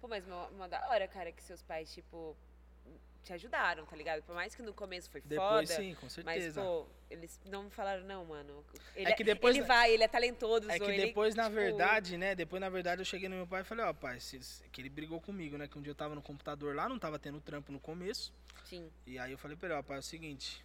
Pô, 0.00 0.08
mas 0.08 0.26
uma, 0.26 0.46
uma 0.48 0.68
da 0.68 0.88
hora, 0.88 1.06
cara, 1.08 1.32
que 1.32 1.42
seus 1.42 1.62
pais, 1.62 1.92
tipo, 1.92 2.36
te 3.24 3.32
ajudaram, 3.32 3.84
tá 3.86 3.96
ligado? 3.96 4.22
Por 4.22 4.34
mais 4.34 4.54
que 4.54 4.62
no 4.62 4.72
começo 4.74 5.10
foi 5.10 5.20
Depois 5.20 5.68
foda. 5.70 5.82
sim, 5.82 5.94
com 5.94 6.02
Mas, 6.06 6.12
certeza. 6.12 6.62
pô, 6.62 6.86
eles 7.10 7.40
não 7.46 7.68
falaram, 7.70 8.04
não, 8.04 8.24
mano. 8.24 8.64
Ele, 8.94 9.10
É 9.10 9.14
que 9.14 9.24
depois 9.24 9.56
ele 9.56 9.64
vai, 9.64 9.90
ele 9.92 10.04
é 10.04 10.08
talentoso. 10.08 10.70
é 10.70 10.78
que 10.78 10.84
ele, 10.84 11.06
depois, 11.06 11.34
na 11.34 11.44
tipo, 11.44 11.54
verdade, 11.56 12.16
né? 12.18 12.34
Depois, 12.34 12.60
na 12.60 12.68
verdade, 12.68 13.00
eu 13.00 13.04
cheguei 13.04 13.28
no 13.28 13.36
meu 13.36 13.46
pai 13.46 13.62
e 13.62 13.64
falei, 13.64 13.84
ó, 13.84 13.92
pai, 13.92 14.20
se- 14.20 14.38
que 14.70 14.80
ele 14.80 14.88
brigou 14.88 15.20
comigo, 15.20 15.56
né? 15.56 15.66
Que 15.66 15.78
um 15.78 15.82
dia 15.82 15.90
eu 15.90 15.94
tava 15.96 16.14
no 16.14 16.22
computador 16.22 16.74
lá, 16.76 16.88
não 16.88 16.98
tava 16.98 17.18
tendo 17.18 17.40
trampo 17.40 17.72
no 17.72 17.80
começo. 17.80 18.32
Sim. 18.64 18.90
E 19.06 19.18
aí 19.18 19.32
eu 19.32 19.38
falei 19.38 19.56
pra 19.56 19.68
ele, 19.70 19.78
ó, 19.78 19.82
pai, 19.82 19.96
é 19.96 20.00
o 20.00 20.02
seguinte. 20.02 20.64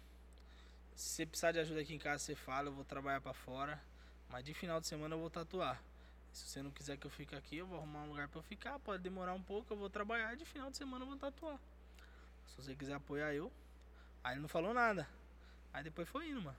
Se 0.94 1.08
você 1.16 1.26
precisar 1.26 1.52
de 1.52 1.58
ajuda 1.58 1.80
aqui 1.80 1.94
em 1.94 1.98
casa, 1.98 2.22
você 2.22 2.34
fala, 2.34 2.68
eu 2.68 2.72
vou 2.72 2.84
trabalhar 2.84 3.20
pra 3.20 3.32
fora. 3.32 3.80
Mas 4.28 4.44
de 4.44 4.52
final 4.54 4.80
de 4.80 4.86
semana 4.86 5.14
eu 5.14 5.18
vou 5.20 5.30
tatuar. 5.30 5.82
Se 6.32 6.48
você 6.48 6.62
não 6.62 6.70
quiser 6.70 6.96
que 6.96 7.06
eu 7.06 7.10
fique 7.10 7.34
aqui, 7.34 7.58
eu 7.58 7.66
vou 7.66 7.78
arrumar 7.78 8.02
um 8.02 8.08
lugar 8.08 8.26
pra 8.28 8.38
eu 8.38 8.42
ficar. 8.42 8.78
Pode 8.78 9.02
demorar 9.02 9.34
um 9.34 9.42
pouco, 9.42 9.72
eu 9.72 9.76
vou 9.76 9.90
trabalhar 9.90 10.32
e 10.32 10.36
de 10.36 10.44
final 10.44 10.70
de 10.70 10.76
semana 10.78 11.04
eu 11.04 11.08
vou 11.08 11.16
tatuar. 11.16 11.58
Se 12.46 12.56
você 12.56 12.74
quiser 12.74 12.94
apoiar 12.94 13.34
eu. 13.34 13.52
Aí 14.24 14.34
ele 14.34 14.40
não 14.40 14.48
falou 14.48 14.72
nada. 14.72 15.06
Aí 15.72 15.84
depois 15.84 16.08
foi 16.08 16.28
indo, 16.28 16.40
mano. 16.40 16.56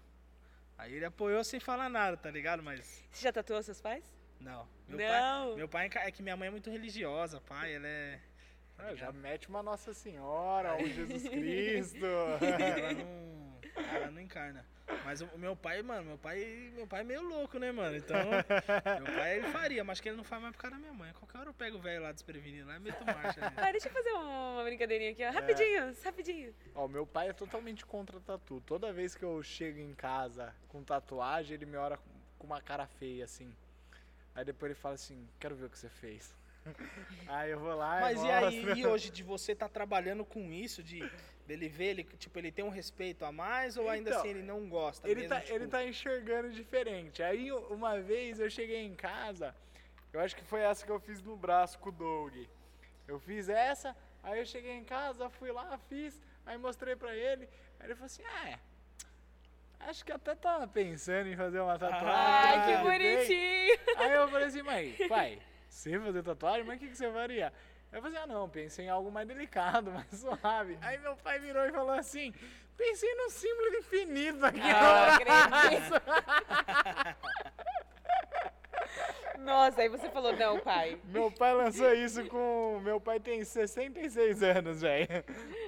Aí 0.78 0.94
ele 0.94 1.06
apoiou 1.06 1.44
sem 1.44 1.60
falar 1.60 1.90
nada, 1.90 2.18
tá 2.18 2.30
ligado? 2.30 2.62
Mas. 2.62 3.04
Você 3.12 3.24
já 3.24 3.34
tatuou 3.34 3.62
seus 3.64 3.82
pais? 3.82 4.04
Não. 4.40 4.68
Meu 4.88 4.98
não. 4.98 5.48
pai. 5.48 5.56
Meu 5.56 5.70
pai 5.70 5.90
é 5.94 6.08
é 6.08 6.12
que 6.12 6.22
minha 6.22 6.38
mãe 6.38 6.48
é 6.48 6.52
muito 6.52 6.70
religiosa, 6.70 7.42
pai. 7.42 7.74
Ela 7.74 7.88
é. 7.88 8.20
tá 8.76 8.86
ah, 8.86 8.96
já 8.96 9.12
mete 9.12 9.50
uma 9.50 9.64
Nossa 9.64 9.94
Senhora, 9.94 10.76
um 10.76 10.86
Jesus 10.86 11.24
Cristo. 11.30 12.06
ela 12.06 12.94
não. 12.94 13.60
Ela 13.96 14.12
não 14.12 14.22
encarna. 14.22 14.66
Mas 15.06 15.22
o 15.22 15.38
meu 15.38 15.56
pai, 15.56 15.82
mano, 15.82 16.04
meu 16.04 16.18
pai, 16.18 16.72
meu 16.76 16.86
pai 16.88 17.02
é 17.02 17.04
meio 17.04 17.22
louco, 17.22 17.58
né, 17.58 17.72
mano? 17.72 17.96
Então, 17.96 18.18
meu 19.02 19.16
pai 19.16 19.38
ele 19.38 19.48
faria, 19.48 19.84
mas 19.84 20.00
que 20.00 20.10
ele 20.10 20.18
não 20.18 20.24
faz 20.24 20.42
mais 20.42 20.54
por 20.56 20.62
causa 20.62 20.76
da 20.76 20.82
minha 20.82 20.94
mãe. 20.94 21.12
Qualquer 21.14 21.38
hora 21.40 21.50
eu 21.50 21.54
pego 21.54 21.78
o 21.78 21.82
velho 21.82 22.04
lá 22.04 22.12
desprevenido 22.12 22.68
lá 22.68 22.76
e 22.76 22.80
meto 22.80 23.04
marcha. 23.06 23.40
né? 23.42 23.54
Ah, 23.58 23.72
deixa 23.72 23.88
eu 23.88 23.94
fazer 23.94 24.12
uma 24.12 24.64
brincadeirinha 24.64 25.12
aqui, 25.12 25.26
ó. 25.26 25.32
Rapidinho, 25.32 25.96
rapidinho. 26.04 26.56
Ó, 26.76 26.88
meu 26.88 27.06
pai 27.06 27.30
é 27.30 27.34
totalmente 27.34 27.86
contra 27.86 28.20
tatu. 28.20 28.62
Toda 28.66 28.92
vez 28.92 29.16
que 29.16 29.24
eu 29.24 29.42
chego 29.42 29.80
em 29.80 29.94
casa 29.94 30.54
com 30.68 30.84
tatuagem, 30.84 31.56
ele 31.56 31.66
me 31.66 31.78
olha 31.78 31.98
com 32.38 32.46
uma 32.48 32.62
cara 32.62 32.86
feia, 32.86 33.24
assim. 33.26 33.54
Aí 34.36 34.44
depois 34.44 34.72
ele 34.72 34.80
fala 34.80 34.96
assim, 34.96 35.28
quero 35.40 35.56
ver 35.56 35.66
o 35.66 35.70
que 35.70 35.78
você 35.78 35.90
fez. 35.90 36.34
aí 37.28 37.52
eu 37.52 37.60
vou 37.60 37.76
lá 37.76 38.00
Mas 38.00 38.22
e 38.22 38.26
e 38.26 38.32
aí, 38.32 38.80
e 38.80 38.88
hoje 38.88 39.10
de 39.10 39.24
você 39.24 39.54
tá 39.56 39.68
trabalhando 39.68 40.24
com 40.24 40.52
isso, 40.52 40.82
de 40.82 41.10
dele 41.46 41.68
ver, 41.68 41.86
ele, 41.88 42.04
tipo, 42.04 42.40
ele 42.40 42.52
tem 42.52 42.64
um 42.64 42.70
respeito 42.70 43.26
a 43.26 43.32
mais 43.32 43.76
ou 43.78 43.90
ainda 43.90 44.12
Então, 44.12 44.22
assim 44.22 44.30
ele 44.30 44.44
não 44.44 44.68
gosta 44.70 45.08
Ele 45.08 45.22
mesmo, 45.22 45.36
tá, 45.36 45.42
tipo, 45.42 45.54
ele 45.56 45.68
tá 45.68 45.84
enxergando 45.84 46.52
diferente. 46.52 47.22
Aí 47.22 47.52
uma 47.52 48.00
vez 48.00 48.40
eu 48.40 48.50
cheguei 48.50 48.82
em 48.86 48.96
casa, 48.96 49.54
eu 50.12 50.20
acho 50.20 50.36
que 50.36 50.44
foi 50.44 50.62
essa 50.62 50.86
que 50.86 50.92
eu 50.92 51.00
fiz 51.00 51.22
no 51.22 51.36
braço 51.36 51.78
com 51.80 51.90
o 51.90 51.92
Doug. 51.92 52.34
Eu 53.08 53.20
fiz 53.20 53.50
essa, 53.50 53.96
aí 54.22 54.40
eu 54.40 54.46
cheguei 54.46 54.72
em 54.72 54.84
casa, 54.86 55.30
fui 55.30 55.52
lá, 55.52 55.78
fiz, 55.90 56.22
aí 56.46 56.58
mostrei 56.58 56.96
pra 56.96 57.14
ele, 57.14 57.50
aí 57.80 57.88
ele 57.88 57.96
falou 57.96 58.06
assim, 58.06 58.24
ah, 58.26 58.58
acho 59.82 60.06
que 60.06 60.12
até 60.12 60.34
tava 60.36 60.66
pensando 60.66 61.28
em 61.28 61.36
fazer 61.36 61.60
uma 61.60 61.78
tatuagem. 61.78 62.10
Ai, 62.10 62.66
que 62.66 62.74
ano 62.74 62.90
vem." 62.90 63.16
bonitinho. 63.18 63.80
Aí 63.98 64.14
eu 64.14 64.30
falei 64.30 64.48
assim, 64.48 64.62
mãe, 64.62 64.96
pai, 65.10 65.40
você 65.74 66.00
fazer 66.00 66.24
tatuagem, 66.24 66.64
mas 66.66 66.78
o 66.78 66.80
que, 66.80 66.88
que 66.90 66.96
você 66.98 67.12
faria? 67.12 67.52
Eu 67.92 68.02
falei 68.02 68.18
assim, 68.18 68.24
ah 68.30 68.34
não, 68.34 68.50
pensei 68.50 68.86
em 68.86 68.90
algo 68.90 69.12
mais 69.12 69.28
delicado, 69.28 69.92
mais 69.94 70.08
suave. 70.12 70.78
Aí 70.82 70.98
meu 71.00 71.16
pai 71.18 71.40
virou 71.40 71.66
e 71.66 71.72
falou 71.72 71.92
assim, 71.92 72.34
pensei 72.78 73.14
num 73.16 73.30
símbolo 73.30 73.76
infinito 73.78 74.46
aqui 74.46 74.60
Ah, 74.62 75.18
no. 79.38 79.44
Nossa, 79.44 79.82
aí 79.82 79.90
você 79.90 80.10
falou, 80.10 80.34
não, 80.38 80.58
pai. 80.62 80.98
Meu 81.04 81.30
pai 81.30 81.54
lançou 81.54 81.94
isso 81.94 82.24
com. 82.28 82.80
Meu 82.82 83.00
pai 83.02 83.20
tem 83.20 83.44
66 83.44 84.42
anos, 84.42 84.82
velho. 84.82 85.08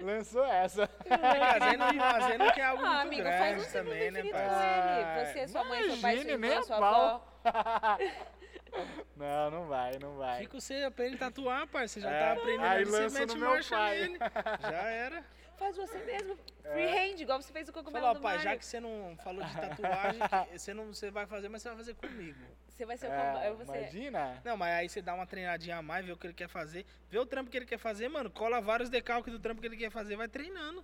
Lançou 0.02 0.46
essa. 0.46 0.88
Fazendo, 0.88 2.00
fazendo 2.00 2.54
que 2.54 2.62
é 2.62 2.66
algo 2.66 2.86
Ah, 2.86 3.04
muito 3.06 3.08
amigo, 3.08 3.24
grande 3.24 3.38
faz 3.38 3.58
um 3.58 3.66
símbolo 3.66 3.90
também, 3.90 4.12
né, 4.12 4.24
pai? 4.32 4.32
com 4.32 5.20
ele. 5.20 5.26
Você, 5.34 5.48
sua 5.50 5.64
mãe, 5.66 5.84
seu 5.84 5.90
pai, 5.90 5.98
sua 6.00 6.10
Imagine, 6.24 6.38
nem 6.38 6.50
irmã, 6.52 6.62
sua 6.64 6.80
pau. 6.80 7.30
avó. 7.44 8.10
Não, 9.16 9.50
não 9.50 9.66
vai, 9.68 9.98
não 10.00 10.18
vai. 10.18 10.42
Fica 10.42 10.60
você 10.60 10.84
aprende 10.84 11.16
a 11.16 11.20
tatuar, 11.20 11.66
pai. 11.68 11.88
Você 11.88 12.02
já 12.02 12.10
É, 12.12 12.20
tá 12.20 12.32
aprendendo 12.34 12.66
aí 12.66 12.84
você 12.86 12.92
lança 13.02 13.20
mete 13.20 13.30
no 13.30 13.36
meu 13.38 13.50
marcha 13.50 13.76
pai. 13.76 14.00
nele. 14.00 14.18
Já 14.62 14.84
era. 14.90 15.24
Faz 15.58 15.78
você 15.78 15.98
mesmo. 16.00 16.38
É. 16.66 16.72
Freehand, 16.74 17.22
igual 17.22 17.42
você 17.42 17.54
fez 17.54 17.70
o 17.70 17.72
cogumelo 17.72 18.06
Falou, 18.08 18.16
do 18.20 18.22
pai, 18.22 18.36
Mario. 18.36 18.52
já 18.52 18.58
que 18.58 18.66
você 18.66 18.80
não 18.82 19.18
falou 19.24 19.42
de 19.42 19.56
tatuagem, 19.56 20.20
você 20.52 20.74
não 20.74 20.88
você 20.94 21.10
vai 21.10 21.26
fazer, 21.26 21.48
mas 21.48 21.62
você 21.62 21.70
vai 21.70 21.78
fazer 21.78 21.94
comigo. 21.96 22.40
Você 22.68 22.86
vai 22.86 22.98
ser 22.98 23.08
o 23.08 23.12
É. 23.14 23.54
Você... 23.54 23.78
Imagina. 23.78 24.42
Não, 24.44 24.58
mas 24.58 24.74
aí 24.74 24.90
você 24.90 25.02
dá 25.02 25.14
uma 25.14 25.26
treinadinha 25.26 25.78
a 25.78 25.82
mais, 25.82 26.06
vê 26.06 26.12
o 26.12 26.18
que 26.18 26.28
ele 26.28 26.34
quer 26.34 26.50
fazer, 26.50 26.86
vê 27.10 27.18
o 27.18 27.26
trampo 27.26 27.50
que 27.50 27.56
ele 27.56 27.66
quer 27.66 27.78
fazer, 27.78 28.10
mano, 28.10 28.30
cola 28.30 28.60
vários 28.60 28.90
decalques 28.90 29.32
do 29.32 29.40
trampo 29.40 29.62
que 29.62 29.68
ele 29.68 29.78
quer 29.78 29.90
fazer, 29.90 30.18
vai 30.18 30.28
treinando. 30.28 30.84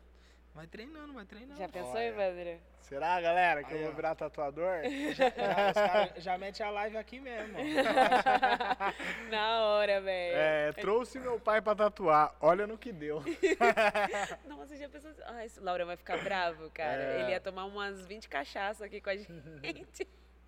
Vai 0.53 0.67
treinando, 0.67 1.13
vai 1.13 1.25
treinando. 1.25 1.57
Já 1.57 1.69
pensou, 1.69 1.93
Olha. 1.93 2.07
Evandro? 2.07 2.59
Será, 2.81 3.21
galera, 3.21 3.63
que 3.63 3.73
Aí, 3.73 3.79
eu 3.79 3.85
vou 3.85 3.95
virar 3.95 4.15
tatuador? 4.15 4.81
Já, 5.15 5.31
cara 5.31 6.13
já 6.17 6.37
mete 6.37 6.61
a 6.61 6.69
live 6.69 6.97
aqui 6.97 7.21
mesmo. 7.21 7.57
Na 9.31 9.61
hora, 9.63 10.01
velho. 10.01 10.35
É, 10.35 10.71
trouxe 10.73 11.17
meu 11.17 11.39
pai 11.39 11.61
pra 11.61 11.73
tatuar. 11.73 12.35
Olha 12.41 12.67
no 12.67 12.77
que 12.77 12.91
deu. 12.91 13.23
Nossa, 14.45 14.75
já 14.75 14.89
pensou 14.89 15.11
assim? 15.11 15.21
Ai, 15.25 15.45
esse 15.45 15.59
Laura 15.61 15.85
vai 15.85 15.95
ficar 15.95 16.17
bravo, 16.21 16.69
cara. 16.71 17.01
É. 17.01 17.21
Ele 17.21 17.31
ia 17.31 17.39
tomar 17.39 17.63
umas 17.63 18.05
20 18.05 18.27
cachaças 18.27 18.81
aqui 18.81 18.99
com 18.99 19.09
a 19.09 19.15
gente. 19.15 20.07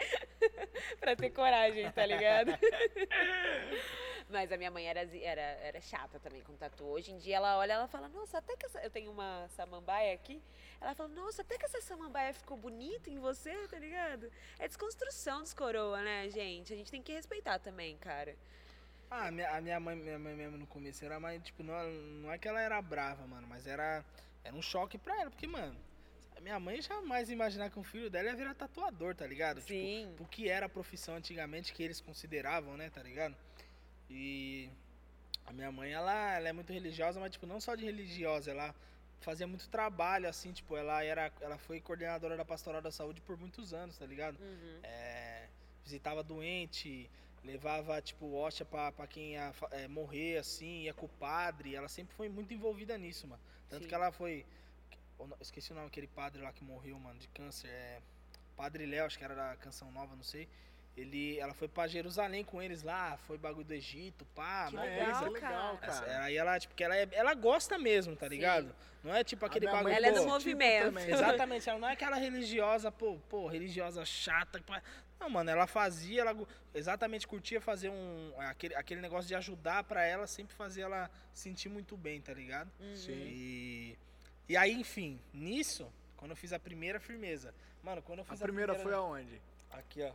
pra 1.00 1.16
ter 1.16 1.30
coragem, 1.30 1.92
tá 1.92 2.06
ligado? 2.06 2.52
Mas 4.30 4.52
a 4.52 4.58
minha 4.58 4.72
mãe 4.72 4.88
era, 4.88 5.02
era, 5.02 5.42
era 5.42 5.82
chata 5.82 6.20
também 6.20 6.42
com 6.42 6.56
tatu. 6.56 6.86
Hoje 6.86 7.12
em 7.12 7.18
dia 7.18 7.36
ela 7.36 7.58
olha 7.58 7.74
ela 7.74 7.88
fala, 7.88 8.08
nossa, 8.08 8.40
até 8.40 8.56
que 8.56 8.66
essa... 8.66 8.80
Eu 8.82 8.90
tenho 8.90 9.12
uma 9.12 9.48
samambaia 9.50 10.14
aqui. 10.14 10.42
Ela 10.82 10.96
fala, 10.96 11.10
nossa, 11.10 11.42
até 11.42 11.58
que 11.58 11.66
essa 11.66 11.82
samambaia 11.82 12.34
ficou 12.34 12.58
bonita 12.58 13.10
em 13.10 13.20
você, 13.20 13.68
tá 13.68 13.78
ligado? 13.78 14.32
É 14.58 14.68
desconstrução 14.68 15.42
dos 15.42 15.54
coroa, 15.54 16.02
né, 16.02 16.30
gente? 16.30 16.74
A 16.74 16.76
gente 16.76 16.90
tem 16.90 17.02
que 17.02 17.14
respeitar 17.14 17.60
também, 17.60 17.98
cara. 17.98 18.36
Ah, 19.10 19.28
a 19.28 19.32
minha, 19.32 19.50
a 19.52 19.62
minha 19.62 19.80
mãe, 19.80 19.96
minha 19.96 20.18
mãe 20.18 20.34
mesmo 20.34 20.58
no 20.58 20.66
começo 20.66 21.06
era 21.06 21.20
mais, 21.20 21.40
tipo, 21.44 21.62
não, 21.62 21.88
não 21.88 22.32
é 22.32 22.38
que 22.40 22.48
ela 22.48 22.60
era 22.60 22.82
brava, 22.82 23.28
mano, 23.28 23.46
mas 23.48 23.68
era, 23.68 24.04
era 24.44 24.56
um 24.56 24.62
choque 24.62 24.98
pra 24.98 25.16
ela, 25.22 25.30
porque, 25.30 25.46
mano, 25.46 25.78
minha 26.44 26.60
mãe 26.60 26.82
jamais 26.82 27.30
imaginar 27.30 27.70
que 27.70 27.80
um 27.80 27.84
filho 27.84 28.10
dela 28.10 28.28
ia 28.28 28.36
virar 28.36 28.54
tatuador, 28.54 29.16
tá 29.16 29.26
ligado? 29.26 29.62
Sim. 29.62 30.10
Tipo, 30.12 30.24
o 30.24 30.28
que 30.28 30.50
era 30.50 30.66
a 30.66 30.70
profissão 30.70 31.16
antigamente 31.16 31.74
que 31.74 31.82
eles 31.82 32.02
consideravam, 32.02 32.76
né, 32.76 32.90
tá 32.90 33.02
ligado? 33.02 33.36
E 34.10 34.70
a 35.46 35.54
minha 35.54 35.72
mãe, 35.72 35.92
ela, 35.92 36.36
ela 36.36 36.50
é 36.50 36.54
muito 36.54 36.72
religiosa, 36.72 37.20
mas, 37.20 37.32
tipo, 37.32 37.46
não 37.46 37.60
só 37.60 37.76
de 37.76 37.86
religiosa, 37.86 38.52
ela 38.52 38.76
fazia 39.22 39.48
muito 39.48 39.70
trabalho, 39.70 40.28
assim, 40.28 40.52
tipo, 40.52 40.76
ela 40.76 41.02
era, 41.04 41.32
ela 41.40 41.58
foi 41.58 41.80
coordenadora 41.80 42.36
da 42.36 42.44
Pastoral 42.44 42.82
da 42.82 42.92
Saúde 42.92 43.22
por 43.22 43.38
muitos 43.38 43.74
anos, 43.74 43.98
tá 43.98 44.06
ligado? 44.06 44.38
Uhum. 44.40 44.80
É, 44.84 45.48
visitava 45.84 46.22
doente, 46.22 47.10
levava, 47.44 48.02
tipo, 48.02 48.34
hóstia 48.34 48.66
pra, 48.66 48.92
pra 48.92 49.08
quem 49.08 49.34
ia 49.34 49.54
é, 49.72 49.88
morrer, 49.88 50.38
assim, 50.38 50.84
ia 50.84 50.94
com 50.94 51.06
o 51.06 51.10
padre. 51.10 51.76
Ela 51.76 51.88
sempre 51.88 52.16
foi 52.16 52.30
muito 52.30 52.54
envolvida 52.54 52.98
nisso, 52.98 53.28
mano. 53.28 53.42
Tanto 53.70 53.84
Sim. 53.84 53.90
que 53.90 53.96
ela 53.96 54.12
foi. 54.12 54.46
Esqueci 55.40 55.72
o 55.72 55.76
nome 55.76 55.88
daquele 55.88 56.08
padre 56.08 56.42
lá 56.42 56.52
que 56.52 56.64
morreu, 56.64 56.98
mano, 57.00 57.20
de 57.20 57.28
câncer. 57.30 57.68
É, 57.70 58.00
padre 58.56 58.86
Léo, 58.86 59.06
acho 59.06 59.18
que 59.18 59.24
era 59.24 59.36
da 59.36 59.56
Canção 59.58 59.92
Nova, 59.92 60.16
não 60.16 60.24
sei. 60.24 60.48
Ele, 60.96 61.40
ela 61.40 61.54
foi 61.56 61.68
pra 61.68 61.88
Jerusalém 61.88 62.44
com 62.44 62.62
eles 62.62 62.84
lá, 62.84 63.18
foi 63.18 63.36
bagulho 63.38 63.66
do 63.66 63.74
Egito, 63.74 64.26
pá. 64.36 64.68
Que 64.70 64.76
legal, 64.76 65.06
coisa. 65.24 65.30
legal, 65.32 65.78
cara. 65.80 65.94
cara. 65.94 66.12
É, 66.12 66.18
Aí 66.18 66.38
ela, 66.38 66.60
tipo, 66.60 66.76
que 66.76 66.84
ela, 66.84 66.96
é- 66.96 67.10
ela 67.14 67.34
gosta 67.34 67.80
mesmo, 67.80 68.16
tá 68.16 68.28
Sim. 68.28 68.36
ligado? 68.36 68.76
Não 69.04 69.14
é 69.14 69.24
tipo 69.24 69.44
aquele 69.46 69.66
bagulho. 69.66 69.94
Ela 69.94 70.08
é 70.08 70.12
do 70.12 70.22
pô, 70.22 70.28
movimento. 70.28 70.86
também. 70.86 71.10
Exatamente, 71.10 71.68
ela 71.68 71.80
não 71.80 71.90
é 71.90 71.94
aquela 71.94 72.16
religiosa, 72.18 72.92
pô, 72.92 73.18
pô, 73.28 73.48
religiosa 73.48 74.06
chata. 74.06 74.64
Não, 75.20 75.30
mano, 75.30 75.50
ela 75.50 75.66
fazia, 75.66 76.22
ela 76.22 76.38
exatamente 76.76 77.28
curtia 77.28 77.60
fazer 77.60 77.90
um. 77.90 78.34
Aquele, 78.38 78.76
aquele 78.76 79.02
negócio 79.02 79.28
de 79.28 79.34
ajudar 79.36 79.84
pra 79.86 80.06
ela, 80.06 80.28
sempre 80.28 80.54
fazia 80.56 80.84
ela 80.84 81.10
sentir 81.34 81.70
muito 81.70 81.98
bem, 81.98 82.22
tá 82.22 82.34
ligado? 82.34 82.70
Uhum. 82.80 82.96
Sim. 82.96 83.14
E. 83.14 83.98
E 84.48 84.58
aí, 84.58 84.74
enfim, 84.74 85.20
nisso, 85.34 85.92
quando 86.18 86.32
eu 86.32 86.38
fiz 86.38 86.52
a 86.54 86.60
primeira 86.60 87.00
firmeza. 87.00 87.54
Mano, 87.82 88.02
quando 88.02 88.20
eu 88.20 88.26
A 88.28 88.28
fiz 88.28 88.42
primeira 88.42 88.76
foi 88.76 88.94
aonde? 88.94 89.42
Aqui, 89.72 90.02
ó. 90.04 90.12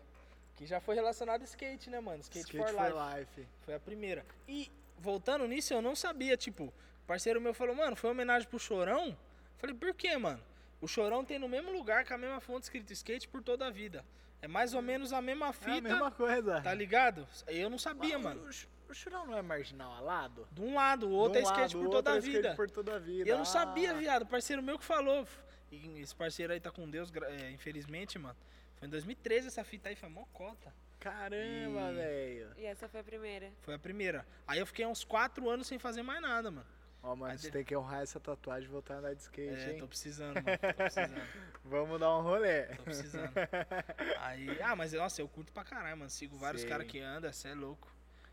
Que 0.56 0.66
já 0.66 0.80
foi 0.80 0.94
relacionado 0.94 1.40
a 1.42 1.44
skate, 1.44 1.88
né, 1.90 2.00
mano? 2.00 2.20
Skate, 2.20 2.56
for 2.56 2.68
life. 2.70 3.16
life. 3.18 3.48
Foi 3.64 3.74
a 3.74 3.80
primeira. 3.80 4.24
E 4.46 4.70
voltando 4.98 5.46
nisso, 5.46 5.72
eu 5.72 5.80
não 5.80 5.94
sabia, 5.94 6.36
tipo, 6.36 6.72
parceiro 7.06 7.40
meu 7.40 7.54
falou, 7.54 7.74
mano, 7.74 7.94
foi 7.96 8.10
homenagem 8.10 8.48
pro 8.48 8.58
Chorão? 8.58 9.16
Falei, 9.58 9.74
por 9.74 9.94
quê, 9.94 10.16
mano? 10.16 10.42
O 10.80 10.86
Chorão 10.88 11.24
tem 11.24 11.38
no 11.38 11.48
mesmo 11.48 11.70
lugar 11.72 12.04
com 12.04 12.14
a 12.14 12.18
mesma 12.18 12.40
fonte 12.40 12.64
escrito 12.64 12.92
skate 12.92 13.28
por 13.28 13.42
toda 13.42 13.66
a 13.66 13.70
vida. 13.70 14.04
É 14.40 14.46
mais 14.46 14.74
ou 14.74 14.82
menos 14.82 15.12
a 15.12 15.20
mesma 15.20 15.46
É 15.46 15.48
a 15.48 15.52
fita, 15.52 15.80
mesma 15.80 16.10
coisa. 16.10 16.60
tá 16.60 16.72
ligado? 16.72 17.26
Eu 17.48 17.68
não 17.68 17.78
sabia, 17.78 18.18
Mas 18.18 18.36
mano. 18.36 18.48
O, 18.88 18.94
Ch- 18.94 18.98
o 18.98 19.00
Churão 19.02 19.26
não 19.26 19.36
é 19.36 19.42
marginal 19.42 19.92
alado? 19.94 20.46
De 20.52 20.60
um 20.62 20.74
lado, 20.74 21.08
o 21.08 21.12
outro 21.12 21.32
De 21.32 21.38
é 21.38 21.42
um 21.42 21.44
skate 21.52 21.76
lado, 21.76 21.84
por 21.84 21.88
o 21.88 21.90
toda 21.90 22.10
a 22.10 22.14
outro 22.14 22.26
é 22.28 22.30
skate 22.30 22.42
vida. 22.48 22.56
por 22.56 22.70
toda 22.70 22.96
a 22.96 22.98
vida. 22.98 23.28
E 23.28 23.30
eu 23.32 23.38
não 23.38 23.44
sabia, 23.44 23.90
Ah. 23.90 23.94
viado. 23.94 24.26
Parceiro 24.26 24.62
meu 24.62 24.78
que 24.78 24.84
falou. 24.84 25.26
E 25.70 26.00
esse 26.00 26.14
parceiro 26.14 26.52
aí 26.52 26.60
tá 26.60 26.70
com 26.70 26.88
Deus, 26.88 27.12
é, 27.14 27.50
infelizmente, 27.50 28.18
mano. 28.18 28.36
Foi 28.76 28.86
em 28.88 28.90
2013 28.90 29.48
essa 29.48 29.64
fita 29.64 29.88
aí, 29.88 29.96
foi 29.96 30.08
mó 30.08 30.24
cota. 30.32 30.72
Caramba, 31.00 31.92
E- 31.92 31.94
velho. 31.94 32.52
E 32.56 32.64
essa 32.64 32.88
foi 32.88 33.00
a 33.00 33.04
primeira. 33.04 33.52
Foi 33.62 33.74
a 33.74 33.78
primeira. 33.78 34.26
Aí 34.46 34.58
eu 34.58 34.66
fiquei 34.66 34.86
uns 34.86 35.04
4 35.04 35.48
anos 35.50 35.66
sem 35.66 35.78
fazer 35.78 36.02
mais 36.02 36.20
nada, 36.22 36.50
mano. 36.50 36.66
Ó, 37.02 37.14
mano, 37.14 37.30
Aí 37.32 37.38
você 37.38 37.46
de- 37.46 37.52
tem 37.52 37.64
que 37.64 37.76
honrar 37.76 38.02
essa 38.02 38.18
tatuagem 38.18 38.68
e 38.68 38.72
voltar 38.72 38.94
a 38.94 38.98
andar 38.98 39.14
de 39.14 39.20
skate, 39.22 39.54
É, 39.54 39.72
hein? 39.72 39.78
tô 39.78 39.86
precisando, 39.86 40.34
mano. 40.34 40.58
Tô 40.58 40.74
precisando. 40.74 41.22
Vamos 41.64 42.00
dar 42.00 42.16
um 42.18 42.22
rolê. 42.22 42.64
Tô 42.74 42.82
precisando. 42.82 43.32
Aí, 44.20 44.60
ah, 44.62 44.74
mas 44.74 44.92
nossa, 44.92 45.20
eu 45.20 45.28
curto 45.28 45.52
pra 45.52 45.62
caralho, 45.64 45.96
mano. 45.96 46.10
Sigo 46.10 46.36
vários 46.36 46.64
caras 46.64 46.86
que 46.88 46.98
andam, 47.00 47.32
cê 47.32 47.48
é 47.50 47.54
louco. 47.54 47.88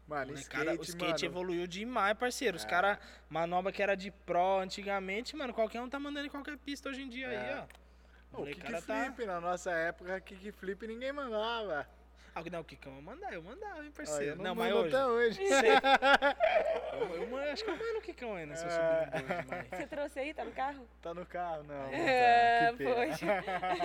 Mano, 0.07 0.31
Molecada, 0.33 0.63
skate, 0.75 0.79
o 0.79 0.83
skate 0.83 1.23
mano. 1.23 1.25
evoluiu 1.25 1.67
demais, 1.67 2.15
parceiro. 2.17 2.55
Os 2.57 2.63
É. 2.63 2.67
caras, 2.67 2.97
manobra 3.27 3.71
que 3.71 3.81
era 3.81 3.95
de 3.95 4.11
pro 4.11 4.59
antigamente, 4.59 5.35
mano, 5.35 5.53
qualquer 5.53 5.81
um 5.81 5.89
tá 5.89 5.99
mandando 5.99 6.27
em 6.27 6.29
qualquer 6.29 6.57
pista 6.57 6.89
hoje 6.89 7.01
em 7.01 7.09
dia 7.09 7.27
É. 7.27 7.37
aí, 7.37 7.59
ó. 7.59 7.63
O 8.35 8.39
molecada 8.41 8.81
kickflip, 8.81 9.25
na 9.25 9.39
nossa 9.41 9.71
época, 9.71 10.19
kickflip 10.21 10.85
ninguém 10.85 11.11
mandava. 11.11 11.87
Ah, 12.37 12.43
não, 12.51 12.59
o 12.59 12.65
Kikão 12.65 12.93
eu 12.97 13.01
mandava, 13.01 13.33
eu 13.33 13.41
mandava, 13.41 13.81
hein, 13.85 13.91
parceiro. 13.95 14.33
eu 14.33 14.35
não, 14.35 14.43
não, 14.43 14.55
mas 14.55 14.73
hoje. 14.73 14.93
até 14.93 15.05
hoje. 15.05 15.39
Eu, 16.95 17.15
eu 17.21 17.27
mando- 17.29 17.49
acho 17.49 17.63
que 17.63 17.69
eu 17.69 17.77
mando 17.77 17.97
o 17.97 18.01
Kikão 18.01 18.35
ainda, 18.35 18.55
se 18.57 18.65
eu 18.65 18.69
subir 18.71 18.83
no 18.83 19.11
board 19.11 19.41
demais. 19.43 19.67
Você 19.69 19.87
trouxe 19.87 20.19
aí? 20.19 20.33
Tá 20.33 20.43
no 20.45 20.51
carro? 20.51 20.87
Tá 21.01 21.13
no 21.13 21.25
carro? 21.25 21.63
Não. 21.63 21.75
não 21.75 21.93
É, 21.93 22.71
tá. 22.71 22.77
Que 22.77 22.83
poxa. 22.83 23.25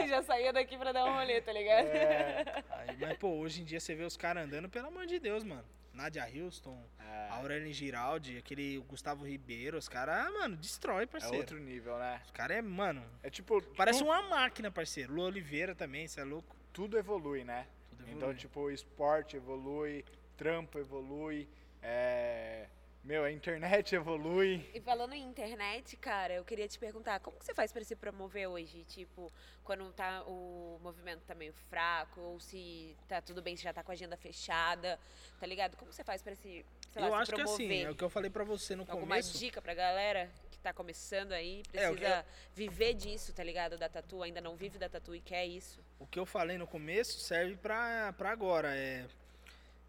Já 0.09 0.23
saía 0.23 0.53
daqui 0.53 0.77
pra 0.77 0.91
dar 0.93 1.05
um 1.07 1.13
rolê, 1.15 1.41
tá 1.41 1.53
ligado? 1.53 1.87
É. 1.87 2.65
Aí, 2.71 2.97
mas, 3.01 3.17
pô, 3.19 3.29
hoje 3.39 3.63
em 3.63 3.65
dia 3.65 3.79
você 3.81 3.95
vê 3.95 4.03
os 4.05 4.17
caras 4.17 4.45
andando, 4.45 4.69
pelo 4.69 4.89
amor 4.89 5.07
de 5.07 5.19
Deus, 5.21 5.45
mano. 5.45 5.65
Nadia 6.01 6.27
Houston, 6.43 6.83
É, 6.99 7.29
a 7.29 7.35
Aurélio 7.35 7.73
Giraldi, 7.75 8.39
aquele 8.39 8.79
Gustavo 8.89 9.27
Ribeiro, 9.27 9.77
os 9.77 9.87
caras, 9.89 10.33
mano, 10.33 10.57
destrói, 10.57 11.03
é 11.03 11.07
parceiro. 11.07 11.37
outro 11.37 11.59
nível, 11.59 11.99
né? 11.99 12.21
Os 12.25 12.31
caras 12.31 12.57
é, 12.57 12.63
mano, 12.63 13.05
É 13.23 13.29
tipo, 13.29 13.61
parece 13.77 13.99
tu- 13.99 14.07
uma 14.07 14.23
máquina, 14.23 14.71
parceiro. 14.71 15.13
Lu 15.13 15.23
Oliveira 15.23 15.75
também, 15.75 16.09
você 16.09 16.21
é 16.21 16.25
louco. 16.25 16.57
tudo 16.73 16.97
evolui, 16.97 17.45
né? 17.45 17.67
Tudo 17.91 18.03
Então, 18.05 18.17
evolui. 18.29 18.35
tipo, 18.37 18.61
o 18.61 18.71
esporte 18.71 19.37
evolui, 19.37 20.05
trampo 20.37 20.79
evolui, 20.79 21.47
é... 21.83 22.67
meu, 23.03 23.25
a 23.25 23.31
internet 23.33 23.95
evolui. 23.97 24.65
E 24.75 24.81
falando 24.81 25.15
em 25.15 25.23
internet, 25.23 25.97
cara, 25.97 26.35
eu 26.35 26.45
queria 26.45 26.69
te 26.69 26.79
perguntar, 26.79 27.19
como 27.21 27.39
que 27.39 27.45
você 27.45 27.55
faz 27.55 27.73
pra 27.73 27.83
se 27.83 27.97
promover 27.97 28.47
hoje? 28.49 28.85
Tipo, 28.85 29.33
quando 29.65 29.91
tá, 29.93 30.23
o 30.27 30.79
movimento 30.83 31.23
tá 31.27 31.35
meio 31.35 31.53
fraco, 31.69 32.21
ou 32.21 32.41
se 32.41 32.97
tá 33.09 33.21
tudo 33.21 33.41
bem, 33.43 33.57
se 33.57 33.63
já 33.63 33.73
tá 33.73 33.83
com 33.83 33.91
a 33.91 33.95
agenda 33.95 34.17
fechada, 34.17 34.99
tá 35.39 35.47
ligado? 35.47 35.77
Como 35.77 35.93
você 35.93 36.05
faz 36.05 36.23
pra 36.23 36.35
se, 36.35 36.65
sei 36.91 37.03
lá, 37.03 37.09
eu 37.09 37.15
se 37.15 37.21
acho 37.23 37.31
que 37.33 37.37
promover? 37.43 37.67
assim, 37.67 37.85
é 37.85 37.91
o 37.91 37.95
que 37.95 38.05
eu 38.05 38.11
falei 38.11 38.31
pra 38.31 38.45
você 38.45 38.75
no 38.77 38.83
Alguma 38.83 39.01
começo. 39.01 39.39
dica 39.39 39.63
pra 39.63 39.75
galera 39.75 40.31
que 40.51 40.59
tá 40.59 40.73
começando 40.73 41.33
aí, 41.33 41.63
É, 41.73 41.89
o 41.89 41.95
que 41.95 42.01
precisa 42.01 42.27
viver 42.55 42.95
disso, 42.95 43.33
tá 43.33 43.43
ligado? 43.43 43.79
Da 43.79 43.89
tatu, 43.89 44.23
ainda 44.23 44.41
não 44.43 44.57
vive 44.57 44.79
da 44.79 44.89
tatu 44.91 45.15
e 45.15 45.21
quer 45.21 45.47
isso. 45.47 45.81
O 45.99 46.07
que 46.07 46.19
eu 46.19 46.27
falei 46.27 46.59
no 46.59 46.67
começo 46.67 47.19
serve 47.21 47.57
pra, 47.57 48.13
pra 48.13 48.31
agora. 48.31 48.75
É, 48.77 49.07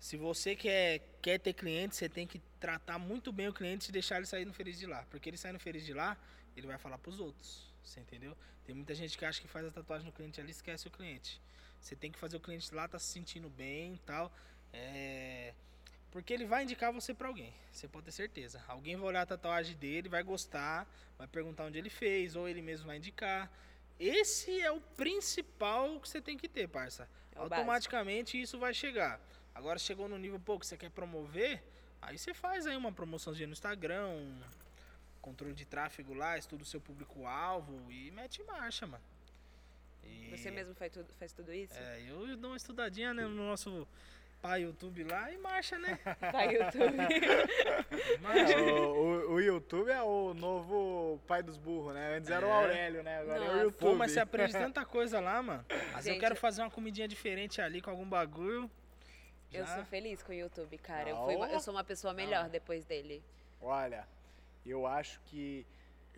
se 0.01 0.17
você 0.17 0.55
quer, 0.55 0.99
quer 1.21 1.39
ter 1.39 1.53
cliente, 1.53 1.95
você 1.95 2.09
tem 2.09 2.25
que 2.25 2.41
tratar 2.59 2.97
muito 2.97 3.31
bem 3.31 3.47
o 3.47 3.53
cliente 3.53 3.89
e 3.89 3.91
deixar 3.91 4.17
ele 4.17 4.25
sair 4.25 4.45
no 4.45 4.51
feliz 4.51 4.79
de 4.79 4.87
lá. 4.87 5.05
Porque 5.11 5.29
ele 5.29 5.37
sai 5.37 5.51
no 5.51 5.59
feliz 5.59 5.85
de 5.85 5.93
lá, 5.93 6.17
ele 6.57 6.65
vai 6.65 6.79
falar 6.79 6.97
pros 6.97 7.19
outros. 7.19 7.71
Você 7.83 7.99
entendeu? 7.99 8.35
Tem 8.65 8.73
muita 8.73 8.95
gente 8.95 9.15
que 9.15 9.23
acha 9.23 9.39
que 9.39 9.47
faz 9.47 9.63
a 9.63 9.69
tatuagem 9.69 10.07
no 10.07 10.11
cliente 10.11 10.41
ali 10.41 10.49
e 10.49 10.53
esquece 10.53 10.87
o 10.87 10.91
cliente. 10.91 11.39
Você 11.79 11.95
tem 11.95 12.11
que 12.11 12.17
fazer 12.17 12.35
o 12.37 12.39
cliente 12.39 12.73
lá 12.73 12.87
tá 12.87 12.97
se 12.97 13.05
sentindo 13.05 13.47
bem 13.47 13.93
e 13.93 13.99
tal. 13.99 14.33
É, 14.73 15.53
porque 16.09 16.33
ele 16.33 16.45
vai 16.45 16.63
indicar 16.63 16.91
você 16.91 17.13
pra 17.13 17.27
alguém. 17.27 17.53
Você 17.71 17.87
pode 17.87 18.05
ter 18.05 18.11
certeza. 18.11 18.59
Alguém 18.67 18.95
vai 18.95 19.05
olhar 19.05 19.21
a 19.21 19.25
tatuagem 19.27 19.77
dele, 19.77 20.09
vai 20.09 20.23
gostar, 20.23 20.91
vai 21.15 21.27
perguntar 21.27 21.65
onde 21.65 21.77
ele 21.77 21.91
fez, 21.91 22.35
ou 22.35 22.49
ele 22.49 22.63
mesmo 22.63 22.87
vai 22.87 22.97
indicar. 22.97 23.51
Esse 23.99 24.61
é 24.61 24.71
o 24.71 24.81
principal 24.81 25.99
que 25.99 26.09
você 26.09 26.19
tem 26.19 26.39
que 26.39 26.49
ter, 26.49 26.67
parça. 26.67 27.07
É 27.35 27.37
Automaticamente 27.37 28.41
isso 28.41 28.57
vai 28.57 28.73
chegar. 28.73 29.21
Agora 29.53 29.77
chegou 29.77 30.07
no 30.07 30.17
nível 30.17 30.39
pô, 30.39 30.57
que 30.59 30.65
você 30.65 30.77
quer 30.77 30.89
promover, 30.89 31.61
aí 32.01 32.17
você 32.17 32.33
faz 32.33 32.65
aí 32.65 32.75
uma 32.75 32.91
promoçãozinha 32.91 33.47
no 33.47 33.53
Instagram, 33.53 34.07
um 34.07 34.39
controle 35.21 35.53
de 35.53 35.65
tráfego 35.65 36.13
lá, 36.13 36.37
estuda 36.37 36.63
o 36.63 36.65
seu 36.65 36.79
público-alvo 36.81 37.91
e 37.91 38.09
mete 38.11 38.41
marcha, 38.43 38.87
mano. 38.87 39.03
E- 40.03 40.29
Você 40.35 40.49
mesmo 40.49 40.73
faz 40.73 40.91
tudo, 40.91 41.13
faz 41.19 41.31
tudo 41.33 41.53
isso? 41.53 41.77
É, 41.77 42.01
eu 42.09 42.35
dou 42.37 42.51
uma 42.51 42.57
estudadinha 42.57 43.13
né, 43.13 43.23
no 43.23 43.47
nosso 43.47 43.87
pai 44.41 44.63
YouTube 44.63 45.03
lá 45.03 45.31
e 45.31 45.37
marcha, 45.37 45.77
né? 45.77 45.99
Vai, 46.31 46.55
YouTube. 46.55 46.97
Marcha. 48.21 48.53
É, 48.53 48.57
o, 48.59 48.93
o- 48.95 49.33
o 49.33 49.39
YouTube 49.39 49.91
é 49.91 50.01
o 50.01 50.33
novo 50.33 51.19
pai 51.27 51.43
dos 51.43 51.57
burros, 51.57 51.93
né? 51.93 52.15
Antes 52.17 52.29
era 52.31 52.45
o 52.45 52.49
É. 52.49 52.53
Aurélio, 52.53 53.03
né? 53.03 53.19
Agora 53.19 53.37
é 53.37 53.39
Nossa. 53.45 53.57
o 53.57 53.61
YouTube. 53.63 53.79
Pô, 53.91 53.95
mas 53.95 54.11
você 54.11 54.19
aprende 54.19 54.53
tanta 54.53 54.83
coisa 54.85 55.19
lá, 55.19 55.43
mano. 55.43 55.63
Mas 55.93 56.07
eu 56.07 56.13
Gente, 56.13 56.21
quero 56.21 56.35
fazer 56.35 56.61
uma 56.63 56.71
comidinha 56.71 57.07
diferente 57.07 57.61
ali 57.61 57.81
com 57.81 57.91
algum 57.91 58.07
bagulho. 58.07 58.69
Eu 59.51 59.65
Já- 59.65 59.75
sou 59.75 59.85
feliz 59.85 60.23
com 60.23 60.31
o 60.31 60.35
YouTube, 60.35 60.77
cara. 60.77 61.09
Eu, 61.09 61.17
Ah, 61.17 61.25
fui 61.25 61.35
eu 61.35 61.59
sou 61.59 61.73
uma 61.73 61.83
pessoa 61.83 62.13
melhor 62.13 62.49
depois 62.49 62.85
dele. 62.85 63.23
Olha, 63.61 64.07
eu 64.65 64.87
acho 64.87 65.19
que 65.25 65.65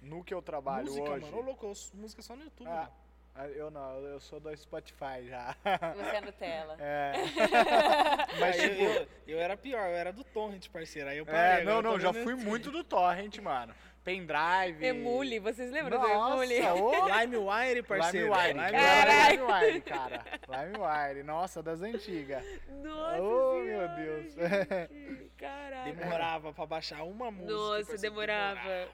no 0.02 0.24
que 0.24 0.34
eu 0.34 0.42
trabalho 0.42 0.86
música, 0.86 1.10
hoje... 1.12 1.26
mano. 1.26 1.38
Ô, 1.38 1.42
louco, 1.42 1.74
música 1.94 2.22
só 2.22 2.36
no 2.36 2.44
YouTube, 2.44 2.68
Ah, 2.68 2.74
mano. 2.76 2.92
ah, 3.36 3.48
eu 3.48 3.72
não, 3.72 4.00
eu 4.00 4.20
sou 4.20 4.40
do 4.40 4.56
Spotify 4.56 5.26
já. 5.28 5.56
Você 5.96 6.16
é 6.16 6.22
Nutella. 6.22 6.78
É. 6.80 7.14
Mas, 8.40 8.56
tipo, 8.58 8.82
eu, 8.82 8.92
eu, 8.94 9.08
eu 9.28 9.40
era 9.40 9.58
pior, 9.58 9.90
eu 9.90 9.96
era 9.96 10.14
do 10.14 10.24
Torrent, 10.24 10.70
parceiro. 10.70 11.10
Aí 11.10 11.18
eu 11.18 11.26
é, 11.28 11.32
parei. 11.32 11.66
não, 11.66 11.78
eu 11.78 11.82
não, 11.82 11.94
tô 11.94 12.00
já 12.00 12.14
fui 12.14 12.36
muito 12.36 12.72
do 12.72 12.84
Torrent, 12.84 13.38
mano. 13.40 13.74
Pendrive. 14.04 14.86
Emule, 14.86 15.40
vocês 15.40 15.72
lembram 15.72 15.98
Nossa, 15.98 16.36
do 16.36 16.52
Emule? 16.52 16.60
LimeWire, 17.22 17.84
parceiro. 17.84 18.28
LimeWire. 18.28 18.54
Lime- 18.54 18.72
Caralho. 18.72 19.06
Era 19.06 19.30
LimeWire, 19.32 19.82
cara. 19.82 20.26
LimeWire. 20.50 21.24
Nossa, 21.24 21.64
das 21.64 21.82
antigas. 21.82 22.44
Nossa 22.70 23.22
Oh, 23.22 23.54
meu 23.56 23.66
senhora, 23.66 23.88
Deus. 23.96 24.34
gente. 24.34 25.32
Caraca. 25.38 25.92
Demorava 25.94 26.54
pra 26.54 26.66
baixar 26.66 27.04
uma 27.04 27.32
música. 27.32 27.54
Nossa, 27.54 27.86
parceiro, 27.92 28.02
demorava. 28.02 28.90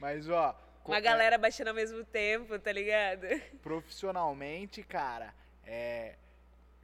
Mas, 0.00 0.28
ó... 0.28 0.58
Uma 0.86 0.98
é, 0.98 1.00
galera 1.00 1.36
baixando 1.36 1.70
ao 1.70 1.74
mesmo 1.76 2.04
tempo, 2.04 2.58
tá 2.58 2.70
ligado? 2.72 3.26
profissionalmente, 3.62 4.82
cara, 4.82 5.34
é... 5.66 6.14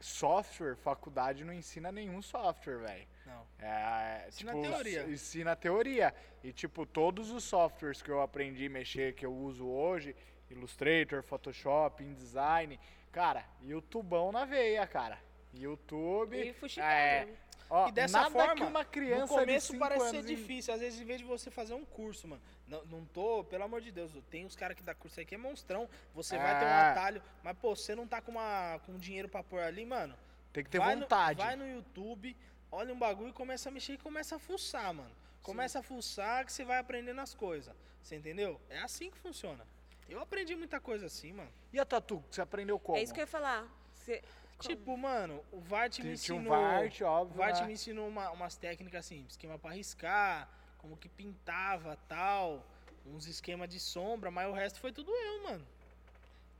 Software, 0.00 0.74
faculdade 0.76 1.44
não 1.44 1.52
ensina 1.52 1.92
nenhum 1.92 2.20
software, 2.20 2.78
velho. 2.78 3.06
Não. 3.32 3.46
É, 3.66 4.24
Ensina 4.28 4.52
tipo, 4.52 4.62
teoria. 4.62 5.02
Ensina 5.08 5.56
teoria. 5.56 6.14
E, 6.44 6.52
tipo, 6.52 6.84
todos 6.84 7.30
os 7.30 7.44
softwares 7.44 8.02
que 8.02 8.10
eu 8.10 8.20
aprendi 8.20 8.66
a 8.66 8.70
mexer, 8.70 9.14
que 9.14 9.24
eu 9.24 9.32
uso 9.32 9.66
hoje, 9.66 10.14
Illustrator, 10.50 11.22
Photoshop, 11.22 12.02
InDesign, 12.02 12.78
cara, 13.10 13.44
YouTubão 13.62 14.30
na 14.32 14.44
veia, 14.44 14.86
cara. 14.86 15.18
YouTube. 15.54 16.36
E 16.36 16.52
fuxicado. 16.52 16.90
é, 16.92 17.28
ó, 17.70 17.88
E 17.88 17.92
dessa 17.92 18.28
forma, 18.30 18.54
que 18.54 18.62
uma 18.62 18.84
criança 18.84 19.32
No 19.34 19.40
começo 19.40 19.78
parece 19.78 20.10
ser 20.10 20.16
em- 20.18 20.24
difícil. 20.24 20.74
Às 20.74 20.80
vezes, 20.80 21.00
em 21.00 21.04
vez 21.04 21.20
de 21.20 21.26
você 21.26 21.50
fazer 21.50 21.74
um 21.74 21.84
curso, 21.84 22.26
mano. 22.26 22.42
Não, 22.66 22.84
não 22.86 23.04
tô, 23.04 23.44
pelo 23.44 23.64
amor 23.64 23.80
de 23.82 23.92
Deus, 23.92 24.10
tem 24.30 24.44
uns 24.46 24.56
caras 24.56 24.76
que 24.76 24.82
dá 24.82 24.94
curso 24.94 25.20
aí 25.20 25.26
que 25.26 25.34
é 25.34 25.38
monstrão. 25.38 25.88
Você 26.14 26.36
vai 26.38 26.58
ter 26.58 26.64
um 26.64 26.68
Ah. 26.68 26.90
atalho, 26.90 27.22
mas, 27.42 27.56
pô, 27.58 27.76
você 27.76 27.94
não 27.94 28.06
tá 28.06 28.20
com, 28.22 28.32
uma, 28.32 28.80
com 28.86 28.96
dinheiro 28.98 29.28
pra 29.28 29.42
pôr 29.42 29.60
ali, 29.60 29.84
mano. 29.84 30.14
Tem 30.52 30.64
que 30.64 30.70
ter 30.70 30.78
vai 30.78 30.94
vontade. 30.96 31.38
No, 31.38 31.44
vai 31.46 31.56
no 31.56 31.66
YouTube, 31.66 32.36
olha 32.72 32.92
um 32.92 32.98
bagulho 32.98 33.28
e 33.28 33.32
começa 33.32 33.68
a 33.68 33.72
mexer 33.72 33.92
e 33.92 33.98
começa 33.98 34.36
a 34.36 34.38
fuçar, 34.38 34.92
mano. 34.94 35.14
Começa 35.42 35.78
a 35.80 35.82
fuçar 35.82 36.44
que 36.46 36.52
você 36.52 36.64
vai 36.64 36.78
aprendendo 36.78 37.20
as 37.20 37.34
coisas. 37.34 37.74
Você 38.02 38.16
entendeu? 38.16 38.60
É 38.68 38.78
assim 38.78 39.10
que 39.10 39.18
funciona. 39.18 39.64
Eu 40.08 40.20
aprendi 40.20 40.56
muita 40.56 40.80
coisa 40.80 41.06
assim, 41.06 41.32
mano. 41.32 41.50
E 41.72 41.78
a 41.78 41.84
tatu, 41.84 42.22
você 42.30 42.40
aprendeu 42.40 42.78
como? 42.78 42.98
É 42.98 43.02
isso 43.02 43.12
que 43.12 43.20
eu 43.20 43.24
ia 43.24 43.26
falar. 43.28 43.68
Você- 43.94 44.22
Tipo, 44.60 44.96
mano, 44.96 45.42
o 45.50 45.58
Vart 45.58 45.98
me 45.98 46.12
ensinou. 46.12 46.40
um 46.40 46.48
Vart, 46.48 47.00
O 47.00 47.04
óbvio. 47.04 47.36
Vart 47.36 47.60
né? 47.62 47.66
me 47.66 47.72
ensinou 47.72 48.06
uma- 48.06 48.30
umas 48.30 48.56
técnicas 48.56 49.00
assim, 49.06 49.26
esquema 49.28 49.58
pra 49.58 49.72
riscar, 49.72 50.48
como 50.78 50.96
que 50.96 51.08
pintava 51.08 51.96
tal, 52.08 52.64
uns 53.04 53.26
esquemas 53.26 53.68
de 53.68 53.80
sombra, 53.80 54.30
mas 54.30 54.48
o 54.48 54.52
resto 54.52 54.78
foi 54.78 54.92
tudo 54.92 55.10
eu, 55.10 55.42
mano. 55.42 55.66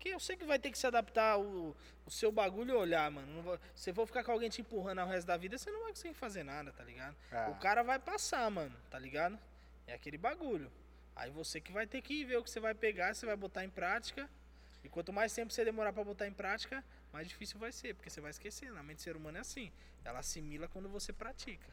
Que 0.02 0.08
eu 0.08 0.18
sei 0.18 0.36
que 0.36 0.44
vai 0.44 0.58
ter 0.58 0.72
que 0.72 0.76
se 0.78 0.84
adaptar 0.84 1.38
o, 1.38 1.76
o 2.04 2.10
seu 2.10 2.32
bagulho 2.32 2.72
e 2.72 2.76
olhar, 2.76 3.08
mano. 3.08 3.32
Não 3.36 3.42
vai- 3.42 3.58
se 3.72 3.84
você 3.84 3.94
for 3.94 4.04
ficar 4.04 4.24
com 4.24 4.32
alguém 4.32 4.50
te 4.50 4.60
empurrando 4.60 5.00
o 5.00 5.06
resto 5.06 5.28
da 5.28 5.36
vida, 5.36 5.56
você 5.56 5.70
não 5.70 5.80
vai 5.82 5.90
conseguir 5.90 6.14
fazer 6.14 6.42
nada, 6.42 6.72
tá 6.72 6.82
ligado? 6.82 7.14
É. 7.30 7.46
O 7.50 7.54
cara 7.54 7.84
vai 7.84 8.00
passar, 8.00 8.50
mano, 8.50 8.74
tá 8.90 8.98
ligado? 8.98 9.38
É 9.86 9.94
aquele 9.94 10.18
bagulho. 10.18 10.72
Aí 11.14 11.30
você 11.30 11.60
que 11.60 11.70
vai 11.70 11.86
ter 11.86 12.02
que 12.02 12.24
ver 12.24 12.36
o 12.38 12.42
que 12.42 12.50
você 12.50 12.58
vai 12.58 12.74
pegar, 12.74 13.14
você 13.14 13.24
vai 13.26 13.36
botar 13.36 13.64
em 13.64 13.70
prática. 13.70 14.28
E 14.82 14.88
quanto 14.88 15.12
mais 15.12 15.32
tempo 15.32 15.52
você 15.52 15.64
demorar 15.64 15.92
pra 15.92 16.02
botar 16.02 16.26
em 16.26 16.32
prática, 16.32 16.82
mais 17.12 17.28
difícil 17.28 17.56
vai 17.60 17.70
ser, 17.70 17.94
porque 17.94 18.10
você 18.10 18.20
vai 18.20 18.32
esquecendo. 18.32 18.76
A 18.78 18.82
mente 18.82 18.96
do 18.96 19.02
ser 19.02 19.14
humano 19.14 19.38
é 19.38 19.40
assim. 19.40 19.70
Ela 20.04 20.18
assimila 20.18 20.66
quando 20.66 20.88
você 20.88 21.12
pratica. 21.12 21.68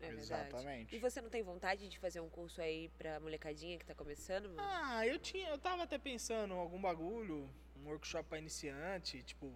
É 0.00 0.08
verdade. 0.08 0.48
Exatamente. 0.48 0.96
E 0.96 0.98
você 0.98 1.20
não 1.20 1.28
tem 1.28 1.42
vontade 1.42 1.88
de 1.88 1.98
fazer 1.98 2.20
um 2.20 2.28
curso 2.28 2.60
aí 2.60 2.88
pra 2.96 3.20
molecadinha 3.20 3.78
que 3.78 3.84
tá 3.84 3.94
começando, 3.94 4.48
mano? 4.48 4.60
Ah, 4.60 5.06
eu 5.06 5.18
tinha, 5.18 5.48
eu 5.48 5.58
tava 5.58 5.82
até 5.82 5.98
pensando 5.98 6.54
em 6.54 6.58
algum 6.58 6.80
bagulho, 6.80 7.48
um 7.76 7.88
workshop 7.88 8.28
pra 8.28 8.38
iniciante, 8.38 9.22
tipo, 9.22 9.52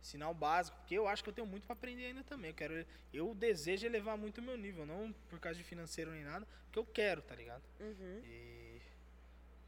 ensinar 0.00 0.28
o 0.28 0.34
básico, 0.34 0.76
porque 0.78 0.94
eu 0.94 1.08
acho 1.08 1.24
que 1.24 1.30
eu 1.30 1.34
tenho 1.34 1.46
muito 1.46 1.66
pra 1.66 1.72
aprender 1.72 2.06
ainda 2.06 2.22
também. 2.22 2.50
Eu 2.50 2.54
quero, 2.54 2.86
eu 3.12 3.34
desejo 3.34 3.86
elevar 3.86 4.18
muito 4.18 4.38
o 4.38 4.42
meu 4.42 4.56
nível, 4.56 4.84
não 4.84 5.12
por 5.30 5.40
causa 5.40 5.56
de 5.56 5.64
financeiro 5.64 6.10
nem 6.10 6.22
nada, 6.22 6.46
porque 6.66 6.78
eu 6.78 6.84
quero, 6.84 7.22
tá 7.22 7.34
ligado? 7.34 7.62
Uhum. 7.80 8.20
E 8.22 8.80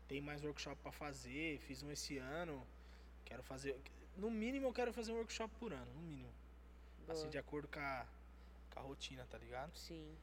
tem 0.07 0.21
mais 0.21 0.43
workshop 0.43 0.81
pra 0.83 0.93
fazer, 0.93 1.59
fiz 1.61 1.83
um 1.83 1.91
esse 1.91 2.19
ano. 2.19 2.67
Quero 3.25 3.43
fazer, 3.43 3.77
no 4.17 4.31
mínimo 4.31 4.67
eu 4.67 4.73
quero 4.73 4.93
fazer 4.93 5.13
um 5.13 5.17
workshop 5.17 5.53
por 5.59 5.73
ano, 5.73 5.91
no 5.95 6.03
mínimo. 6.03 6.31
Assim, 7.09 7.23
Boa. 7.23 7.31
de 7.31 7.39
acordo 7.39 7.69
com 7.69 7.81
a, 7.81 8.07
com 8.77 8.81
a 8.81 8.83
rotina, 8.83 9.27
tá 9.31 9.39
ligado? 9.39 9.75
Sim. 9.77 10.17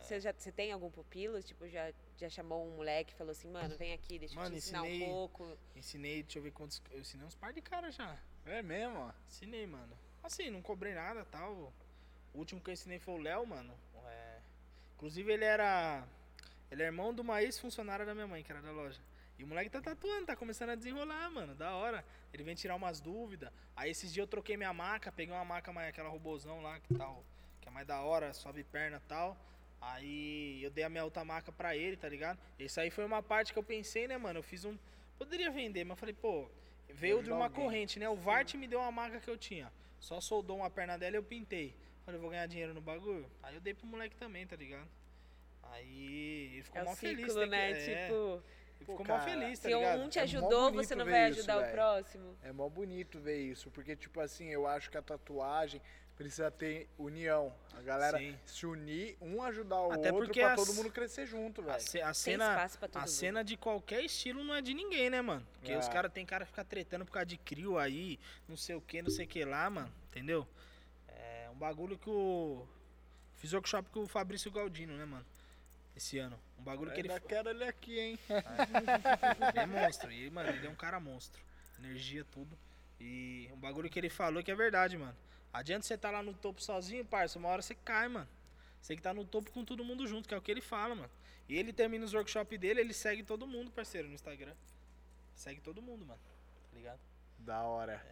Você 0.00 0.18
já 0.20 0.32
você 0.32 0.50
tem 0.50 0.72
algum 0.72 0.90
pupilo? 0.90 1.40
Tipo, 1.42 1.68
já, 1.68 1.92
já 2.16 2.28
chamou 2.28 2.66
um 2.66 2.76
moleque 2.76 3.12
e 3.12 3.16
falou 3.16 3.30
assim, 3.30 3.48
mano, 3.48 3.76
vem 3.76 3.92
aqui, 3.92 4.18
deixa 4.18 4.34
eu 4.34 4.38
Mano, 4.38 4.50
te 4.50 4.56
ensinar 4.58 4.80
ensinei- 4.88 5.06
um 5.08 5.10
pouco. 5.12 5.58
Ensinei, 5.76 6.22
deixa 6.24 6.38
eu 6.38 6.42
ver 6.42 6.50
quantos, 6.50 6.82
eu 6.90 7.00
ensinei 7.00 7.24
uns 7.26 7.36
par 7.36 7.52
de 7.52 7.60
cara 7.62 7.90
já. 7.92 8.18
É 8.44 8.60
mesmo? 8.62 9.12
Ensinei, 9.28 9.64
mano. 9.66 9.96
Assim, 10.22 10.50
não 10.50 10.60
cobrei 10.60 10.92
nada 10.94 11.24
tal. 11.26 11.72
O 12.34 12.38
último 12.38 12.60
que 12.60 12.70
eu 12.70 12.72
ensinei 12.74 12.98
foi 12.98 13.14
o 13.14 13.18
Léo, 13.18 13.46
mano. 13.46 13.72
É, 14.06 14.40
Inclusive 14.96 15.32
ele 15.32 15.44
era. 15.44 16.04
Ele 16.70 16.82
é 16.82 16.86
irmão 16.86 17.14
de 17.14 17.20
uma 17.20 17.40
ex-funcionária 17.42 18.04
da 18.04 18.14
minha 18.14 18.26
mãe, 18.26 18.42
que 18.42 18.50
era 18.50 18.60
da 18.62 18.72
loja. 18.72 19.00
E 19.38 19.44
o 19.44 19.46
moleque 19.46 19.70
tá 19.70 19.80
tatuando, 19.80 20.26
tá 20.26 20.34
começando 20.36 20.70
a 20.70 20.74
desenrolar, 20.74 21.30
mano. 21.30 21.54
Da 21.54 21.74
hora. 21.76 22.04
Ele 22.32 22.42
vem 22.42 22.54
tirar 22.56 22.74
umas 22.74 23.00
dúvidas. 23.00 23.52
Aí 23.76 23.90
esses 23.90 24.12
dias 24.12 24.24
eu 24.24 24.28
troquei 24.28 24.56
minha 24.56 24.72
maca, 24.72 25.12
peguei 25.12 25.34
uma 25.34 25.44
maca 25.44 25.72
mais 25.72 25.88
aquela 25.88 26.08
robozão 26.08 26.60
lá, 26.62 26.80
que 26.80 26.94
tal. 26.94 27.24
Que 27.62 27.68
é 27.68 27.70
mais 27.72 27.86
da 27.86 28.02
hora, 28.02 28.32
sobe 28.34 28.62
perna 28.64 28.98
e 29.02 29.08
tal. 29.08 29.36
Aí 29.80 30.62
eu 30.62 30.70
dei 30.70 30.84
a 30.84 30.88
minha 30.88 31.04
outra 31.04 31.24
maca 31.24 31.50
pra 31.50 31.74
ele, 31.76 31.96
tá 31.96 32.08
ligado? 32.08 32.38
Isso 32.58 32.80
aí 32.80 32.90
foi 32.90 33.04
uma 33.04 33.22
parte 33.22 33.52
que 33.52 33.58
eu 33.58 33.62
pensei, 33.64 34.06
né, 34.06 34.16
mano? 34.18 34.38
Eu 34.38 34.42
fiz 34.42 34.64
um. 34.64 34.76
Poderia 35.18 35.50
vender, 35.50 35.84
mas 35.84 35.90
eu 35.96 35.96
falei, 35.96 36.14
pô, 36.14 36.48
veio 36.90 37.22
de 37.22 37.30
uma 37.32 37.48
corrente, 37.50 37.98
né? 37.98 38.08
O 38.08 38.14
Vart 38.16 38.54
me 38.54 38.68
deu 38.68 38.80
uma 38.80 38.92
maca 38.92 39.18
que 39.20 39.30
eu 39.30 39.36
tinha. 39.38 39.72
Só 39.98 40.20
soldou 40.20 40.58
uma 40.58 40.70
perna 40.70 40.96
dela 40.98 41.16
e 41.16 41.18
eu 41.18 41.22
pintei. 41.22 41.74
Falei, 42.04 42.20
vou 42.20 42.30
ganhar 42.30 42.46
dinheiro 42.46 42.74
no 42.74 42.80
bagulho. 42.80 43.26
Aí 43.42 43.54
eu 43.54 43.60
dei 43.60 43.72
pro 43.74 43.86
moleque 43.86 44.16
também, 44.16 44.46
tá 44.46 44.56
ligado? 44.56 44.88
Aí 45.62 46.50
ele 46.54 46.62
ficou 46.62 46.80
É 46.80 46.84
mó 46.84 46.92
o 46.92 46.96
feliz. 46.96 47.26
ciclo, 47.26 47.34
tem 47.40 47.44
que- 47.44 47.50
né? 47.50 47.70
é, 47.70 47.74
Tipo, 48.06 48.42
ele 48.76 48.84
ficou 48.84 49.06
cara, 49.06 49.18
mó 49.18 49.24
feliz, 49.24 49.58
tá 49.58 49.68
se 49.68 49.74
ligado? 49.74 50.00
um 50.02 50.08
te 50.08 50.18
É 50.18 50.22
ajudou, 50.22 50.70
bonito 50.70 50.86
você 50.88 50.94
não 50.96 51.04
vai 51.04 51.30
isso, 51.30 51.38
ajudar 51.38 51.56
o 51.56 51.60
velho. 51.60 51.72
próximo. 51.72 52.36
É 52.42 52.52
mó 52.52 52.68
bonito 52.68 53.20
ver 53.20 53.38
isso, 53.40 53.70
porque, 53.70 53.94
tipo 53.96 54.20
assim, 54.20 54.48
eu 54.48 54.66
acho 54.66 54.90
que 54.90 54.98
a 54.98 55.02
tatuagem 55.02 55.80
precisa 56.16 56.50
ter 56.50 56.88
união. 56.98 57.52
A 57.76 57.80
galera 57.82 58.18
Sim. 58.18 58.38
se 58.44 58.66
unir, 58.66 59.16
um 59.20 59.42
ajudar 59.42 59.80
o 59.80 59.92
Até 59.92 60.12
outro 60.12 60.26
porque 60.26 60.40
pra 60.40 60.54
todo 60.54 60.72
mundo 60.74 60.90
crescer 60.90 61.26
junto, 61.26 61.60
A, 61.62 61.64
velho. 61.64 61.76
a 61.78 62.04
Tem 62.06 62.14
cena, 62.14 62.50
espaço 62.50 62.78
pra 62.78 62.88
todo 62.88 63.02
a 63.02 63.06
cena 63.06 63.42
de 63.42 63.56
qualquer 63.56 64.04
estilo 64.04 64.44
não 64.44 64.54
é 64.54 64.60
de 64.62 64.72
ninguém, 64.74 65.10
né, 65.10 65.20
mano? 65.22 65.46
Porque 65.54 65.72
É. 65.72 65.78
os 65.78 65.88
caras 65.88 66.12
tem 66.12 66.24
cara 66.24 66.44
que 66.44 66.50
fica 66.50 66.64
tretando 66.64 67.04
por 67.04 67.12
causa 67.12 67.26
de 67.26 67.36
crio 67.38 67.78
aí, 67.78 68.18
não 68.48 68.56
sei 68.56 68.74
o 68.76 68.80
que, 68.80 69.02
não 69.02 69.10
sei 69.10 69.24
o 69.24 69.28
que 69.28 69.44
lá, 69.44 69.68
mano. 69.70 69.92
Entendeu? 70.10 70.46
É 71.08 71.48
um 71.50 71.56
bagulho 71.56 71.98
que 71.98 72.08
o. 72.10 72.66
Fiz 73.36 73.52
workshop 73.52 73.88
com 73.90 74.00
o 74.00 74.06
Fabrício 74.06 74.50
Galdino, 74.52 74.96
né, 74.96 75.04
mano? 75.04 75.26
Esse 75.96 76.18
ano. 76.18 76.38
Um 76.58 76.62
bagulho 76.62 76.92
que 76.92 77.00
ele. 77.00 77.08
Quero 77.20 77.48
ele 77.50 77.64
aqui, 77.64 77.98
hein? 77.98 78.18
Ele 78.28 79.58
é 79.58 79.66
monstro. 79.66 80.10
E, 80.12 80.30
mano, 80.30 80.48
ele 80.50 80.66
é 80.66 80.70
um 80.70 80.74
cara 80.76 81.00
monstro. 81.00 81.42
Energia, 81.78 82.24
tudo. 82.30 82.56
E 83.00 83.50
um 83.52 83.56
bagulho 83.56 83.90
que 83.90 83.98
ele 83.98 84.08
falou 84.08 84.42
que 84.42 84.50
é 84.50 84.54
verdade, 84.54 84.96
mano. 84.96 85.16
Adianta 85.52 85.86
você 85.86 85.98
tá 85.98 86.10
lá 86.10 86.22
no 86.22 86.32
topo 86.32 86.62
sozinho, 86.62 87.04
parça. 87.04 87.38
Uma 87.38 87.48
hora 87.48 87.62
você 87.62 87.74
cai, 87.74 88.08
mano. 88.08 88.28
Você 88.80 88.88
tem 88.88 88.96
que 88.96 89.02
tá 89.02 89.12
no 89.14 89.24
topo 89.24 89.50
com 89.52 89.64
todo 89.64 89.84
mundo 89.84 90.06
junto, 90.06 90.28
que 90.28 90.34
é 90.34 90.36
o 90.36 90.42
que 90.42 90.50
ele 90.50 90.60
fala, 90.60 90.94
mano. 90.94 91.10
E 91.48 91.56
ele 91.56 91.72
termina 91.72 92.04
os 92.04 92.14
workshops 92.14 92.58
dele, 92.58 92.80
ele 92.80 92.92
segue 92.94 93.22
todo 93.22 93.46
mundo, 93.46 93.70
parceiro, 93.70 94.08
no 94.08 94.14
Instagram. 94.14 94.54
Segue 95.34 95.60
todo 95.60 95.82
mundo, 95.82 96.04
mano. 96.06 96.20
Tá 96.70 96.76
ligado? 96.76 97.00
Da 97.38 97.62
hora. 97.62 98.02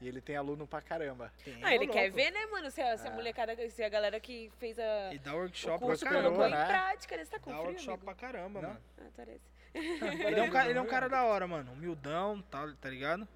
E 0.00 0.08
ele 0.08 0.20
tem 0.20 0.36
aluno 0.36 0.66
pra 0.66 0.80
caramba. 0.80 1.32
Tem, 1.44 1.62
Ah, 1.62 1.74
ele 1.74 1.86
ô, 1.86 1.90
quer 1.90 2.02
louco. 2.04 2.16
ver, 2.16 2.30
né, 2.30 2.46
mano? 2.46 2.70
Se 2.70 2.80
a, 2.80 2.96
se 2.96 3.06
a 3.06 3.10
É. 3.10 3.14
molecada, 3.14 3.70
se 3.70 3.82
a 3.82 3.88
galera 3.88 4.18
que 4.20 4.50
fez 4.58 4.78
a, 4.78 5.12
E 5.12 5.18
dá 5.18 5.34
o 5.34 5.38
workshop 5.38 5.78
pra 5.78 5.86
curso 5.88 6.06
colocou 6.06 6.30
caramba. 6.38 6.48
em 6.48 6.50
né? 6.58 6.66
prática. 6.66 7.14
Ele 7.14 7.22
está 7.22 7.38
com 7.38 7.50
Dá 7.50 7.56
frio, 7.56 7.68
workshop 7.70 7.90
amigo? 7.94 8.04
pra 8.04 8.14
caramba, 8.14 8.60
Não? 8.62 8.68
mano. 8.70 8.80
Ah, 8.98 9.10
parece. 9.16 9.44
Ele 9.74 10.40
é, 10.40 10.42
um 10.42 10.50
cara, 10.50 10.68
ele 10.70 10.78
é 10.78 10.82
um 10.82 10.86
cara 10.86 11.08
da 11.08 11.24
hora, 11.24 11.46
mano. 11.46 11.72
Humildão, 11.72 12.42
tá, 12.42 12.74
tá 12.80 12.88
ligado? 12.90 13.28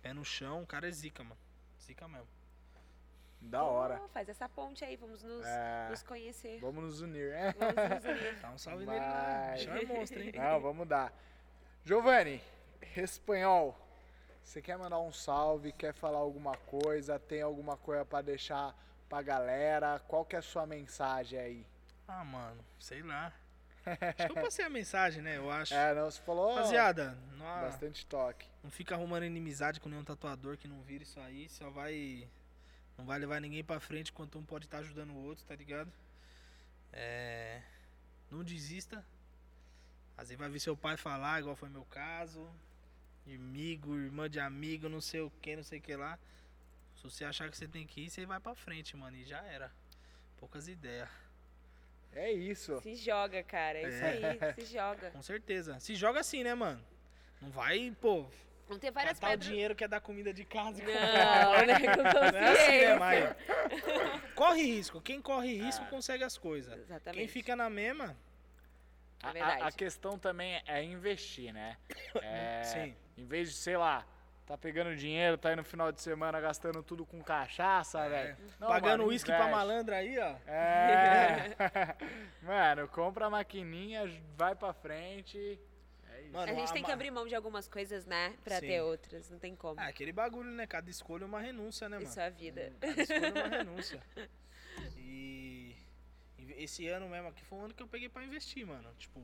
Pé 0.00 0.14
no 0.14 0.24
chão, 0.24 0.62
o 0.62 0.66
cara 0.66 0.88
é 0.88 0.90
zica, 0.90 1.22
mano. 1.22 1.36
Zica 1.82 2.08
mesmo. 2.08 2.26
Da 3.44 3.62
hora. 3.62 4.00
Oh, 4.04 4.08
faz 4.08 4.28
essa 4.28 4.48
ponte 4.48 4.84
aí, 4.84 4.96
vamos 4.96 5.22
nos, 5.22 5.44
É, 5.46 5.88
nos 5.90 6.02
conhecer. 6.02 6.58
vamos 6.60 6.82
nos 6.84 7.00
unir, 7.00 7.30
é? 7.32 7.52
Vamos 7.52 7.74
nos 7.94 8.04
unir. 8.20 8.38
Dá 8.40 8.50
um 8.50 8.58
salve 8.58 8.86
nele 8.86 8.98
lá. 8.98 9.06
O 9.06 9.46
Vai. 9.46 9.52
bichão 9.54 9.76
é 9.76 9.84
monstro, 9.84 10.22
hein? 10.22 10.32
Não, 10.34 10.60
vamos 10.60 10.88
dar. 10.88 11.12
Giovanni, 11.84 12.40
espanhol. 12.96 13.78
Você 14.42 14.60
quer 14.60 14.76
mandar 14.76 14.98
um 14.98 15.12
salve, 15.12 15.72
quer 15.72 15.94
falar 15.94 16.18
alguma 16.18 16.56
coisa, 16.56 17.18
tem 17.18 17.42
alguma 17.42 17.76
coisa 17.76 18.04
pra 18.04 18.20
deixar 18.22 18.74
pra 19.08 19.22
galera? 19.22 19.98
Qual 20.08 20.24
que 20.24 20.36
é 20.36 20.38
a 20.38 20.42
sua 20.42 20.66
mensagem 20.66 21.38
aí? 21.38 21.66
Ah, 22.08 22.24
mano, 22.24 22.62
sei 22.78 23.02
lá. 23.02 23.32
Acho 23.86 24.32
que 24.32 24.38
eu 24.38 24.42
passei 24.42 24.64
a 24.64 24.70
mensagem, 24.70 25.22
né? 25.22 25.36
Eu 25.36 25.50
acho. 25.50 25.72
É, 25.76 25.94
não, 25.94 26.10
você 26.10 26.20
falou 26.22 26.54
Rapaziada, 26.54 27.16
não, 27.36 27.44
bastante 27.60 28.06
toque. 28.06 28.48
não 28.62 28.70
fica 28.70 28.94
arrumando 28.94 29.24
inimizade 29.24 29.78
com 29.80 29.88
nenhum 29.88 30.04
tatuador 30.04 30.56
que 30.56 30.66
não 30.68 30.80
vira 30.82 31.02
isso 31.02 31.20
aí. 31.20 31.48
Só 31.50 31.68
vai. 31.70 32.26
Não 32.96 33.04
vai 33.04 33.18
levar 33.18 33.40
ninguém 33.40 33.64
pra 33.64 33.80
frente 33.80 34.10
enquanto 34.10 34.38
um 34.38 34.44
pode 34.44 34.66
estar 34.66 34.78
ajudando 34.78 35.10
o 35.10 35.24
outro, 35.24 35.44
tá 35.44 35.54
ligado? 35.54 35.92
É. 36.92 37.60
Não 38.30 38.44
desista. 38.44 39.04
Às 40.16 40.28
vezes 40.28 40.38
vai 40.38 40.48
ver 40.48 40.60
seu 40.60 40.76
pai 40.76 40.96
falar, 40.96 41.40
igual 41.40 41.56
foi 41.56 41.68
meu 41.68 41.84
caso. 41.86 42.48
Amigo, 43.26 43.96
irmã 43.96 44.28
de 44.28 44.38
amigo, 44.38 44.88
não 44.88 45.00
sei 45.00 45.20
o 45.20 45.30
que, 45.42 45.56
não 45.56 45.64
sei 45.64 45.78
o 45.78 45.82
que 45.82 45.96
lá. 45.96 46.18
Se 46.96 47.02
você 47.02 47.24
achar 47.24 47.50
que 47.50 47.56
você 47.56 47.66
tem 47.66 47.86
que 47.86 48.02
ir, 48.02 48.10
você 48.10 48.24
vai 48.24 48.38
pra 48.38 48.54
frente, 48.54 48.96
mano. 48.96 49.16
E 49.16 49.24
já 49.24 49.42
era. 49.42 49.72
Poucas 50.38 50.68
ideias. 50.68 51.08
É 52.12 52.30
isso. 52.30 52.80
Se 52.80 52.94
joga, 52.94 53.42
cara. 53.42 53.78
É 53.78 53.88
isso 53.88 54.04
aí, 54.04 54.54
se 54.54 54.72
joga. 54.72 55.10
Com 55.10 55.22
certeza. 55.22 55.80
Se 55.80 55.96
joga 55.96 56.20
assim, 56.20 56.44
né, 56.44 56.54
mano? 56.54 56.80
Não 57.40 57.50
vai, 57.50 57.90
pô, 58.00 58.26
Vão 58.68 58.78
ter 58.78 58.90
várias 58.90 59.18
catar 59.18 59.26
o 59.26 59.30
pedras. 59.32 59.48
dinheiro 59.48 59.74
que 59.74 59.84
é 59.84 59.88
dar 59.88 60.00
comida 60.00 60.32
de 60.32 60.44
casa. 60.44 60.82
e 60.82 60.86
Não, 60.86 61.66
né? 61.66 61.80
Com 61.96 62.02
Não 62.32 62.38
é 62.38 62.52
assim, 62.52 62.70
né, 62.80 62.98
consciência. 62.98 62.98
mas... 62.98 64.34
Corre 64.34 64.62
risco. 64.62 65.00
Quem 65.00 65.20
corre 65.20 65.56
risco 65.58 65.84
Ah. 65.86 65.90
consegue 65.90 66.24
as 66.24 66.38
coisas. 66.38 66.78
Exatamente. 66.78 67.18
Quem 67.18 67.28
fica 67.28 67.54
na 67.54 67.68
mesma, 67.68 68.16
É 69.34 69.40
A- 69.40 69.64
a, 69.64 69.68
a 69.68 69.72
questão 69.72 70.18
também 70.18 70.62
é 70.66 70.82
investir, 70.82 71.52
né? 71.52 71.76
É, 72.22 72.62
sim. 72.64 72.96
Em 73.16 73.24
vez 73.26 73.50
de, 73.50 73.54
sei 73.56 73.76
lá, 73.76 74.04
tá 74.46 74.56
pegando 74.58 74.94
dinheiro, 74.96 75.38
tá 75.38 75.50
indo 75.52 75.58
no 75.58 75.64
final 75.64 75.90
de 75.92 76.00
semana 76.02 76.40
gastando 76.40 76.82
tudo 76.82 77.06
com 77.06 77.22
cachaça, 77.22 78.08
velho. 78.08 78.36
Não, 78.58 78.68
É. 78.68 78.70
Pagando 78.70 78.98
mano, 78.98 79.06
uísque 79.10 79.30
pra 79.32 79.48
malandra 79.48 79.96
aí, 79.96 80.18
ó. 80.18 80.34
É. 80.46 81.54
Mano, 82.42 82.88
compra 82.88 83.26
a 83.26 83.30
maquininha, 83.30 84.10
vai 84.36 84.54
pra 84.54 84.72
frente. 84.74 85.58
Mano, 86.34 86.52
A 86.52 86.54
gente 86.54 86.72
tem 86.72 86.82
que 86.82 86.90
abrir 86.90 87.10
mão 87.10 87.26
de 87.28 87.34
algumas 87.34 87.68
coisas, 87.68 88.04
né? 88.06 88.34
Pra 88.42 88.58
Sim. 88.60 88.66
ter 88.66 88.80
outras. 88.82 89.30
Não 89.30 89.38
tem 89.38 89.54
como. 89.54 89.80
É 89.80 89.86
aquele 89.88 90.12
bagulho, 90.12 90.50
né? 90.50 90.66
Cada 90.66 90.90
escolha 90.90 91.22
é 91.22 91.26
uma 91.26 91.40
renúncia, 91.40 91.88
né, 91.88 91.96
mano? 91.98 92.08
Isso 92.08 92.18
é 92.20 92.26
a 92.26 92.30
vida. 92.30 92.72
Cada 92.80 93.02
escolha 93.02 93.26
é 93.26 93.32
uma 93.32 93.48
renúncia. 93.58 94.02
E 94.96 95.76
esse 96.58 96.86
ano 96.88 97.08
mesmo 97.08 97.28
aqui 97.28 97.44
foi 97.44 97.58
um 97.58 97.64
ano 97.66 97.74
que 97.74 97.82
eu 97.82 97.88
peguei 97.88 98.08
pra 98.08 98.24
investir, 98.24 98.66
mano. 98.66 98.92
Tipo, 98.98 99.20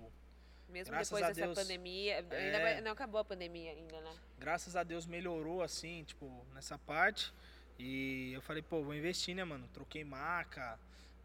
Mesmo 0.68 0.96
depois 0.96 1.26
dessa 1.26 1.34
Deus. 1.46 1.58
pandemia. 1.58 2.18
Ainda 2.18 2.36
É. 2.36 2.62
vai- 2.62 2.80
não 2.80 2.92
acabou 2.92 3.20
a 3.20 3.24
pandemia 3.24 3.72
ainda, 3.72 4.00
né? 4.00 4.16
graças 4.38 4.74
a 4.76 4.82
Deus 4.82 5.04
melhorou 5.04 5.62
assim, 5.62 6.04
tipo, 6.04 6.46
nessa 6.54 6.78
parte. 6.78 7.32
E 7.78 8.32
eu 8.32 8.40
falei, 8.42 8.62
pô, 8.62 8.82
vou 8.82 8.94
investir, 8.94 9.34
né, 9.34 9.42
mano? 9.44 9.68
Troquei 9.72 10.04
maca, 10.04 10.78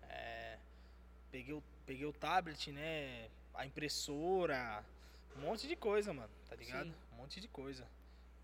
é, 0.09 0.57
peguei, 1.31 1.53
o, 1.53 1.63
peguei 1.85 2.05
o 2.05 2.11
tablet, 2.13 2.71
né? 2.71 3.29
A 3.53 3.65
impressora, 3.65 4.83
um 5.37 5.41
monte 5.41 5.67
de 5.67 5.75
coisa, 5.75 6.13
mano, 6.13 6.29
tá 6.49 6.55
ligado? 6.55 6.85
Sim. 6.87 6.95
Um 7.13 7.15
monte 7.17 7.39
de 7.41 7.47
coisa. 7.47 7.85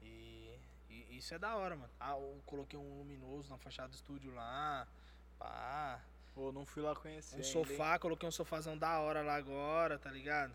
E, 0.01 0.55
e 0.89 1.17
isso 1.17 1.33
é 1.33 1.39
da 1.39 1.55
hora, 1.55 1.75
mano. 1.75 1.91
Ah, 1.99 2.11
eu 2.17 2.41
coloquei 2.45 2.77
um 2.77 2.97
luminoso 2.99 3.49
na 3.49 3.57
fachada 3.57 3.89
do 3.89 3.95
estúdio 3.95 4.33
lá, 4.33 4.87
pá. 5.37 5.99
Pô, 6.33 6.51
não 6.51 6.65
fui 6.65 6.81
lá 6.81 6.95
conhecer. 6.95 7.35
Um 7.35 7.37
ainda, 7.37 7.47
hein? 7.47 7.53
sofá, 7.53 7.99
coloquei 7.99 8.27
um 8.27 8.31
sofazão 8.31 8.77
da 8.77 8.99
hora 8.99 9.21
lá 9.21 9.35
agora, 9.35 9.97
tá 9.99 10.09
ligado? 10.09 10.53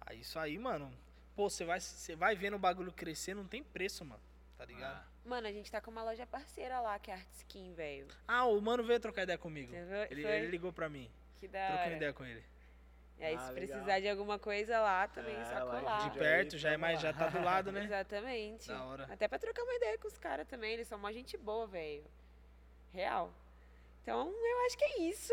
Aí 0.00 0.20
isso 0.20 0.38
aí, 0.38 0.58
mano. 0.58 0.90
Pô, 1.36 1.50
você 1.50 1.64
vai, 1.64 1.80
você 1.80 2.14
vai 2.14 2.34
vendo 2.34 2.54
o 2.54 2.58
bagulho 2.58 2.92
crescer, 2.92 3.34
não 3.34 3.46
tem 3.46 3.62
preço, 3.62 4.04
mano. 4.04 4.22
Tá 4.56 4.64
ligado? 4.64 4.96
Ah, 4.96 5.14
Mano, 5.24 5.46
a 5.46 5.52
gente 5.52 5.70
tá 5.70 5.80
com 5.80 5.90
uma 5.90 6.02
loja 6.04 6.26
parceira 6.26 6.80
lá, 6.80 6.98
que 6.98 7.10
é 7.10 7.14
a 7.14 7.16
Art 7.16 7.26
Skin, 7.32 7.72
velho. 7.72 8.06
Ah, 8.28 8.44
o 8.44 8.60
mano 8.60 8.84
veio 8.84 9.00
trocar 9.00 9.22
ideia 9.22 9.38
comigo. 9.38 9.72
Ele, 10.10 10.22
ele 10.22 10.48
ligou 10.48 10.70
pra 10.72 10.88
mim. 10.88 11.10
Que 11.40 11.48
da 11.48 11.66
Troquei 11.66 11.84
hora. 11.86 11.96
ideia 11.96 12.12
com 12.12 12.24
ele. 12.24 12.44
E 13.18 13.24
aí, 13.24 13.34
Ah, 13.36 13.38
se 13.38 13.52
legal. 13.52 13.66
precisar 13.68 14.00
de 14.00 14.08
alguma 14.08 14.38
coisa 14.38 14.80
lá 14.80 15.06
também, 15.08 15.36
É, 15.36 15.44
só 15.44 15.60
colar. 15.66 16.10
De 16.10 16.18
perto, 16.18 16.58
já 16.58 16.72
é 16.72 16.76
mais, 16.76 17.00
já 17.00 17.12
tá 17.12 17.28
do 17.28 17.40
lado, 17.42 17.70
né? 17.72 17.84
Exatamente. 17.84 18.68
Da 18.68 18.82
hora. 18.84 19.08
Até 19.10 19.28
pra 19.28 19.38
trocar 19.38 19.62
uma 19.62 19.74
ideia 19.74 19.96
com 19.98 20.08
os 20.08 20.18
caras 20.18 20.46
também, 20.48 20.72
eles 20.72 20.88
são 20.88 20.98
uma 20.98 21.12
gente 21.12 21.36
boa, 21.36 21.66
velho. 21.66 22.04
Real. 22.92 23.30
Então, 24.02 24.28
eu 24.28 24.66
acho 24.66 24.76
que 24.76 24.84
é 24.84 25.00
isso. 25.02 25.32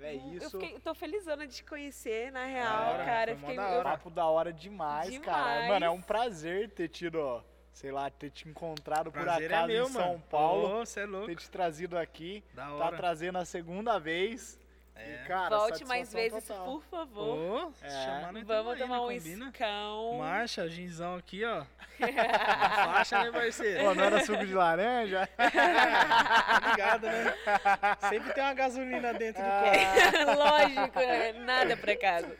É 0.00 0.14
Eu 0.14 0.18
isso. 0.34 0.50
fiquei, 0.60 0.78
tô 0.80 0.94
felizona 0.94 1.46
de 1.46 1.56
te 1.56 1.64
conhecer, 1.64 2.32
na 2.32 2.44
real, 2.46 2.92
hora, 2.94 3.04
cara. 3.04 3.30
Eu 3.32 3.36
fiquei, 3.38 3.56
da 3.56 3.62
eu- 3.70 3.78
hora. 3.78 3.90
Papo 3.90 4.10
da 4.10 4.24
hora 4.26 4.52
demais, 4.52 5.18
cara. 5.18 5.42
Demais. 5.52 5.68
Mano, 5.68 5.84
é 5.86 5.90
um 5.90 6.00
prazer 6.02 6.70
ter 6.70 6.88
tido, 6.88 7.20
ó, 7.20 7.42
sei 7.72 7.92
lá, 7.92 8.10
ter 8.10 8.30
te 8.30 8.48
encontrado 8.48 9.12
por 9.12 9.20
Prazer 9.22 9.52
acaso 9.52 9.70
é 9.70 9.74
meu, 9.74 9.84
em 9.86 9.88
São 9.90 10.08
mano. 10.08 10.24
Paulo. 10.30 10.78
Você 10.84 11.00
é 11.00 11.06
louco. 11.06 11.26
Ter 11.26 11.36
te 11.36 11.50
trazido 11.50 11.96
aqui. 11.98 12.42
Da 12.54 12.64
Tá 12.66 12.74
hora. 12.74 12.96
trazendo 12.96 13.38
a 13.38 13.44
segunda 13.44 13.98
vez. 13.98 14.58
É. 15.06 15.22
E, 15.24 15.26
cara, 15.28 15.56
Volte 15.56 15.84
mais 15.84 16.12
vezes, 16.12 16.44
total. 16.44 16.64
por 16.64 16.82
favor. 16.84 17.38
Ô, 17.38 17.72
É. 17.82 17.90
chamar 17.90 18.32
nós 18.32 18.44
Vamos 18.46 18.72
aí, 18.74 18.78
tomar 18.78 19.00
um 19.02 19.08
né? 19.08 19.14
Combina. 19.18 19.46
escão. 19.46 20.18
Marcha, 20.18 20.68
ginzão 20.68 21.16
aqui, 21.16 21.44
ó. 21.44 21.64
Na 22.00 22.70
faixa, 22.92 23.24
né, 23.24 23.30
parceiro? 23.30 23.84
Pô, 23.84 23.94
não 23.94 24.04
era 24.04 24.24
suco 24.24 24.46
de 24.46 24.54
laranja? 24.54 25.28
tá 25.36 26.60
ligado, 26.70 27.06
né? 27.06 27.34
Sempre 28.08 28.32
tem 28.32 28.42
uma 28.42 28.54
gasolina 28.54 29.12
dentro 29.14 29.42
do 29.42 29.48
copo. 29.48 30.30
Ah, 30.30 30.34
Lógico, 30.60 30.98
né? 30.98 31.32
Nada 31.32 31.76
pra 31.76 31.96
casa. 31.96 32.36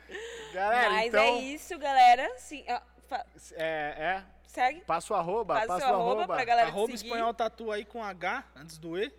galera, 0.54 0.90
Mas 0.90 1.06
então. 1.08 1.22
é 1.22 1.30
isso, 1.40 1.78
galera. 1.78 2.30
Sim, 2.38 2.64
ó, 2.68 2.80
fa- 3.08 3.26
É, 3.52 3.94
é. 3.98 4.22
segue. 4.46 4.80
Passa 4.82 5.12
o 5.12 5.16
arroba, 5.16 5.54
passa 5.66 5.72
o 5.72 5.94
arroba 5.94 6.20
arroba. 6.22 6.34
pra 6.34 6.44
galera 6.44 6.68
Arroba 6.68 6.92
espanhol 6.94 7.34
tatu 7.34 7.70
aí 7.70 7.84
com 7.84 8.02
H, 8.02 8.44
antes 8.56 8.78
do 8.78 8.98
E. 8.98 9.12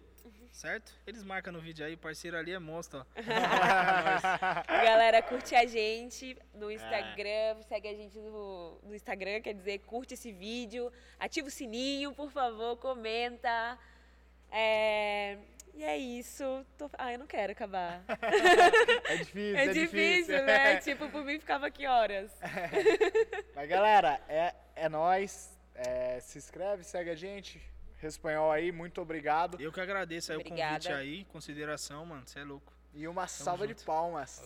Certo? 0.62 0.94
Eles 1.08 1.24
marcam 1.24 1.52
no 1.52 1.60
vídeo 1.60 1.84
aí, 1.84 1.98
parceiro 1.98 2.38
ali 2.38 2.52
é 2.52 2.60
monstro, 2.60 3.00
ó. 3.00 3.06
Galera, 4.86 5.20
curte 5.24 5.56
a 5.56 5.66
gente 5.66 6.38
no 6.54 6.72
Instagram, 6.72 7.60
segue 7.68 7.88
a 7.88 7.96
gente 7.96 8.20
no, 8.20 8.78
no 8.84 8.94
Instagram, 8.94 9.42
quer 9.42 9.56
dizer, 9.56 9.80
curte 9.80 10.14
esse 10.14 10.32
vídeo, 10.32 10.94
ativa 11.20 11.48
o 11.48 11.50
sininho, 11.50 12.14
por 12.14 12.30
favor, 12.30 12.78
comenta. 12.78 13.76
É, 14.52 15.40
E 15.74 15.84
é 15.84 15.98
isso. 15.98 16.64
Tô... 16.78 16.92
Ah, 16.96 17.12
eu 17.12 17.18
não 17.18 17.26
quero 17.26 17.54
acabar. 17.54 18.04
É 19.06 19.18
difícil, 19.18 19.58
É, 19.58 19.68
difícil, 19.70 20.46
né? 20.46 20.76
Tipo, 20.86 21.10
por 21.10 21.26
mim 21.26 21.40
ficava 21.40 21.66
aqui 21.66 21.88
horas. 21.88 22.32
Mas 23.56 23.68
galera, 23.68 24.22
é, 24.30 24.54
é 24.76 24.88
nóis. 24.88 25.58
É, 25.74 26.20
se 26.20 26.38
inscreve, 26.38 26.84
segue 26.84 27.10
a 27.10 27.16
gente. 27.16 27.60
Espanhol 28.08 28.52
aí, 28.52 28.72
muito 28.72 29.02
obrigado. 29.02 29.60
Eu 29.60 29.72
que 29.72 29.80
agradeço 29.80 30.32
aí 30.32 30.38
o 30.38 30.44
convite 30.44 30.64
Obrigada. 30.64 30.96
aí, 30.98 31.26
consideração, 31.26 32.06
mano, 32.06 32.24
você 32.26 32.40
é 32.40 32.44
louco. 32.44 32.74
E 32.94 33.08
uma 33.08 33.28
salva 33.28 33.66
de 33.66 33.74
junto. 33.74 33.86
palmas. 33.86 34.42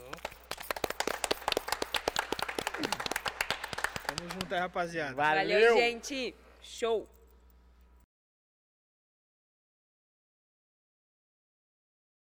Tamo 4.08 4.30
junto 4.34 4.54
aí, 4.54 4.60
rapaziada. 4.60 5.16
Valeu. 5.16 5.44
Valeu, 5.44 5.78
gente. 5.78 6.36
Show. 6.62 7.08